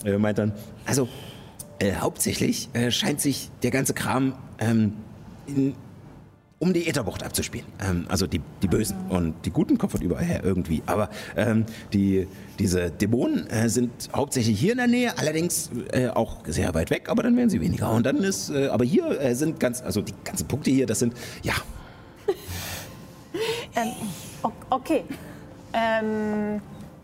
er 0.04 0.18
meint 0.18 0.38
dann, 0.38 0.52
also 0.86 1.08
äh, 1.78 1.94
hauptsächlich 1.94 2.68
äh, 2.72 2.90
scheint 2.90 3.20
sich 3.20 3.50
der 3.62 3.70
ganze 3.70 3.94
Kram 3.94 4.34
ähm, 4.58 4.92
in, 5.46 5.74
um 6.58 6.72
die 6.72 6.88
Ätherbucht 6.88 7.22
abzuspielen. 7.22 7.66
Ähm, 7.80 8.06
also 8.08 8.26
die, 8.26 8.40
die 8.62 8.66
Bösen 8.66 8.96
und 9.08 9.34
die 9.44 9.50
Guten 9.50 9.78
kommen 9.78 9.90
von 9.90 10.02
überall 10.02 10.24
her 10.24 10.40
irgendwie. 10.42 10.82
Aber 10.86 11.10
ähm, 11.36 11.66
die, 11.92 12.26
diese 12.58 12.90
Dämonen 12.90 13.46
äh, 13.48 13.68
sind 13.68 13.90
hauptsächlich 14.14 14.58
hier 14.58 14.72
in 14.72 14.78
der 14.78 14.88
Nähe, 14.88 15.16
allerdings 15.18 15.70
äh, 15.92 16.08
auch 16.08 16.38
sehr 16.46 16.74
weit 16.74 16.90
weg, 16.90 17.08
aber 17.08 17.22
dann 17.22 17.36
werden 17.36 17.50
sie 17.50 17.60
weniger. 17.60 17.90
Und 17.92 18.04
dann 18.04 18.18
ist, 18.18 18.50
äh, 18.50 18.68
aber 18.68 18.84
hier 18.84 19.20
äh, 19.20 19.34
sind 19.34 19.60
ganz, 19.60 19.82
also 19.82 20.02
die 20.02 20.14
ganzen 20.24 20.48
Punkte 20.48 20.70
hier, 20.70 20.86
das 20.86 20.98
sind, 20.98 21.14
ja, 21.42 21.54
Ähm, 23.76 23.92
okay. 24.70 25.04
Ähm, 25.72 26.60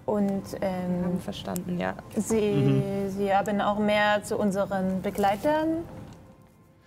und 0.07 0.43
ähm, 0.61 1.21
Verstanden, 1.21 1.79
ja. 1.79 1.95
Sie, 2.17 3.09
Sie 3.09 3.35
haben 3.35 3.61
auch 3.61 3.79
mehr 3.79 4.23
zu 4.23 4.37
unseren 4.37 5.01
Begleitern 5.03 5.85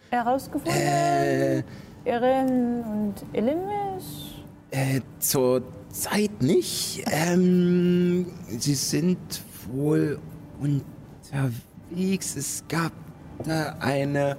herausgefunden? 0.09 0.79
äh, 0.79 1.63
Erin 2.05 2.83
und 2.83 3.15
Elimis? 3.33 4.35
Äh, 4.71 5.01
zur 5.19 5.63
Zeit 5.89 6.41
nicht. 6.41 7.03
Ähm, 7.11 8.27
sie 8.57 8.75
sind 8.75 9.17
wohl 9.71 10.19
unterwegs. 10.59 12.35
Es 12.35 12.63
gab 12.67 12.91
da 13.43 13.75
eine. 13.79 14.37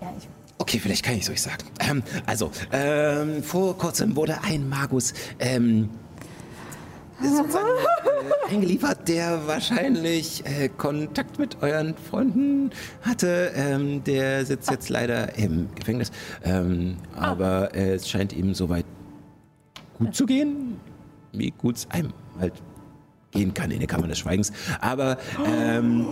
Ja, 0.00 0.12
ich, 0.18 0.28
Okay, 0.64 0.78
vielleicht 0.78 1.04
kann 1.04 1.16
ich 1.16 1.24
es 1.24 1.28
euch 1.28 1.42
sagen. 1.42 1.62
Ähm, 1.78 2.02
also, 2.24 2.50
ähm, 2.72 3.42
vor 3.42 3.76
kurzem 3.76 4.16
wurde 4.16 4.42
ein 4.44 4.66
Magus 4.66 5.12
ähm, 5.38 5.90
sozusagen 7.22 7.66
äh, 7.68 8.54
eingeliefert, 8.54 9.06
der 9.06 9.46
wahrscheinlich 9.46 10.42
äh, 10.46 10.70
Kontakt 10.70 11.38
mit 11.38 11.62
euren 11.62 11.94
Freunden 11.94 12.70
hatte. 13.02 13.52
Ähm, 13.54 14.04
der 14.04 14.46
sitzt 14.46 14.70
jetzt 14.70 14.88
leider 14.88 15.36
im 15.36 15.68
Gefängnis. 15.74 16.10
Ähm, 16.42 16.96
aber 17.14 17.74
äh, 17.74 17.96
es 17.96 18.08
scheint 18.08 18.32
ihm 18.32 18.54
soweit 18.54 18.86
gut 19.98 20.14
zu 20.16 20.24
gehen, 20.24 20.80
wie 21.32 21.50
gut 21.50 21.76
es 21.76 21.90
einem 21.90 22.14
halt 22.40 22.54
gehen 23.32 23.52
kann 23.52 23.70
in 23.70 23.80
der 23.80 23.88
Kammer 23.88 24.08
des 24.08 24.18
Schweigens. 24.18 24.50
Aber 24.80 25.18
ähm, 25.46 26.06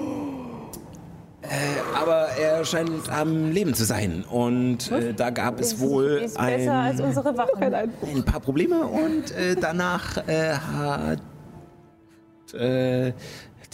äh, 1.52 2.00
aber 2.00 2.28
er 2.40 2.64
scheint 2.64 3.10
am 3.10 3.50
Leben 3.50 3.74
zu 3.74 3.84
sein. 3.84 4.24
Und 4.30 4.90
äh, 4.90 5.12
da 5.12 5.28
gab 5.28 5.60
es 5.60 5.78
wohl 5.80 6.22
ist 6.24 6.38
besser 6.38 6.72
als 6.72 7.00
ein, 7.00 7.90
ein 8.14 8.24
paar 8.24 8.40
Probleme. 8.40 8.86
Und 8.86 9.32
äh, 9.32 9.54
danach 9.60 10.16
äh, 10.26 10.54
hat 10.54 11.20
äh, 12.54 13.12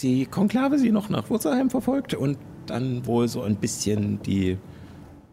die 0.01 0.25
Konklave 0.25 0.77
sie 0.77 0.91
noch 0.91 1.09
nach 1.09 1.29
Wurzelheim 1.29 1.69
verfolgt 1.69 2.13
und 2.13 2.37
dann 2.65 3.05
wohl 3.05 3.27
so 3.29 3.43
ein 3.43 3.55
bisschen 3.55 4.21
die 4.23 4.57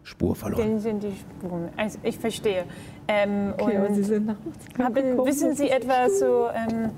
Spur 0.03 0.33
verloren. 0.33 0.69
Dann 0.69 0.79
sind 0.79 1.03
die 1.03 1.11
Spuren. 1.11 1.69
Also 1.75 1.99
ich 2.03 2.17
verstehe. 2.17 2.63
Ähm, 3.09 3.53
Okay, 3.57 3.77
und 3.77 3.95
sie 3.95 4.03
sind 4.03 4.25
nach 4.25 4.37
haben, 4.79 5.17
wissen 5.25 5.53
Sie 5.53 5.69
etwas 5.69 6.19
zu 6.19 6.47
ähm, 6.53 6.91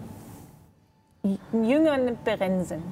jüngeren 1.67 2.17
Berensen? 2.23 2.83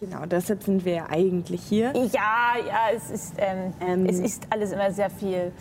Genau, 0.00 0.24
deshalb 0.24 0.62
sind 0.62 0.84
wir 0.86 0.94
ja 0.94 1.06
eigentlich 1.10 1.60
hier. 1.62 1.92
Ja, 1.94 2.54
ja, 2.66 2.88
es 2.96 3.10
ist, 3.10 3.34
ähm, 3.36 3.74
Ähm. 3.86 4.06
es 4.06 4.18
ist 4.18 4.46
alles 4.48 4.72
immer 4.72 4.90
sehr 4.92 5.10
viel. 5.10 5.52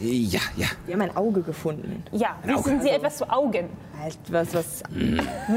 Ja, 0.00 0.40
ja. 0.56 0.66
Wir 0.84 0.94
haben 0.94 1.02
ein 1.02 1.16
Auge 1.16 1.40
gefunden. 1.40 2.02
Ja, 2.12 2.36
Ein 2.42 2.50
wissen 2.50 2.74
Auge. 2.74 2.82
Sie 2.82 2.88
etwas 2.90 3.16
zu 3.16 3.30
Augen? 3.30 3.68
Halt 3.98 4.18
was, 4.28 4.52
was. 4.52 4.82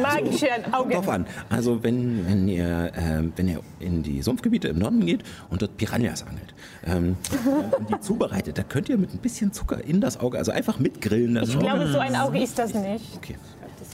Magische 0.01 0.45
drauf 0.71 0.73
Augen. 0.79 1.09
an. 1.09 1.25
Also 1.49 1.83
wenn, 1.83 2.25
wenn, 2.25 2.47
ihr, 2.47 2.91
ähm, 2.95 3.33
wenn 3.35 3.49
ihr 3.49 3.59
in 3.81 4.01
die 4.01 4.21
Sumpfgebiete 4.21 4.69
im 4.69 4.79
Norden 4.79 5.05
geht 5.05 5.23
und 5.49 5.61
dort 5.61 5.75
Piranhas 5.75 6.23
angelt 6.25 6.53
ähm, 6.85 7.17
und 7.77 7.89
die 7.89 7.99
zubereitet, 7.99 8.57
da 8.57 8.63
könnt 8.63 8.87
ihr 8.87 8.97
mit 8.97 9.13
ein 9.13 9.17
bisschen 9.17 9.51
Zucker 9.51 9.83
in 9.83 9.99
das 9.99 10.19
Auge, 10.21 10.37
also 10.37 10.51
einfach 10.53 10.79
mitgrillen. 10.79 11.35
Das 11.35 11.49
Ich 11.49 11.59
glaube, 11.59 11.87
so 11.87 11.99
ein 11.99 12.15
Auge 12.15 12.41
ist 12.41 12.57
das 12.57 12.73
nicht. 12.73 13.17
Okay. 13.17 13.35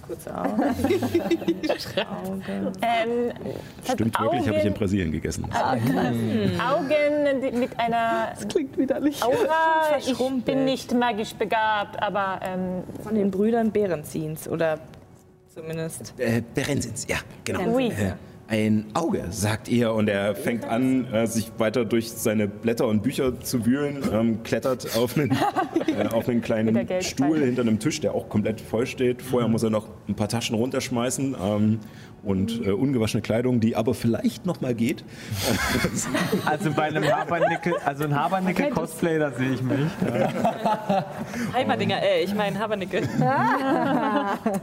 Das 0.07 0.23
kurz 0.23 0.27
auf. 0.27 0.45
Auge. 2.25 2.71
Ähm, 2.81 3.31
Stimmt 3.83 4.19
Augen, 4.19 4.31
wirklich, 4.31 4.47
habe 4.47 4.57
ich 4.59 4.65
in 4.65 4.73
Brasilien 4.73 5.11
gegessen. 5.11 5.45
Augen 5.51 7.41
die- 7.41 7.57
mit 7.57 7.79
einer 7.79 8.33
Klingt 8.49 8.77
widerlich. 8.77 9.23
Aura. 9.23 9.97
Ich 9.97 10.17
bin 10.45 10.65
nicht 10.65 10.93
magisch 10.93 11.33
begabt, 11.33 12.01
aber 12.01 12.39
ähm, 12.43 12.83
Von 13.03 13.15
den 13.15 13.31
Brüdern 13.31 13.71
Bärenziehens 13.71 14.47
oder 14.47 14.79
zumindest. 15.53 16.13
Äh, 16.17 16.41
Berensins, 16.53 17.05
ja, 17.07 17.17
genau. 17.43 17.61
Oui. 17.75 17.87
Äh, 17.87 18.13
ein 18.47 18.85
Auge, 18.93 19.25
sagt 19.31 19.67
ihr, 19.67 19.93
und 19.93 20.07
er 20.07 20.35
fängt 20.35 20.65
an, 20.65 21.11
äh, 21.11 21.25
sich 21.25 21.51
weiter 21.57 21.83
durch 21.83 22.11
seine 22.11 22.47
Blätter 22.47 22.87
und 22.87 23.01
Bücher 23.01 23.39
zu 23.39 23.65
wühlen, 23.65 24.03
ähm, 24.11 24.43
klettert 24.43 24.95
auf 24.95 25.17
einen, 25.17 25.31
äh, 25.87 26.07
auf 26.07 26.29
einen 26.29 26.41
kleinen 26.41 26.87
Stuhl 27.01 27.39
hinter 27.39 27.63
einem 27.63 27.79
Tisch, 27.79 28.01
der 28.01 28.13
auch 28.13 28.29
komplett 28.29 28.61
voll 28.61 28.85
steht. 28.85 29.21
Vorher 29.21 29.49
muss 29.49 29.63
er 29.63 29.71
noch 29.71 29.87
ein 30.07 30.15
paar 30.15 30.29
Taschen 30.29 30.55
runterschmeißen 30.55 31.35
ähm, 31.41 31.79
und 32.25 32.65
äh, 32.65 32.71
ungewaschene 32.71 33.21
Kleidung, 33.21 33.59
die 33.59 33.75
aber 33.75 33.93
vielleicht 33.93 34.45
noch 34.45 34.59
mal 34.61 34.73
geht. 34.73 35.03
Also 36.45 36.71
bei 36.71 36.83
einem 36.83 37.03
Habernickel, 37.03 37.73
also 37.83 38.03
ein 38.03 38.15
Habernickel-Cosplay, 38.15 39.19
da 39.19 39.31
sehe 39.31 39.53
ich 39.53 39.61
mich. 39.61 39.77
Heimerdinger, 41.53 42.01
äh, 42.01 42.23
ich 42.23 42.33
meine 42.33 42.57
Habernickel. 42.59 43.03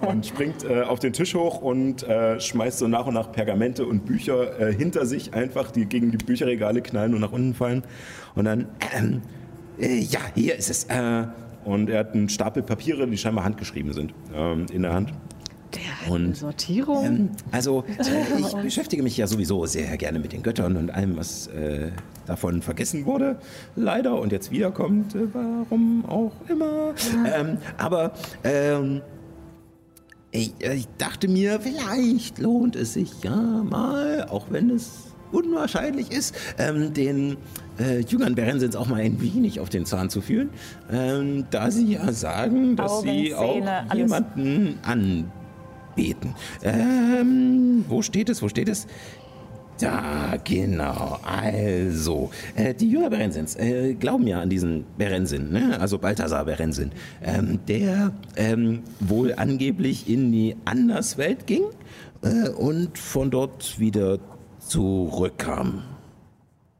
und 0.06 0.26
springt 0.26 0.64
äh, 0.64 0.82
auf 0.82 0.98
den 0.98 1.12
Tisch 1.12 1.34
hoch 1.34 1.60
und 1.60 2.02
äh, 2.04 2.40
schmeißt 2.40 2.78
so 2.78 2.88
nach 2.88 3.06
und 3.06 3.14
nach 3.14 3.32
Pergamente 3.32 3.86
und 3.86 4.04
Bücher 4.04 4.60
äh, 4.60 4.72
hinter 4.72 5.06
sich 5.06 5.34
einfach, 5.34 5.70
die 5.70 5.86
gegen 5.86 6.10
die 6.10 6.18
Bücherregale 6.18 6.82
knallen 6.82 7.14
und 7.14 7.20
nach 7.20 7.32
unten 7.32 7.54
fallen. 7.54 7.82
Und 8.34 8.44
dann, 8.44 8.68
ähm, 8.96 9.22
äh, 9.78 9.98
ja, 9.98 10.20
hier 10.34 10.56
ist 10.56 10.70
es. 10.70 10.84
Äh, 10.84 11.24
und 11.64 11.90
er 11.90 12.00
hat 12.00 12.14
einen 12.14 12.28
Stapel 12.28 12.62
Papiere, 12.62 13.06
die 13.06 13.16
scheinbar 13.16 13.44
handgeschrieben 13.44 13.92
sind, 13.92 14.14
ähm, 14.34 14.66
in 14.72 14.82
der 14.82 14.92
Hand. 14.92 15.12
Und 16.08 16.36
Sortierung. 16.36 17.04
ähm, 17.04 17.30
also, 17.50 17.84
äh, 17.98 18.40
ich 18.40 18.54
beschäftige 18.54 19.02
mich 19.02 19.16
ja 19.16 19.26
sowieso 19.26 19.64
sehr 19.66 19.96
gerne 19.96 20.18
mit 20.18 20.32
den 20.32 20.42
Göttern 20.42 20.76
und 20.76 20.90
allem, 20.90 21.16
was 21.16 21.46
äh, 21.48 21.90
davon 22.26 22.62
vergessen 22.62 23.06
wurde, 23.06 23.38
leider, 23.76 24.20
und 24.20 24.32
jetzt 24.32 24.50
wiederkommt, 24.50 25.14
äh, 25.14 25.26
warum 25.32 26.04
auch 26.06 26.32
immer. 26.48 26.94
Ähm, 27.34 27.58
aber 27.78 28.12
ähm, 28.44 29.02
ich, 30.30 30.54
äh, 30.60 30.74
ich 30.74 30.88
dachte 30.98 31.28
mir, 31.28 31.60
vielleicht 31.60 32.38
lohnt 32.38 32.76
es 32.76 32.94
sich 32.94 33.22
ja 33.22 33.36
mal, 33.36 34.26
auch 34.30 34.46
wenn 34.50 34.70
es 34.70 35.12
unwahrscheinlich 35.30 36.10
ist, 36.10 36.34
ähm, 36.58 36.92
den 36.92 37.36
äh, 37.78 38.00
Jüngern 38.00 38.34
Berensins 38.34 38.76
auch 38.76 38.86
mal 38.88 39.00
ein 39.00 39.20
wenig 39.20 39.60
auf 39.60 39.68
den 39.68 39.86
Zahn 39.86 40.10
zu 40.10 40.20
fühlen, 40.20 40.50
ähm, 40.90 41.46
da 41.50 41.70
sie 41.70 41.94
ja 41.94 42.12
sagen, 42.12 42.76
dass 42.76 42.92
Augen, 42.92 43.08
sie 43.08 43.34
auch 43.34 43.54
Zähne, 43.54 43.90
alles. 43.90 44.22
Anbeten. 45.92 46.34
Ähm, 46.62 47.84
wo 47.88 48.02
steht 48.02 48.28
es? 48.28 48.42
Wo 48.42 48.48
steht 48.48 48.68
es? 48.68 48.86
Da, 49.78 50.36
genau. 50.44 51.18
Also, 51.24 52.30
äh, 52.54 52.74
die 52.74 52.90
Jünger 52.90 53.10
Berensins 53.10 53.56
äh, 53.56 53.94
glauben 53.94 54.26
ja 54.26 54.40
an 54.40 54.48
diesen 54.48 54.84
Berensin, 54.96 55.50
ne? 55.50 55.78
also 55.80 55.98
Balthasar 55.98 56.44
Berensin, 56.44 56.92
ähm, 57.22 57.58
der 57.66 58.12
ähm, 58.36 58.82
wohl 59.00 59.34
angeblich 59.34 60.08
in 60.08 60.30
die 60.30 60.56
Anderswelt 60.66 61.46
ging 61.46 61.62
äh, 62.22 62.50
und 62.50 62.96
von 62.96 63.30
dort 63.30 63.80
wieder 63.80 64.18
zurückkam. 64.60 65.82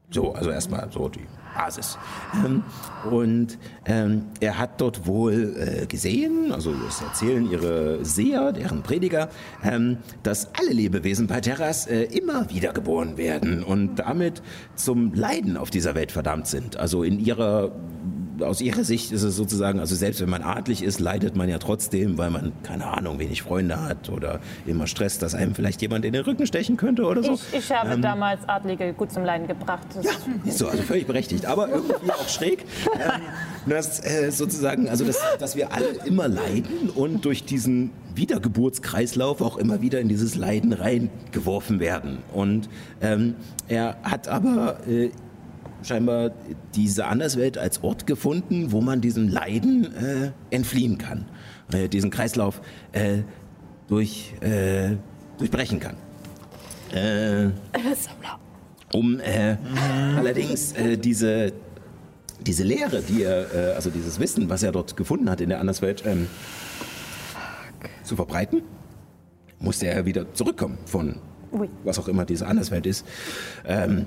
So, 0.09 0.31
also 0.33 0.51
erstmal 0.51 0.89
so 0.91 1.09
die 1.09 1.25
Basis. 1.53 1.97
Ähm, 2.45 2.63
und 3.09 3.57
ähm, 3.85 4.25
er 4.39 4.57
hat 4.57 4.81
dort 4.81 5.05
wohl 5.07 5.55
äh, 5.57 5.85
gesehen, 5.85 6.51
also 6.51 6.73
das 6.73 7.01
erzählen 7.01 7.49
ihre 7.49 8.03
Seher, 8.03 8.51
deren 8.51 8.83
Prediger, 8.83 9.29
ähm, 9.63 9.97
dass 10.23 10.49
alle 10.59 10.71
Lebewesen 10.71 11.27
bei 11.27 11.41
Terras 11.41 11.87
äh, 11.87 12.03
immer 12.03 12.49
wiedergeboren 12.49 13.17
werden 13.17 13.63
und 13.63 13.95
damit 13.95 14.41
zum 14.75 15.13
Leiden 15.13 15.57
auf 15.57 15.69
dieser 15.69 15.95
Welt 15.95 16.11
verdammt 16.11 16.47
sind. 16.47 16.77
Also 16.77 17.03
in 17.03 17.19
ihrer 17.19 17.71
aus 18.41 18.61
ihrer 18.61 18.83
Sicht 18.83 19.11
ist 19.11 19.23
es 19.23 19.35
sozusagen, 19.35 19.79
also 19.79 19.95
selbst 19.95 20.21
wenn 20.21 20.29
man 20.29 20.41
adlig 20.41 20.83
ist, 20.83 20.99
leidet 20.99 21.35
man 21.35 21.49
ja 21.49 21.57
trotzdem, 21.57 22.17
weil 22.17 22.29
man, 22.29 22.51
keine 22.63 22.87
Ahnung, 22.87 23.19
wenig 23.19 23.41
Freunde 23.41 23.81
hat 23.81 24.09
oder 24.09 24.39
immer 24.65 24.87
Stresst, 24.87 25.21
dass 25.21 25.35
einem 25.35 25.55
vielleicht 25.55 25.81
jemand 25.81 26.05
in 26.05 26.13
den 26.13 26.23
Rücken 26.23 26.45
stechen 26.47 26.77
könnte 26.77 27.05
oder 27.05 27.23
so. 27.23 27.33
Ich, 27.33 27.59
ich 27.59 27.71
habe 27.71 27.91
Ähm, 27.91 28.01
damals 28.01 28.47
Adlige 28.47 28.93
gut 28.93 29.11
zum 29.11 29.23
Leiden 29.23 29.47
gebracht. 29.47 29.87
Das 29.95 30.05
ist 30.45 30.57
so, 30.57 30.67
also 30.67 30.83
völlig 30.83 31.05
berechtigt, 31.05 31.45
aber 31.45 31.69
irgendwie 31.69 32.11
auch 32.11 32.27
schräg. 32.29 32.65
Ähm, 32.95 33.21
dass 33.67 34.03
äh, 34.03 34.31
sozusagen, 34.31 34.89
also 34.89 35.05
dass, 35.05 35.19
dass 35.39 35.55
wir 35.55 35.73
alle 35.73 35.87
immer 36.05 36.27
leiden 36.27 36.89
und 36.93 37.25
durch 37.25 37.45
diesen 37.45 37.91
Wiedergeburtskreislauf 38.15 39.41
auch 39.41 39.57
immer 39.57 39.81
wieder 39.81 39.99
in 39.99 40.09
dieses 40.09 40.35
Leiden 40.35 40.73
reingeworfen 40.73 41.79
werden. 41.79 42.19
Und 42.33 42.69
ähm, 43.01 43.35
er 43.67 43.97
hat 44.03 44.27
aber 44.27 44.87
äh, 44.87 45.11
scheinbar 45.83 46.31
diese 46.75 47.05
Anderswelt 47.05 47.57
als 47.57 47.83
Ort 47.83 48.07
gefunden, 48.07 48.71
wo 48.71 48.81
man 48.81 49.01
diesem 49.01 49.27
Leiden 49.29 49.93
äh, 49.95 50.31
entfliehen 50.49 50.97
kann, 50.97 51.25
äh, 51.71 51.87
diesen 51.87 52.09
Kreislauf 52.09 52.61
äh, 52.91 53.19
durch, 53.87 54.33
äh, 54.41 54.95
durchbrechen 55.37 55.79
kann. 55.79 55.95
Äh, 56.93 57.49
um 58.93 59.19
äh, 59.19 59.57
allerdings 60.15 60.73
diese, 61.03 61.51
diese 62.39 62.63
Lehre, 62.63 63.01
die 63.01 63.23
er, 63.23 63.75
also 63.75 63.89
dieses 63.89 64.19
Wissen, 64.19 64.49
was 64.49 64.61
er 64.61 64.71
dort 64.71 64.95
gefunden 64.95 65.29
hat 65.29 65.41
in 65.41 65.49
der 65.49 65.59
Anderswelt, 65.59 66.03
ähm, 66.05 66.27
zu 68.03 68.15
verbreiten, 68.15 68.61
musste 69.59 69.87
er 69.87 70.05
wieder 70.05 70.31
zurückkommen 70.33 70.77
von 70.85 71.15
Ui. 71.51 71.69
was 71.83 71.97
auch 71.99 72.07
immer 72.07 72.25
diese 72.25 72.47
Anderswelt 72.47 72.85
ist. 72.85 73.05
Ähm, 73.65 74.05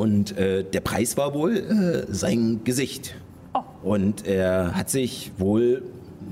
und 0.00 0.36
äh, 0.36 0.64
der 0.64 0.80
Preis 0.80 1.16
war 1.16 1.34
wohl 1.34 1.56
äh, 1.56 2.12
sein 2.12 2.60
Gesicht. 2.64 3.14
Und 3.82 4.26
er 4.26 4.74
hat 4.74 4.90
sich 4.90 5.32
wohl 5.38 5.82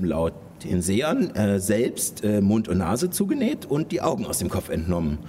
laut 0.01 0.33
den 0.63 0.81
Sehern 0.81 1.35
äh, 1.35 1.59
selbst 1.59 2.23
äh, 2.23 2.41
Mund 2.41 2.67
und 2.67 2.79
Nase 2.79 3.09
zugenäht 3.09 3.65
und 3.65 3.91
die 3.91 4.01
Augen 4.01 4.25
aus 4.25 4.39
dem 4.39 4.49
Kopf 4.49 4.69
entnommen. 4.69 5.19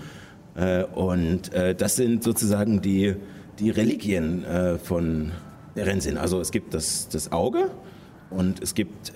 Äh, 0.56 0.84
und 0.84 1.52
äh, 1.52 1.74
das 1.74 1.96
sind 1.96 2.24
sozusagen 2.24 2.80
die, 2.80 3.16
die 3.58 3.70
Religien 3.70 4.44
äh, 4.44 4.78
von 4.78 5.32
Berensin. 5.74 6.18
Also 6.18 6.40
es 6.40 6.50
gibt 6.50 6.74
das, 6.74 7.08
das 7.08 7.30
Auge 7.32 7.70
und 8.30 8.62
es 8.62 8.74
gibt 8.74 9.12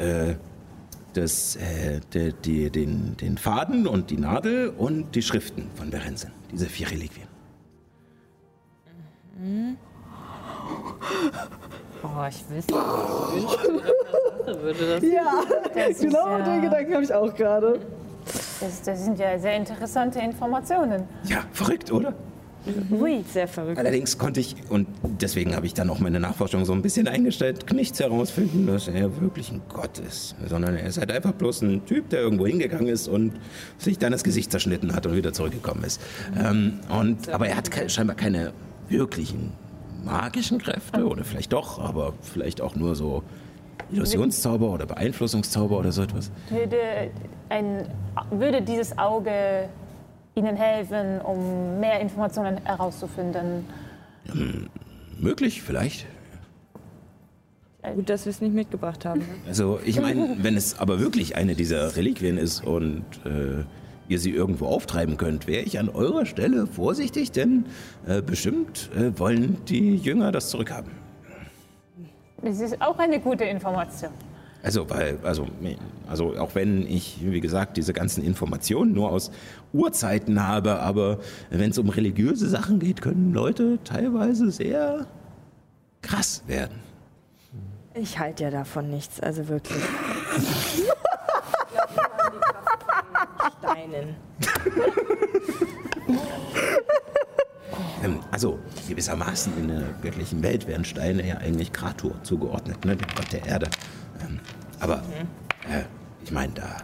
das, 1.14 1.56
äh, 1.56 2.00
die, 2.12 2.32
die, 2.44 2.70
den, 2.70 3.16
den 3.16 3.38
Faden 3.38 3.86
und 3.86 4.10
die 4.10 4.16
Nadel 4.16 4.68
und 4.68 5.14
die 5.14 5.22
Schriften 5.22 5.66
von 5.74 5.90
Berensin. 5.90 6.30
Diese 6.52 6.66
vier 6.66 6.90
Reliquien. 6.90 7.37
Oh, 12.02 12.26
ich 12.28 12.44
wüsste 12.50 12.74
würde 14.62 14.94
das. 15.00 15.02
Ja, 15.02 15.42
Das 15.74 15.88
ist 15.90 16.00
genau 16.02 16.38
ja- 16.38 16.44
den 16.44 16.62
Gedanken 16.62 16.94
habe 16.94 17.04
ich 17.04 17.12
auch 17.14 17.34
gerade. 17.34 17.78
Das, 18.60 18.82
das 18.82 19.04
sind 19.04 19.18
ja 19.18 19.38
sehr 19.38 19.56
interessante 19.56 20.18
Informationen. 20.18 21.04
Ja, 21.24 21.44
verrückt, 21.52 21.92
oder? 21.92 22.14
Ui, 22.90 23.24
sehr 23.32 23.46
verrückt. 23.48 23.78
Allerdings 23.78 24.18
konnte 24.18 24.40
ich, 24.40 24.56
und 24.68 24.88
deswegen 25.02 25.54
habe 25.54 25.64
ich 25.64 25.72
dann 25.74 25.88
auch 25.88 26.00
meine 26.00 26.18
Nachforschung 26.20 26.64
so 26.64 26.72
ein 26.72 26.82
bisschen 26.82 27.06
eingestellt, 27.08 27.72
nichts 27.72 28.00
herausfinden, 28.00 28.66
dass 28.66 28.88
er 28.88 29.20
wirklich 29.22 29.52
ein 29.52 29.62
Gott 29.72 29.98
ist. 30.00 30.34
Sondern 30.46 30.76
er 30.76 30.86
ist 30.86 30.98
halt 30.98 31.10
einfach 31.12 31.32
bloß 31.32 31.62
ein 31.62 31.86
Typ, 31.86 32.10
der 32.10 32.20
irgendwo 32.20 32.46
hingegangen 32.46 32.88
ist 32.88 33.06
und 33.08 33.32
sich 33.78 33.98
dann 33.98 34.12
das 34.12 34.24
Gesicht 34.24 34.50
zerschnitten 34.50 34.94
hat 34.94 35.06
und 35.06 35.14
wieder 35.14 35.32
zurückgekommen 35.32 35.84
ist. 35.84 36.00
Ähm, 36.38 36.80
und, 36.90 37.28
aber 37.30 37.46
er 37.48 37.56
hat 37.56 37.70
ke 37.70 37.88
scheinbar 37.88 38.16
keine 38.16 38.52
wirklichen 38.88 39.52
magischen 40.04 40.58
Kräfte, 40.58 41.06
oder 41.06 41.24
vielleicht 41.24 41.52
doch, 41.52 41.78
aber 41.78 42.14
vielleicht 42.22 42.60
auch 42.60 42.76
nur 42.76 42.94
so 42.94 43.22
Illusionszauber 43.90 44.70
oder 44.70 44.86
Beeinflussungszauber 44.86 45.78
oder 45.78 45.92
so 45.92 46.02
etwas. 46.02 46.30
Würde, 46.50 47.10
ein, 47.48 47.86
würde 48.30 48.62
dieses 48.62 48.96
Auge 48.98 49.68
Ihnen 50.34 50.56
helfen, 50.56 51.20
um 51.20 51.80
mehr 51.80 52.00
Informationen 52.00 52.58
herauszufinden? 52.64 53.64
Möglich, 55.18 55.62
vielleicht. 55.62 56.06
Gut, 57.94 58.10
dass 58.10 58.26
wir 58.26 58.30
es 58.30 58.40
nicht 58.40 58.54
mitgebracht 58.54 59.04
haben. 59.04 59.20
Ne? 59.20 59.26
Also 59.46 59.80
ich 59.84 60.00
meine, 60.00 60.36
wenn 60.40 60.56
es 60.56 60.78
aber 60.78 61.00
wirklich 61.00 61.36
eine 61.36 61.54
dieser 61.54 61.96
Reliquien 61.96 62.36
ist 62.36 62.64
und 62.64 63.04
äh, 63.24 63.64
ihr 64.08 64.18
sie 64.18 64.30
irgendwo 64.30 64.66
auftreiben 64.66 65.16
könnt, 65.16 65.46
wäre 65.46 65.62
ich 65.62 65.78
an 65.78 65.88
eurer 65.88 66.26
Stelle 66.26 66.66
vorsichtig, 66.66 67.32
denn 67.32 67.66
äh, 68.06 68.22
bestimmt 68.22 68.90
äh, 68.96 69.18
wollen 69.18 69.58
die 69.68 69.96
Jünger 69.96 70.32
das 70.32 70.50
zurückhaben. 70.50 70.92
Das 72.42 72.60
ist 72.60 72.80
auch 72.80 72.98
eine 72.98 73.20
gute 73.20 73.44
Information. 73.44 74.10
Also, 74.62 74.90
weil, 74.90 75.18
also, 75.22 75.46
also 76.08 76.36
auch 76.36 76.54
wenn 76.54 76.86
ich, 76.86 77.18
wie 77.22 77.40
gesagt, 77.40 77.76
diese 77.76 77.92
ganzen 77.92 78.24
Informationen 78.24 78.92
nur 78.92 79.10
aus 79.10 79.30
Urzeiten 79.72 80.46
habe, 80.46 80.80
aber 80.80 81.18
wenn 81.50 81.70
es 81.70 81.78
um 81.78 81.88
religiöse 81.88 82.48
Sachen 82.48 82.80
geht, 82.80 83.00
können 83.00 83.32
Leute 83.32 83.78
teilweise 83.84 84.50
sehr 84.50 85.06
krass 86.02 86.42
werden. 86.46 86.80
Ich 87.94 88.18
halte 88.18 88.44
ja 88.44 88.50
davon 88.50 88.90
nichts, 88.90 89.20
also 89.20 89.48
wirklich. 89.48 89.82
Steinen. 93.78 94.16
Ähm, 98.02 98.20
also 98.30 98.58
gewissermaßen 98.88 99.52
in 99.58 99.68
der 99.68 99.82
göttlichen 100.02 100.42
Welt 100.42 100.68
werden 100.68 100.84
Steine 100.84 101.26
ja 101.26 101.38
eigentlich 101.38 101.72
Kratur 101.72 102.14
zugeordnet, 102.22 102.84
ne, 102.84 102.96
dem 102.96 103.08
Gott 103.14 103.32
der 103.32 103.44
Erde. 103.44 103.68
Ähm, 104.20 104.38
aber 104.78 105.02
äh, 105.68 105.82
ich 106.24 106.30
meine, 106.30 106.52
da 106.54 106.76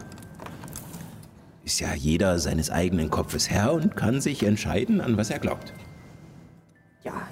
ist 1.65 1.81
ja 1.81 1.95
jeder 1.95 2.41
seines 2.41 2.71
eigenen 2.71 3.11
Kopfes 3.11 3.49
Herr 3.49 3.73
und 3.73 3.97
kann 3.97 4.21
sich 4.21 4.43
entscheiden, 4.43 5.01
an 5.01 5.17
was 5.17 5.31
er 5.31 5.39
glaubt. 5.39 5.73
Ja, 7.05 7.29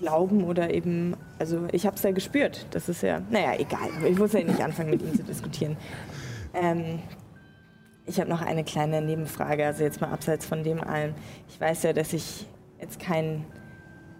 glauben 0.00 0.44
oder 0.44 0.72
eben, 0.72 1.14
also 1.38 1.66
ich 1.72 1.86
habe 1.86 1.96
es 1.96 2.02
ja 2.02 2.12
gespürt. 2.12 2.66
Das 2.70 2.88
ist 2.88 3.02
ja, 3.02 3.20
naja, 3.30 3.54
egal. 3.58 3.90
Ich 4.08 4.18
muss 4.18 4.32
ja 4.32 4.42
nicht 4.42 4.60
anfangen, 4.60 4.90
mit 4.90 5.02
ihm 5.02 5.14
zu 5.14 5.22
diskutieren. 5.22 5.76
Ähm, 6.54 7.00
ich 8.08 8.18
habe 8.20 8.30
noch 8.30 8.42
eine 8.42 8.64
kleine 8.64 9.00
Nebenfrage, 9.02 9.66
also 9.66 9.84
jetzt 9.84 10.00
mal 10.00 10.10
abseits 10.10 10.46
von 10.46 10.62
dem 10.64 10.80
allem. 10.82 11.14
Ich 11.48 11.60
weiß 11.60 11.82
ja, 11.84 11.92
dass 11.92 12.12
ich 12.12 12.46
jetzt 12.80 12.98
keinen 12.98 13.44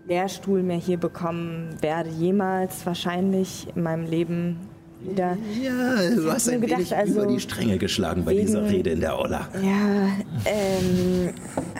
Lehrstuhl 0.06 0.62
mehr 0.62 0.76
hier 0.78 0.98
bekommen 0.98 1.70
werde, 1.80 2.10
jemals 2.10 2.84
wahrscheinlich 2.86 3.66
in 3.74 3.82
meinem 3.82 4.06
Leben 4.06 4.56
wieder. 5.00 5.36
Ja, 5.62 5.96
du 6.14 6.22
Ich 6.26 6.30
hast 6.32 6.48
ein 6.48 6.60
nur 6.60 6.68
wenig 6.68 6.88
gedacht, 6.88 6.92
also 7.00 7.22
über 7.22 7.26
die 7.32 7.40
Stränge 7.40 7.78
geschlagen 7.78 8.24
bei 8.24 8.34
dieser 8.34 8.62
wegen- 8.64 8.74
Rede 8.74 8.90
in 8.90 9.00
der 9.00 9.16
Aula. 9.16 9.48
Ja, 9.62 10.08
ähm, 10.44 11.30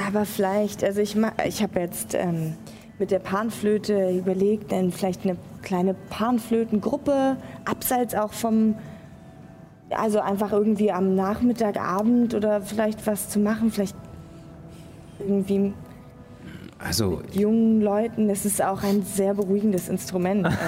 aber 0.07 0.25
vielleicht, 0.25 0.85
also 0.85 1.01
ich, 1.01 1.17
ich 1.47 1.63
habe 1.63 1.81
jetzt 1.81 2.15
ähm, 2.15 2.55
mit 2.99 3.11
der 3.11 3.19
Panflöte 3.19 4.11
überlegt, 4.11 4.73
dann 4.73 4.93
vielleicht 4.93 5.25
eine 5.25 5.37
kleine 5.63 5.95
Panflötengruppe, 6.11 7.37
abseits 7.65 8.15
auch 8.15 8.33
vom, 8.33 8.75
also 9.91 10.21
einfach 10.21 10.53
irgendwie 10.53 10.93
am 10.93 11.15
Nachmittag, 11.15 11.79
Abend 11.81 12.35
oder 12.35 12.61
vielleicht 12.61 13.07
was 13.07 13.29
zu 13.29 13.39
machen, 13.39 13.71
vielleicht 13.71 13.97
irgendwie 15.19 15.73
Also, 16.79 17.23
mit 17.23 17.35
jungen 17.35 17.81
Leuten. 17.81 18.29
Das 18.29 18.45
ist 18.45 18.63
auch 18.63 18.83
ein 18.83 19.03
sehr 19.03 19.35
beruhigendes 19.35 19.89
Instrument. 19.89 20.47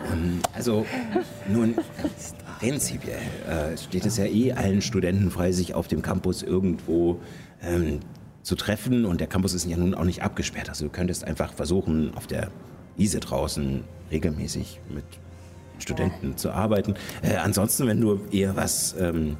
Also, 0.00 0.14
ähm, 0.14 0.40
also 0.54 0.86
nun, 1.48 1.74
prinzipiell 2.58 3.18
äh, 3.46 3.76
steht 3.76 4.06
es 4.06 4.16
ja 4.16 4.24
eh 4.24 4.52
allen 4.52 4.80
Studenten 4.80 5.30
frei, 5.30 5.52
sich 5.52 5.74
auf 5.74 5.88
dem 5.88 6.02
Campus 6.02 6.42
irgendwo 6.42 7.18
ähm, 7.62 8.00
zu 8.42 8.54
treffen 8.54 9.04
und 9.04 9.20
der 9.20 9.26
Campus 9.26 9.54
ist 9.54 9.66
ja 9.66 9.76
nun 9.76 9.94
auch 9.94 10.04
nicht 10.04 10.22
abgesperrt. 10.22 10.68
Also 10.68 10.86
du 10.86 10.90
könntest 10.90 11.24
einfach 11.24 11.52
versuchen, 11.52 12.12
auf 12.16 12.26
der 12.26 12.50
Wiese 12.96 13.20
draußen 13.20 13.84
regelmäßig 14.10 14.80
mit 14.88 15.04
Studenten 15.78 16.36
zu 16.36 16.50
arbeiten. 16.50 16.94
Äh, 17.22 17.36
ansonsten, 17.36 17.86
wenn 17.86 18.00
du 18.00 18.20
eher 18.30 18.56
was 18.56 18.94
ähm, 18.98 19.36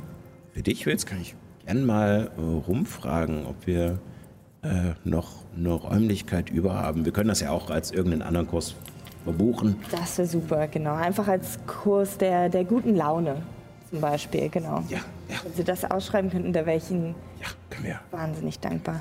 für 0.53 0.63
dich 0.63 0.87
willst, 0.87 1.07
kann 1.07 1.21
ich 1.21 1.35
gern 1.67 1.85
mal 1.85 2.31
äh, 2.37 2.41
rumfragen, 2.41 3.47
ob 3.47 3.67
wir 3.67 3.99
äh, 4.63 4.95
noch 5.05 5.45
eine 5.57 5.73
Räumlichkeit 5.73 6.51
über 6.51 6.75
haben. 6.75 7.05
Wir 7.05 7.13
können 7.13 7.29
das 7.29 7.41
ja 7.41 7.51
auch 7.51 7.71
als 7.71 7.91
irgendeinen 7.91 8.23
anderen 8.23 8.49
Kurs 8.49 8.75
verbuchen. 9.25 9.77
Das 9.91 10.19
wäre 10.19 10.29
super, 10.29 10.67
genau. 10.69 10.95
Einfach 10.95 11.29
als 11.29 11.59
Kurs 11.67 12.19
der, 12.19 12.49
der 12.49 12.65
guten 12.65 12.97
Laune 12.97 13.37
zum 13.91 14.01
Beispiel, 14.01 14.49
genau. 14.49 14.83
Ja, 14.89 14.99
ja. 15.29 15.37
Wenn 15.45 15.55
Sie 15.55 15.65
das 15.65 15.85
ausschreiben 15.85 16.31
könnten, 16.31 16.53
da 16.53 16.67
wäre 16.67 16.77
ich 16.77 16.91
Ihnen 16.91 17.15
Ja, 17.41 17.47
können 17.71 17.85
wir. 17.87 18.01
wahnsinnig 18.11 18.59
dankbar. 18.59 19.01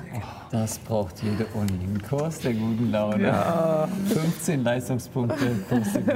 Das 0.52 0.78
braucht 0.78 1.22
jede 1.22 1.46
Uni. 1.54 1.72
Ein 1.84 2.02
Kurs 2.08 2.38
der 2.38 2.52
guten 2.52 2.90
Laune. 2.92 3.32
15 4.08 4.62
Leistungspunkte. 4.64 5.46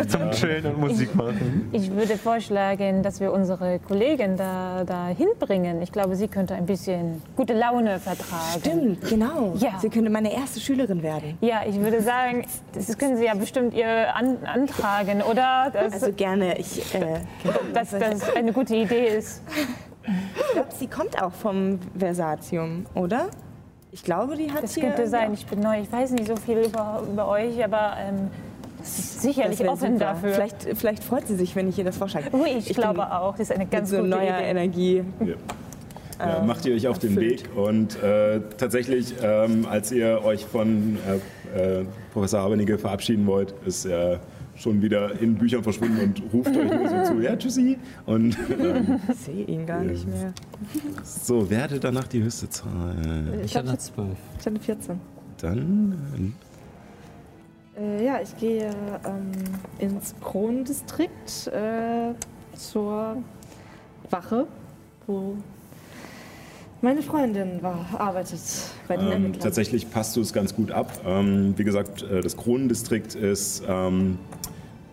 Zum. 0.08 0.30
Chillen 0.30 0.66
und 0.66 0.78
Musik 0.80 1.14
machen. 1.14 1.68
Ich 1.72 1.90
würde 1.90 2.16
vorschlagen, 2.16 3.02
dass 3.02 3.20
wir 3.20 3.32
unsere 3.32 3.78
Kollegin 3.80 4.36
da, 4.36 4.84
da 4.84 5.08
hinbringen. 5.08 5.82
Ich 5.82 5.90
glaube, 5.92 6.14
sie 6.16 6.28
könnte 6.28 6.54
ein 6.54 6.66
bisschen 6.66 7.20
gute 7.36 7.54
Laune 7.54 7.98
vertragen. 7.98 8.60
Stimmt, 8.60 9.08
genau. 9.08 9.54
Ja. 9.56 9.78
Sie 9.80 9.88
könnte 9.88 10.10
meine 10.10 10.32
erste 10.32 10.60
Schülerin 10.60 11.02
werden. 11.02 11.36
Ja, 11.40 11.62
ich 11.66 11.78
würde 11.80 12.00
sagen, 12.02 12.44
das 12.74 12.96
können 12.98 13.16
Sie 13.16 13.24
ja 13.24 13.34
bestimmt 13.34 13.74
ihr 13.74 14.14
an, 14.14 14.38
antragen, 14.44 15.22
oder? 15.22 15.70
Dass, 15.72 15.94
Also 15.94 16.12
gerne, 16.12 16.58
ich, 16.58 16.94
äh, 16.94 17.20
dass 17.74 17.90
das 17.90 18.34
eine 18.34 18.52
gute 18.52 18.76
Idee 18.76 19.06
ist. 19.16 19.42
Ich 20.04 20.52
glaube, 20.52 20.68
sie 20.78 20.86
kommt 20.86 21.22
auch 21.22 21.32
vom 21.32 21.78
Versatium, 21.98 22.86
oder? 22.94 23.26
Ich 23.92 24.02
glaube, 24.02 24.36
die 24.36 24.50
hat 24.50 24.62
Das 24.62 24.74
hier... 24.74 24.84
könnte 24.84 25.06
sein. 25.08 25.34
Ich 25.34 25.46
bin 25.46 25.60
neu. 25.60 25.80
Ich 25.80 25.92
weiß 25.92 26.12
nicht 26.12 26.26
so 26.26 26.36
viel 26.36 26.58
über, 26.58 27.02
über 27.10 27.28
euch, 27.28 27.62
aber 27.62 27.94
ähm, 27.98 28.28
das 28.78 28.98
ist 28.98 29.22
sicherlich 29.22 29.58
Das 29.58 29.68
offen 29.68 29.94
super. 29.94 30.04
dafür. 30.06 30.32
Vielleicht, 30.32 30.62
vielleicht 30.74 31.04
freut 31.04 31.26
sie 31.28 31.36
sich, 31.36 31.54
wenn 31.54 31.68
ich 31.68 31.78
ihr 31.78 31.84
das 31.84 31.96
vorschlage. 31.98 32.34
Ui, 32.34 32.48
ich, 32.48 32.70
Ich 32.70 32.76
glaube 32.76 33.12
auch. 33.12 33.32
Das 33.32 33.42
ist 33.42 33.52
eine 33.52 33.64
Mit 33.64 33.70
ganz 33.70 33.90
so 33.90 33.96
gute 33.98 34.08
neuer 34.08 34.38
Idee. 34.38 34.48
Energie. 34.50 35.04
Ja, 36.18 36.40
macht 36.42 36.64
ihr 36.66 36.74
euch 36.74 36.86
auf 36.86 36.98
den 37.00 37.16
Weg 37.16 37.48
und 37.56 38.00
äh, 38.02 38.40
tatsächlich, 38.56 39.14
ähm, 39.22 39.66
als 39.68 39.90
ihr 39.90 40.22
euch 40.24 40.44
von 40.46 40.96
äh, 41.54 41.80
äh, 41.80 41.84
Professor 42.12 42.40
Habernigge 42.40 42.78
verabschieden 42.78 43.26
wollt, 43.26 43.52
ist 43.66 43.84
er 43.86 44.20
schon 44.62 44.80
wieder 44.80 45.20
in 45.20 45.34
Büchern 45.34 45.62
verschwunden 45.62 45.98
und 46.00 46.22
ruft 46.32 46.56
euch 46.56 46.70
nur 46.70 46.88
so 46.88 47.14
zu, 47.14 47.20
ja, 47.20 47.36
tschüssi. 47.36 47.78
Und 48.06 48.36
ähm, 48.60 49.00
Ich 49.10 49.18
sehe 49.18 49.44
ihn 49.44 49.66
gar 49.66 49.80
nicht 49.82 50.06
mehr. 50.08 50.32
so, 51.02 51.48
wer 51.50 51.64
hatte 51.64 51.80
danach 51.80 52.06
die 52.06 52.22
höchste 52.22 52.48
Zahl? 52.48 53.40
Ich 53.44 53.56
hatte 53.56 53.76
12. 53.76 54.08
Ich 54.38 54.46
hatte 54.46 54.60
14. 54.60 55.00
Dann, 55.40 56.34
Äh, 57.76 58.04
ja, 58.04 58.20
ich 58.22 58.36
gehe 58.36 58.70
ähm, 59.04 59.30
ins 59.78 60.14
Kronendistrikt 60.20 61.48
äh, 61.48 62.12
zur 62.54 63.16
Wache, 64.10 64.46
wo 65.06 65.36
meine 66.82 67.02
Freundin 67.02 67.62
war, 67.62 67.86
arbeitet 67.98 68.40
bei 68.88 68.96
den 68.96 69.06
ähm, 69.06 69.12
Ermittlern. 69.12 69.40
tatsächlich 69.40 69.90
passt 69.90 70.16
du 70.16 70.20
es 70.20 70.32
ganz 70.32 70.54
gut 70.54 70.70
ab. 70.70 71.00
Ähm, 71.06 71.54
wie 71.56 71.64
gesagt, 71.64 72.02
äh, 72.02 72.20
das 72.20 72.36
Kronendistrikt 72.36 73.14
ist 73.14 73.62
ähm, 73.66 74.18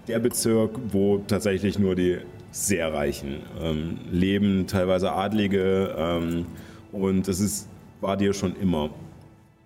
der 0.07 0.19
Bezirk, 0.19 0.71
wo 0.91 1.17
tatsächlich 1.19 1.77
nur 1.77 1.95
die 1.95 2.19
sehr 2.51 2.93
Reichen 2.93 3.41
ähm, 3.61 3.99
leben, 4.11 4.65
teilweise 4.67 5.11
Adlige. 5.11 5.95
Ähm, 5.97 6.45
und 6.91 7.27
es 7.27 7.39
ist, 7.39 7.67
war 8.01 8.17
dir 8.17 8.33
schon 8.33 8.55
immer 8.55 8.89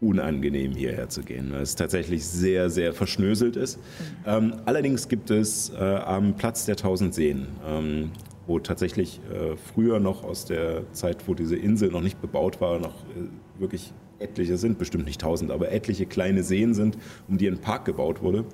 unangenehm, 0.02 0.74
hierher 0.74 1.08
zu 1.08 1.22
gehen, 1.24 1.52
weil 1.54 1.62
es 1.62 1.76
tatsächlich 1.76 2.26
sehr, 2.26 2.70
sehr 2.70 2.94
verschnöselt 2.94 3.56
ist. 3.56 3.80
Ähm, 4.26 4.56
allerdings 4.66 5.08
gibt 5.08 5.32
es 5.32 5.70
äh, 5.70 5.82
am 5.82 6.34
Platz 6.34 6.66
der 6.66 6.76
Tausend 6.76 7.14
Seen, 7.14 7.48
ähm, 7.66 8.12
wo 8.48 8.60
tatsächlich 8.60 9.20
äh, 9.32 9.56
früher 9.56 10.00
noch 10.00 10.24
aus 10.24 10.46
der 10.46 10.92
Zeit, 10.94 11.28
wo 11.28 11.34
diese 11.34 11.56
Insel 11.56 11.90
noch 11.90 12.02
nicht 12.02 12.22
bebaut 12.22 12.62
war, 12.62 12.80
noch 12.80 13.04
äh, 13.04 13.60
wirklich 13.60 13.94
etliche 14.20 14.58
sind, 14.58 14.78
bestimmt 14.78 15.06
nicht 15.06 15.22
tausend, 15.22 15.52
aber 15.52 15.72
etliche 15.72 16.06
kleine 16.06 16.44
Seen 16.44 16.74
sind, 16.74 16.98
um 17.28 17.38
die 17.38 17.48
ein 17.48 17.60
Park 17.60 17.86
gebaut 17.86 18.22
wurde. 18.22 18.46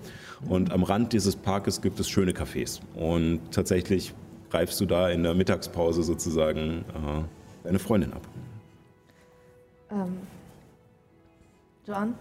Und 0.47 0.71
am 0.71 0.83
Rand 0.83 1.13
dieses 1.13 1.35
Parkes 1.35 1.81
gibt 1.81 1.99
es 1.99 2.09
schöne 2.09 2.31
Cafés. 2.31 2.79
Und 2.95 3.39
tatsächlich 3.51 4.13
greifst 4.49 4.79
du 4.81 4.85
da 4.85 5.09
in 5.09 5.23
der 5.23 5.35
Mittagspause 5.35 6.03
sozusagen 6.03 6.85
äh, 6.89 7.23
deine 7.63 7.79
Freundin 7.79 8.13
ab. 8.13 8.27
Ähm, 9.91 10.17
Joan? 11.85 12.13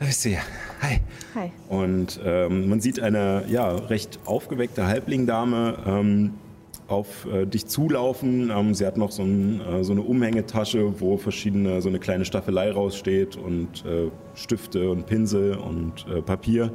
Da 0.00 0.06
bist 0.06 0.24
du 0.24 0.30
ja. 0.30 0.38
Hi. 0.80 0.98
Hi. 1.34 1.52
Und 1.68 2.18
ähm, 2.24 2.70
man 2.70 2.80
sieht 2.80 3.00
eine 3.00 3.44
ja, 3.48 3.68
recht 3.70 4.18
aufgeweckte 4.24 4.86
Halblingdame 4.86 5.76
ähm, 5.86 6.32
auf 6.88 7.26
äh, 7.30 7.44
dich 7.44 7.66
zulaufen. 7.66 8.50
Ähm, 8.50 8.72
sie 8.72 8.86
hat 8.86 8.96
noch 8.96 9.10
so, 9.10 9.24
ein, 9.24 9.60
äh, 9.60 9.84
so 9.84 9.92
eine 9.92 10.00
Umhängetasche, 10.00 10.98
wo 11.02 11.18
verschiedene, 11.18 11.82
so 11.82 11.90
eine 11.90 11.98
kleine 11.98 12.24
Staffelei 12.24 12.72
raussteht 12.72 13.36
und 13.36 13.84
äh, 13.84 14.10
Stifte 14.34 14.88
und 14.88 15.04
Pinsel 15.04 15.54
und 15.58 16.06
äh, 16.08 16.22
Papier. 16.22 16.72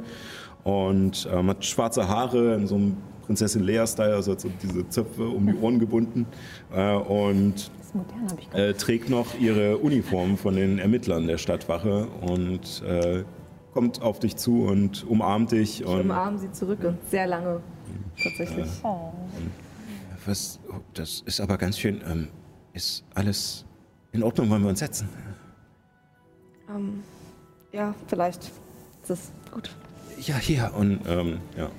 Und 0.62 1.28
ähm, 1.32 1.50
hat 1.50 1.64
schwarze 1.64 2.06
Haare 2.06 2.54
in 2.54 2.68
so 2.68 2.76
einem 2.76 2.96
Prinzessin 3.26 3.64
Leia-Style, 3.64 4.14
also 4.14 4.32
hat 4.32 4.40
so 4.40 4.50
diese 4.62 4.88
Zöpfe 4.88 5.26
um 5.26 5.48
die 5.48 5.54
Ohren 5.56 5.80
gebunden. 5.80 6.26
Äh, 6.72 6.94
und 6.94 7.72
modern, 7.96 8.30
habe 8.30 8.40
ich 8.40 8.50
gehört. 8.50 8.74
äh, 8.76 8.78
trägt 8.78 9.10
noch 9.10 9.38
ihre 9.38 9.78
Uniform 9.78 10.36
von 10.36 10.54
den 10.56 10.78
Ermittlern 10.78 11.26
der 11.26 11.38
Stadtwache 11.38 12.06
und 12.20 12.82
äh, 12.86 13.24
kommt 13.72 14.00
auf 14.02 14.18
dich 14.18 14.36
zu 14.36 14.62
und 14.64 15.04
umarmt 15.04 15.52
dich. 15.52 15.80
Ich 15.80 15.86
Und 15.86 16.00
umarme 16.00 16.38
sie 16.38 16.50
zurück 16.52 16.82
und 16.84 16.98
sehr 17.10 17.26
lange. 17.26 17.60
Tatsächlich. 18.22 18.68
Oh. 18.82 19.12
was, 20.24 20.58
oh, 20.70 20.80
das 20.94 21.22
ist 21.26 21.40
aber 21.40 21.58
ganz 21.58 21.78
schön. 21.78 22.00
Ähm, 22.10 22.28
ist 22.72 23.04
alles 23.14 23.64
in 24.12 24.22
Ordnung? 24.22 24.48
Wollen 24.50 24.62
wir 24.62 24.70
uns 24.70 24.78
setzen? 24.80 25.08
Ähm, 26.74 27.02
ja, 27.72 27.94
vielleicht. 28.06 28.50
Das 29.06 29.20
ist 29.20 29.32
gut. 29.52 29.74
Ja, 30.20 30.36
hier. 30.36 30.72
Und 30.76 31.00
ähm, 31.06 31.38
ja. 31.56 31.70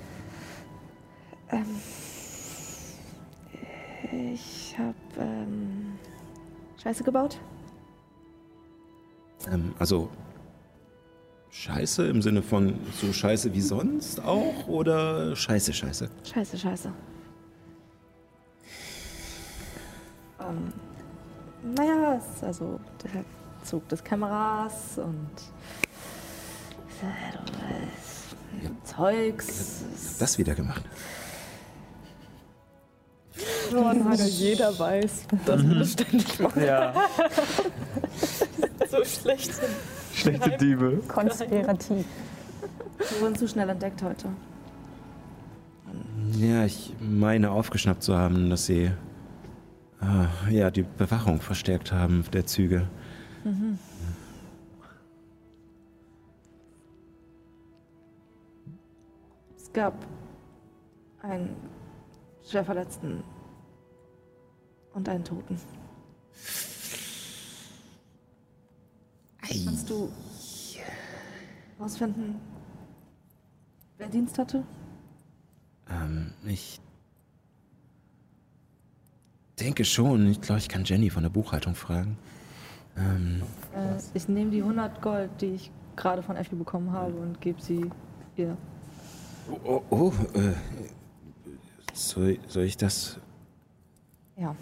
Ich 4.12 4.76
habe 4.78 4.94
ähm, 5.18 5.87
Scheiße 6.82 7.04
gebaut. 7.04 7.38
Ähm, 9.50 9.74
also 9.78 10.10
Scheiße 11.50 12.06
im 12.06 12.22
Sinne 12.22 12.42
von 12.42 12.78
so 13.00 13.12
Scheiße 13.12 13.52
wie 13.54 13.60
sonst 13.60 14.20
auch 14.20 14.66
oder 14.68 15.34
Scheiße, 15.34 15.72
Scheiße? 15.72 16.10
Scheiße, 16.24 16.58
scheiße. 16.58 16.92
Ähm, 20.40 20.72
naja, 21.74 22.16
es 22.16 22.36
ist 22.36 22.44
also 22.44 22.78
der 23.02 23.24
Zug 23.64 23.88
des 23.88 24.04
Kameras 24.04 24.98
und 24.98 25.30
äh, 27.02 27.32
du 27.32 27.52
weißt, 27.54 28.18
Zeugs. 28.84 29.84
Das 30.18 30.38
wieder 30.38 30.54
gemacht. 30.54 30.84
Jeder 34.26 34.78
weiß, 34.78 35.24
dass 35.46 35.66
wir 35.66 35.74
das 35.78 35.92
ständig 35.92 36.40
machen. 36.40 36.62
Ja, 36.64 36.92
So 38.90 39.04
schlecht. 39.04 39.52
schlechte 40.14 40.56
Diebe. 40.58 41.00
Konspirativ. 41.08 42.04
Wir 42.98 43.20
wurden 43.20 43.36
zu 43.36 43.46
schnell 43.46 43.68
entdeckt 43.68 44.02
heute. 44.02 44.28
Ja, 46.32 46.64
ich 46.64 46.94
meine 47.00 47.50
aufgeschnappt 47.50 48.02
zu 48.02 48.16
haben, 48.16 48.50
dass 48.50 48.66
sie 48.66 48.90
äh, 50.02 50.54
ja, 50.54 50.70
die 50.70 50.82
Bewachung 50.82 51.40
verstärkt 51.40 51.92
haben 51.92 52.24
der 52.32 52.46
Züge. 52.46 52.88
Es 59.56 59.72
gab 59.72 59.94
einen 61.22 61.54
Schwerverletzten 62.48 63.22
und 64.94 65.08
einen 65.08 65.24
Toten. 65.24 65.60
Kannst 69.64 69.88
du 69.90 70.10
herausfinden, 71.76 72.40
wer 73.98 74.08
Dienst 74.08 74.38
hatte? 74.38 74.64
Ähm, 75.90 76.32
ich 76.46 76.80
denke 79.58 79.84
schon. 79.84 80.26
Ich 80.30 80.40
glaube, 80.40 80.58
ich 80.58 80.68
kann 80.68 80.84
Jenny 80.84 81.10
von 81.10 81.22
der 81.22 81.30
Buchhaltung 81.30 81.74
fragen. 81.74 82.18
Ähm, 82.96 83.42
Äh, 83.74 83.98
ich 84.14 84.28
nehme 84.28 84.50
die 84.50 84.62
100 84.62 85.00
Gold, 85.02 85.30
die 85.40 85.54
ich 85.54 85.70
gerade 85.96 86.22
von 86.22 86.36
Effi 86.36 86.54
bekommen 86.56 86.92
habe 86.92 87.14
und 87.14 87.40
gebe 87.40 87.60
sie 87.60 87.90
ihr. 88.36 88.56
oh, 89.64 89.82
oh 89.90 90.12
äh, 90.34 90.52
soll, 91.98 92.38
soll 92.46 92.64
ich 92.64 92.76
das? 92.76 93.18
Ja. 94.36 94.54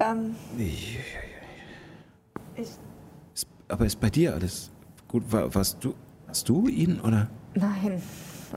Ähm, 0.00 0.34
Ich, 0.56 0.98
ich. 2.56 2.70
aber 3.68 3.84
ist 3.86 4.00
bei 4.00 4.10
dir 4.10 4.34
alles 4.34 4.70
gut? 5.08 5.30
War, 5.32 5.54
warst 5.54 5.82
du, 5.84 5.94
hast 6.26 6.48
du 6.48 6.66
ihn 6.68 7.00
oder? 7.00 7.28
Nein. 7.54 8.02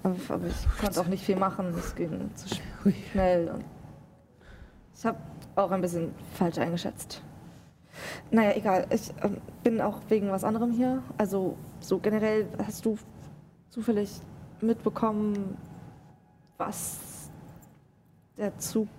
Aber, 0.04 0.16
ich 0.48 0.80
konnte 0.80 1.02
auch 1.02 1.08
nicht 1.08 1.24
viel 1.26 1.36
machen. 1.36 1.74
Es 1.78 1.94
ging 1.96 2.30
zu 2.36 2.48
sch- 2.48 2.94
schnell. 3.12 3.50
Und 3.50 3.66
ich 4.96 5.04
habe 5.06 5.18
auch 5.56 5.72
ein 5.72 5.82
bisschen 5.82 6.14
falsch 6.36 6.58
eingeschätzt. 6.60 7.22
Naja, 8.30 8.56
egal. 8.56 8.88
Ich 8.90 9.12
ähm, 9.22 9.38
bin 9.64 9.82
auch 9.82 10.00
wegen 10.08 10.30
was 10.30 10.46
anderem 10.46 10.72
hier. 10.72 11.04
Also, 11.18 11.58
so 11.82 12.00
generell 12.00 12.48
hast 12.66 12.86
du 12.86 12.98
zufällig 13.70 14.22
mitbekommen, 14.62 15.58
was 16.58 17.21
der 18.38 18.58
Zug 18.58 18.90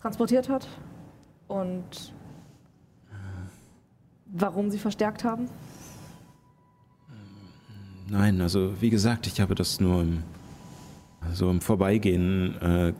transportiert 0.00 0.48
hat 0.48 0.68
und 1.48 2.12
warum 4.34 4.70
sie 4.70 4.78
verstärkt 4.78 5.24
haben? 5.24 5.48
Nein, 8.08 8.40
also 8.40 8.74
wie 8.80 8.90
gesagt, 8.90 9.26
ich 9.26 9.40
habe 9.40 9.54
das 9.54 9.80
nur 9.80 10.02
im, 10.02 10.22
so 11.32 11.50
im 11.50 11.60
Vorbeigehen 11.60 12.60
äh, 12.60 12.92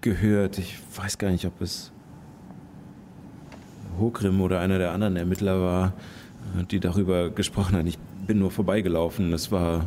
gehört. 0.00 0.58
Ich 0.58 0.78
weiß 0.96 1.18
gar 1.18 1.30
nicht, 1.30 1.44
ob 1.44 1.60
es 1.60 1.92
Hogrim 3.98 4.40
oder 4.40 4.60
einer 4.60 4.78
der 4.78 4.92
anderen 4.92 5.16
Ermittler 5.16 5.60
war, 5.60 5.92
äh, 6.58 6.64
die 6.64 6.80
darüber 6.80 7.30
gesprochen 7.30 7.76
hat. 7.76 7.86
Ich 7.86 7.98
bin 8.26 8.38
nur 8.38 8.50
vorbeigelaufen. 8.50 9.32
Es 9.34 9.52
war, 9.52 9.84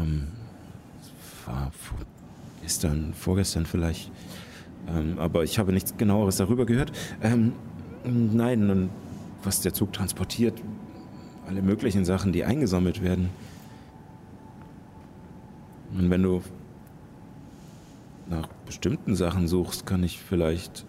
ähm, 0.00 0.28
war 1.44 1.70
vor, 1.72 1.98
gestern, 2.62 3.12
vorgestern 3.14 3.66
vielleicht. 3.66 4.10
Ähm, 4.88 5.18
aber 5.18 5.44
ich 5.44 5.58
habe 5.58 5.72
nichts 5.72 5.96
genaueres 5.96 6.36
darüber 6.36 6.66
gehört. 6.66 6.92
Ähm, 7.22 7.52
nein, 8.04 8.70
und 8.70 8.90
was 9.42 9.60
der 9.60 9.74
Zug 9.74 9.92
transportiert, 9.92 10.60
alle 11.46 11.62
möglichen 11.62 12.04
Sachen, 12.04 12.32
die 12.32 12.44
eingesammelt 12.44 13.02
werden. 13.02 13.30
Und 15.92 16.08
wenn 16.10 16.22
du 16.22 16.42
nach 18.28 18.48
bestimmten 18.64 19.14
Sachen 19.14 19.48
suchst, 19.48 19.84
kann 19.84 20.02
ich 20.02 20.20
vielleicht. 20.20 20.86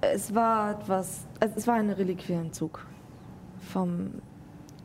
Es 0.00 0.34
war 0.34 0.72
etwas, 0.72 1.26
es 1.40 1.66
war 1.66 1.74
ein 1.74 1.90
Reliquienzug 1.90 2.86
vom 3.60 4.10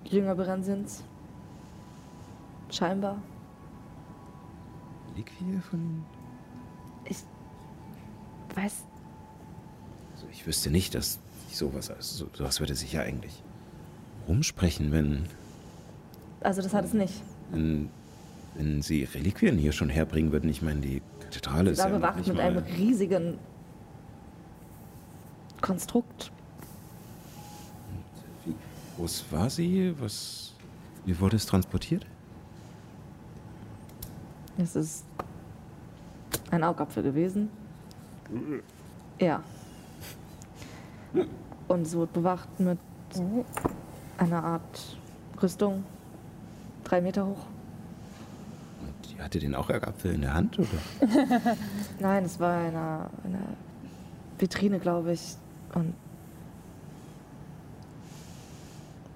Jünger 0.03 0.35
Berensins. 0.35 1.03
Scheinbar. 2.71 3.21
Reliquie 5.11 5.59
von. 5.69 6.03
Ich 7.05 7.17
weiß, 8.55 8.83
Also 10.13 10.27
ich 10.31 10.45
wüsste 10.47 10.69
nicht, 10.71 10.95
dass 10.95 11.19
ich 11.49 11.57
sowas. 11.57 11.89
Also 11.91 12.27
sowas 12.33 12.59
würde 12.59 12.75
sich 12.75 12.93
ja 12.93 13.01
eigentlich 13.01 13.43
rumsprechen, 14.27 14.91
wenn, 14.91 15.23
also 16.41 16.61
das 16.61 16.73
hat 16.73 16.85
es 16.85 16.93
nicht. 16.93 17.21
wenn, 17.51 17.89
wenn 18.55 18.81
sie 18.81 19.03
Reliquien 19.03 19.57
hier 19.57 19.71
schon 19.71 19.89
herbringen 19.89 20.31
würden. 20.31 20.49
Ich 20.49 20.61
meine, 20.61 20.79
die 20.81 21.01
Kathedrale 21.19 21.71
ist 21.71 21.79
ja 21.79 21.87
bewacht 21.87 22.25
mit 22.25 22.39
einem 22.39 22.63
riesigen 22.77 23.37
Konstrukt. 25.59 26.31
Wie 28.45 28.55
groß 28.95 29.25
war 29.31 29.49
sie? 29.49 29.93
Was. 29.99 30.53
Wie 31.05 31.19
wurde 31.19 31.35
es 31.35 31.45
transportiert? 31.45 32.05
Es 34.57 34.75
ist 34.75 35.05
ein 36.51 36.63
Augapfel 36.63 37.03
gewesen. 37.03 37.49
Ja. 39.19 39.41
Und 41.67 41.81
es 41.81 41.95
wurde 41.95 42.11
bewacht 42.13 42.59
mit 42.59 42.79
einer 44.17 44.43
Art 44.43 44.97
Rüstung. 45.41 45.83
Drei 46.83 47.01
Meter 47.01 47.25
hoch. 47.25 47.45
Die 49.05 49.21
hatte 49.21 49.39
den 49.39 49.55
Augapfel 49.55 50.13
in 50.13 50.21
der 50.21 50.33
Hand, 50.33 50.59
oder? 50.59 50.67
Nein, 51.99 52.25
es 52.25 52.39
war 52.39 52.57
eine, 52.57 53.09
eine 53.23 53.39
Vitrine, 54.37 54.79
glaube 54.79 55.13
ich. 55.13 55.37
Und 55.73 55.93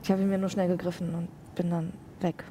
ich 0.04 0.12
habe 0.12 0.22
ihn 0.22 0.30
mir 0.30 0.38
nur 0.38 0.50
schnell 0.50 0.68
gegriffen 0.68 1.14
und 1.16 1.28
bin 1.56 1.70
dann 1.70 1.94
weg. 2.22 2.46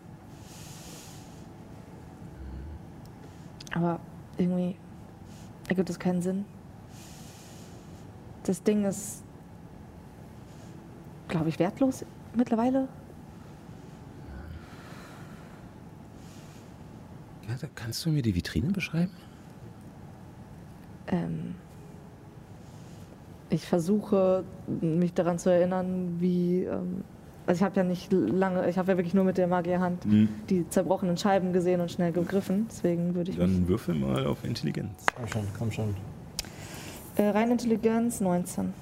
Aber 3.75 3.99
irgendwie 4.39 4.77
ergibt 5.69 5.91
es 5.91 5.99
keinen 5.99 6.23
Sinn. 6.23 6.45
Das 8.45 8.63
Ding 8.63 8.85
ist, 8.85 9.25
glaube 11.27 11.49
ich, 11.49 11.59
wertlos 11.59 12.05
mittlerweile. 12.37 12.87
Ja, 17.49 17.69
kannst 17.75 18.07
du 18.07 18.11
mir 18.11 18.23
die 18.23 18.35
Vitrine 18.35 18.71
beschreiben? 18.71 19.13
Ähm, 21.09 21.57
ich 23.51 23.67
versuche, 23.67 24.45
mich 24.67 25.15
daran 25.15 25.39
zu 25.39 25.51
erinnern, 25.51 26.21
wie. 26.21 26.63
Ähm, 26.65 27.05
also, 27.47 27.59
ich 27.59 27.63
habe 27.65 27.77
ja 27.77 27.85
nicht 27.85 28.13
lange, 28.13 28.69
ich 28.69 28.79
habe 28.79 28.93
ja 28.93 28.99
wirklich 28.99 29.15
nur 29.15 29.25
mit 29.25 29.37
der 29.39 29.47
Magierhand 29.47 30.05
Mhm. 30.07 30.29
die 30.51 30.69
zerbrochenen 30.69 31.17
Scheiben 31.17 31.53
gesehen 31.53 31.81
und 31.81 31.91
schnell 31.91 32.13
gegriffen. 32.13 32.67
Deswegen 32.71 33.15
würde 33.15 33.31
ich 33.31 33.39
mich. 33.39 33.47
Dann 33.47 33.69
würfel 33.69 33.95
mal 33.95 34.27
auf 34.27 34.45
Intelligenz. 34.45 34.91
Komm 35.15 35.29
schon, 35.29 35.43
komm 35.59 35.71
schon. 35.73 35.95
Äh, 37.17 37.29
rein 37.29 37.51
Intelligenz 37.53 38.21
19. 38.21 38.73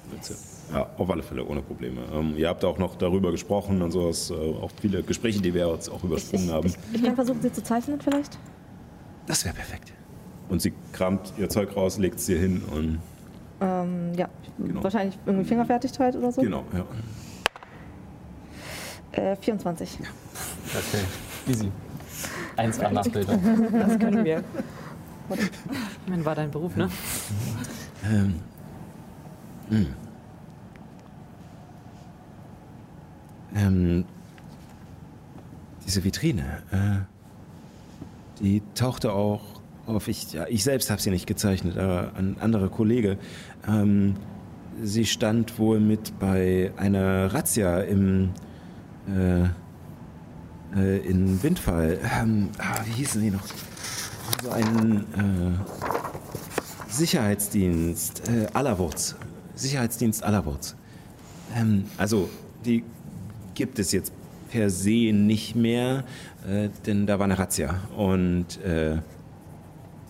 Ja, 0.73 0.89
auf 0.97 1.09
alle 1.09 1.21
Fälle, 1.21 1.45
ohne 1.45 1.61
Probleme. 1.61 2.01
Ähm, 2.13 2.33
ihr 2.35 2.47
habt 2.49 2.63
auch 2.65 2.77
noch 2.79 2.95
darüber 2.95 3.31
gesprochen 3.31 3.81
und 3.81 3.91
sowas, 3.91 4.31
äh, 4.31 4.33
auch 4.33 4.71
viele 4.81 5.03
Gespräche, 5.03 5.39
die 5.41 5.53
wir 5.53 5.67
jetzt 5.71 5.89
auch 5.89 6.03
übersprungen 6.03 6.51
haben. 6.51 6.73
Ich 6.93 7.03
kann 7.03 7.15
versuchen, 7.15 7.41
sie 7.41 7.51
zu 7.51 7.61
zeichnen, 7.61 7.99
vielleicht? 8.01 8.39
Das 9.27 9.45
wäre 9.45 9.53
perfekt. 9.53 9.93
Und 10.49 10.61
sie 10.61 10.73
kramt 10.93 11.33
ihr 11.37 11.47
Zeug 11.49 11.75
raus, 11.75 11.97
legt 11.99 12.17
es 12.17 12.25
dir 12.25 12.39
hin 12.39 12.61
und. 12.73 12.99
Ähm, 13.61 14.13
ja, 14.17 14.29
Genau. 14.57 14.83
wahrscheinlich 14.83 15.17
irgendwie 15.25 15.45
Fingerfertigkeit 15.45 16.15
oder 16.15 16.31
so. 16.31 16.41
Genau, 16.41 16.63
ja. 16.73 16.85
Äh, 19.13 19.35
24. 19.35 19.99
Okay, 19.99 21.51
easy. 21.51 21.71
1A 22.57 22.91
Nachbildung. 22.91 23.39
Das 23.71 23.99
können 23.99 24.25
wir. 24.25 24.43
Mein 26.07 26.25
war 26.25 26.35
dein 26.35 26.51
Beruf, 26.51 26.75
ne? 26.75 26.89
Ähm. 28.05 28.35
hm. 29.69 29.87
Ähm, 33.55 34.05
diese 35.85 36.03
Vitrine, 36.03 36.63
äh, 36.71 38.41
die 38.41 38.63
tauchte 38.73 39.13
auch 39.13 39.41
auf. 39.85 40.07
Ich, 40.07 40.33
ja, 40.33 40.47
ich 40.47 40.63
selbst 40.63 40.89
habe 40.89 41.01
sie 41.01 41.11
nicht 41.11 41.27
gezeichnet, 41.27 41.77
aber 41.77 42.13
ein 42.15 42.37
anderer 42.39 42.69
Kollege. 42.69 43.17
Ähm, 43.67 44.15
sie 44.81 45.05
stand 45.05 45.59
wohl 45.59 45.79
mit 45.79 46.17
bei 46.19 46.71
einer 46.77 47.31
Razzia 47.31 47.81
im 47.81 48.31
äh, 49.07 49.43
äh, 50.75 50.97
in 51.07 51.41
Windfall. 51.41 51.99
Ähm, 52.03 52.49
ah, 52.57 52.79
wie 52.85 52.91
hießen 52.91 53.21
die 53.21 53.31
noch? 53.31 53.43
So 54.41 54.51
ein 54.51 55.05
äh, 55.13 56.91
Sicherheitsdienst 56.91 58.27
äh, 58.29 58.47
Allerwurz. 58.53 59.15
Sicherheitsdienst 59.55 60.23
Allerwurz. 60.23 60.75
Ähm, 61.55 61.85
also, 61.97 62.29
die 62.65 62.83
gibt 63.53 63.79
es 63.79 63.91
jetzt 63.91 64.11
per 64.49 64.69
se 64.69 65.11
nicht 65.13 65.55
mehr, 65.55 66.03
äh, 66.47 66.69
denn 66.85 67.05
da 67.05 67.19
war 67.19 67.25
eine 67.25 67.37
Razzia. 67.37 67.81
Und 67.95 68.61
äh, 68.63 68.97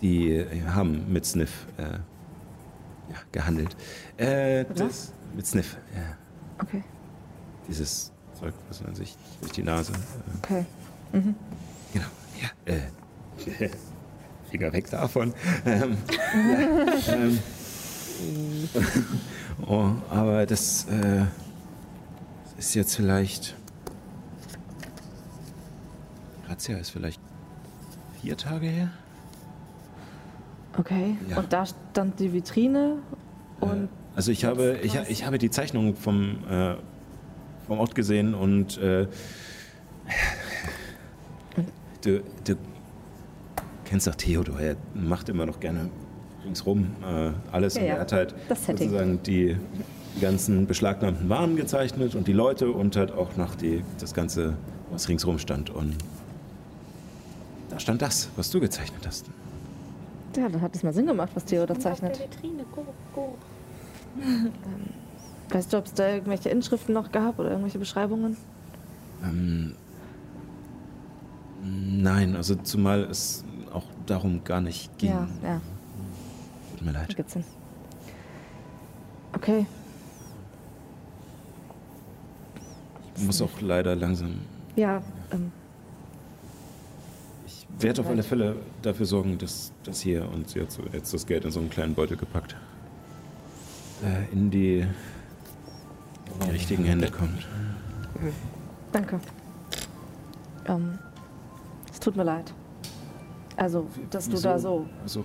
die 0.00 0.30
äh, 0.30 0.62
haben 0.66 1.12
mit 1.12 1.24
Sniff 1.26 1.66
äh, 1.76 1.82
ja, 1.82 3.18
gehandelt. 3.32 3.76
Äh, 4.16 4.64
das, 4.74 5.12
mit 5.34 5.46
Sniff, 5.46 5.76
ja. 5.94 6.16
Okay. 6.62 6.82
Dieses 7.68 8.13
Zeug, 8.34 8.54
was 8.68 8.82
man 8.82 8.94
sich 8.94 9.16
durch 9.40 9.52
die 9.52 9.62
Nase. 9.62 9.92
Äh, 9.92 9.96
Okay. 10.42 10.66
Mhm. 11.12 11.34
Genau, 11.92 12.06
ja. 12.40 12.72
Äh, 12.74 13.68
Finger 14.50 14.72
weg 14.72 14.90
davon. 14.90 15.32
Ähm, 15.66 15.96
ja, 17.06 17.14
ähm, 17.14 17.40
oh, 19.66 19.90
aber 20.10 20.46
das 20.46 20.86
äh, 20.86 21.24
ist 22.58 22.74
jetzt 22.74 22.94
vielleicht. 22.96 23.54
Razzia 26.48 26.76
ist 26.78 26.90
vielleicht 26.90 27.20
vier 28.20 28.36
Tage 28.36 28.66
her. 28.66 28.90
Okay. 30.78 31.16
Ja. 31.28 31.38
Und 31.38 31.52
da 31.52 31.64
stand 31.66 32.18
die 32.20 32.32
Vitrine 32.32 32.98
und 33.60 33.88
Also 34.16 34.30
ich 34.32 34.44
habe, 34.44 34.78
ich, 34.82 34.94
ich 35.08 35.24
habe 35.24 35.38
die 35.38 35.50
Zeichnung 35.50 35.96
vom, 35.96 36.38
äh, 36.48 36.74
vom 37.66 37.78
Ort 37.78 37.94
gesehen 37.94 38.34
und 38.34 38.78
äh, 38.78 39.06
du, 42.02 42.20
du 42.44 42.56
kennst 43.84 44.06
doch 44.06 44.14
Theodor, 44.14 44.60
er 44.60 44.76
macht 44.94 45.28
immer 45.28 45.46
noch 45.46 45.60
gerne 45.60 45.88
ringsrum 46.44 46.90
äh, 47.02 47.30
alles 47.52 47.74
Ja, 47.74 47.82
und 47.82 47.88
er 47.88 48.00
hat 48.00 48.12
halt 48.12 48.34
sozusagen 48.48 49.22
die, 49.22 49.56
die 50.16 50.20
ganzen 50.20 50.66
beschlagnahmten 50.66 51.28
Waren 51.28 51.56
gezeichnet 51.56 52.14
und 52.14 52.28
die 52.28 52.32
Leute 52.32 52.70
und 52.70 52.96
halt 52.96 53.12
auch 53.12 53.36
nach 53.36 53.54
die, 53.54 53.82
das 53.98 54.14
Ganze, 54.14 54.54
was 54.90 55.08
ringsrum 55.08 55.38
stand. 55.38 55.70
Und 55.70 55.96
da 57.70 57.78
stand 57.78 58.02
das, 58.02 58.28
was 58.36 58.50
du 58.50 58.60
gezeichnet 58.60 59.06
hast. 59.06 59.26
Ja, 60.36 60.48
dann 60.48 60.60
hat 60.60 60.74
es 60.74 60.82
mal 60.82 60.92
Sinn 60.92 61.06
gemacht, 61.06 61.30
was 61.34 61.44
Theo 61.44 61.64
da 61.64 61.78
zeichnet. 61.78 62.20
Weißt 65.54 65.72
du, 65.72 65.78
ob 65.78 65.86
es 65.86 65.94
da 65.94 66.08
irgendwelche 66.08 66.48
Inschriften 66.48 66.92
noch 66.94 67.12
gab 67.12 67.38
oder 67.38 67.50
irgendwelche 67.50 67.78
Beschreibungen? 67.78 68.36
Ähm, 69.22 69.76
nein, 71.62 72.34
also 72.34 72.56
zumal 72.56 73.04
es 73.04 73.44
auch 73.72 73.84
darum 74.06 74.42
gar 74.42 74.60
nicht 74.60 74.98
ging. 74.98 75.10
Ja, 75.10 75.28
ja, 75.44 75.60
Tut 76.72 76.82
mir 76.84 76.90
leid. 76.92 77.14
gibt's 77.16 77.34
Sinn. 77.34 77.44
Okay, 79.32 79.64
Ich 83.16 83.22
muss 83.22 83.40
auch 83.40 83.60
leider 83.60 83.94
langsam. 83.94 84.40
ja, 84.74 85.00
ähm, 85.30 85.52
Ich 87.46 87.64
werde 87.78 88.00
auf 88.00 88.08
alle 88.08 88.24
Fälle 88.24 88.56
dafür 88.82 89.06
sorgen, 89.06 89.38
dass 89.38 89.70
das 89.84 90.00
hier 90.00 90.28
und 90.32 90.50
so 90.50 90.58
jetzt 90.92 91.14
das 91.14 91.26
Geld 91.26 91.44
in 91.44 91.52
so 91.52 91.60
einen 91.60 91.70
kleinen 91.70 91.94
Beutel 91.94 92.16
gepackt. 92.16 92.56
Äh, 94.02 94.32
in 94.32 94.50
die, 94.50 94.84
die 96.44 96.50
richtigen 96.50 96.84
Hände 96.84 97.10
kommt. 97.10 97.46
danke. 98.92 99.20
Ähm, 100.66 100.98
es 101.92 102.00
tut 102.00 102.16
mir 102.16 102.24
leid. 102.24 102.52
Also, 103.56 103.86
dass 104.10 104.28
du 104.28 104.38
da 104.40 104.58
so. 104.58 104.86
Also, 105.02 105.24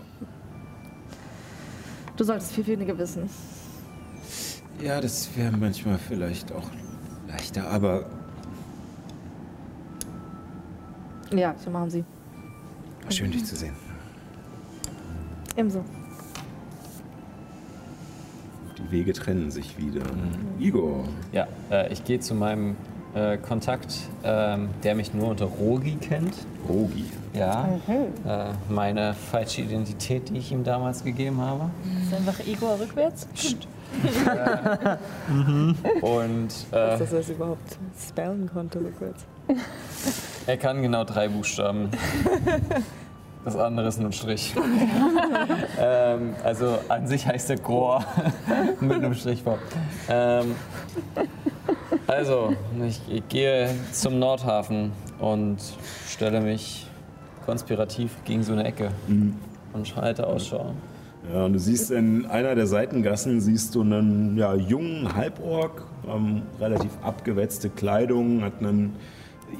Du 2.15 2.23
solltest 2.26 2.52
viel 2.52 2.68
weniger 2.68 2.98
wissen. 2.98 3.30
ja, 4.81 4.99
das 4.99 5.30
wäre 5.38 5.56
manchmal 5.56 5.98
vielleicht 5.98 6.52
auch 6.52 6.69
leichter, 7.30 7.65
aber 7.69 8.06
Ja, 11.31 11.56
so 11.64 11.69
machen 11.69 11.90
sie. 11.90 12.03
schön, 13.10 13.31
dich 13.31 13.45
zu 13.45 13.56
sehen. 13.56 13.73
Ebenso. 15.56 15.84
Die 18.80 18.91
Wege 18.91 19.14
trennen 19.14 19.51
sich 19.51 19.77
wieder. 19.77 20.01
Mhm. 20.01 20.60
Igor. 20.60 21.03
Ja, 21.31 21.47
äh, 21.72 21.91
ich 21.91 22.03
gehe 22.03 22.19
zu 22.19 22.34
meinem 22.34 22.76
äh, 23.14 23.38
Kontakt, 23.38 23.93
ähm, 24.23 24.69
der 24.84 24.95
mich 24.95 25.14
nur 25.14 25.30
unter 25.30 25.45
Rogi 25.45 25.95
kennt. 25.95 26.34
Rogi. 26.68 27.06
Ja, 27.34 27.69
äh, 27.88 28.51
meine 28.69 29.14
falsche 29.14 29.61
Identität, 29.61 30.30
die 30.30 30.38
ich 30.38 30.51
ihm 30.51 30.64
damals 30.64 31.03
gegeben 31.03 31.39
habe. 31.41 31.69
Ist 32.03 32.14
einfach 32.14 32.39
Igor 32.45 32.80
rückwärts? 32.80 33.27
Und 36.01 36.49
äh, 36.72 36.97
Dass 36.99 37.11
er 37.11 37.19
es 37.19 37.30
überhaupt 37.30 37.77
spellen 37.99 38.49
konnte 38.53 38.80
rückwärts. 38.80 39.26
er 40.45 40.57
kann 40.57 40.81
genau 40.81 41.03
drei 41.03 41.27
Buchstaben. 41.27 41.89
Das 43.49 43.57
andere 43.57 43.88
ist 43.88 43.97
nur 43.97 44.09
ein 44.09 44.13
Strich. 44.13 44.53
ähm, 45.80 46.35
also 46.43 46.77
an 46.88 47.07
sich 47.07 47.26
heißt 47.26 47.49
er 47.49 47.57
Gor 47.57 48.05
mit 48.80 48.97
einem 48.97 49.15
Strich 49.15 49.41
vor. 49.41 49.57
Ähm, 50.07 50.53
also, 52.05 52.53
ich, 52.88 53.01
ich 53.09 53.27
gehe 53.27 53.71
zum 53.91 54.19
Nordhafen 54.19 54.91
und 55.17 55.57
stelle 56.07 56.41
mich 56.41 56.85
konspirativ 57.47 58.11
gegen 58.23 58.43
so 58.43 58.53
eine 58.53 58.65
Ecke 58.65 58.91
und 59.07 59.95
halte 59.95 60.27
Ausschau. 60.27 60.76
Ja, 61.34 61.45
und 61.45 61.53
du 61.53 61.59
siehst 61.59 61.89
in 61.89 62.27
einer 62.27 62.53
der 62.53 62.67
Seitengassen 62.67 63.41
siehst 63.41 63.73
du 63.73 63.81
einen 63.81 64.38
ja, 64.38 64.53
jungen 64.53 65.15
Halborg, 65.15 65.85
ähm, 66.07 66.43
relativ 66.59 66.91
abgewetzte 67.01 67.71
Kleidung, 67.71 68.43
hat 68.43 68.59
einen 68.59 68.95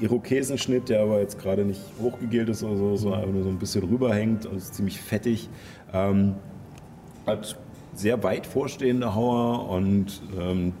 Irokesenschnitt, 0.00 0.88
der 0.88 1.02
aber 1.02 1.20
jetzt 1.20 1.38
gerade 1.38 1.64
nicht 1.64 1.80
hochgegelt 2.00 2.48
ist 2.48 2.62
oder 2.62 2.76
so, 2.76 2.96
so, 2.96 3.12
einfach 3.12 3.30
nur 3.30 3.42
so 3.42 3.48
ein 3.48 3.58
bisschen 3.58 3.84
rüberhängt 3.84 4.46
und 4.46 4.56
ist 4.56 4.74
ziemlich 4.74 5.00
fettig. 5.00 5.48
Ähm, 5.92 6.34
hat 7.26 7.56
sehr 7.94 8.22
weit 8.22 8.46
vorstehende 8.46 9.14
Hauer 9.14 9.68
und 9.68 10.22
ähm, 10.38 10.72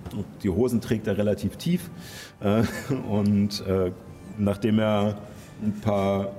die 0.42 0.48
Hosen 0.48 0.80
trägt 0.80 1.06
er 1.06 1.18
relativ 1.18 1.56
tief. 1.56 1.90
Äh, 2.40 2.62
und 3.10 3.64
äh, 3.66 3.92
nachdem 4.38 4.78
er 4.78 5.18
ein 5.62 5.72
paar 5.80 6.32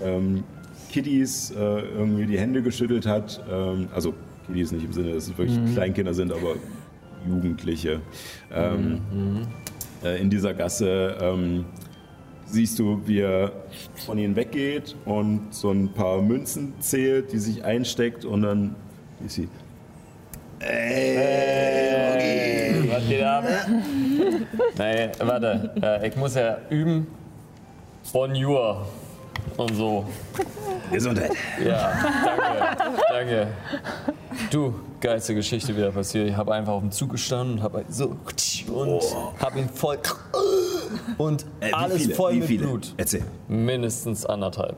ähm, 0.00 0.44
Kiddies 0.90 1.50
äh, 1.50 1.58
irgendwie 1.58 2.26
die 2.26 2.38
Hände 2.38 2.62
geschüttelt 2.62 3.06
hat, 3.06 3.42
ähm, 3.50 3.88
also 3.94 4.14
Kiddies 4.46 4.72
nicht 4.72 4.84
im 4.84 4.92
Sinne, 4.92 5.14
dass 5.14 5.28
es 5.28 5.38
wirklich 5.38 5.58
Kleinkinder 5.72 6.14
sind, 6.14 6.32
aber 6.32 6.56
Jugendliche 7.26 8.00
ähm, 8.52 9.00
äh, 10.04 10.20
in 10.20 10.30
dieser 10.30 10.54
Gasse. 10.54 11.16
Ähm, 11.20 11.64
siehst 12.52 12.78
du, 12.78 13.00
wie 13.06 13.20
er 13.20 13.50
von 14.06 14.18
ihnen 14.18 14.36
weggeht 14.36 14.94
und 15.04 15.48
so 15.50 15.70
ein 15.70 15.92
paar 15.92 16.20
Münzen 16.20 16.74
zählt, 16.80 17.32
die 17.32 17.38
sich 17.38 17.64
einsteckt 17.64 18.24
und 18.24 18.42
dann 18.42 18.76
ist 19.24 19.34
sie. 19.36 19.48
Was 22.90 23.08
geht 23.08 23.22
ab? 23.22 23.44
Nee, 24.78 25.08
warte. 25.18 25.74
Äh, 25.82 26.08
ich 26.08 26.16
muss 26.16 26.34
ja 26.34 26.58
üben. 26.70 27.06
Bonjour. 28.12 28.86
Und 29.56 29.74
so. 29.74 30.04
Gesundheit. 30.90 31.32
Ja, 31.64 31.92
danke. 32.36 32.96
Danke. 33.10 33.46
Du, 34.50 34.74
geilste 35.00 35.34
Geschichte 35.34 35.76
wieder 35.76 35.90
passiert. 35.90 36.28
Ich 36.28 36.36
habe 36.36 36.52
einfach 36.54 36.72
auf 36.72 36.80
dem 36.82 36.90
Zug 36.90 37.10
gestanden 37.10 37.58
und 37.58 37.62
habe 37.62 37.84
so 37.88 38.16
und 38.72 39.02
habe 39.40 39.58
ihn 39.58 39.68
voll 39.68 39.98
und 41.18 41.44
Äh, 41.60 41.72
alles 41.72 42.02
viele? 42.02 42.14
voll 42.14 42.32
wie 42.34 42.38
mit 42.40 42.48
viele? 42.48 42.66
Blut. 42.66 42.94
Erzähl. 42.96 43.24
Mindestens 43.48 44.26
anderthalb. 44.26 44.76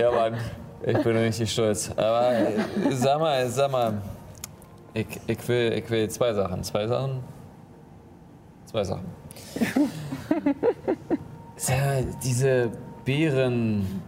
ja, 0.00 0.10
Mann, 0.10 0.36
ich 0.84 0.98
bin 1.02 1.16
richtig 1.16 1.52
stolz. 1.52 1.90
Aber 1.96 2.32
äh, 2.32 2.52
sag 2.90 3.20
mal, 3.20 3.48
sag 3.48 3.70
mal, 3.70 3.94
ich, 4.94 5.06
ich, 5.26 5.48
will, 5.48 5.72
ich 5.74 5.88
will 5.90 6.08
zwei 6.10 6.32
Sachen. 6.32 6.62
Zwei 6.64 6.86
Sachen? 6.86 7.20
Zwei 8.66 8.84
Sachen. 8.84 9.04
Mal, 11.66 12.04
diese 12.22 12.70
Beeren. 13.04 14.02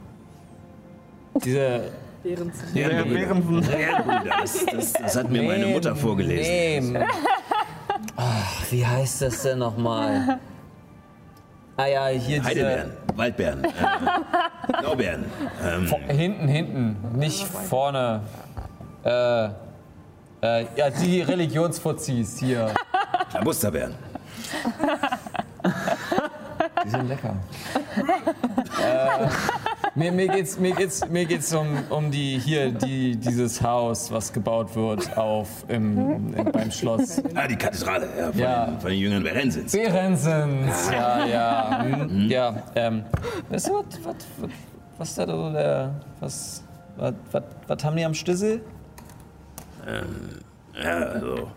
Diese. 1.45 1.91
Bärenbrüder. 2.23 3.67
Bärenbrüder. 3.67 4.31
Das, 4.41 4.67
das, 4.67 4.93
das 4.93 5.17
hat 5.17 5.31
mir 5.31 5.43
meine 5.43 5.67
Mutter 5.67 5.97
vorgelesen. 5.97 6.93
Nee. 6.93 7.05
Ach, 8.17 8.71
wie 8.71 8.87
heißt 8.87 9.23
das 9.23 9.43
denn 9.43 9.59
nochmal? 9.59 10.39
Ah 11.77 11.87
ja, 11.87 12.07
hier 12.09 12.41
diese. 12.41 12.45
Heidelbeeren, 12.45 12.91
Waldbeeren, 13.17 13.65
äh, 13.65 14.81
Blaubeeren. 14.81 15.25
Ähm, 15.65 15.87
Hinten, 16.09 16.49
hinten, 16.49 16.97
nicht 17.19 17.47
vorne. 17.47 18.21
Äh, 19.03 19.45
äh, 20.43 20.67
ja, 20.77 20.91
die 20.91 21.23
Religionsfuzis 21.23 22.39
hier. 22.39 22.75
Musterbeeren. 23.43 23.95
Die 26.85 26.91
sind 26.91 27.09
lecker. 27.09 27.37
äh, 28.83 29.29
mir, 29.95 30.13
mir 30.13 30.29
geht's, 30.29 30.59
mir 30.59 30.75
geht's, 30.75 31.07
mir 31.09 31.25
geht's 31.27 31.53
um, 31.55 31.67
um 31.91 32.11
die 32.11 32.39
hier, 32.39 32.71
die, 32.71 33.17
dieses 33.17 33.61
Haus, 33.63 34.11
was 34.11 34.33
gebaut 34.33 34.75
wird 34.77 35.17
auf 35.17 35.49
im, 35.69 36.35
im, 36.35 36.53
beim 36.53 36.71
Schloss. 36.71 37.23
Ah, 37.35 37.47
die 37.47 37.57
Kathedrale 37.57 38.09
ja, 38.19 38.31
von, 38.31 38.41
Ja. 38.41 38.67
Den, 38.67 38.81
von 38.81 38.91
den 38.91 38.99
Jüngern 39.01 39.23
Berensens. 39.23 39.73
Behrensens, 39.73 40.91
ja, 40.93 41.27
ja. 41.27 41.83
hm, 41.85 42.29
Ja, 42.31 42.63
ähm, 42.75 43.05
weißt 43.49 43.69
du, 43.69 43.73
was, 43.75 43.85
was, 44.05 44.17
was, 44.41 44.51
was 44.99 45.15
da 45.15 45.27
so 45.27 45.53
der, 45.53 45.95
was, 46.21 46.63
was, 46.97 47.15
was, 47.33 47.43
was 47.67 47.85
haben 47.85 47.97
die 47.97 48.05
am 48.05 48.15
Schlüssel? 48.15 48.61
Ja, 50.83 50.97
also 50.99 51.51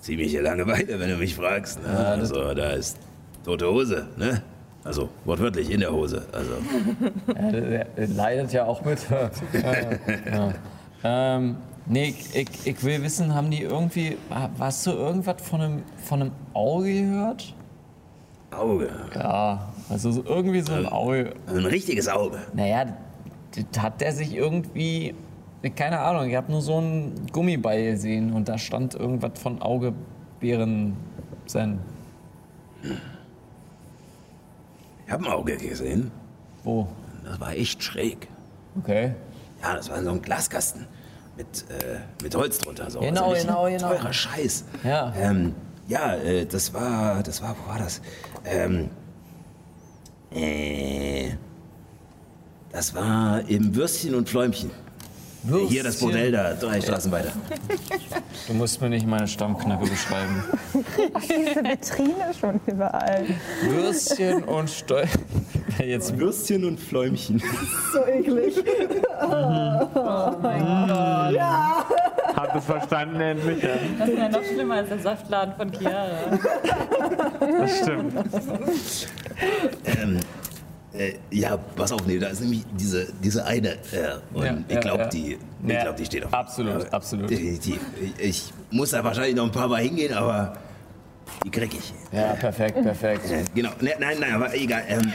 ziemliche 0.00 0.40
Langeweile, 0.42 1.00
wenn 1.00 1.08
du 1.08 1.16
mich 1.16 1.34
fragst. 1.34 1.82
Ne? 1.82 1.88
also 1.88 2.52
da 2.54 2.70
ist 2.70 2.98
tote 3.44 3.66
Hose, 3.66 4.08
ne? 4.16 4.42
Also 4.82 5.08
wortwörtlich 5.24 5.70
in 5.70 5.80
der 5.80 5.92
Hose. 5.92 6.26
Also 6.32 6.52
Ja, 7.36 7.84
leidet 7.96 8.52
ja 8.52 8.66
auch 8.66 8.84
mit. 8.84 8.98
ja. 10.30 10.52
ähm, 11.02 11.56
nee, 11.86 12.14
ich, 12.34 12.66
ich, 12.66 12.84
will 12.84 13.02
wissen, 13.02 13.34
haben 13.34 13.50
die 13.50 13.62
irgendwie, 13.62 14.18
hast 14.58 14.86
du 14.86 14.90
irgendwas 14.90 15.40
von 15.42 15.60
einem, 15.60 15.82
von 16.04 16.22
einem 16.22 16.32
Auge 16.52 16.92
gehört? 16.92 17.54
Auge, 18.50 18.88
Ja, 19.14 19.72
also 19.88 20.12
so 20.12 20.22
irgendwie 20.24 20.60
so 20.60 20.74
ein 20.74 20.86
Auge. 20.86 21.32
also 21.46 21.58
ein 21.60 21.66
richtiges 21.66 22.08
Auge. 22.08 22.38
Naja, 22.52 22.86
hat 23.78 24.00
der 24.00 24.12
sich 24.12 24.34
irgendwie, 24.34 25.14
keine 25.74 25.98
Ahnung, 25.98 26.28
ich 26.28 26.36
habe 26.36 26.52
nur 26.52 26.62
so 26.62 26.76
einen 26.76 27.26
Gummiball 27.32 27.82
gesehen 27.82 28.32
und 28.32 28.48
da 28.48 28.58
stand 28.58 28.94
irgendwas 28.94 29.32
von 29.40 29.60
Augebären 29.60 30.96
sein. 31.46 31.80
Ich 32.82 32.90
habe 35.14 35.24
ein 35.24 35.32
Auge 35.32 35.56
gesehen. 35.56 36.10
Wo? 36.62 36.88
Das 37.24 37.40
war 37.40 37.52
echt 37.54 37.82
schräg. 37.82 38.28
Okay. 38.78 39.14
Ja, 39.62 39.74
das 39.76 39.88
war 39.88 40.02
so 40.02 40.10
ein 40.10 40.20
Glaskasten 40.20 40.86
mit, 41.36 41.64
äh, 41.70 42.00
mit 42.22 42.34
Holz 42.34 42.58
drunter. 42.58 42.90
So. 42.90 43.00
Genau, 43.00 43.30
richtig 43.30 43.46
genau, 43.46 43.64
genau. 43.66 43.88
Teurer 43.88 44.12
Scheiß. 44.12 44.64
Ja. 44.82 45.12
Ähm, 45.16 45.54
ja, 45.88 46.14
äh, 46.16 46.44
das 46.46 46.74
war, 46.74 47.22
das 47.22 47.40
war, 47.40 47.56
wo 47.64 47.70
war 47.70 47.78
das? 47.78 48.00
Ähm, 48.44 48.90
äh, 50.32 51.30
das 52.72 52.94
war 52.94 53.48
im 53.48 53.74
Würstchen 53.74 54.14
und 54.14 54.28
Fläumchen. 54.28 54.70
Hier 55.44 55.82
das 55.82 56.00
Würstchen. 56.00 56.08
Bordell 56.08 56.32
da, 56.32 56.54
drei 56.54 56.80
Straßen 56.80 57.12
weiter. 57.12 57.32
Du 58.46 58.54
musst 58.54 58.80
mir 58.80 58.88
nicht 58.88 59.06
meine 59.06 59.28
Stammknacke 59.28 59.86
beschreiben. 59.86 60.42
Diese 61.22 61.62
Vitrine 61.62 62.32
schon 62.38 62.60
überall. 62.66 63.26
Würstchen 63.68 64.44
und 64.44 64.70
Steu... 64.70 65.04
Jetzt 65.78 66.18
Würstchen 66.18 66.64
und 66.64 66.78
Fläumchen. 66.80 67.42
So 67.92 68.04
eklig. 68.06 68.54
Habt 72.36 72.56
es 72.56 72.64
verstanden 72.64 73.20
endlich? 73.20 73.62
Ja. 73.62 73.70
Das 73.98 74.08
ist 74.08 74.18
ja 74.18 74.28
noch 74.28 74.44
schlimmer 74.44 74.74
als 74.76 74.88
der 74.88 74.98
Saftladen 74.98 75.54
von 75.56 75.70
Chiara. 75.72 76.38
Das 77.60 77.78
stimmt. 77.78 78.14
Ähm, 79.84 80.20
äh, 80.96 81.14
ja, 81.30 81.56
pass 81.56 81.92
auf, 81.92 82.06
nee, 82.06 82.18
da 82.18 82.28
ist 82.28 82.40
nämlich 82.40 82.64
diese, 82.78 83.06
diese 83.22 83.44
eine. 83.44 83.70
Äh, 83.72 83.76
und 84.32 84.44
Ja, 84.44 84.56
ich 84.68 84.74
ja, 84.74 84.80
glaube, 84.80 85.02
ja. 85.04 85.08
die, 85.08 85.38
ich 85.66 85.72
Ja, 85.72 85.82
glaub, 85.82 85.96
die 85.96 86.04
steht 86.04 86.24
auf. 86.24 86.32
absolut, 86.32 86.82
Ja, 86.84 86.88
absolut. 86.90 87.30
Definitiv. 87.30 87.80
Ich, 88.18 88.24
ich 88.24 88.52
muss 88.70 88.90
da 88.90 89.02
wahrscheinlich 89.02 89.34
noch 89.34 89.44
ein 89.44 89.52
paar 89.52 89.68
Mal 89.68 89.82
hingehen, 89.82 90.14
aber 90.14 90.56
die 91.44 91.50
krieg 91.50 91.72
ich. 91.74 91.92
Ja, 92.12 92.34
perfekt, 92.34 92.80
perfekt. 92.82 93.30
Äh, 93.30 93.44
genau, 93.54 93.70
ne, 93.80 93.92
nein, 93.98 94.16
nein, 94.20 94.34
aber 94.34 94.54
egal. 94.54 94.82
Ähm, 94.88 95.12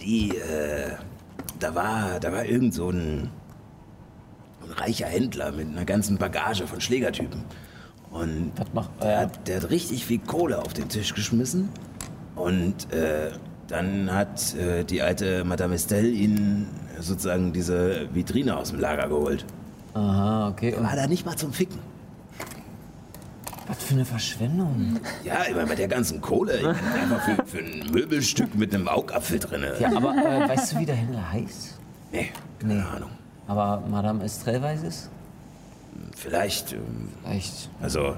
die, 0.00 0.30
äh, 0.30 0.92
da 1.58 1.74
war, 1.74 2.20
da 2.20 2.32
war 2.32 2.44
irgend 2.44 2.72
so 2.74 2.90
ein, 2.90 3.30
ein 4.64 4.70
reicher 4.76 5.06
Händler 5.06 5.52
mit 5.52 5.66
einer 5.68 5.84
ganzen 5.84 6.16
Bagage 6.18 6.66
von 6.66 6.80
Schlägertypen. 6.80 7.42
Und 8.10 8.52
Was 8.56 8.72
macht 8.72 8.90
der, 9.02 9.08
er? 9.10 9.20
hat, 9.20 9.46
der 9.48 9.56
hat 9.60 9.70
richtig 9.70 10.06
viel 10.06 10.20
Kohle 10.20 10.58
auf 10.62 10.72
den 10.72 10.88
Tisch 10.88 11.12
geschmissen. 11.14 11.68
Und 12.36 12.90
äh, 12.92 13.30
dann 13.68 14.12
hat 14.12 14.54
äh, 14.54 14.84
die 14.84 15.02
alte 15.02 15.44
Madame 15.44 15.74
Estelle 15.74 16.08
ihn 16.08 16.66
sozusagen 17.00 17.52
diese 17.52 18.12
Vitrine 18.14 18.56
aus 18.56 18.70
dem 18.70 18.80
Lager 18.80 19.08
geholt. 19.08 19.44
Aha, 19.94 20.48
okay. 20.48 20.74
Und 20.74 20.84
War 20.84 20.96
da 20.96 21.06
nicht 21.06 21.24
mal 21.26 21.36
zum 21.36 21.52
Ficken. 21.52 21.78
was 23.66 23.82
für 23.84 23.94
eine 23.94 24.04
Verschwendung. 24.04 24.98
Ja, 25.24 25.42
ich 25.48 25.54
meine, 25.54 25.66
bei 25.66 25.74
der 25.74 25.88
ganzen 25.88 26.20
Kohle, 26.20 26.56
ich 26.56 26.62
meine, 26.62 26.78
einfach 26.78 27.20
für, 27.22 27.44
für 27.46 27.58
ein 27.58 27.90
Möbelstück 27.92 28.54
mit 28.54 28.74
einem 28.74 28.88
Augapfel 28.88 29.38
drin. 29.38 29.64
Ja, 29.78 29.94
aber 29.94 30.14
äh, 30.16 30.48
weißt 30.48 30.72
du, 30.72 30.80
wie 30.80 30.86
der 30.86 30.96
Händler 30.96 31.32
heißt? 31.32 31.78
Nee, 32.12 32.30
keine 32.58 32.86
Ahnung. 32.86 33.10
Aber 33.46 33.82
Madame 33.88 34.24
Estrell 34.24 34.62
weiß 34.62 34.82
es? 34.84 35.10
Vielleicht, 36.16 36.72
ähm, 36.72 37.08
Vielleicht. 37.22 37.68
also, 37.80 38.00
meine, 38.00 38.16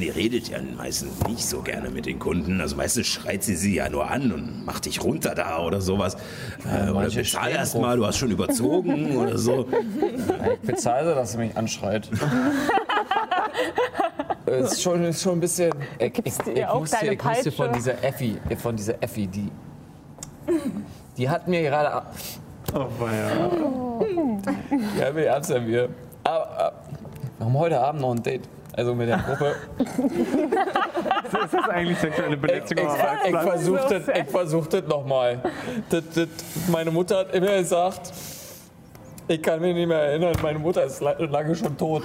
die 0.00 0.08
redet 0.08 0.48
ja 0.48 0.58
meistens 0.76 1.22
nicht 1.28 1.46
so 1.46 1.60
gerne 1.60 1.90
mit 1.90 2.06
den 2.06 2.18
Kunden. 2.18 2.60
Also 2.60 2.76
meistens 2.76 3.06
schreit 3.06 3.42
sie 3.42 3.56
sie 3.56 3.74
ja 3.74 3.88
nur 3.88 4.10
an 4.10 4.32
und 4.32 4.64
macht 4.64 4.86
dich 4.86 5.02
runter 5.02 5.34
da 5.34 5.60
oder 5.62 5.80
sowas. 5.80 6.16
Äh, 6.64 6.90
oder 6.90 7.10
bezahl 7.10 7.50
erst 7.50 7.78
mal, 7.78 7.96
du 7.96 8.06
hast 8.06 8.18
schon 8.18 8.30
überzogen 8.30 9.16
oder 9.18 9.38
so. 9.38 9.66
Ja, 9.70 10.52
ich 10.52 10.60
bezahle 10.60 11.10
sie, 11.10 11.14
dass 11.14 11.32
sie 11.32 11.38
mich 11.38 11.56
anschreit. 11.56 12.08
Es 14.46 14.72
ist 14.72 14.82
schon, 14.82 15.02
ist 15.04 15.22
schon 15.22 15.38
ein 15.38 15.40
bisschen. 15.40 15.72
Ich, 15.98 16.12
ich, 16.24 16.34
ich 16.54 16.66
auch 16.66 16.80
musste, 16.80 16.98
deine 17.00 17.14
ich 17.14 17.24
musste 17.24 17.52
von 17.52 17.72
dieser 17.72 18.02
Effi, 18.04 18.36
äh, 18.48 18.56
von 18.56 18.76
dieser 18.76 19.02
Effi, 19.02 19.26
die. 19.26 19.50
Die 21.16 21.28
hat 21.28 21.48
mir 21.48 21.62
gerade. 21.62 22.02
Oh, 22.74 22.86
weia. 22.98 23.50
Ja, 25.00 25.12
mir 25.12 25.26
ernst 25.26 25.52
an 25.52 25.66
mir. 25.66 25.88
Aber, 26.24 26.50
aber 26.50 26.72
wir 27.38 27.46
haben 27.46 27.58
heute 27.58 27.80
Abend 27.80 28.00
noch 28.02 28.10
ein 28.10 28.22
Date. 28.22 28.42
Also 28.76 28.94
mit 28.94 29.08
der 29.08 29.18
Gruppe. 29.18 29.54
Ist 31.44 31.54
das 31.54 31.68
eigentlich 31.68 31.98
sexuelle 31.98 32.34
Ich, 32.34 32.40
Belästigung 32.40 32.86
ich, 32.88 32.94
ich 32.94 33.00
Arbeitsplatz? 33.02 33.44
versuche 33.44 34.00
das, 34.00 34.08
ich 34.16 34.30
versuch 34.30 34.66
das 34.66 34.82
nochmal. 34.84 35.40
Das, 35.90 36.02
das, 36.14 36.28
meine 36.70 36.90
Mutter 36.90 37.18
hat 37.18 37.34
immer 37.34 37.58
gesagt, 37.58 38.12
ich 39.28 39.40
kann 39.40 39.60
mich 39.60 39.74
nicht 39.74 39.86
mehr 39.86 39.98
erinnern, 40.00 40.34
meine 40.42 40.58
Mutter 40.58 40.82
ist 40.84 41.00
la- 41.00 41.14
lange 41.18 41.54
schon 41.54 41.76
tot. 41.78 42.02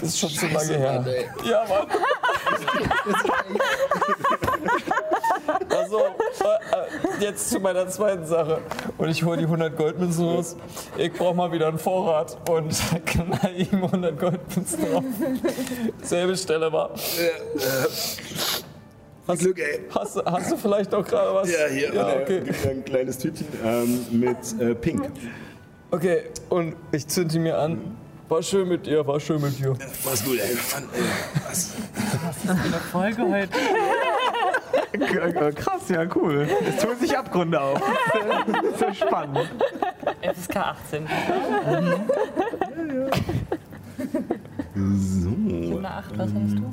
Das 0.00 0.08
ist 0.08 0.18
schon 0.20 0.30
zu 0.30 0.46
lange 0.46 0.74
her. 0.78 1.04
Ja, 1.44 1.64
Mann. 1.68 1.86
Also, 5.82 5.98
äh, 6.00 6.02
äh, 6.02 7.24
jetzt 7.24 7.50
zu 7.50 7.60
meiner 7.60 7.88
zweiten 7.88 8.26
Sache. 8.26 8.58
Und 8.98 9.08
ich 9.08 9.22
hole 9.24 9.36
die 9.38 9.44
100 9.44 9.76
Goldmünzen 9.76 10.24
los. 10.26 10.56
Ich 10.96 11.12
brauche 11.12 11.34
mal 11.34 11.50
wieder 11.52 11.68
einen 11.68 11.78
Vorrat 11.78 12.36
und 12.48 12.72
knall 13.06 13.54
ihm 13.56 13.84
100 13.84 14.18
Goldmünzen 14.18 14.90
drauf. 14.92 15.04
Selbe 16.02 16.36
Stelle 16.36 16.72
war. 16.72 16.90
Hast, 19.28 19.38
Glück, 19.40 19.58
ey. 19.58 19.80
Hast, 19.94 20.16
du- 20.16 20.24
hast 20.24 20.50
du 20.52 20.56
vielleicht 20.56 20.90
noch 20.92 21.04
gerade 21.06 21.34
was? 21.34 21.50
Ja, 21.50 21.66
hier. 21.68 21.94
Ja, 21.94 22.10
äh, 22.10 22.22
okay. 22.22 22.42
Ein 22.68 22.84
kleines 22.84 23.18
Tütchen 23.18 23.46
ähm, 23.64 24.04
mit 24.10 24.36
äh, 24.60 24.74
Pink. 24.74 25.10
Okay, 25.90 26.22
und 26.48 26.74
ich 26.90 27.06
zünd 27.06 27.32
ihn 27.34 27.42
mir 27.44 27.56
an. 27.58 27.96
War 28.28 28.42
schön 28.42 28.66
mit 28.66 28.86
dir, 28.86 29.06
war 29.06 29.20
schön 29.20 29.40
mit 29.42 29.58
dir. 29.58 29.74
Was 30.04 30.24
gut, 30.24 30.38
ey. 30.40 30.54
Mann, 30.72 30.88
ey. 30.94 31.02
Was? 31.46 31.72
Eine 32.48 32.80
Folge 32.90 33.22
heute. 33.30 33.48
Krass, 35.54 35.88
ja, 35.88 36.04
cool. 36.14 36.46
Es 36.68 36.82
tun 36.82 36.96
sich 37.00 37.16
Abgründe 37.16 37.60
auf. 37.60 37.80
Das 38.46 38.74
ist 38.74 38.80
ja 38.80 38.94
spannend. 39.06 39.38
FSK 40.22 40.56
18. 40.56 41.06
So. 44.74 45.76
Eine 45.78 45.90
8, 45.90 46.18
was 46.18 46.30
hast 46.34 46.54
du? 46.58 46.70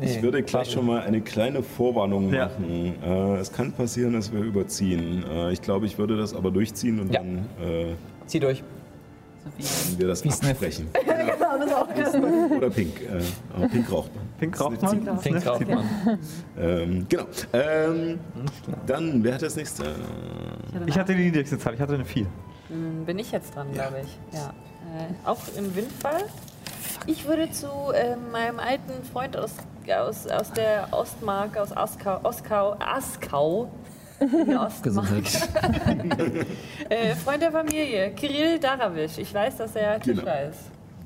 Ich 0.00 0.22
würde 0.22 0.42
gleich 0.42 0.70
schon 0.70 0.86
mal 0.86 1.00
eine 1.02 1.20
kleine 1.20 1.62
Vorwarnung 1.62 2.32
Ja. 2.32 2.46
machen. 2.46 2.94
Äh, 3.02 3.36
es 3.36 3.52
kann 3.52 3.72
passieren, 3.72 4.12
dass 4.14 4.32
wir 4.32 4.40
überziehen. 4.40 5.24
Äh, 5.30 5.52
ich 5.52 5.62
glaube, 5.62 5.86
ich 5.86 5.98
würde 5.98 6.16
das 6.16 6.34
aber 6.34 6.50
durchziehen 6.50 7.00
und 7.00 7.12
Ja. 7.12 7.20
dann 7.20 7.46
äh, 7.62 7.94
Zieh 8.26 8.40
durch. 8.40 8.62
werden 9.56 9.98
wir 9.98 10.06
das 10.08 10.24
Wie 10.24 10.28
absprechen. 10.30 10.88
genau, 11.04 11.58
das 11.58 12.14
auch. 12.14 12.50
Oder 12.56 12.70
Pink. 12.70 13.00
Äh, 13.02 13.20
aber 13.56 13.68
Pink 13.68 13.90
raucht 13.92 14.10
man. 14.14 14.25
Pink 14.38 14.60
raucht 14.60 14.82
man? 14.82 15.18
Pink 15.18 15.46
raucht 15.46 15.66
man. 15.68 16.18
Ähm, 16.58 17.06
genau. 17.08 17.24
Ähm, 17.52 18.20
dann, 18.86 19.24
wer 19.24 19.34
hat 19.34 19.42
das 19.42 19.56
nächste? 19.56 19.94
Ich 20.86 20.98
hatte 20.98 21.14
die 21.14 21.24
niedrigste 21.24 21.58
Zahl, 21.58 21.74
ich 21.74 21.80
hatte 21.80 21.94
eine 21.94 22.04
4. 22.04 22.26
Hm, 22.68 23.04
Bin 23.06 23.18
ich 23.18 23.32
jetzt 23.32 23.54
dran, 23.54 23.72
glaube 23.72 24.02
ich. 24.02 24.18
Ja. 24.38 24.48
Äh, 24.48 25.28
auch 25.28 25.40
im 25.56 25.74
Windfall. 25.74 26.24
Ich 27.06 27.26
würde 27.26 27.50
zu 27.50 27.66
äh, 27.94 28.16
meinem 28.32 28.58
alten 28.58 29.04
Freund 29.12 29.36
aus, 29.36 29.54
aus, 29.88 30.26
aus 30.26 30.52
der 30.52 30.88
Ostmark, 30.90 31.56
aus 31.56 31.76
Askau, 31.76 32.20
Oskau, 32.24 32.76
Askau, 32.80 33.70
in 34.20 34.46
der 34.48 34.62
Ostmark. 34.66 35.24
äh, 36.88 37.14
Freund 37.14 37.42
der 37.42 37.52
Familie, 37.52 38.10
Kirill 38.12 38.58
Darawisch. 38.58 39.18
Ich 39.18 39.32
weiß, 39.32 39.56
dass 39.58 39.76
er 39.76 39.98
Genau. 40.00 40.16
Tischler 40.20 40.48
ist. 40.50 40.60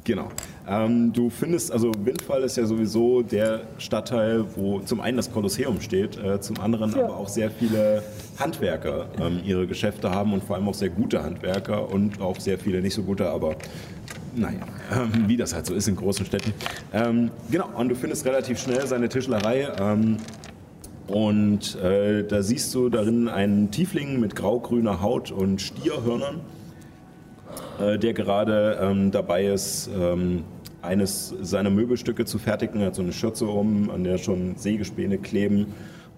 Genau. 0.05 0.29
Ähm, 0.71 1.13
du 1.13 1.31
findest, 1.31 1.73
also 1.73 1.91
Windfall 2.05 2.45
ist 2.45 2.57
ja 2.57 2.65
sowieso 2.65 3.23
der 3.23 3.63
Stadtteil, 3.79 4.45
wo 4.55 4.79
zum 4.79 5.01
einen 5.01 5.17
das 5.17 5.33
Kolosseum 5.33 5.81
steht, 5.81 6.17
äh, 6.17 6.41
zum 6.41 6.61
anderen 6.61 6.95
aber 6.95 7.17
auch 7.17 7.29
sehr 7.29 7.51
viele 7.51 8.05
Handwerker 8.39 9.07
ähm, 9.21 9.41
ihre 9.45 9.67
Geschäfte 9.67 10.13
haben 10.13 10.33
und 10.33 10.45
vor 10.45 10.55
allem 10.55 10.69
auch 10.69 10.75
sehr 10.75 10.91
gute 10.91 11.25
Handwerker 11.25 11.91
und 11.91 12.21
auch 12.21 12.39
sehr 12.39 12.57
viele 12.57 12.81
nicht 12.83 12.95
so 12.95 13.03
gute, 13.03 13.29
aber 13.29 13.57
naja, 14.37 14.61
ähm, 14.93 15.25
wie 15.27 15.37
das 15.37 15.53
halt 15.53 15.67
so 15.67 15.75
ist 15.75 15.89
in 15.89 15.97
großen 15.97 16.25
Städten. 16.25 16.53
Ähm, 16.93 17.33
genau, 17.51 17.69
und 17.77 17.89
du 17.89 17.97
findest 17.97 18.25
relativ 18.25 18.61
schnell 18.61 18.87
seine 18.87 19.09
Tischlerei. 19.09 19.69
Ähm, 19.81 20.19
und 21.09 21.75
äh, 21.83 22.23
da 22.23 22.41
siehst 22.41 22.73
du 22.77 22.89
darin 22.89 23.27
einen 23.27 23.73
Tiefling 23.73 24.21
mit 24.21 24.37
grau-grüner 24.37 25.03
Haut 25.03 25.33
und 25.33 25.61
Stierhörnern 25.61 26.43
äh, 27.81 27.99
der 27.99 28.13
gerade 28.13 28.79
ähm, 28.81 29.11
dabei 29.11 29.47
ist, 29.47 29.89
ähm, 29.99 30.45
eines 30.83 31.35
seiner 31.41 31.71
Möbelstücke 31.71 32.25
zu 32.25 32.39
fertigen. 32.39 32.81
Er 32.81 32.89
hat 32.89 32.95
so 32.95 33.03
eine 33.03 33.13
Schürze 33.13 33.47
um, 33.47 33.91
an 33.91 34.05
der 34.05 34.19
schon 34.19 34.57
Sägespäne 34.57 35.19
kleben. 35.19 35.67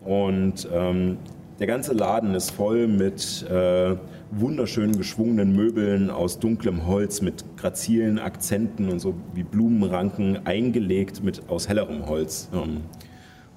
Und 0.05 0.68
ähm, 0.72 1.18
der 1.59 1.66
ganze 1.66 1.93
Laden 1.93 2.34
ist 2.34 2.51
voll 2.51 2.89
mit 2.89 3.47
äh, 3.48 3.97
wunderschönen 4.32 4.97
geschwungenen 4.97 5.55
Möbeln 5.55 6.10
aus 6.10 6.39
dunklem 6.39 6.86
Holz 6.86 7.20
mit 7.20 7.44
grazilen 7.56 8.18
Akzenten 8.18 8.89
und 8.89 8.98
so 8.98 9.14
wie 9.34 9.43
Blumenranken 9.43 10.47
eingelegt 10.47 11.22
mit 11.22 11.48
aus 11.48 11.68
hellerem 11.68 12.06
Holz. 12.06 12.48
Ähm, 12.52 12.80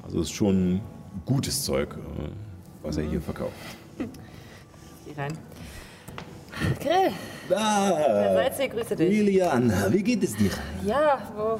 also 0.03 0.22
ist 0.22 0.32
schon 0.32 0.82
gutes 1.26 1.64
Zeug, 1.64 1.95
äh, 1.95 2.30
was 2.84 2.98
er 2.98 3.10
hier 3.10 3.22
verkauft. 3.22 3.53
Geh 3.98 5.19
rein. 5.19 5.32
Herr 6.80 7.11
Ah, 7.57 7.90
grüße 8.69 8.95
dich. 8.95 9.10
Lilian, 9.10 9.72
wie 9.90 10.02
geht 10.03 10.23
es 10.23 10.36
dir? 10.36 10.52
Ja, 10.84 11.18
wo- 11.36 11.60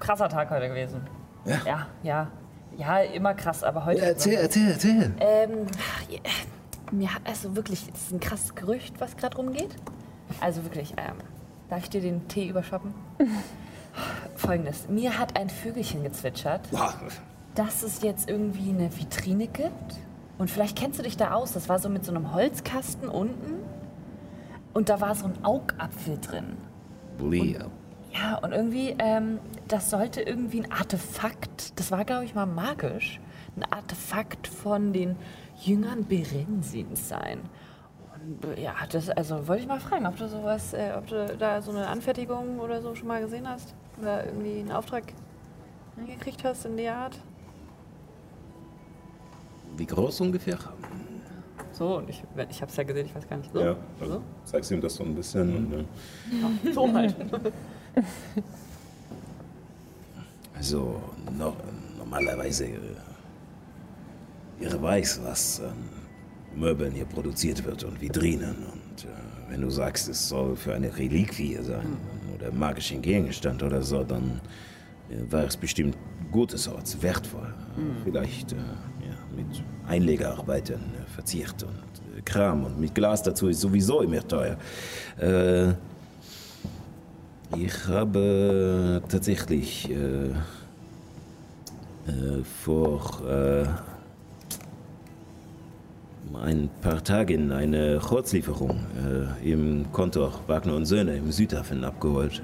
krasser 0.00 0.28
Tag 0.28 0.50
heute 0.50 0.68
gewesen. 0.68 1.00
Ja? 1.44 1.58
Ja, 1.66 1.86
ja. 2.02 2.30
Ja, 2.76 2.98
immer 3.00 3.34
krass, 3.34 3.64
aber 3.64 3.84
heute. 3.84 4.00
erzähl, 4.02 4.34
erzähl, 4.34 4.70
erzähl. 4.70 5.12
Ähm, 5.20 5.66
mir 6.92 7.12
hat 7.14 7.22
also 7.26 7.56
wirklich, 7.56 7.86
das 7.90 8.02
ist 8.02 8.12
ein 8.12 8.20
krasses 8.20 8.54
Gerücht, 8.54 8.94
was 9.00 9.16
gerade 9.16 9.36
rumgeht. 9.36 9.74
Also 10.40 10.62
wirklich, 10.64 10.92
ähm, 10.92 11.16
darf 11.68 11.80
ich 11.84 11.90
dir 11.90 12.00
den 12.00 12.28
Tee 12.28 12.48
überschoppen? 12.48 12.94
Folgendes, 14.36 14.88
mir 14.88 15.18
hat 15.18 15.36
ein 15.38 15.50
Vögelchen 15.50 16.04
gezwitschert, 16.04 16.68
dass 17.54 17.82
es 17.82 18.02
jetzt 18.02 18.28
irgendwie 18.30 18.70
eine 18.70 18.90
Vitrine 18.96 19.48
gibt. 19.48 19.96
Und 20.38 20.50
vielleicht 20.50 20.78
kennst 20.78 20.98
du 20.98 21.02
dich 21.02 21.16
da 21.16 21.32
aus, 21.32 21.52
das 21.52 21.68
war 21.68 21.78
so 21.78 21.88
mit 21.88 22.04
so 22.04 22.12
einem 22.12 22.32
Holzkasten 22.32 23.08
unten. 23.08 23.54
Und 24.72 24.88
da 24.88 25.00
war 25.00 25.14
so 25.14 25.26
ein 25.26 25.44
Augapfel 25.44 26.18
drin. 26.18 26.56
Leo. 27.18 27.66
Ja, 28.12 28.38
und 28.38 28.52
irgendwie, 28.52 28.94
ähm, 28.98 29.38
das 29.66 29.90
sollte 29.90 30.22
irgendwie 30.22 30.62
ein 30.62 30.72
Artefakt, 30.72 31.78
das 31.78 31.90
war, 31.90 32.04
glaube 32.04 32.24
ich, 32.24 32.34
mal 32.34 32.46
magisch, 32.46 33.20
ein 33.56 33.64
Artefakt 33.70 34.46
von 34.46 34.92
den 34.92 35.16
Jüngern 35.60 36.04
Berensins 36.04 37.08
sein. 37.08 37.40
Und 38.14 38.56
äh, 38.56 38.62
ja, 38.62 38.74
das, 38.90 39.10
also 39.10 39.46
wollte 39.46 39.62
ich 39.62 39.68
mal 39.68 39.80
fragen, 39.80 40.06
ob 40.06 40.16
du 40.16 40.28
sowas, 40.28 40.72
äh, 40.72 40.92
ob 40.96 41.06
du 41.08 41.36
da 41.38 41.60
so 41.60 41.70
eine 41.70 41.86
Anfertigung 41.86 42.60
oder 42.60 42.80
so 42.80 42.94
schon 42.94 43.08
mal 43.08 43.20
gesehen 43.20 43.48
hast? 43.48 43.74
Oder 44.00 44.26
irgendwie 44.26 44.60
einen 44.60 44.72
Auftrag 44.72 45.04
gekriegt 46.06 46.44
hast 46.44 46.64
in 46.64 46.76
der 46.76 46.96
Art? 46.96 47.18
Wie 49.76 49.86
groß 49.86 50.20
ungefähr? 50.20 50.58
So, 51.72 51.98
und 51.98 52.10
ich, 52.10 52.22
ich 52.50 52.60
habe 52.60 52.70
es 52.70 52.76
ja 52.76 52.82
gesehen, 52.82 53.06
ich 53.06 53.14
weiß 53.14 53.28
gar 53.28 53.36
nicht. 53.36 53.52
So? 53.52 53.60
Ja, 53.60 53.76
also 54.00 54.22
zeigst 54.44 54.70
ihm 54.72 54.80
das 54.80 54.94
so 54.94 55.04
ein 55.04 55.14
bisschen. 55.14 55.56
Und, 55.56 55.72
äh, 55.72 55.84
so? 56.72 56.86
so 56.86 56.92
halt. 56.92 57.14
Also, 60.58 61.00
no, 61.38 61.54
normalerweise, 61.96 62.64
äh, 62.64 62.80
ihr 64.60 64.82
weiß, 64.82 65.20
was 65.22 65.60
an 65.60 65.76
Möbeln 66.56 66.92
hier 66.92 67.04
produziert 67.04 67.64
wird 67.64 67.84
und 67.84 68.00
Vitrinen. 68.00 68.56
Und 68.56 69.04
äh, 69.04 69.50
wenn 69.50 69.60
du 69.60 69.70
sagst, 69.70 70.08
es 70.08 70.28
soll 70.28 70.56
für 70.56 70.74
eine 70.74 70.96
Reliquie 70.96 71.56
sein 71.62 71.96
oder 72.34 72.50
magischen 72.50 73.00
Gegenstand 73.02 73.62
oder 73.62 73.82
so, 73.82 74.02
dann 74.02 74.40
äh, 75.10 75.30
war 75.30 75.44
es 75.44 75.56
bestimmt 75.56 75.96
gutes 76.32 76.68
Holz, 76.68 76.96
wertvoll. 77.00 77.54
Vielleicht 78.02 78.52
äh, 78.52 78.56
ja, 78.56 78.97
Einlegearbeiten 79.88 80.76
äh, 80.76 81.10
verziert 81.14 81.62
und 81.62 82.18
äh, 82.18 82.22
Kram 82.22 82.64
und 82.64 82.78
mit 82.78 82.94
Glas 82.94 83.22
dazu 83.22 83.48
ist 83.48 83.60
sowieso 83.60 84.02
immer 84.02 84.26
teuer. 84.26 84.56
Äh, 85.18 85.72
ich 87.56 87.86
habe 87.88 89.02
tatsächlich 89.08 89.90
äh, 89.90 89.94
äh, 92.06 92.44
vor 92.62 93.22
äh, 93.26 93.64
ein 96.36 96.68
paar 96.82 97.02
Tagen 97.02 97.52
eine 97.52 98.00
Holzlieferung 98.10 98.78
im 99.42 99.90
Kontor 99.92 100.40
Wagner 100.46 100.74
und 100.74 100.84
Söhne 100.84 101.16
im 101.16 101.32
Südhafen 101.32 101.84
abgeholt. 101.84 102.42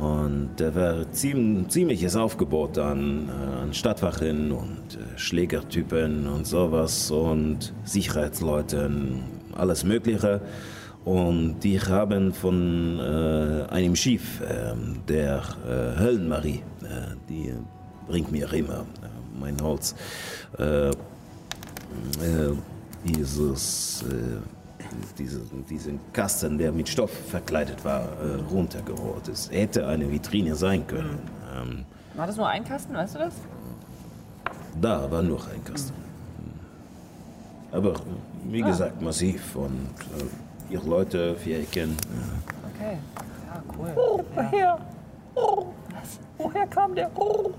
Und 0.00 0.50
da 0.58 0.72
war 0.76 1.10
ziem, 1.10 1.68
ziemliches 1.68 2.14
Aufgebot 2.14 2.78
an, 2.78 3.28
äh, 3.28 3.62
an 3.62 3.74
Stadtwachen 3.74 4.52
und 4.52 4.96
äh, 4.96 5.18
Schlägertypen 5.18 6.28
und 6.28 6.46
sowas 6.46 7.10
und 7.10 7.72
Sicherheitsleuten, 7.82 9.24
alles 9.56 9.82
Mögliche. 9.82 10.40
Und 11.04 11.60
die 11.60 11.80
haben 11.80 12.32
von 12.32 13.00
äh, 13.00 13.64
einem 13.72 13.96
Schiff, 13.96 14.40
äh, 14.40 14.74
der 15.08 15.42
äh, 15.66 15.98
Höllenmarie, 15.98 16.62
äh, 16.82 17.16
die 17.28 17.54
bringt 18.06 18.30
mir 18.30 18.52
immer 18.52 18.84
mein 19.38 19.60
Holz, 19.60 19.94
dieses, 23.04 24.04
äh, 24.92 25.06
diese, 25.18 25.40
diesen 25.68 26.00
Kasten, 26.12 26.58
der 26.58 26.72
mit 26.72 26.88
Stoff 26.88 27.10
verkleidet 27.10 27.84
war, 27.84 28.02
äh, 28.02 28.40
runtergeholt. 28.50 29.28
Es 29.28 29.50
hätte 29.50 29.86
eine 29.86 30.10
Vitrine 30.10 30.54
sein 30.54 30.86
können. 30.86 31.18
Ähm, 31.54 31.84
War 32.14 32.26
das 32.26 32.36
nur 32.36 32.48
ein 32.48 32.64
Kasten, 32.64 32.94
weißt 32.94 33.14
du 33.14 33.18
das? 33.20 33.34
da 34.80 35.10
war 35.10 35.22
nur 35.22 35.40
ein 35.52 35.64
Kasten. 35.64 35.92
Aber 37.72 37.94
wie 38.44 38.62
gesagt, 38.62 39.00
massiv 39.02 39.56
und 39.56 39.88
äh, 40.18 40.24
vier 40.68 40.82
Leute, 40.84 41.34
vier 41.36 41.60
Ecken. 41.60 41.96
Okay. 42.74 42.96
Ja, 43.46 43.62
cool. 43.76 43.92
Oh, 43.96 44.20
woher? 44.34 44.78
Oh. 45.34 45.66
Woher 46.38 46.66
kam 46.68 46.94
der? 46.94 47.10
Oh. 47.16 47.50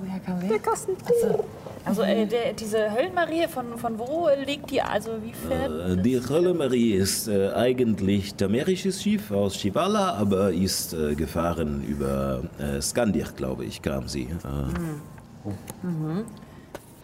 Woher 0.00 0.20
kam 0.20 0.40
Der 0.40 0.48
der? 0.50 0.58
Kasten. 0.58 0.92
Also, 1.04 1.44
also 1.84 2.02
äh, 2.02 2.26
der, 2.26 2.52
diese 2.52 2.90
Höllenmarie, 2.92 3.48
von, 3.48 3.78
von 3.78 3.98
wo 3.98 4.28
liegt 4.46 4.70
die? 4.70 4.80
Also 4.82 5.12
wie 5.22 5.32
fährt? 5.32 5.98
Äh, 5.98 6.02
Die 6.02 6.20
Hölle 6.28 6.54
Marie 6.54 6.92
ist 6.92 7.28
äh, 7.28 7.50
eigentlich 7.52 8.34
tamerisches 8.34 9.02
Schiff 9.02 9.30
aus 9.30 9.54
Chivala, 9.54 10.14
aber 10.14 10.52
ist 10.52 10.92
äh, 10.92 11.14
gefahren 11.14 11.82
über 11.86 12.42
äh, 12.58 12.80
Skandir, 12.80 13.26
glaube 13.36 13.64
ich, 13.64 13.80
kam 13.82 14.06
sie. 14.08 14.24
Äh, 14.24 15.48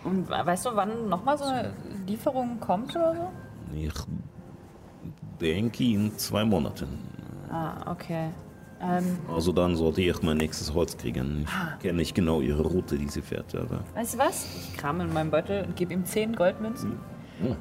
Und 0.04 0.28
weißt 0.28 0.66
du, 0.66 0.70
wann 0.74 1.08
nochmal 1.08 1.38
so 1.38 1.44
eine 1.44 1.72
Lieferung 2.06 2.60
kommt 2.60 2.94
oder 2.94 3.14
so? 3.14 3.28
ich 3.76 3.92
denke 5.40 5.84
in 5.84 6.16
zwei 6.16 6.44
Monaten. 6.44 6.86
Ah, 7.50 7.90
okay. 7.90 8.28
Ähm, 8.80 9.18
Also 9.32 9.52
dann 9.52 9.76
sollte 9.76 10.02
ich 10.02 10.22
mein 10.22 10.36
nächstes 10.36 10.74
Holz 10.74 10.96
kriegen. 10.96 11.46
Ich 11.76 11.82
kenne 11.82 11.98
nicht 11.98 12.14
genau 12.14 12.40
ihre 12.40 12.62
Route, 12.62 12.98
die 12.98 13.08
sie 13.08 13.22
fährt, 13.22 13.54
aber 13.54 13.80
weißt 13.94 14.14
du 14.14 14.18
was? 14.18 14.46
Ich 14.56 14.76
kram 14.76 15.00
in 15.00 15.12
meinem 15.12 15.30
Beutel 15.30 15.64
und 15.64 15.76
gebe 15.76 15.94
ihm 15.94 16.04
10 16.04 16.34
Goldmünzen. 16.36 16.98
Hm. 17.40 17.56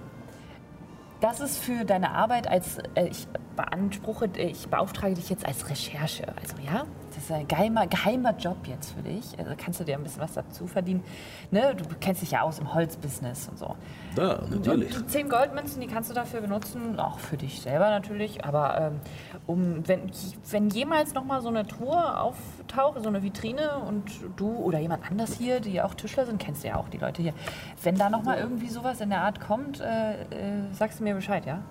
Das 1.21 1.39
ist 1.39 1.57
für 1.57 1.85
deine 1.85 2.11
Arbeit 2.11 2.47
als, 2.47 2.79
äh, 2.95 3.07
ich 3.07 3.27
beanspruche, 3.55 4.29
ich 4.37 4.67
beauftrage 4.67 5.15
dich 5.15 5.29
jetzt 5.29 5.45
als 5.45 5.69
Recherche. 5.69 6.27
Also 6.39 6.55
ja, 6.65 6.85
das 7.15 7.23
ist 7.23 7.31
ein 7.31 7.47
geheimer, 7.47 7.87
geheimer 7.87 8.35
Job 8.37 8.57
jetzt 8.67 8.91
für 8.91 9.01
dich. 9.01 9.37
Also 9.39 9.51
kannst 9.57 9.79
du 9.79 9.83
dir 9.85 9.95
ein 9.95 10.03
bisschen 10.03 10.21
was 10.21 10.33
dazu 10.33 10.67
verdienen. 10.67 11.03
Ne? 11.49 11.73
Du 11.75 11.85
kennst 11.99 12.21
dich 12.21 12.31
ja 12.31 12.41
aus 12.41 12.59
im 12.59 12.73
Holzbusiness 12.73 13.47
und 13.47 13.57
so. 13.57 13.75
da, 14.15 14.43
natürlich. 14.49 14.95
Und 14.95 15.05
die 15.05 15.07
10 15.07 15.29
Goldmünzen, 15.29 15.81
die 15.81 15.87
kannst 15.87 16.09
du 16.09 16.13
dafür 16.13 16.41
benutzen, 16.41 16.99
auch 16.99 17.19
für 17.19 17.37
dich 17.37 17.61
selber 17.61 17.89
natürlich. 17.89 18.43
Aber 18.43 18.79
ähm, 18.79 18.99
um, 19.45 19.87
wenn, 19.87 20.11
wenn 20.49 20.69
jemals 20.69 21.13
noch 21.13 21.23
mal 21.23 21.41
so 21.41 21.47
eine 21.47 21.65
Truhe 21.65 22.19
auftaucht, 22.19 23.01
so 23.01 23.09
eine 23.09 23.23
Vitrine 23.23 23.79
und 23.87 24.03
du 24.35 24.49
oder 24.49 24.79
jemand 24.79 25.09
anders 25.09 25.35
hier, 25.35 25.61
die 25.61 25.81
auch 25.81 25.93
Tischler 25.93 26.25
sind, 26.25 26.39
kennst 26.39 26.63
du 26.63 26.67
ja 26.67 26.75
auch 26.75 26.89
die 26.89 26.97
Leute 26.97 27.21
hier. 27.21 27.33
Wenn 27.81 27.95
da 27.95 28.09
noch 28.09 28.23
mal 28.23 28.37
irgendwie 28.37 28.67
sowas 28.67 28.99
in 28.99 29.09
der 29.09 29.21
Art 29.21 29.39
kommt, 29.39 29.79
äh, 29.79 30.21
äh, 30.21 30.73
sagst 30.73 30.99
du 30.99 31.03
mir 31.03 31.15
Bescheid, 31.15 31.45
ja? 31.45 31.63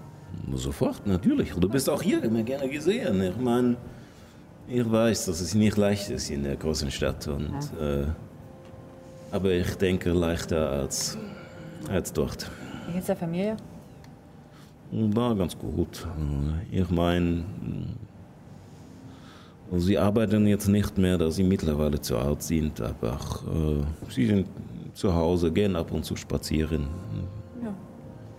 Sofort, 0.54 1.06
natürlich. 1.06 1.52
Du 1.52 1.68
bist 1.68 1.88
auch 1.88 2.02
hier 2.02 2.22
immer 2.22 2.42
gerne 2.42 2.68
gesehen. 2.68 3.22
Ich 3.22 3.36
meine, 3.36 3.76
ich 4.68 4.90
weiß, 4.90 5.26
dass 5.26 5.40
es 5.40 5.54
nicht 5.54 5.76
leicht 5.76 6.10
ist 6.10 6.30
in 6.30 6.42
der 6.42 6.56
großen 6.56 6.90
Stadt. 6.90 7.26
Und, 7.28 7.54
äh, 7.80 8.06
aber 9.30 9.50
ich 9.50 9.74
denke 9.76 10.10
leichter 10.10 10.70
als, 10.70 11.18
als 11.88 12.12
dort. 12.12 12.50
Wie 12.86 12.92
geht's 12.92 13.06
der 13.06 13.16
Familie? 13.16 13.56
War 14.90 15.34
ganz 15.34 15.58
gut. 15.58 16.06
Ich 16.70 16.88
meine, 16.90 17.44
sie 19.72 19.98
arbeiten 19.98 20.46
jetzt 20.46 20.68
nicht 20.68 20.96
mehr, 20.98 21.18
da 21.18 21.30
sie 21.30 21.42
mittlerweile 21.42 22.00
zu 22.00 22.16
alt 22.16 22.42
sind, 22.42 22.80
aber 22.80 23.18
äh, 23.52 24.10
sie 24.12 24.26
sind 24.26 24.46
zu 24.92 25.12
Hause, 25.12 25.50
gehen 25.50 25.74
ab 25.74 25.90
und 25.90 26.04
zu 26.04 26.14
spazieren. 26.14 26.86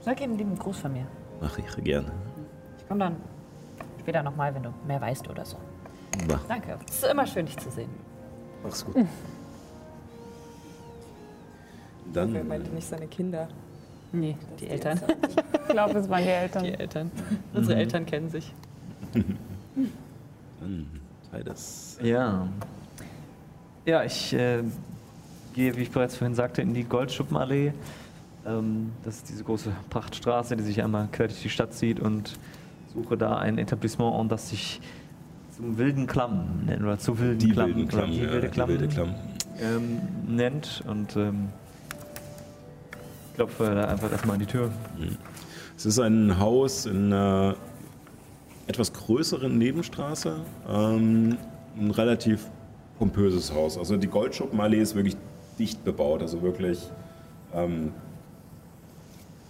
Sag 0.06 0.22
ihm 0.22 0.38
lieben 0.38 0.56
Gruß 0.56 0.78
von 0.78 0.94
mir. 0.94 1.08
Mache 1.42 1.62
ich 1.62 1.84
gerne. 1.84 2.12
Ich 2.78 2.88
komme 2.88 3.00
dann 3.00 3.16
später 4.00 4.22
noch 4.22 4.36
mal, 4.36 4.54
wenn 4.54 4.62
du 4.62 4.70
mehr 4.86 5.02
weißt 5.02 5.28
oder 5.28 5.44
so. 5.44 5.58
Bah, 6.28 6.40
Danke. 6.48 6.78
Es 6.88 6.96
ist 6.96 7.12
immer 7.12 7.28
schön, 7.28 7.46
dich 7.46 7.58
zu 7.58 7.70
sehen. 7.70 7.90
mach's 8.64 8.86
gut. 8.86 8.96
Wer 12.14 12.26
Dann 12.26 12.48
meinte 12.48 12.70
nicht 12.72 12.88
seine 12.88 13.08
Kinder? 13.08 13.48
Nee, 14.12 14.38
die 14.60 14.68
Eltern. 14.70 15.00
Ich 15.68 15.72
glaube, 15.74 15.98
es 15.98 16.08
waren 16.08 16.24
die 16.24 16.30
Eltern. 16.30 16.64
Die 16.64 16.74
Eltern. 16.74 17.12
Unsere 17.54 17.80
Eltern 17.80 18.06
kennen 18.06 18.30
sich. 18.30 18.54
dann 20.60 20.88
sei 21.32 21.44
das. 21.44 21.98
Ja. 22.02 22.48
Ja, 23.86 24.04
ich 24.04 24.32
äh, 24.34 24.64
gehe, 25.54 25.76
wie 25.76 25.82
ich 25.82 25.92
bereits 25.92 26.16
vorhin 26.16 26.36
sagte, 26.36 26.62
in 26.62 26.74
die 26.76 26.84
Goldschuppenallee. 26.84 27.74
Ähm, 28.46 28.92
das 29.04 29.18
ist 29.18 29.30
diese 29.30 29.44
große 29.44 29.72
Prachtstraße, 29.90 30.56
die 30.56 30.64
sich 30.64 30.84
einmal 30.84 31.10
quer 31.12 31.28
durch 31.28 31.42
die 31.42 31.50
Stadt 31.50 31.74
zieht 31.74 32.00
und 32.00 32.38
suche 32.94 33.18
da 33.18 33.38
ein 33.38 33.58
Etablissement, 33.58 34.16
an 34.16 34.30
das 34.30 34.50
sich 34.50 34.80
zum 35.56 35.78
wilden 35.78 36.08
Klamm 36.08 36.66
nennt 36.66 36.84
oder 36.84 36.98
zu 36.98 37.18
wilden 37.18 37.40
Die 37.40 37.52
Klamm, 37.52 37.68
wilden 37.68 37.88
Klamm, 37.88 38.12
die 38.12 38.18
ja, 38.18 38.32
wilde 38.32 38.48
die 38.48 38.54
Klamm, 38.54 38.70
wilde 38.70 38.88
Klamm. 38.88 39.16
Ähm, 39.60 40.02
nennt 40.28 40.84
und 40.88 41.16
ähm, 41.16 41.50
klopfe 43.36 43.74
da 43.74 43.86
einfach 43.86 44.12
erstmal 44.12 44.36
an 44.36 44.42
die 44.42 44.46
Tür. 44.48 44.70
Es 45.78 45.86
ist 45.86 46.00
ein 46.00 46.40
Haus 46.40 46.86
in 46.86 47.14
einer 47.14 47.56
etwas 48.68 48.92
größeren 48.92 49.58
Nebenstraße. 49.58 50.38
Ähm, 50.68 51.38
ein 51.78 51.92
relativ 51.92 52.48
pompöses 53.00 53.54
Haus. 53.54 53.78
Also 53.78 53.96
die 53.98 54.08
Goldschuppenallee 54.08 54.80
ist 54.80 54.96
wirklich 54.96 55.16
dicht 55.58 55.84
bebaut. 55.86 56.22
Also 56.22 56.42
wirklich 56.42 56.80
ähm, 57.54 57.94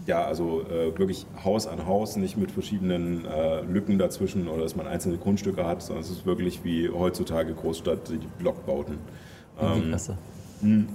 ja, 0.05 0.23
also 0.23 0.61
äh, 0.61 0.97
wirklich 0.97 1.25
Haus 1.43 1.67
an 1.67 1.85
Haus, 1.85 2.15
nicht 2.15 2.37
mit 2.37 2.51
verschiedenen 2.51 3.25
äh, 3.25 3.61
Lücken 3.61 3.97
dazwischen 3.97 4.47
oder 4.47 4.63
dass 4.63 4.75
man 4.75 4.87
einzelne 4.87 5.17
Grundstücke 5.17 5.65
hat, 5.65 5.81
sondern 5.81 6.03
es 6.03 6.11
ist 6.11 6.25
wirklich 6.25 6.63
wie 6.63 6.89
heutzutage 6.89 7.53
Großstadt, 7.53 8.09
die 8.09 8.27
Blockbauten. 8.37 8.97
Ähm, 9.59 9.83
Klasse. 9.87 10.17
Mh, 10.61 10.85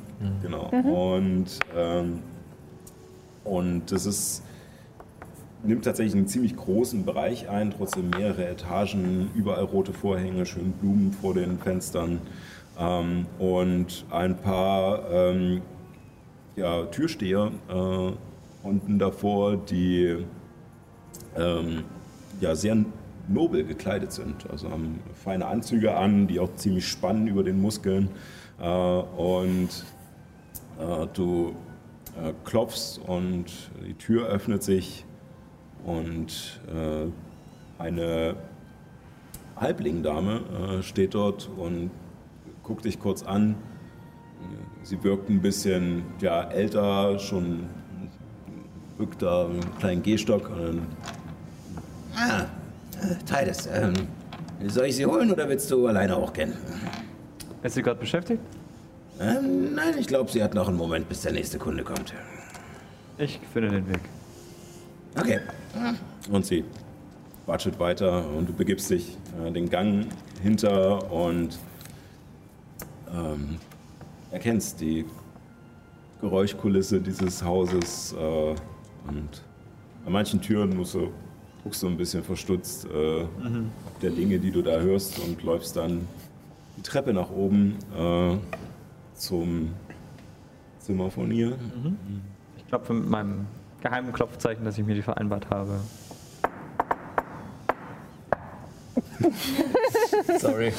Genau. 0.42 0.68
Und, 0.68 1.58
ähm, 1.74 2.20
und 3.44 3.90
das 3.90 4.06
ist, 4.06 4.42
nimmt 5.64 5.84
tatsächlich 5.84 6.14
einen 6.14 6.26
ziemlich 6.28 6.56
großen 6.56 7.04
Bereich 7.04 7.48
ein, 7.48 7.70
trotzdem 7.70 8.10
mehrere 8.10 8.46
Etagen, 8.46 9.30
überall 9.34 9.64
rote 9.64 9.92
Vorhänge, 9.92 10.44
schön 10.46 10.72
Blumen 10.72 11.12
vor 11.12 11.34
den 11.34 11.58
Fenstern 11.58 12.20
ähm, 12.78 13.26
und 13.38 14.04
ein 14.10 14.36
paar 14.36 15.10
ähm, 15.10 15.62
ja, 16.56 16.84
Türsteher 16.86 17.50
äh, 17.68 18.12
unten 18.62 18.98
davor, 18.98 19.56
die 19.56 20.24
ähm, 21.36 21.84
ja, 22.40 22.54
sehr 22.54 22.76
nobel 23.28 23.64
gekleidet 23.64 24.12
sind. 24.12 24.48
Also 24.50 24.70
haben 24.70 25.00
feine 25.14 25.46
Anzüge 25.46 25.96
an, 25.96 26.26
die 26.26 26.40
auch 26.40 26.54
ziemlich 26.56 26.88
spannen 26.88 27.26
über 27.26 27.42
den 27.42 27.60
Muskeln. 27.60 28.10
Äh, 28.60 28.66
und 28.66 29.68
äh, 30.78 31.06
du 31.14 31.54
äh, 32.16 32.32
klopfst 32.44 33.00
und 33.06 33.46
die 33.86 33.94
Tür 33.94 34.26
öffnet 34.26 34.62
sich 34.62 35.04
und 35.84 36.60
äh, 36.68 37.06
eine 37.80 38.36
Halblingdame 39.56 40.40
äh, 40.78 40.82
steht 40.82 41.14
dort 41.14 41.50
und 41.56 41.90
guckt 42.62 42.84
dich 42.84 42.98
kurz 42.98 43.22
an. 43.22 43.56
Sie 44.82 45.02
wirkt 45.04 45.28
ein 45.28 45.42
bisschen 45.42 46.02
ja, 46.20 46.42
älter, 46.44 47.18
schon 47.18 47.68
bückt 49.00 49.22
da 49.22 49.46
einen 49.46 49.78
kleinen 49.78 50.02
Gehstock. 50.02 50.50
Und 50.50 50.58
dann, 50.62 50.86
Ah, 52.14 52.42
äh, 53.00 53.16
Titus, 53.24 53.66
ähm, 53.72 53.94
soll 54.66 54.86
ich 54.86 54.96
sie 54.96 55.06
holen 55.06 55.32
oder 55.32 55.48
willst 55.48 55.70
du 55.70 55.86
alleine 55.86 56.14
auch 56.16 56.32
gehen? 56.34 56.52
Ist 57.62 57.74
sie 57.74 57.82
gerade 57.82 57.98
beschäftigt? 57.98 58.42
Ähm, 59.18 59.74
nein, 59.74 59.94
ich 59.98 60.06
glaube, 60.06 60.30
sie 60.30 60.42
hat 60.42 60.54
noch 60.54 60.68
einen 60.68 60.76
Moment, 60.76 61.08
bis 61.08 61.22
der 61.22 61.32
nächste 61.32 61.58
Kunde 61.58 61.82
kommt. 61.82 62.12
Ich 63.16 63.40
finde 63.52 63.70
den 63.70 63.88
Weg. 63.88 64.00
Okay. 65.18 65.40
Und 66.30 66.44
sie 66.44 66.64
watschelt 67.46 67.78
weiter 67.78 68.24
und 68.36 68.50
du 68.50 68.52
begibst 68.52 68.90
dich 68.90 69.16
äh, 69.42 69.50
den 69.50 69.70
Gang 69.70 70.06
hinter 70.42 71.10
und 71.10 71.58
ähm, 73.14 73.56
erkennst 74.30 74.80
die 74.80 75.06
Geräuschkulisse 76.20 77.00
dieses 77.00 77.42
Hauses 77.42 78.12
äh, 78.12 78.54
und 79.08 79.42
an 80.06 80.12
manchen 80.12 80.40
Türen 80.40 80.76
musst 80.76 80.94
du, 80.94 81.10
guckst 81.62 81.82
du 81.82 81.88
ein 81.88 81.96
bisschen 81.96 82.24
verstutzt 82.24 82.86
äh, 82.86 83.24
der 84.02 84.10
Dinge, 84.10 84.38
die 84.38 84.50
du 84.50 84.62
da 84.62 84.80
hörst 84.80 85.18
und 85.18 85.42
läufst 85.42 85.76
dann 85.76 86.06
die 86.76 86.82
Treppe 86.82 87.12
nach 87.12 87.30
oben 87.30 87.76
äh, 87.96 88.36
zum 89.14 89.70
Zimmer 90.78 91.10
von 91.10 91.30
ihr. 91.30 91.56
Ich 92.56 92.66
klopfe 92.66 92.94
mit 92.94 93.08
meinem 93.08 93.46
geheimen 93.82 94.12
Klopfzeichen, 94.12 94.64
das 94.64 94.78
ich 94.78 94.84
mir 94.84 94.94
die 94.94 95.02
vereinbart 95.02 95.50
habe. 95.50 95.80
Sorry. 100.38 100.72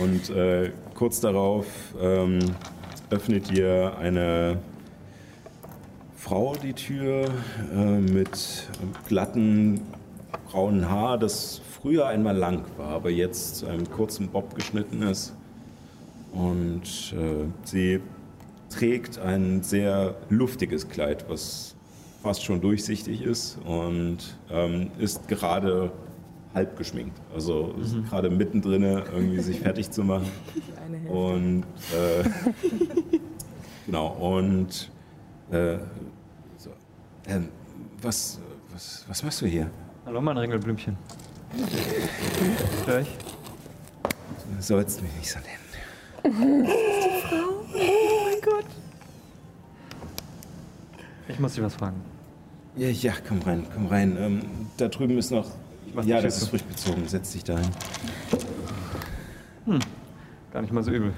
Und 0.00 0.30
äh, 0.30 0.72
kurz 0.94 1.20
darauf 1.20 1.66
ähm, 2.00 2.38
öffnet 3.10 3.50
ihr 3.50 3.96
eine 3.98 4.58
Frau 6.24 6.54
die 6.56 6.72
Tür 6.72 7.26
äh, 7.76 8.00
mit 8.00 8.66
glatten 9.06 9.82
braunen 10.50 10.88
Haar, 10.88 11.18
das 11.18 11.60
früher 11.82 12.06
einmal 12.06 12.34
lang 12.34 12.64
war, 12.78 12.88
aber 12.88 13.10
jetzt 13.10 13.56
zu 13.56 13.66
einem 13.66 13.90
kurzen 13.90 14.28
Bob 14.28 14.54
geschnitten 14.54 15.02
ist. 15.02 15.34
Und 16.32 17.14
äh, 17.14 17.44
sie 17.64 18.00
trägt 18.70 19.18
ein 19.18 19.62
sehr 19.62 20.14
luftiges 20.30 20.88
Kleid, 20.88 21.26
was 21.28 21.76
fast 22.22 22.42
schon 22.42 22.62
durchsichtig 22.62 23.20
ist 23.20 23.58
und 23.66 24.38
ähm, 24.50 24.92
ist 24.98 25.28
gerade 25.28 25.92
halb 26.54 26.78
geschminkt. 26.78 27.20
Also 27.34 27.74
ist 27.78 27.96
gerade 28.08 28.30
mittendrin 28.30 28.82
irgendwie 28.82 29.40
sich 29.40 29.60
fertig 29.60 29.90
zu 29.90 30.02
machen. 30.02 30.30
Und 31.06 31.64
äh, 31.92 32.24
genau, 33.86 34.08
und 34.18 34.90
äh, 35.50 35.76
ähm, 37.26 37.48
was, 38.02 38.38
was, 38.72 39.04
was 39.08 39.22
machst 39.22 39.40
du 39.42 39.46
hier? 39.46 39.70
Hallo, 40.06 40.20
mein 40.20 40.36
Ringelblümchen. 40.36 40.96
Hör 42.86 43.00
ich? 43.00 43.08
Du 44.56 44.62
sollst 44.62 45.02
mich 45.02 45.12
nicht 45.16 45.30
so 45.30 45.38
nennen. 45.38 46.68
Ich 51.26 51.40
muss 51.40 51.54
dich 51.54 51.64
was 51.64 51.74
fragen. 51.74 52.00
Ja, 52.76 52.88
ja, 52.88 53.12
komm 53.26 53.40
rein, 53.42 53.66
komm 53.72 53.86
rein. 53.86 54.16
Ähm, 54.18 54.42
da 54.76 54.88
drüben 54.88 55.16
ist 55.18 55.30
noch. 55.30 55.46
mach 55.94 56.04
Ja, 56.04 56.18
die 56.18 56.24
das 56.24 56.42
ist 56.42 56.48
frisch 56.48 56.62
bezogen. 56.62 57.06
Setz 57.08 57.32
dich 57.32 57.44
da 57.44 57.58
hin. 57.58 57.70
Gar 60.52 60.62
nicht 60.62 60.72
mal 60.72 60.82
so 60.84 60.90
übel. 60.90 61.12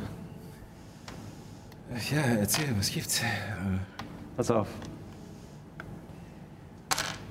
Ja, 2.11 2.20
erzähl, 2.39 2.66
was 2.78 2.91
gibt's? 2.91 3.20
Äh, 3.20 3.24
Pass 4.37 4.51
auf. 4.51 4.69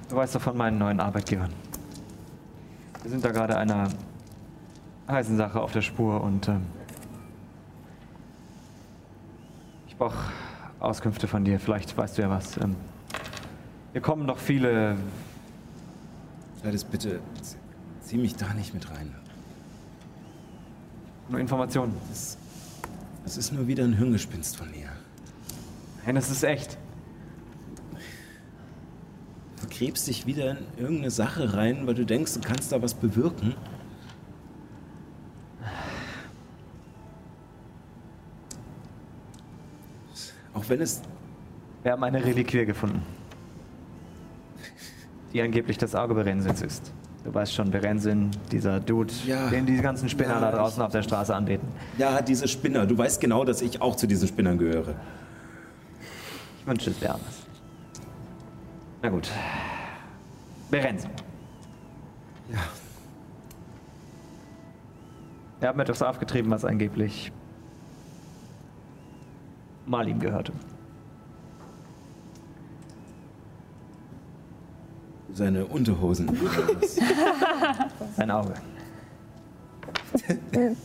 Du 0.09 0.15
weißt 0.15 0.35
doch 0.35 0.41
von 0.41 0.55
meinen 0.55 0.77
neuen 0.77 0.99
Arbeitgebern. 0.99 1.51
Wir 3.01 3.11
sind 3.11 3.23
da 3.25 3.31
gerade 3.31 3.57
einer 3.57 3.89
heißen 5.07 5.37
Sache 5.37 5.61
auf 5.61 5.71
der 5.71 5.81
Spur 5.81 6.21
und 6.21 6.47
ähm, 6.47 6.65
ich 9.87 9.95
brauche 9.95 10.17
Auskünfte 10.79 11.27
von 11.27 11.43
dir. 11.45 11.59
Vielleicht 11.59 11.95
weißt 11.97 12.17
du 12.17 12.21
ja 12.23 12.29
was. 12.29 12.57
Ähm, 12.57 12.75
hier 13.93 14.01
kommen 14.01 14.27
doch 14.27 14.37
viele. 14.37 14.95
Gladys, 16.61 16.83
bitte, 16.83 17.19
zieh- 17.41 17.57
zieh 18.01 18.17
mich 18.17 18.35
da 18.35 18.53
nicht 18.53 18.73
mit 18.73 18.89
rein. 18.91 19.13
Nur 21.29 21.39
Informationen. 21.39 21.95
Das, 22.09 22.37
das 23.23 23.37
ist 23.37 23.51
nur 23.53 23.67
wieder 23.67 23.83
ein 23.83 23.93
Hirngespinst 23.93 24.57
von 24.57 24.69
mir. 24.71 24.89
Nein, 26.05 26.15
das 26.15 26.29
ist 26.29 26.43
echt. 26.43 26.77
Du 29.67 29.75
gräbst 29.75 30.07
dich 30.07 30.27
wieder 30.27 30.51
in 30.51 30.57
irgendeine 30.77 31.09
Sache 31.09 31.55
rein, 31.55 31.87
weil 31.87 31.95
du 31.95 32.05
denkst, 32.05 32.35
du 32.35 32.39
kannst 32.39 32.71
da 32.71 32.83
was 32.83 32.93
bewirken. 32.93 33.55
Auch 40.53 40.69
wenn 40.69 40.81
es 40.81 41.01
Wir 41.83 41.91
haben 41.93 42.03
eine 42.03 42.23
Reliquie 42.23 42.65
gefunden. 42.65 43.01
Die 45.33 45.41
angeblich 45.41 45.77
das 45.77 45.95
Auge 45.95 46.13
Berensins 46.13 46.61
ist. 46.61 46.93
Du 47.23 47.33
weißt 47.33 47.53
schon, 47.53 47.71
Berensin, 47.71 48.29
dieser 48.51 48.79
Dude, 48.79 49.11
Ja. 49.25 49.49
den 49.49 49.65
die 49.65 49.77
ganzen 49.77 50.07
Spinner 50.09 50.35
Ja, 50.35 50.39
da 50.41 50.51
draußen 50.51 50.81
auf 50.83 50.91
der 50.91 51.01
Straße 51.01 51.35
anbeten. 51.35 51.67
Ja, 51.97 52.21
diese 52.21 52.47
Spinner. 52.47 52.85
Du 52.85 52.95
weißt 52.97 53.19
genau, 53.19 53.43
dass 53.43 53.63
ich 53.63 53.81
auch 53.81 53.95
zu 53.95 54.05
diesen 54.05 54.27
Spinnern 54.27 54.59
gehöre. 54.59 54.93
Ich 56.59 56.67
wünsche 56.67 56.91
es 56.91 57.01
wäre 57.01 57.15
anders. 57.15 57.35
Na 59.01 59.09
gut. 59.09 59.29
Berensin. 60.69 61.11
Ja. 62.51 62.59
Wir 65.59 65.69
haben 65.69 65.79
etwas 65.79 66.01
aufgetrieben, 66.01 66.51
was 66.51 66.65
angeblich 66.65 67.31
mal 69.85 70.07
ihm 70.07 70.19
gehörte. 70.19 70.51
Seine 75.33 75.65
Unterhosen. 75.65 76.29
Sein 78.15 78.31
Auge. 78.31 78.53
du 80.55 80.75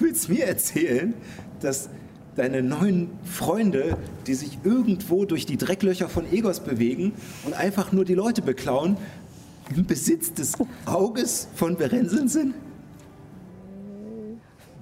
willst 0.00 0.28
mir 0.28 0.46
erzählen, 0.46 1.14
dass 1.60 1.90
deine 2.38 2.62
neuen 2.62 3.10
Freunde, 3.24 3.96
die 4.26 4.34
sich 4.34 4.58
irgendwo 4.64 5.24
durch 5.24 5.44
die 5.46 5.56
Drecklöcher 5.56 6.08
von 6.08 6.30
Egos 6.32 6.60
bewegen 6.60 7.12
und 7.44 7.54
einfach 7.54 7.92
nur 7.92 8.04
die 8.04 8.14
Leute 8.14 8.42
beklauen, 8.42 8.96
im 9.74 9.84
Besitz 9.84 10.32
des 10.32 10.54
Auges 10.86 11.48
von 11.54 11.76
Berensen 11.76 12.28
sind? 12.28 12.54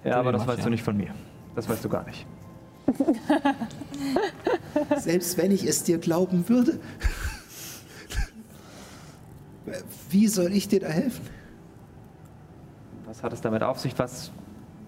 Ja, 0.04 0.20
aber 0.20 0.32
das 0.32 0.46
weißt 0.46 0.64
du 0.64 0.70
nicht 0.70 0.84
von 0.84 0.96
mir. 0.96 1.12
Das 1.54 1.68
weißt 1.68 1.84
du 1.84 1.88
gar 1.88 2.04
nicht. 2.04 2.26
Selbst 4.98 5.36
wenn 5.38 5.50
ich 5.50 5.64
es 5.64 5.82
dir 5.82 5.98
glauben 5.98 6.48
würde. 6.48 6.78
Wie 10.10 10.28
soll 10.28 10.52
ich 10.52 10.68
dir 10.68 10.80
da 10.80 10.88
helfen? 10.88 11.26
Was 13.06 13.22
hat 13.22 13.32
es 13.32 13.40
damit 13.40 13.62
auf 13.62 13.80
sich? 13.80 13.98
Was? 13.98 14.30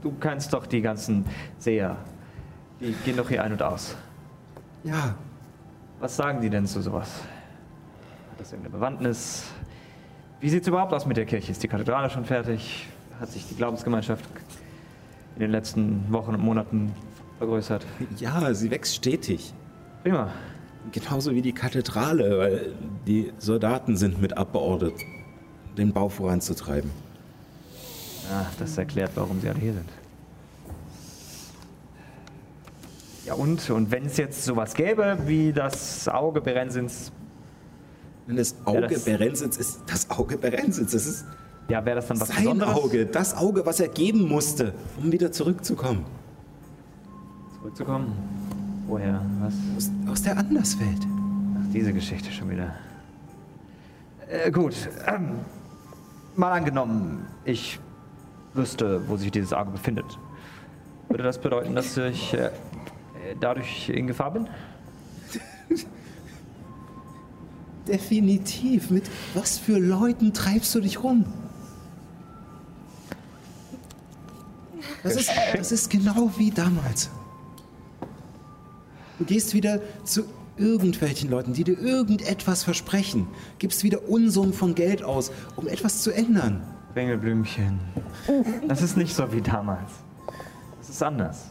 Du 0.03 0.13
kennst 0.13 0.53
doch 0.53 0.67
die 0.67 0.81
ganzen 0.81 1.25
Seher. 1.59 1.97
Die 2.81 2.93
gehen 3.05 3.17
doch 3.17 3.29
hier 3.29 3.43
ein 3.43 3.53
und 3.53 3.63
aus. 3.63 3.97
Ja, 4.85 5.15
Was 6.01 6.17
sagen 6.17 6.41
die 6.41 6.49
denn 6.49 6.67
zu 6.67 6.81
sowas? 6.81 7.23
Hat 8.31 8.41
das 8.41 8.53
irgendeine 8.53 8.77
Bewandtnis? 8.77 9.45
Wie 10.41 10.49
sieht 10.49 10.63
es 10.63 10.69
überhaupt 10.69 10.93
aus 10.93 11.07
mit 11.07 11.17
der 11.17 11.27
Kirche? 11.27 11.51
Ist 11.51 11.63
die 11.63 11.67
Kathedrale 11.69 12.09
schon 12.09 12.25
fertig? 12.25 12.87
Hat 13.19 13.31
sich 13.31 13.49
die 13.49 13.57
Glaubensgemeinschaft 13.57 14.25
in 15.35 15.41
den 15.41 15.51
letzten 15.51 16.05
Wochen 16.13 16.35
und 16.35 16.41
Monaten 16.45 16.93
vergrößert? 17.39 17.85
Ja, 18.19 18.55
sie 18.55 18.71
wächst 18.71 18.95
stetig. 18.95 19.53
Prima. 20.05 20.31
Genauso 20.93 21.33
wie 21.35 21.43
die 21.43 21.53
Kathedrale, 21.53 22.39
weil 22.39 22.73
die 23.07 23.33
Soldaten 23.39 23.97
sind 23.97 24.21
mit 24.21 24.39
abbeordert, 24.39 24.95
den 25.77 25.93
Bau 25.93 26.09
voranzutreiben. 26.09 26.91
Ah, 28.33 28.47
das 28.61 28.79
erklärt, 28.79 29.11
warum 29.17 29.41
sie 29.41 29.49
alle 29.49 29.59
hier 29.59 29.73
sind. 29.73 29.89
Ja 33.29 33.35
und? 33.35 33.69
Und 33.69 33.91
wenn 33.91 34.07
es 34.07 34.17
jetzt 34.17 34.43
sowas 34.43 34.73
gäbe, 34.73 35.19
wie 35.27 35.53
das 35.53 36.09
Auge 36.09 36.41
Berensins, 36.41 37.13
Denn 38.27 38.37
das 38.37 38.55
Ja, 38.59 38.73
Auge 38.73 38.89
das- 38.89 39.05
Berensitz 39.05 39.57
ist 39.59 39.81
das 39.87 40.09
Auge 40.11 40.39
Berensitz. 40.39 40.93
Das 40.93 41.07
ist 41.07 41.25
ja, 41.69 41.85
wäre 41.85 41.97
das 41.97 42.07
dann 42.07 42.19
was 42.21 42.29
sein 42.29 42.37
Besonderes? 42.45 42.75
Auge, 42.75 43.05
das 43.07 43.37
Auge, 43.37 43.67
was 43.67 43.81
er 43.81 43.89
geben 43.89 44.27
musste, 44.27 44.73
um 44.97 45.13
wieder 45.13 45.31
zurückzukommen. 45.31 46.07
Zurückzukommen? 47.59 48.13
Woher? 48.87 49.21
Was? 49.41 49.55
Aus, 49.77 49.91
aus 50.11 50.23
der 50.23 50.39
Anderswelt. 50.39 51.01
Ach, 51.59 51.73
diese 51.75 51.93
Geschichte 51.93 52.31
schon 52.33 52.49
wieder. 52.49 52.75
Äh, 54.31 54.51
gut. 54.51 54.75
Ähm, 55.07 55.41
mal 56.35 56.53
angenommen, 56.53 57.27
ich 57.45 57.79
wüsste, 58.55 59.07
wo 59.07 59.19
sich 59.19 59.31
dieses 59.31 59.53
Auge 59.53 59.71
befindet. 59.73 60.19
Würde 61.11 61.23
das 61.25 61.39
bedeuten, 61.39 61.75
dass 61.75 61.97
ich 61.99 62.33
äh, 62.35 62.51
dadurch 63.41 63.89
in 63.89 64.07
Gefahr 64.07 64.33
bin? 64.33 64.49
Definitiv. 67.89 68.91
Mit 68.91 69.05
was 69.35 69.59
für 69.59 69.79
Leuten 69.79 70.33
treibst 70.33 70.75
du 70.75 70.81
dich 70.81 71.03
rum? 71.03 71.25
Das 75.03 75.17
ist, 75.17 75.31
das 75.55 75.73
ist 75.73 75.91
genau 75.91 76.31
wie 76.37 76.51
damals. 76.51 77.11
Du 79.19 79.25
gehst 79.25 79.55
wieder 79.55 79.81
zu 80.05 80.25
irgendwelchen 80.57 81.31
Leuten, 81.31 81.53
die 81.53 81.65
dir 81.65 81.79
irgendetwas 81.79 82.65
versprechen, 82.65 83.27
gibst 83.59 83.85
wieder 83.85 84.09
Unsummen 84.09 84.53
von 84.53 84.75
Geld 84.75 85.03
aus, 85.03 85.31
um 85.57 85.69
etwas 85.69 86.03
zu 86.03 86.11
ändern. 86.11 86.63
Ringelblümchen. 86.95 87.79
Das 88.67 88.83
ist 88.83 88.97
nicht 88.97 89.15
so 89.15 89.33
wie 89.33 89.41
damals. 89.41 89.91
Das 90.79 90.89
ist 90.89 91.03
anders. 91.03 91.51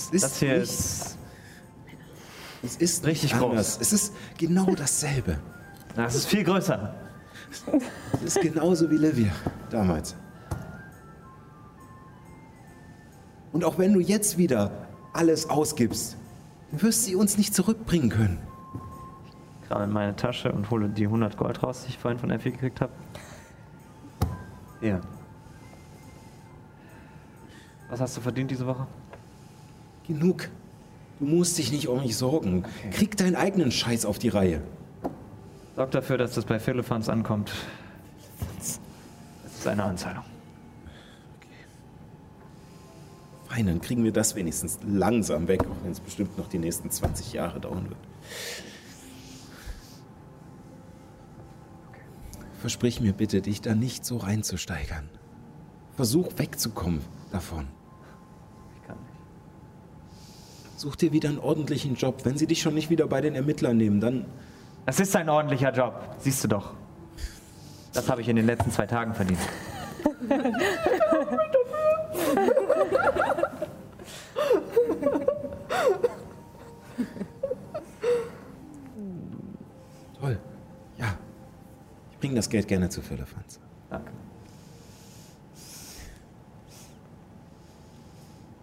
Es 0.00 0.10
ist 0.10 0.24
Das 0.24 0.38
hier 0.38 0.54
ist. 0.54 1.18
es 2.62 2.76
ist 2.76 3.04
richtig 3.06 3.32
nicht 3.32 3.40
groß. 3.40 3.50
anders. 3.50 3.78
Es 3.80 3.92
ist 3.92 4.14
genau 4.38 4.74
dasselbe. 4.74 5.38
Das 5.94 6.14
ist 6.14 6.26
viel 6.26 6.42
größer. 6.44 6.94
Es 8.12 8.36
ist 8.36 8.40
genauso 8.40 8.90
wie 8.90 8.96
Livia 8.96 9.32
damals. 9.70 10.14
Und 13.52 13.64
auch 13.64 13.76
wenn 13.78 13.92
du 13.92 14.00
jetzt 14.00 14.38
wieder 14.38 14.70
alles 15.12 15.50
ausgibst, 15.50 16.16
du 16.70 16.82
wirst 16.82 17.04
sie 17.04 17.16
uns 17.16 17.36
nicht 17.36 17.54
zurückbringen 17.54 18.08
können. 18.08 18.38
Ich 19.62 19.68
grabe 19.68 19.84
in 19.84 19.90
meine 19.90 20.14
Tasche 20.16 20.50
und 20.52 20.70
hole 20.70 20.88
die 20.88 21.04
100 21.04 21.36
Gold 21.36 21.62
raus, 21.62 21.82
die 21.84 21.90
ich 21.90 21.98
vorhin 21.98 22.18
von 22.18 22.30
Effi 22.30 22.52
gekriegt 22.52 22.80
habe. 22.80 22.92
Ja. 24.80 25.00
Was 27.90 28.00
hast 28.00 28.16
du 28.16 28.20
verdient 28.20 28.50
diese 28.50 28.66
Woche? 28.66 28.86
Genug. 30.06 30.48
Du 31.18 31.26
musst 31.26 31.58
dich 31.58 31.70
nicht 31.70 31.88
um 31.88 32.00
mich 32.02 32.16
sorgen. 32.16 32.64
Krieg 32.90 33.16
deinen 33.16 33.36
eigenen 33.36 33.70
Scheiß 33.70 34.04
auf 34.06 34.18
die 34.18 34.28
Reihe. 34.28 34.62
Sorg 35.76 35.90
dafür, 35.90 36.18
dass 36.18 36.34
das 36.34 36.44
bei 36.44 36.58
Philippans 36.58 37.08
ankommt. 37.08 37.52
Das 38.58 38.80
ist 39.58 39.66
eine 39.66 39.84
Anzahlung. 39.84 40.24
Fein, 43.48 43.66
dann 43.66 43.80
kriegen 43.80 44.04
wir 44.04 44.12
das 44.12 44.36
wenigstens 44.36 44.78
langsam 44.86 45.48
weg, 45.48 45.62
auch 45.62 45.84
wenn 45.84 45.90
es 45.90 46.00
bestimmt 46.00 46.38
noch 46.38 46.48
die 46.48 46.58
nächsten 46.58 46.90
20 46.90 47.32
Jahre 47.32 47.60
dauern 47.60 47.88
wird. 47.88 47.98
Versprich 52.60 53.00
mir 53.00 53.12
bitte, 53.12 53.40
dich 53.40 53.60
da 53.60 53.74
nicht 53.74 54.04
so 54.04 54.18
reinzusteigern. 54.18 55.08
Versuch 55.96 56.28
wegzukommen 56.36 57.00
davon. 57.32 57.66
Ich 58.76 58.86
kann 58.86 58.98
nicht. 58.98 59.18
Such 60.80 60.96
dir 60.96 61.12
wieder 61.12 61.28
einen 61.28 61.38
ordentlichen 61.38 61.94
Job. 61.94 62.24
Wenn 62.24 62.38
sie 62.38 62.46
dich 62.46 62.62
schon 62.62 62.72
nicht 62.72 62.88
wieder 62.88 63.06
bei 63.06 63.20
den 63.20 63.34
Ermittlern 63.34 63.76
nehmen, 63.76 64.00
dann 64.00 64.24
Das 64.86 64.98
ist 64.98 65.14
ein 65.14 65.28
ordentlicher 65.28 65.74
Job, 65.74 66.16
siehst 66.16 66.42
du 66.42 66.48
doch. 66.48 66.72
Das 67.92 68.08
habe 68.08 68.22
ich 68.22 68.28
in 68.30 68.36
den 68.36 68.46
letzten 68.46 68.70
zwei 68.70 68.86
Tagen 68.86 69.12
verdient. 69.12 69.38
toll. 80.18 80.38
Ja. 80.96 81.18
Ich 82.12 82.18
bringe 82.20 82.36
das 82.36 82.48
Geld 82.48 82.66
gerne 82.68 82.88
zu 82.88 83.02
Firlefanz. 83.02 83.60
Danke. 83.90 84.12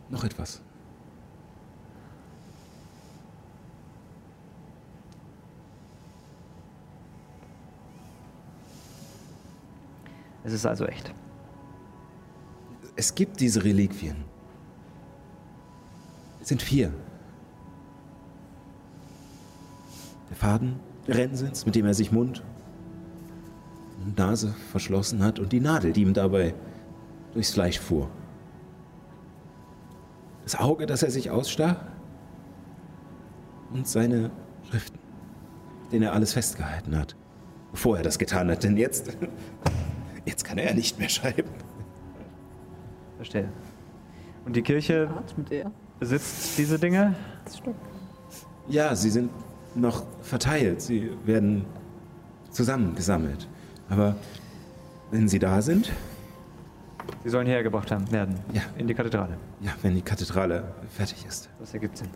Noch 0.09 0.23
etwas. 0.23 0.63
Es 10.47 10.53
ist 10.53 10.65
also 10.65 10.85
echt. 10.85 11.13
Es 12.95 13.13
gibt 13.13 13.41
diese 13.41 13.65
Reliquien. 13.65 14.15
Es 16.41 16.47
sind 16.47 16.61
vier. 16.61 16.93
Der 20.29 20.37
Faden, 20.37 20.79
der 21.05 21.17
Rennsitz, 21.17 21.65
mit 21.65 21.75
dem 21.75 21.85
er 21.85 21.93
sich 21.93 22.13
Mund 22.13 22.45
und 24.05 24.17
Nase 24.17 24.55
verschlossen 24.71 25.21
hat 25.21 25.37
und 25.37 25.51
die 25.51 25.59
Nadel, 25.59 25.91
die 25.91 26.03
ihm 26.03 26.13
dabei 26.13 26.55
durchs 27.33 27.51
Fleisch 27.51 27.77
fuhr. 27.77 28.09
Das 30.45 30.57
Auge, 30.57 30.85
das 30.85 31.03
er 31.03 31.11
sich 31.11 31.29
ausstach 31.29 31.75
und 33.73 33.85
seine 33.85 34.31
Schriften, 34.69 34.97
denen 35.91 36.03
er 36.03 36.13
alles 36.13 36.31
festgehalten 36.31 36.97
hat, 36.97 37.17
bevor 37.71 37.97
er 37.97 38.03
das 38.03 38.17
getan 38.17 38.49
hat. 38.49 38.63
Denn 38.63 38.77
jetzt, 38.77 39.17
jetzt 40.27 40.43
kann 40.43 40.57
er 40.57 40.65
ja 40.69 40.73
nicht 40.73 40.99
mehr 40.99 41.09
schreiben. 41.09 41.49
Verstehe. 43.15 43.49
Und 44.45 44.55
die 44.55 44.61
Kirche 44.61 45.09
mit 45.35 45.65
besitzt 45.99 46.57
diese 46.57 46.77
Dinge? 46.77 47.15
Ja, 48.67 48.95
sie 48.95 49.09
sind 49.09 49.31
noch 49.75 50.05
verteilt. 50.21 50.81
Sie 50.81 51.11
werden 51.25 51.65
zusammengesammelt. 52.51 53.47
Aber 53.89 54.15
wenn 55.11 55.27
sie 55.27 55.39
da 55.39 55.61
sind, 55.61 55.91
Sie 57.23 57.29
sollen 57.29 57.45
hierher 57.45 57.63
gebracht 57.63 57.89
haben, 57.91 58.09
werden. 58.11 58.35
Ja. 58.53 58.63
In 58.77 58.87
die 58.87 58.93
Kathedrale. 58.93 59.37
ja, 59.61 59.71
wenn 59.81 59.95
die 59.95 60.01
Kathedrale 60.01 60.73
fertig 60.89 61.25
ist. 61.25 61.49
Das 61.59 61.73
ergibt 61.73 61.97
Sinn. 61.97 62.09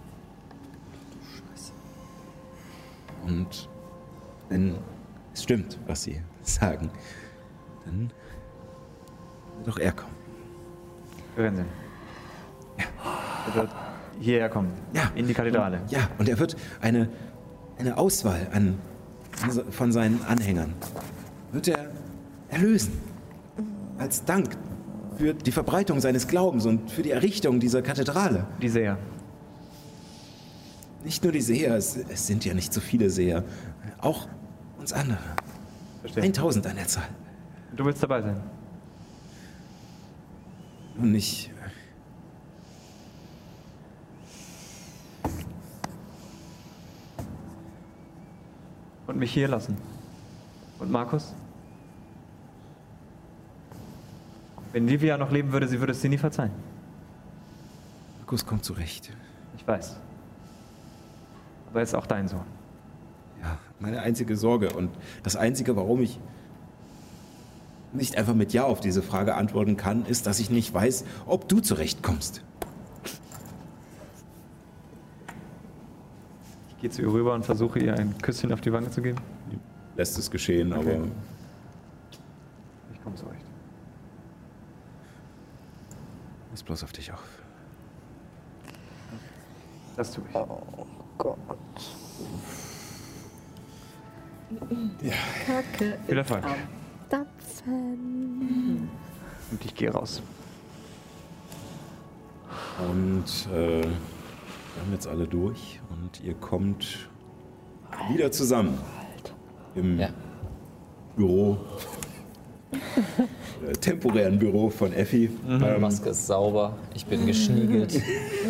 Und 3.25 3.69
wenn 4.49 4.75
es 5.33 5.43
stimmt, 5.43 5.79
was 5.87 6.03
sie 6.03 6.21
sagen, 6.41 6.89
dann 7.85 8.11
wird 9.57 9.69
auch 9.69 9.79
er 9.79 9.91
kommen. 9.91 10.15
Hören 11.35 11.55
Sie. 11.55 11.63
Er 12.77 13.55
wird 13.55 13.69
hierher 14.19 14.49
kommen. 14.49 14.71
Ja. 14.93 15.11
In 15.15 15.27
die 15.27 15.33
Kathedrale. 15.33 15.81
Ja, 15.89 16.09
und 16.17 16.29
er 16.29 16.39
wird 16.39 16.55
eine, 16.81 17.09
eine 17.77 17.97
Auswahl 17.97 18.47
an, 18.53 18.77
von 19.71 19.91
seinen 19.91 20.23
Anhängern, 20.25 20.73
wird 21.51 21.67
er 21.67 21.91
erlösen. 22.49 22.93
Als 23.97 24.23
Dank 24.25 24.57
für 25.17 25.33
die 25.33 25.51
Verbreitung 25.51 25.99
seines 25.99 26.27
Glaubens 26.27 26.65
und 26.65 26.91
für 26.91 27.03
die 27.03 27.11
Errichtung 27.11 27.59
dieser 27.59 27.81
Kathedrale. 27.81 28.45
Die 28.61 28.69
Seher. 28.69 28.97
Nicht 31.03 31.23
nur 31.23 31.31
die 31.31 31.41
Seher, 31.41 31.75
es, 31.75 31.97
es 31.97 32.27
sind 32.27 32.45
ja 32.45 32.53
nicht 32.53 32.73
so 32.73 32.81
viele 32.81 33.09
Seher, 33.09 33.43
auch 33.99 34.27
uns 34.79 34.93
andere. 34.93 35.19
Verstehe. 36.01 36.23
1000 36.23 36.67
an 36.67 36.75
der 36.75 36.87
Zahl. 36.87 37.07
Du 37.75 37.85
willst 37.85 38.03
dabei 38.03 38.21
sein. 38.21 38.41
Und 40.97 41.15
ich. 41.15 41.49
Und 49.07 49.17
mich 49.17 49.33
hier 49.33 49.47
lassen. 49.47 49.77
Und 50.79 50.91
Markus? 50.91 51.33
Wenn 54.73 54.87
Livia 54.87 55.17
noch 55.17 55.31
leben 55.31 55.51
würde, 55.51 55.67
sie 55.67 55.79
würde 55.79 55.91
es 55.91 56.01
dir 56.01 56.09
nie 56.09 56.17
verzeihen. 56.17 56.51
Markus 58.19 58.45
kommt 58.45 58.63
zurecht. 58.63 59.11
Ich 59.57 59.67
weiß. 59.67 59.97
Aber 61.69 61.79
er 61.79 61.83
ist 61.83 61.93
auch 61.93 62.05
dein 62.05 62.27
Sohn. 62.27 62.45
Ja, 63.41 63.57
meine 63.79 64.01
einzige 64.01 64.37
Sorge 64.37 64.71
und 64.71 64.89
das 65.23 65.35
Einzige, 65.35 65.75
warum 65.75 66.01
ich 66.01 66.19
nicht 67.93 68.17
einfach 68.17 68.33
mit 68.33 68.53
Ja 68.53 68.63
auf 68.65 68.79
diese 68.79 69.01
Frage 69.01 69.35
antworten 69.35 69.77
kann, 69.77 70.05
ist, 70.05 70.25
dass 70.27 70.39
ich 70.39 70.49
nicht 70.49 70.73
weiß, 70.73 71.05
ob 71.25 71.47
du 71.49 71.59
zurechtkommst. 71.59 72.41
Ich 76.69 76.77
gehe 76.81 76.89
zu 76.89 77.01
ihr 77.03 77.11
rüber 77.11 77.33
und 77.33 77.45
versuche 77.45 77.79
ihr 77.79 77.95
ein 77.95 78.17
Küsschen 78.19 78.51
auf 78.53 78.61
die 78.61 78.71
Wange 78.73 78.89
zu 78.89 79.01
geben. 79.01 79.19
Lässt 79.97 80.17
es 80.17 80.31
geschehen, 80.31 80.73
Okay. 80.73 80.95
aber 80.95 81.05
Ich 82.93 83.03
komme 83.03 83.15
zurecht. 83.15 83.41
pass 86.51 86.63
bloß 86.63 86.83
auf 86.83 86.91
dich 86.91 87.11
auf. 87.11 87.23
Das 89.97 90.11
tue 90.13 90.23
ich. 90.27 90.33
Kacke. 95.45 95.97
Viel 96.07 96.17
Erfolg. 96.17 96.43
Dampfen. 97.11 98.89
Und 99.51 99.65
ich 99.65 99.75
gehe 99.75 99.91
raus. 99.91 100.21
Und 102.89 103.47
äh, 103.53 103.81
wir 103.81 104.81
haben 104.81 104.91
jetzt 104.93 105.07
alle 105.07 105.27
durch 105.27 105.81
und 105.89 106.23
ihr 106.23 106.33
kommt 106.35 107.09
wieder 108.09 108.31
zusammen 108.31 108.79
im 109.75 109.99
Ja. 109.99 110.09
Büro, 111.17 111.57
temporären 113.79 114.39
Büro 114.39 114.69
von 114.69 114.93
Effi. 114.93 115.29
Die 115.29 115.51
Ähm, 115.65 115.81
Maske 115.81 116.09
ist 116.09 116.27
sauber. 116.27 116.77
Ich 116.93 117.05
bin 117.05 117.25
geschniegelt. 117.25 118.01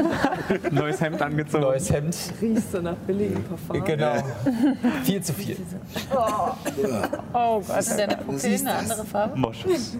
Neues 0.71 1.01
Hemd 1.01 1.21
angezogen. 1.21 1.63
Neues 1.63 1.91
Hemd. 1.91 2.15
Riechst 2.41 2.73
du 2.73 2.81
nach 2.81 2.95
billigem 2.95 3.43
Parfum? 3.43 3.83
Genau. 3.83 4.23
Viel 5.03 5.21
zu 5.21 5.33
viel. 5.33 5.57
Oh 6.13 7.61
Gott. 7.61 7.79
Ist 7.79 7.97
deine 7.97 8.17
Pupille 8.17 8.59
eine 8.59 8.73
andere 8.75 9.05
Farbe? 9.05 9.37
Moschus. 9.37 9.97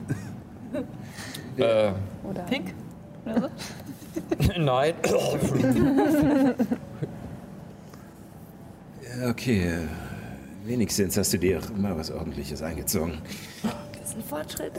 Äh, 1.57 1.91
Oder 2.23 2.41
Pink? 2.49 2.73
nein. 4.57 4.93
okay, 9.29 9.67
äh, 9.67 9.77
wenigstens 10.65 11.17
hast 11.17 11.33
du 11.33 11.37
dir 11.37 11.59
mal 11.75 11.95
was 11.97 12.09
Ordentliches 12.11 12.61
eingezogen. 12.61 13.19
Das 14.11 14.17
ist 14.17 14.25
ein 14.25 14.29
Fortschritt. 14.29 14.73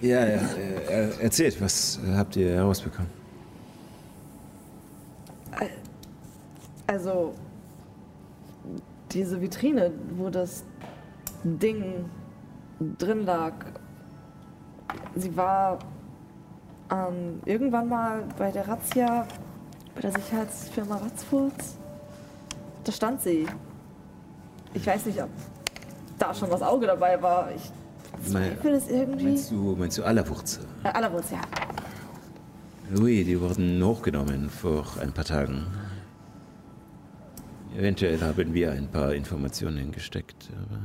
Ja, 0.00 0.26
ja, 0.26 0.40
äh, 0.56 1.08
äh, 1.08 1.22
erzählt, 1.22 1.60
was 1.60 1.98
äh, 1.98 2.14
habt 2.16 2.34
ihr 2.36 2.54
herausbekommen? 2.54 3.10
Also, 6.86 7.34
diese 9.10 9.40
Vitrine, 9.40 9.92
wo 10.16 10.30
das 10.30 10.64
Ding 11.44 12.06
drin 12.98 13.26
lag, 13.26 13.52
sie 15.14 15.36
war 15.36 15.78
ähm, 16.90 17.40
irgendwann 17.44 17.88
mal 17.88 18.24
bei 18.38 18.50
der 18.50 18.66
Razzia, 18.66 19.26
bei 19.94 20.00
der 20.00 20.12
Sicherheitsfirma 20.12 20.96
Ratzfurz. 20.96 21.76
Da 22.84 22.92
stand 22.92 23.20
sie. 23.20 23.46
Ich 24.72 24.86
weiß 24.86 25.04
nicht, 25.06 25.22
ob 25.22 25.30
da 26.18 26.34
schon 26.34 26.50
das 26.50 26.62
Auge 26.62 26.86
dabei 26.86 27.20
war. 27.20 27.50
Ich 27.54 27.72
zweifle 28.30 28.76
es 28.76 28.88
irgendwie. 28.88 29.24
Meinst 29.24 29.50
du, 29.50 29.76
meinst 29.78 29.98
du 29.98 30.04
Allerwurz? 30.04 30.60
Äh, 30.84 30.88
allerwurz, 30.88 31.30
ja. 31.30 31.40
Ui, 32.98 33.24
die 33.24 33.40
wurden 33.40 33.82
hochgenommen 33.82 34.48
vor 34.48 34.86
ein 35.00 35.12
paar 35.12 35.24
Tagen. 35.24 35.66
Eventuell 37.76 38.20
haben 38.20 38.54
wir 38.54 38.72
ein 38.72 38.88
paar 38.88 39.12
Informationen 39.12 39.92
gesteckt. 39.92 40.48
Aber 40.52 40.78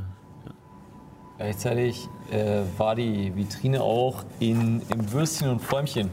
Gleichzeitig 1.37 2.07
äh, 2.31 2.61
war 2.77 2.95
die 2.95 3.35
Vitrine 3.35 3.81
auch 3.81 4.25
in, 4.39 4.81
im 4.89 5.11
Würstchen 5.11 5.49
und 5.49 5.61
Fräumchen. 5.61 6.09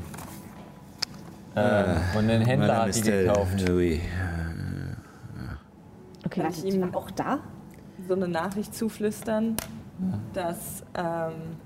Äh, 1.54 1.84
und 2.16 2.30
ein 2.30 2.42
Händler 2.42 2.56
Madame 2.68 2.78
hat 2.78 2.86
die 2.86 2.98
Estelle, 2.98 3.22
gekauft. 3.24 3.68
Ui. 3.68 4.00
Okay, 6.24 6.42
Kann 6.42 6.50
ich 6.52 6.64
ihm 6.64 6.94
auch 6.94 7.10
da? 7.10 7.40
So 8.08 8.14
eine 8.14 8.26
Nachricht 8.28 8.74
zuflüstern, 8.74 9.56
dass 10.32 10.82
ähm, 10.96 11.56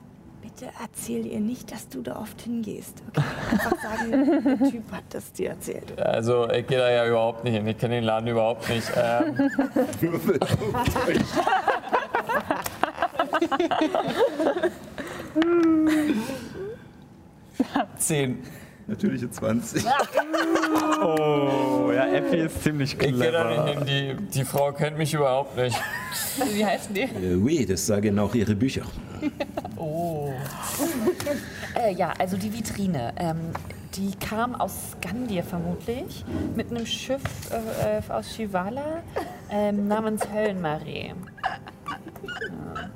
bitte 0.43 0.67
erzähl 0.83 1.25
ihr 1.27 1.41
nicht, 1.41 1.71
dass 1.73 1.89
du 1.89 2.03
da 2.03 2.17
oft 2.17 2.43
hingehst. 2.43 3.03
Okay? 3.09 3.23
Einfach 3.53 3.77
sagen, 3.81 4.43
der 4.45 4.71
Typ 4.71 4.93
hat 4.93 5.05
das 5.11 5.33
dir 5.33 5.51
erzählt. 5.51 5.99
Also 6.01 6.51
ich 6.51 6.67
gehe 6.67 6.79
da 6.79 6.91
ja 6.91 7.07
überhaupt 7.07 7.45
nicht 7.45 7.55
hin. 7.55 7.67
Ich 7.67 7.79
kenne 7.79 7.95
den 7.97 8.05
Laden 8.05 8.29
überhaupt 8.29 8.69
nicht. 8.69 8.91
Ähm, 8.97 9.51
Zehn. 17.99 18.39
Natürliche 18.89 19.31
20. 19.31 19.85
Oh, 21.03 21.82
ja, 22.07 22.13
Effi 22.19 22.37
ist 22.37 22.63
ziemlich 22.63 22.93
Ich 22.93 22.99
gehe 22.99 23.13
da 23.13 23.45
clever. 23.45 23.75
nicht 23.75 23.89
hin. 23.89 24.17
Die, 24.31 24.39
die 24.39 24.45
Frau 24.45 24.73
kennt 24.73 24.99
mich 24.99 25.13
überhaupt 25.15 25.57
nicht. 25.57 25.77
Wie 26.55 26.65
heißen 26.65 26.95
die? 26.95 27.03
Äh, 27.03 27.37
oui, 27.37 27.67
das 27.67 27.87
sagen 27.87 28.19
auch 28.19 28.35
ihre 28.35 28.55
Bücher. 28.55 28.83
Äh, 31.75 31.95
ja, 31.95 32.13
also 32.19 32.37
die 32.37 32.53
Vitrine. 32.53 33.13
Ähm, 33.17 33.39
die 33.95 34.13
kam 34.17 34.55
aus 34.55 34.93
Skandir 34.93 35.43
vermutlich 35.43 36.25
mit 36.55 36.71
einem 36.71 36.87
Schiff 36.87 37.23
äh, 37.51 37.99
äh, 37.99 38.03
aus 38.09 38.35
Shivala 38.35 39.03
ähm, 39.51 39.89
namens 39.89 40.23
Höllenmaree. 40.33 41.13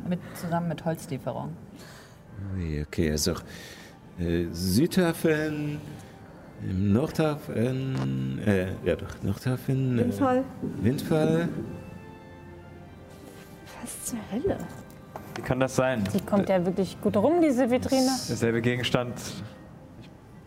Mit, 0.08 0.20
zusammen 0.40 0.68
mit 0.68 0.84
Holzlieferung. 0.84 1.56
Ui, 2.56 2.82
okay, 2.86 3.10
also 3.10 3.32
äh, 4.18 4.46
Südhafen, 4.52 5.80
im 6.62 6.92
Nordhafen, 6.92 8.40
äh, 8.46 8.68
ja 8.84 8.96
doch, 8.96 9.08
Nordhafen. 9.22 9.98
Windfall. 9.98 10.38
Äh, 10.38 10.84
Windfall. 10.84 11.48
Was 13.82 14.04
zur 14.04 14.18
Hölle? 14.32 14.58
Wie 15.34 15.42
kann 15.42 15.60
das 15.60 15.76
sein? 15.76 16.02
Die 16.14 16.20
kommt 16.20 16.48
ja 16.48 16.64
wirklich 16.64 16.98
gut 17.00 17.16
rum, 17.16 17.40
diese 17.42 17.70
Vitrine. 17.70 18.08
Derselbe 18.28 18.62
Gegenstand 18.62 19.12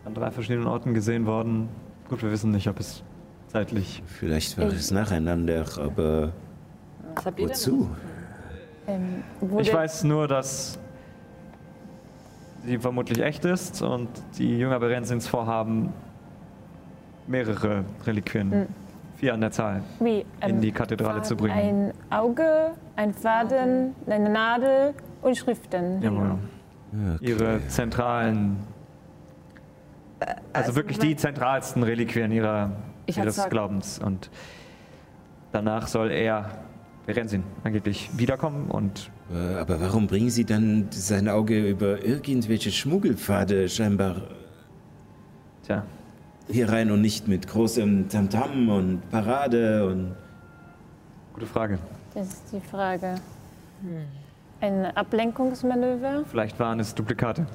an 0.04 0.14
drei 0.14 0.30
verschiedenen 0.30 0.66
Orten 0.66 0.94
gesehen 0.94 1.26
worden. 1.26 1.68
Gut, 2.08 2.22
wir 2.22 2.30
wissen 2.30 2.50
nicht, 2.50 2.66
ob 2.68 2.80
es 2.80 3.02
zeitlich. 3.46 4.02
Vielleicht 4.06 4.58
war 4.58 4.66
es 4.66 4.90
nacheinander, 4.90 5.64
aber 5.78 6.32
Was 7.14 7.24
habt 7.26 7.38
ihr 7.38 7.46
denn? 7.46 7.54
wozu? 7.56 7.88
Ähm, 8.88 9.22
wurde, 9.40 9.62
Ich 9.62 9.72
weiß 9.72 10.04
nur, 10.04 10.26
dass 10.26 10.78
sie 12.64 12.78
vermutlich 12.78 13.20
echt 13.22 13.44
ist 13.44 13.82
und 13.82 14.08
die 14.38 14.58
Jünger 14.58 14.78
Berenzins 14.80 15.26
vorhaben, 15.26 15.92
mehrere 17.26 17.84
Reliquien, 18.06 18.66
vier 19.16 19.34
an 19.34 19.40
der 19.40 19.50
Zahl, 19.50 19.82
wie, 20.00 20.24
ähm, 20.40 20.50
in 20.50 20.60
die 20.60 20.72
Kathedrale 20.72 21.22
zu 21.22 21.36
bringen. 21.36 21.54
ein 21.54 21.92
Auge, 22.10 22.72
ein 22.96 23.14
Faden, 23.14 23.94
eine 24.06 24.30
Nadel 24.30 24.94
und 25.22 25.36
Schriften. 25.36 26.02
Jawohl. 26.02 26.38
Okay. 26.92 27.24
Ihre 27.24 27.60
zentralen, 27.68 28.56
also, 30.52 30.74
wirklich 30.74 30.98
die 30.98 31.16
zentralsten 31.16 31.82
Reliquien 31.82 32.32
ihrer, 32.32 32.72
ihres. 33.06 33.48
Glaubens. 33.48 33.98
Und 33.98 34.30
danach 35.52 35.86
soll 35.86 36.10
er, 36.10 36.50
Berenzin, 37.06 37.42
angeblich 37.64 38.10
wiederkommen 38.16 38.70
und 38.70 39.10
Äh, 39.32 39.58
Aber 39.58 39.80
warum 39.80 40.06
bringen 40.06 40.30
Sie 40.30 40.44
dann 40.44 40.88
sein 40.90 41.28
Auge 41.28 41.68
über 41.68 42.04
irgendwelche 42.04 42.70
Schmuggelpfade 42.72 43.68
scheinbar 43.68 44.16
tja, 45.62 45.84
hier 46.48 46.68
rein 46.68 46.90
und 46.90 47.00
nicht 47.00 47.28
mit 47.28 47.46
großem 47.46 48.08
Tamtam 48.08 48.68
und 48.68 49.08
Parade 49.10 49.86
und 49.86 50.14
gute 51.32 51.46
Frage. 51.46 51.78
Das 52.14 52.26
ist 52.26 52.52
die 52.52 52.60
Frage. 52.60 53.14
Ein 54.60 54.86
Ablenkungsmanöver? 54.96 56.24
Vielleicht 56.28 56.58
waren 56.58 56.80
es 56.80 56.92
Duplikate. 56.94 57.46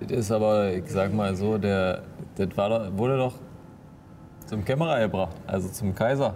Das 0.00 0.10
ist 0.10 0.32
aber, 0.32 0.72
ich 0.72 0.90
sag 0.90 1.14
mal 1.14 1.34
so, 1.36 1.56
der, 1.56 2.02
das 2.36 2.48
war 2.56 2.98
wurde 2.98 3.16
doch 3.16 3.34
zum 4.44 4.64
Kämmerer 4.64 5.00
gebracht, 5.00 5.36
also 5.46 5.68
zum 5.68 5.94
Kaiser. 5.94 6.34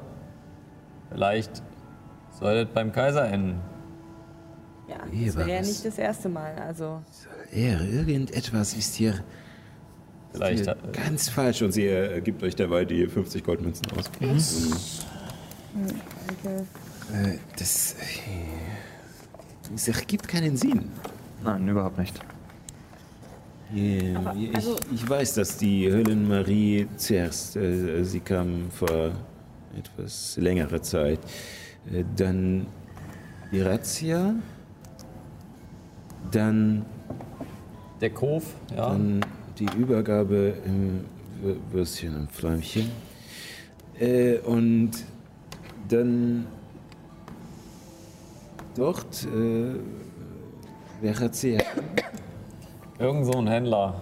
Vielleicht 1.11 1.63
soll 2.39 2.65
das 2.65 2.75
beim 2.75 2.93
Kaiser 2.93 3.27
enden. 3.29 3.61
Ja, 4.89 4.99
das 4.99 5.13
wäre 5.13 5.37
war 5.37 5.47
ja 5.55 5.61
es. 5.61 5.69
nicht 5.69 5.85
das 5.85 5.99
erste 5.99 6.29
Mal. 6.29 6.55
Also 6.57 7.03
er, 7.53 7.81
irgendetwas 7.83 8.75
ist 8.75 8.95
hier, 8.95 9.15
Vielleicht 10.33 10.65
hier 10.65 10.71
hat- 10.71 10.93
ganz 10.93 11.29
falsch 11.29 11.63
und 11.63 11.73
sie 11.73 11.87
äh, 11.87 12.21
gibt 12.21 12.43
euch 12.43 12.55
dabei 12.57 12.85
die 12.85 13.07
50 13.07 13.45
Goldmünzen 13.45 13.87
aus. 13.93 14.11
Äh, 17.13 17.39
das, 17.59 17.93
äh, 17.95 17.97
das 19.73 19.89
ergibt 19.89 20.29
keinen 20.29 20.57
Sinn. 20.57 20.91
Nein, 21.45 21.69
überhaupt 21.69 21.99
nicht. 21.99 22.19
Aber, 24.17 24.35
ich, 24.35 24.55
also- 24.55 24.77
ich 24.95 25.09
weiß, 25.09 25.35
dass 25.35 25.59
die 25.59 25.91
Höllenmarie 25.93 26.89
zuerst, 26.97 27.57
äh, 27.57 28.03
sie 28.05 28.21
kam 28.21 28.71
vor 28.71 29.13
etwas 29.79 30.37
längerer 30.37 30.83
Zeit. 30.83 31.21
Äh, 31.93 32.05
dann 32.17 32.67
die 33.53 33.61
Razzia, 33.61 34.35
dann, 36.31 36.85
Der 38.01 38.11
Kof, 38.11 38.55
ja. 38.71 38.91
dann 38.91 39.25
die 39.59 39.69
Übergabe 39.77 40.55
im 40.65 41.05
Würstchen 41.73 42.15
und 42.17 42.33
Fläumchen. 42.33 42.91
Äh, 43.99 44.39
und 44.39 44.91
dann 45.89 46.47
dort 48.77 49.25
äh, 49.25 49.75
wer 51.01 51.19
hat 51.19 51.35
sie 51.35 51.59
Irgend 52.99 53.27
so 53.27 53.39
ein 53.39 53.47
Händler. 53.47 53.95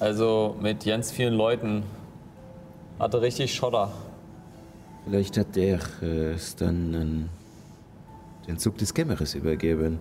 Also 0.00 0.56
mit 0.60 0.84
ganz 0.84 1.12
vielen 1.12 1.34
Leuten. 1.34 1.84
Hatte 2.98 3.22
richtig 3.22 3.54
Schotter. 3.54 3.92
Vielleicht 5.06 5.36
hat 5.36 5.56
er 5.56 5.80
äh, 6.02 6.32
es 6.32 6.56
dann 6.56 6.94
an 6.94 7.28
den 8.46 8.58
Zug 8.58 8.78
des 8.78 8.94
Kämmeres 8.94 9.34
übergeben. 9.34 9.98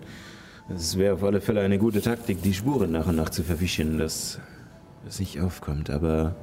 Es 0.73 0.97
wäre 0.97 1.15
auf 1.15 1.23
alle 1.23 1.41
Fälle 1.41 1.61
eine 1.61 1.77
gute 1.77 2.01
Taktik, 2.01 2.41
die 2.41 2.53
Spuren 2.53 2.91
nach 2.91 3.07
und 3.07 3.17
nach 3.17 3.29
zu 3.29 3.43
verwischen, 3.43 3.97
dass 3.97 4.39
es 5.07 5.19
nicht 5.19 5.41
aufkommt. 5.41 5.89
Aber 5.89 6.35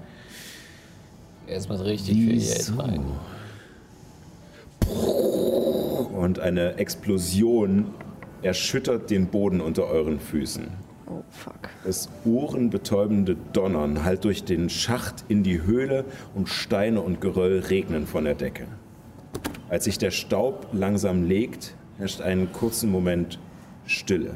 Er 1.47 1.57
ist 1.57 1.71
mit 1.71 1.81
richtig 1.81 2.15
viel 2.17 2.39
Geld 2.39 2.59
wieso? 2.59 2.75
rein. 2.75 3.05
Und 6.15 6.39
eine 6.39 6.75
Explosion 6.75 7.87
erschüttert 8.43 9.11
den 9.11 9.27
Boden 9.27 9.61
unter 9.61 9.85
euren 9.87 10.21
Füßen. 10.21 10.69
Oh, 11.11 11.25
fuck. 11.29 11.71
Das 11.85 12.09
ohrenbetäubende 12.25 13.37
Donnern 13.53 14.05
hallt 14.05 14.25
durch 14.25 14.45
den 14.45 14.71
Schacht 14.71 15.25
in 15.27 15.43
die 15.43 15.63
Höhle 15.63 16.05
und 16.37 16.49
Steine 16.49 17.01
und 17.01 17.21
Geröll 17.21 17.61
regnen 17.61 18.07
von 18.07 18.25
der 18.25 18.37
Decke. 18.37 18.69
Als 19.69 19.85
sich 19.85 19.99
der 19.99 20.13
Staub 20.13 20.69
langsam 20.73 21.25
legt, 21.25 21.75
herrscht 21.99 22.21
einen 22.21 22.53
kurzen 22.53 22.93
Moment 22.93 23.41
Stille. 23.87 24.35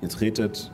Ihr 0.00 0.08
tretet 0.08 0.72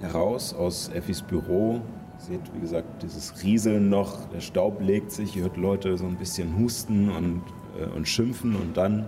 heraus 0.00 0.54
aus 0.54 0.88
Effis 0.88 1.20
Büro. 1.20 1.82
Seht, 2.18 2.40
wie 2.54 2.60
gesagt, 2.60 3.02
dieses 3.02 3.42
Rieseln 3.42 3.90
noch. 3.90 4.24
Der 4.30 4.40
Staub 4.40 4.80
legt 4.80 5.12
sich. 5.12 5.36
Ihr 5.36 5.42
hört 5.42 5.58
Leute 5.58 5.98
so 5.98 6.06
ein 6.06 6.16
bisschen 6.16 6.58
husten 6.58 7.10
und, 7.10 7.42
äh, 7.78 7.84
und 7.94 8.08
schimpfen 8.08 8.56
und 8.56 8.78
dann 8.78 9.06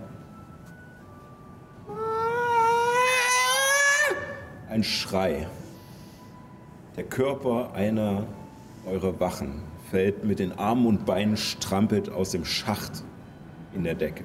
ein 4.79 4.83
Schrei. 4.83 5.47
Der 6.95 7.03
Körper 7.03 7.73
einer 7.73 8.23
eurer 8.85 9.19
Wachen 9.19 9.61
fällt 9.91 10.23
mit 10.23 10.39
den 10.39 10.53
Armen 10.57 10.85
und 10.85 11.05
Beinen 11.05 11.35
strampelt 11.35 12.09
aus 12.09 12.31
dem 12.31 12.45
Schacht 12.45 13.03
in 13.75 13.83
der 13.83 13.95
Decke. 13.95 14.23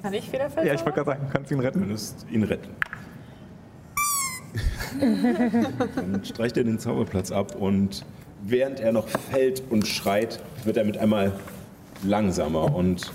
Kann 0.00 0.14
ich 0.14 0.30
Federfeld 0.30 0.66
Ja, 0.66 0.74
ich 0.74 0.84
wollte 0.84 1.02
gerade 1.02 1.10
sagen, 1.10 1.26
kannst 1.32 1.50
du 1.50 1.54
ihn 1.56 1.60
Du 1.60 1.66
retten? 1.66 1.88
müsst 1.88 2.26
ihn 2.30 2.44
retten. 2.44 2.70
Dann 5.96 6.24
streicht 6.24 6.56
er 6.56 6.64
den 6.64 6.78
Zauberplatz 6.78 7.32
ab 7.32 7.56
und 7.56 8.04
während 8.42 8.80
er 8.80 8.92
noch 8.92 9.08
fällt 9.08 9.62
und 9.70 9.86
schreit, 9.86 10.40
wird 10.64 10.76
er 10.76 10.84
mit 10.84 10.98
einmal 10.98 11.32
langsamer 12.04 12.74
und 12.74 13.12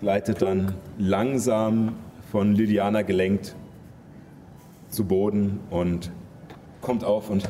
gleitet 0.00 0.42
dann 0.42 0.74
langsam 0.98 1.96
von 2.30 2.54
Lydiana 2.54 3.02
gelenkt 3.02 3.54
zu 4.90 5.04
Boden 5.04 5.60
und 5.70 6.10
kommt 6.80 7.04
auf 7.04 7.30
und 7.30 7.48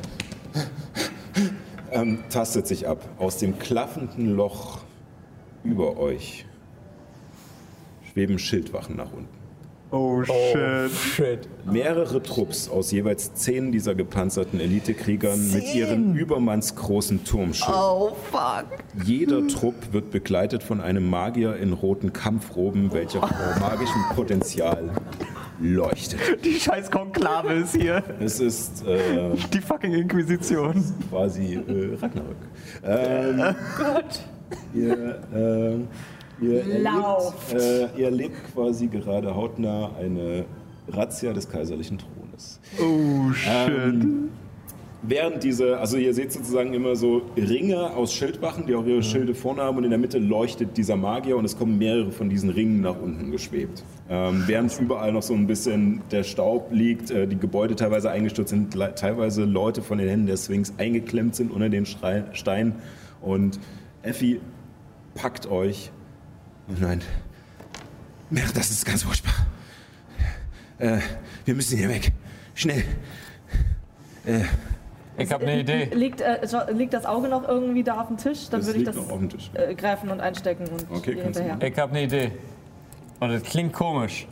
ähm, 1.90 2.20
tastet 2.30 2.66
sich 2.66 2.88
ab. 2.88 3.04
Aus 3.18 3.38
dem 3.38 3.58
klaffenden 3.58 4.34
Loch 4.36 4.80
über 5.64 5.98
euch 5.98 6.46
schweben 8.12 8.38
Schildwachen 8.38 8.96
nach 8.96 9.12
unten. 9.12 9.36
Oh 9.92 10.24
shit. 10.24 10.90
Shit. 10.90 11.48
Mehrere 11.64 12.20
Trupps 12.20 12.68
aus 12.68 12.90
jeweils 12.90 13.34
zehn 13.34 13.70
dieser 13.70 13.94
gepanzerten 13.94 14.58
Elitekriegern 14.58 15.52
mit 15.52 15.72
ihren 15.74 16.16
übermannsgroßen 16.16 17.24
Turmschilden. 17.24 17.80
Oh 17.80 18.16
fuck. 18.32 18.66
Jeder 19.04 19.46
Trupp 19.46 19.92
wird 19.92 20.10
begleitet 20.10 20.64
von 20.64 20.80
einem 20.80 21.08
Magier 21.08 21.56
in 21.56 21.72
roten 21.72 22.12
Kampfroben, 22.12 22.92
welcher 22.92 23.20
vor 23.20 23.60
magischem 23.60 24.02
Potenzial 24.16 24.90
leuchtet. 25.60 26.20
Die 26.44 26.54
scheiß 26.54 26.90
Konklave 26.90 27.52
ist 27.54 27.74
hier. 27.76 28.02
Es 28.20 28.40
ist 28.40 28.84
äh, 28.86 29.30
Die 29.52 29.60
fucking 29.60 29.92
Inquisition. 29.94 30.82
quasi 31.10 31.54
äh, 31.54 31.96
Ragnarök. 32.00 32.36
Ähm, 32.84 33.54
Gott. 33.78 34.20
Ihr, 34.74 35.22
äh, 35.34 36.44
ihr, 36.44 36.60
erlebt, 36.60 37.52
äh, 37.54 37.86
ihr 37.98 38.04
erlebt 38.06 38.36
quasi 38.54 38.86
gerade 38.86 39.34
hautnah 39.34 39.90
eine 39.98 40.44
Razzia 40.88 41.32
des 41.32 41.48
kaiserlichen 41.48 41.98
Thrones. 41.98 42.60
Oh 42.78 43.32
shit. 43.32 43.50
Ähm, 43.68 44.28
während 45.08 45.42
diese, 45.42 45.78
also 45.78 45.96
ihr 45.96 46.14
seht 46.14 46.32
sozusagen 46.32 46.74
immer 46.74 46.96
so 46.96 47.22
Ringe 47.36 47.90
aus 47.90 48.12
Schildwachen, 48.12 48.66
die 48.66 48.74
auch 48.74 48.84
ihre 48.84 49.02
Schilde 49.02 49.34
vorne 49.34 49.62
haben 49.62 49.78
und 49.78 49.84
in 49.84 49.90
der 49.90 49.98
Mitte 49.98 50.18
leuchtet 50.18 50.76
dieser 50.76 50.96
Magier 50.96 51.36
und 51.36 51.44
es 51.44 51.56
kommen 51.56 51.78
mehrere 51.78 52.12
von 52.12 52.28
diesen 52.28 52.50
Ringen 52.50 52.80
nach 52.80 53.00
unten 53.00 53.30
geschwebt. 53.30 53.84
Ähm, 54.08 54.44
während 54.46 54.78
überall 54.80 55.12
noch 55.12 55.22
so 55.22 55.34
ein 55.34 55.46
bisschen 55.46 56.02
der 56.10 56.22
Staub 56.22 56.68
liegt, 56.70 57.10
äh, 57.10 57.26
die 57.26 57.38
Gebäude 57.38 57.76
teilweise 57.76 58.10
eingestürzt 58.10 58.50
sind, 58.50 58.72
teilweise 58.96 59.44
Leute 59.44 59.82
von 59.82 59.98
den 59.98 60.08
Händen 60.08 60.26
der 60.26 60.36
Sphinx 60.36 60.72
eingeklemmt 60.78 61.34
sind 61.34 61.50
unter 61.50 61.68
den 61.68 61.86
Schrei 61.86 62.24
Steinen 62.32 62.74
und 63.20 63.58
Effi 64.02 64.40
packt 65.14 65.50
euch 65.50 65.90
meint, 66.80 67.04
Mer, 68.28 68.44
das 68.54 68.70
ist 68.70 68.84
ganz 68.84 69.04
furchtbar. 69.04 69.34
Äh, 70.78 70.98
wir 71.44 71.54
müssen 71.54 71.78
hier 71.78 71.88
weg. 71.88 72.12
Schnell. 72.54 72.82
Äh, 74.24 74.42
Ich 75.18 75.32
habe 75.32 75.46
eine 75.46 75.60
Idee. 75.60 75.88
Liegt, 75.94 76.20
äh, 76.20 76.38
liegt 76.72 76.92
das 76.92 77.06
Auge 77.06 77.28
noch 77.28 77.46
irgendwie 77.48 77.82
da 77.82 78.00
auf 78.00 78.08
dem 78.08 78.16
Tisch? 78.18 78.48
Dann 78.50 78.60
Das 78.60 78.66
würde 78.66 78.80
ich 78.80 78.84
das 78.84 78.96
noch 78.96 79.10
auf 79.10 79.18
dem 79.18 79.28
Tisch. 79.30 79.50
äh, 79.54 79.74
greifen 79.74 80.10
und 80.10 80.20
einstecken 80.20 80.64
und 80.68 80.86
Okay, 80.98 81.14
hinterher. 81.22 81.58
Ich 81.62 81.78
habe 81.78 81.92
eine 81.92 82.02
Idee. 82.04 82.32
Und 83.20 83.30
es 83.30 83.42
klingt 83.42 83.72
komisch. 83.72 84.26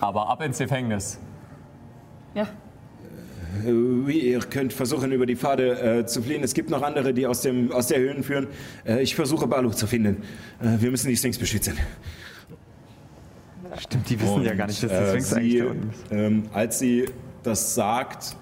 Aber 0.00 0.28
ab 0.28 0.42
ins 0.42 0.58
Gefängnis. 0.58 1.18
Ja. 2.34 2.42
Äh, 2.42 2.46
Wie, 3.66 4.18
ihr 4.30 4.40
könnt 4.40 4.72
versuchen, 4.72 5.12
über 5.12 5.26
die 5.26 5.36
Pfade 5.36 5.98
äh, 6.00 6.06
zu 6.06 6.20
fliehen. 6.22 6.42
Es 6.42 6.54
gibt 6.54 6.68
noch 6.70 6.82
andere, 6.82 7.14
die 7.14 7.26
aus, 7.26 7.42
dem, 7.42 7.70
aus 7.70 7.86
der 7.86 7.98
Höhlen 7.98 8.24
führen. 8.24 8.48
Äh, 8.84 9.02
ich 9.02 9.14
versuche, 9.14 9.46
Balu 9.46 9.70
zu 9.70 9.86
finden. 9.86 10.22
Äh, 10.60 10.80
wir 10.80 10.90
müssen 10.90 11.08
die 11.08 11.16
Sphinx 11.16 11.38
beschützen. 11.38 11.76
Stimmt, 13.78 14.10
die 14.10 14.20
wissen 14.20 14.42
ja 14.42 14.54
gar 14.54 14.66
nicht, 14.66 14.82
dass 14.82 14.90
die 14.90 14.96
äh, 14.96 15.08
Sphinx 15.08 15.32
eigentlich 15.32 15.52
sie, 15.52 15.58
da 15.60 15.64
unten 15.66 15.90
ist. 15.90 16.04
ähm, 16.10 16.42
Als 16.52 16.78
sie 16.80 17.04
das 17.42 17.74
sagt, 17.74 18.36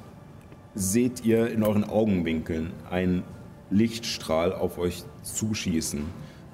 seht 0.74 1.24
ihr 1.24 1.50
in 1.50 1.62
euren 1.62 1.84
Augenwinkeln 1.84 2.72
einen 2.90 3.22
Lichtstrahl 3.70 4.52
auf 4.52 4.78
euch 4.78 5.04
zuschießen. 5.22 6.04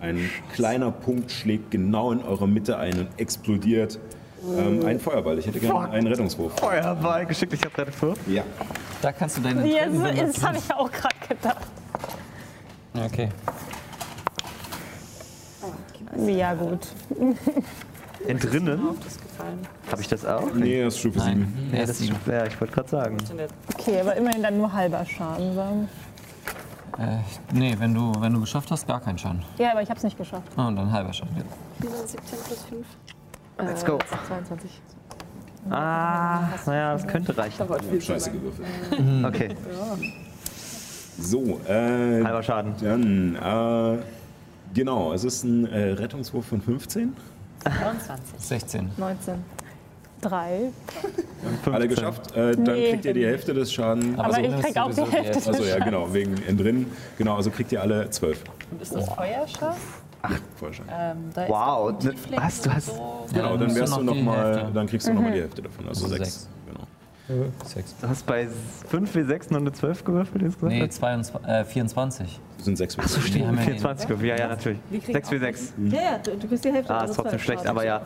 Ein 0.01 0.31
kleiner 0.53 0.91
Punkt 0.91 1.31
schlägt 1.31 1.71
genau 1.71 2.13
in 2.13 2.23
eurer 2.23 2.47
Mitte 2.47 2.79
ein 2.79 2.99
und 2.99 3.09
explodiert. 3.17 3.99
Ähm, 4.57 4.85
ein 4.85 5.01
Feuerball. 5.01 5.39
Ich 5.39 5.47
hätte 5.47 5.59
gerne 5.59 5.91
einen 5.91 6.07
Rettungswurf. 6.07 6.53
Feuerball, 6.61 7.27
Geschicklichkeitsrettung 7.27 7.95
vor. 7.95 8.15
Ja. 8.27 8.45
Da 9.01 9.13
kannst 9.13 9.39
du 9.39 9.41
deine 9.41 9.67
Jetzt, 9.67 10.01
Tränen 10.01 10.33
das 10.33 10.43
habe 10.43 10.59
ich 10.59 10.75
auch 10.75 10.91
gerade 10.93 11.15
gedacht. 11.29 11.67
Okay. 12.95 13.29
Ja, 16.27 16.55
gut. 16.55 16.89
Entrinnen? 18.29 18.81
Habe 19.91 20.01
ich 20.01 20.09
das 20.09 20.25
auch? 20.25 20.53
Nee, 20.55 20.83
das 20.85 20.95
ist 20.95 21.01
Stufe 21.01 21.21
7. 21.21 21.41
Nein, 21.41 21.69
Ja, 21.73 21.79
er 21.79 21.87
das 21.87 22.01
ist 22.01 22.11
ist, 22.11 22.27
ja, 22.27 22.47
ich 22.47 22.61
wollte 22.61 22.75
gerade 22.75 22.89
sagen. 22.89 23.17
Okay, 23.79 24.01
aber 24.01 24.15
immerhin 24.17 24.43
dann 24.43 24.57
nur 24.59 24.73
halber 24.73 25.05
Schaden. 25.05 25.55
Sagen. 25.55 25.89
äh, 26.99 27.19
Nee, 27.53 27.77
wenn 27.79 27.95
du, 27.95 28.13
wenn 28.21 28.33
du 28.33 28.41
geschafft 28.41 28.71
hast, 28.71 28.87
gar 28.87 29.01
keinen 29.01 29.19
Schaden. 29.19 29.43
Ja, 29.59 29.73
aber 29.73 29.83
ich 29.83 29.89
habe 29.89 29.99
es 29.99 30.05
nicht 30.05 30.19
geschafft. 30.19 30.51
Oh, 30.57 30.63
und 30.63 30.77
dann 30.77 30.91
halber 30.93 31.13
Schaden. 31.13 31.37
Ja. 31.37 31.89
17 32.07 32.21
plus 32.47 32.63
5. 32.69 32.87
Let's 33.59 33.85
go. 33.85 33.99
22. 34.29 34.71
Ah, 35.71 36.41
naja, 36.67 36.93
das 36.93 37.07
könnte 37.07 37.37
reichen. 37.37 37.67
Zu 37.67 38.01
Scheiße 38.01 38.31
gewürfelt. 38.31 38.69
Okay, 39.25 39.49
So, 41.19 41.61
äh, 41.67 42.23
halber 42.23 42.43
Schaden. 42.43 42.75
dann, 42.81 43.37
äh, 43.37 43.99
genau, 44.75 45.13
es 45.15 45.25
ist 45.25 45.45
ein 45.45 45.67
äh, 45.67 45.93
Rettungswurf 45.93 46.47
von 46.47 46.61
15. 46.61 47.15
23. 47.71 48.39
16. 48.39 48.91
19. 48.97 49.35
Drei. 50.23 50.71
Alle 51.71 51.89
geschafft. 51.89 52.35
Äh, 52.35 52.53
dann 52.57 52.63
Nee. 52.75 52.91
kriegt 52.93 53.05
ihr 53.05 53.15
die 53.15 53.27
Hälfte 53.27 53.53
des 53.55 53.73
Schadens. 53.73 54.19
Aber 54.19 54.33
so 54.35 54.41
ich 54.41 54.57
krieg 54.61 54.77
auch 54.79 54.91
die 54.91 55.03
Hälfte 55.03 55.33
des 55.35 55.49
Also 55.49 55.63
ja, 55.65 55.79
genau, 55.79 56.13
wegen 56.13 56.35
Entdrinnen. 56.49 56.91
Genau, 57.19 57.37
also 57.37 57.51
kriegt 57.51 57.71
ihr 57.73 57.81
alle 57.83 58.09
12. 58.11 58.43
Und 58.71 58.83
ist 58.83 58.95
das 58.95 59.09
Feuerschaden? 59.11 59.77
Ach, 60.23 60.41
voll 60.59 60.73
schön. 60.73 60.87
Ähm, 60.91 61.17
da 61.35 61.43
ist 61.45 61.51
Wow, 61.51 61.95
was, 62.35 62.61
du 62.63 62.73
hast- 62.75 62.87
So. 62.87 63.27
Genau, 63.33 63.57
dann 63.57 63.75
wärst 63.75 63.93
du 63.97 64.03
noch 64.03 64.15
noch 64.15 64.23
mal, 64.23 64.71
dann 64.75 64.87
kriegst 64.87 65.07
du 65.07 65.13
nochmal 65.13 65.33
die 65.33 65.41
Hälfte 65.41 65.63
davon, 65.63 65.87
also 65.87 66.07
Also 66.07 66.17
sechs. 67.65 67.95
Du 68.01 68.09
hast 68.09 68.27
bei 68.27 68.47
5 68.89 69.15
W6 69.15 69.47
nur 69.51 69.61
eine 69.61 69.73
12 69.73 70.05
gewürfelt 70.05 70.43
insgesamt? 70.43 70.73
Nee, 70.73 70.89
22, 70.89 71.49
äh, 71.49 71.65
24. 71.65 72.41
Das 72.57 72.65
sind 72.65 72.79
sechs 72.79 72.99
Achso, 72.99 73.21
stimmt. 73.21 73.35
Wir 73.37 73.47
haben 73.49 73.55
ja 73.59 73.61
den- 73.65 73.71
24 73.75 74.09
gewürfelt, 74.09 74.31
ja, 74.31 74.37
ja, 74.45 74.49
natürlich. 74.49 74.79
Wir 74.91 75.01
kriegen 75.01 75.13
6 75.13 75.29
auch 75.29 75.33
W6. 75.33 75.73
Ja, 75.95 76.01
ja, 76.03 76.19
du, 76.19 76.47
kriegst 76.49 76.65
die 76.65 76.73
Hälfte. 76.73 76.95
Ah, 76.95 77.05
ist 77.05 77.15
trotzdem 77.17 77.39
schlecht, 77.39 77.67
aber 77.67 77.85
ja. 77.85 78.03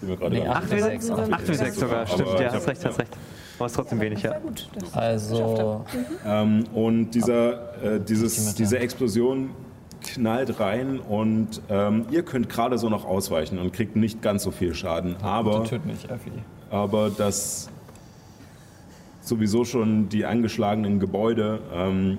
Sind 0.00 0.08
wir 0.10 0.16
gerade 0.16 0.34
Nee, 0.34 0.40
dran. 0.44 0.50
8 0.56 0.64
8 0.64 0.72
W6. 0.72 1.10
W6, 1.10 1.32
8 1.32 1.42
W6 1.48 1.70
sogar, 1.72 2.06
stimmt, 2.06 2.40
ja, 2.40 2.52
hast 2.52 2.68
recht, 2.68 2.84
hast 2.84 2.98
recht. 2.98 3.16
Aber 3.58 3.66
ist 3.66 3.72
trotzdem 3.76 4.00
wenig, 4.00 4.22
ja. 4.22 4.38
Gut, 4.38 4.68
das 4.74 4.94
Also, 4.94 5.84
Ähm, 6.26 6.64
und 6.74 7.10
dieser, 7.12 7.82
äh, 7.82 8.00
dieses, 8.00 8.54
diese. 8.56 8.78
Explosion 8.78 9.50
knallt 10.02 10.60
rein 10.60 10.98
und 11.00 11.62
ähm, 11.70 12.04
ihr 12.10 12.24
könnt 12.24 12.48
gerade 12.50 12.76
so 12.78 12.88
noch 12.90 13.04
ausweichen 13.06 13.58
und 13.58 13.72
kriegt 13.72 13.96
nicht 13.96 14.20
ganz 14.20 14.42
so 14.42 14.50
viel 14.50 14.74
Schaden. 14.74 15.16
Aber, 15.22 15.64
töt 15.64 15.86
mich, 15.86 16.04
Effi. 16.10 16.30
aber 16.70 17.10
das 17.10 17.70
sowieso 19.24 19.64
schon 19.64 20.08
die 20.08 20.26
angeschlagenen 20.26 21.00
Gebäude 21.00 21.60
ähm, 21.72 22.18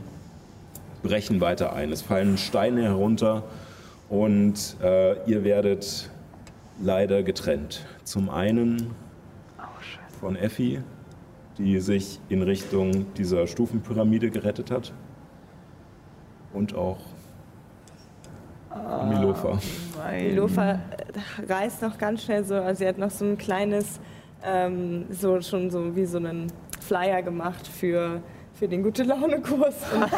brechen 1.03 1.40
weiter 1.40 1.73
ein. 1.73 1.91
Es 1.91 2.02
fallen 2.02 2.38
Steine 2.38 2.84
herunter 2.84 3.44
und 4.10 4.76
äh, 4.82 5.30
ihr 5.30 5.44
werdet 5.44 6.10
leider 6.82 7.23
getrennt. 7.23 7.86
Zum 8.03 8.30
einen 8.30 8.95
von 10.19 10.36
Effi, 10.36 10.82
die 11.57 11.80
sich 11.80 12.19
in 12.30 12.41
Richtung 12.41 13.14
dieser 13.14 13.45
Stufenpyramide 13.48 14.32
gerettet 14.32 14.72
hat. 14.72 14.91
Und 16.53 16.73
auch 16.73 16.98
von 18.69 19.10
Milofa. 19.10 19.60
Die 20.19 20.32
Lofa 20.32 20.72
äh, 20.72 20.77
reißt 21.48 21.82
noch 21.82 21.98
ganz 21.98 22.23
schnell 22.23 22.44
so, 22.44 22.56
also 22.56 22.80
sie 22.80 22.88
hat 22.88 22.98
noch 22.98 23.11
so 23.11 23.26
ein 23.26 23.38
kleines, 23.38 23.99
ähm, 24.44 25.06
so 25.10 25.40
schon 25.41 25.69
so 25.69 25.95
wie 25.95 26.06
so 26.06 26.18
einen 26.18 26.52
Flyer 26.88 27.22
gemacht 27.22 27.68
für, 27.68 28.22
für 28.53 28.68
den 28.68 28.84
Gute-Laune-Kurs. 28.84 29.76
Und 29.94 30.12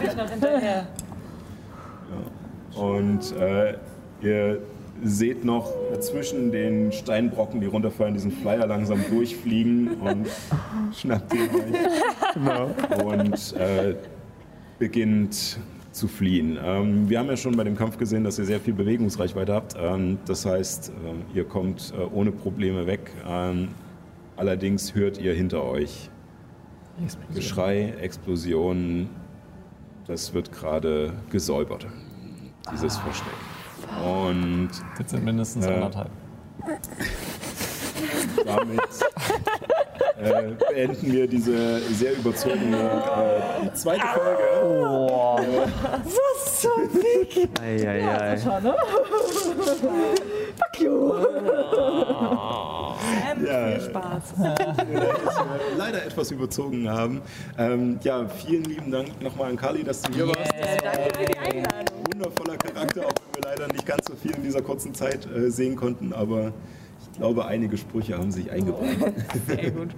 Ich 0.00 0.16
noch 0.16 0.30
hinterher. 0.30 0.86
Und 2.74 3.36
äh, 3.36 3.76
ihr 4.20 4.62
seht 5.04 5.44
noch 5.44 5.72
zwischen 6.00 6.52
den 6.52 6.92
Steinbrocken, 6.92 7.60
die 7.60 7.66
runterfallen, 7.66 8.14
diesen 8.14 8.30
Flyer 8.32 8.66
langsam 8.66 9.04
durchfliegen 9.10 9.94
und 10.00 10.28
schnappt 10.94 11.34
ihn 11.34 11.48
euch. 11.50 13.04
Und 13.04 13.56
äh, 13.56 13.94
beginnt 14.78 15.58
zu 15.92 16.08
fliehen. 16.08 16.58
Ähm, 16.62 17.08
wir 17.08 17.18
haben 17.18 17.28
ja 17.28 17.36
schon 17.36 17.56
bei 17.56 17.64
dem 17.64 17.76
Kampf 17.76 17.98
gesehen, 17.98 18.24
dass 18.24 18.38
ihr 18.38 18.44
sehr 18.46 18.60
viel 18.60 18.72
Bewegungsreichweite 18.74 19.52
habt. 19.54 19.74
Ähm, 19.78 20.18
das 20.26 20.44
heißt, 20.46 20.90
ähm, 21.06 21.22
ihr 21.34 21.44
kommt 21.44 21.92
äh, 21.96 22.02
ohne 22.02 22.32
Probleme 22.32 22.86
weg. 22.86 23.12
Ähm, 23.28 23.68
allerdings 24.36 24.94
hört 24.94 25.18
ihr 25.20 25.34
hinter 25.34 25.62
euch 25.64 26.08
Geschrei, 27.34 27.94
Explosionen. 28.00 29.08
Das 30.06 30.34
wird 30.34 30.52
gerade 30.52 31.12
gesäubert, 31.30 31.86
dieses 32.72 32.96
Versteck. 32.98 33.32
Und 34.04 34.68
Das 34.98 35.10
sind 35.10 35.24
mindestens 35.24 35.66
Äh, 35.66 35.74
anderthalb. 35.74 36.10
damit 38.44 38.80
äh, 40.18 40.52
beenden 40.72 41.12
wir 41.12 41.26
diese 41.26 41.80
sehr 41.80 42.12
überzogene 42.14 42.76
äh, 43.66 43.74
zweite 43.74 44.06
Folge. 44.06 44.42
Eieiei. 47.60 48.36
Schon, 48.38 48.62
ne? 48.62 48.74
ähm, 53.30 53.46
Ja. 53.46 53.66
viel 53.68 53.80
Spaß. 53.80 54.22
leider 55.76 56.04
etwas 56.04 56.30
überzogen 56.30 56.88
haben. 56.88 57.20
Ähm, 57.58 57.98
ja, 58.02 58.26
vielen 58.28 58.64
lieben 58.64 58.90
Dank 58.90 59.20
nochmal 59.22 59.50
an 59.50 59.56
Kali, 59.56 59.82
dass 59.82 60.02
du 60.02 60.12
hier 60.12 60.28
warst. 60.28 60.52
Danke 60.82 61.18
für 61.18 61.24
die 61.24 61.38
Einladung. 61.38 61.98
Wundervoller 62.12 62.56
Charakter, 62.56 63.06
auch 63.06 63.12
wenn 63.34 63.42
wir 63.44 63.50
leider 63.50 63.72
nicht 63.72 63.86
ganz 63.86 64.06
so 64.06 64.14
viel 64.14 64.32
in 64.32 64.42
dieser 64.42 64.62
kurzen 64.62 64.94
Zeit 64.94 65.26
äh, 65.26 65.50
sehen 65.50 65.76
konnten, 65.76 66.12
aber 66.12 66.52
ich 67.12 67.18
glaube, 67.18 67.44
einige 67.44 67.76
Sprüche 67.76 68.16
haben 68.16 68.30
sich 68.30 68.50
eingebracht. 68.50 69.12
Sehr 69.46 69.70
gut. 69.70 69.90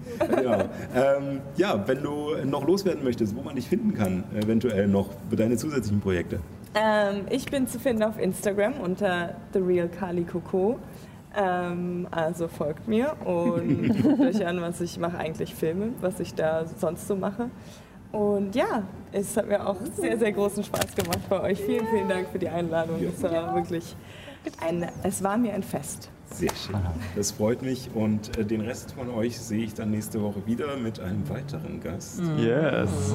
ja. 0.43 0.65
Ähm, 0.95 1.41
ja, 1.57 1.87
wenn 1.87 2.03
du 2.03 2.35
noch 2.45 2.67
loswerden 2.67 3.05
möchtest, 3.05 3.37
wo 3.37 3.43
man 3.43 3.55
dich 3.55 3.69
finden 3.69 3.95
kann, 3.95 4.25
eventuell 4.35 4.89
noch 4.89 5.09
für 5.31 5.37
deine 5.37 5.57
zusätzlichen 5.57 6.01
Projekte. 6.01 6.41
Ähm, 6.75 7.27
ich 7.31 7.47
bin 7.47 7.69
zu 7.69 7.79
finden 7.79 8.03
auf 8.03 8.19
Instagram 8.19 8.75
unter 8.83 9.37
The 9.53 9.61
Real 9.61 9.89
Kali 9.89 10.25
Coco. 10.25 10.79
Ähm, 11.37 12.09
also 12.11 12.49
folgt 12.49 12.89
mir 12.89 13.15
und 13.25 14.03
guckt 14.03 14.21
euch 14.21 14.45
an, 14.45 14.61
was 14.61 14.81
ich 14.81 14.99
mache, 14.99 15.17
eigentlich 15.17 15.55
Filme, 15.55 15.91
was 16.01 16.19
ich 16.19 16.35
da 16.35 16.67
sonst 16.67 17.07
so 17.07 17.15
mache. 17.15 17.49
Und 18.11 18.55
ja, 18.57 18.83
es 19.13 19.37
hat 19.37 19.49
mir 19.49 19.67
auch 19.67 19.77
sehr, 19.97 20.19
sehr 20.19 20.33
großen 20.33 20.65
Spaß 20.65 20.95
gemacht 20.97 21.21
bei 21.29 21.41
euch. 21.41 21.61
Vielen, 21.61 21.87
vielen 21.87 22.09
Dank 22.09 22.29
für 22.31 22.39
die 22.39 22.49
Einladung. 22.49 22.97
Es 23.05 23.23
war 23.23 23.55
wirklich 23.55 23.97
ein, 24.61 24.87
es 25.03 25.23
war 25.23 25.37
mir 25.37 25.53
ein 25.53 25.63
Fest. 25.63 26.11
Sehr 26.31 26.51
schön. 26.55 26.77
Das 27.15 27.31
freut 27.31 27.63
mich 27.63 27.91
und 27.95 28.37
äh, 28.37 28.45
den 28.45 28.61
Rest 28.61 28.93
von 28.93 29.09
euch 29.11 29.39
sehe 29.39 29.65
ich 29.65 29.75
dann 29.75 29.91
nächste 29.91 30.21
Woche 30.21 30.45
wieder 30.47 30.77
mit 30.77 30.99
einem 30.99 31.29
weiteren 31.29 31.81
Gast. 31.81 32.21
Yes. 32.37 33.15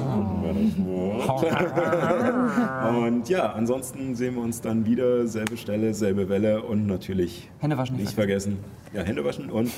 Und 2.96 3.28
ja, 3.28 3.52
ansonsten 3.52 4.14
sehen 4.14 4.34
wir 4.36 4.42
uns 4.42 4.60
dann 4.60 4.86
wieder, 4.86 5.26
selbe 5.26 5.56
Stelle, 5.56 5.92
selbe 5.94 6.28
Welle 6.28 6.62
und 6.62 6.86
natürlich 6.86 7.50
Hände 7.58 7.76
waschen 7.76 7.96
nicht 7.96 8.12
vergessen. 8.12 8.58
Ja, 8.92 9.02
Hände 9.02 9.24
waschen 9.24 9.50
und 9.50 9.70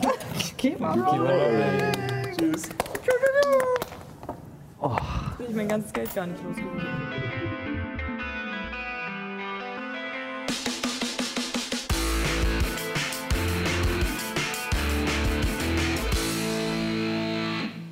on 0.80 0.98
tschüss. 2.36 2.68
Jetzt 4.82 5.38
bin 5.38 5.46
ich 5.48 5.56
mein 5.56 5.68
ganzes 5.68 5.92
Geld 5.92 6.14
gar 6.14 6.26
nicht 6.26 6.42
losgeworden. 6.42 7.27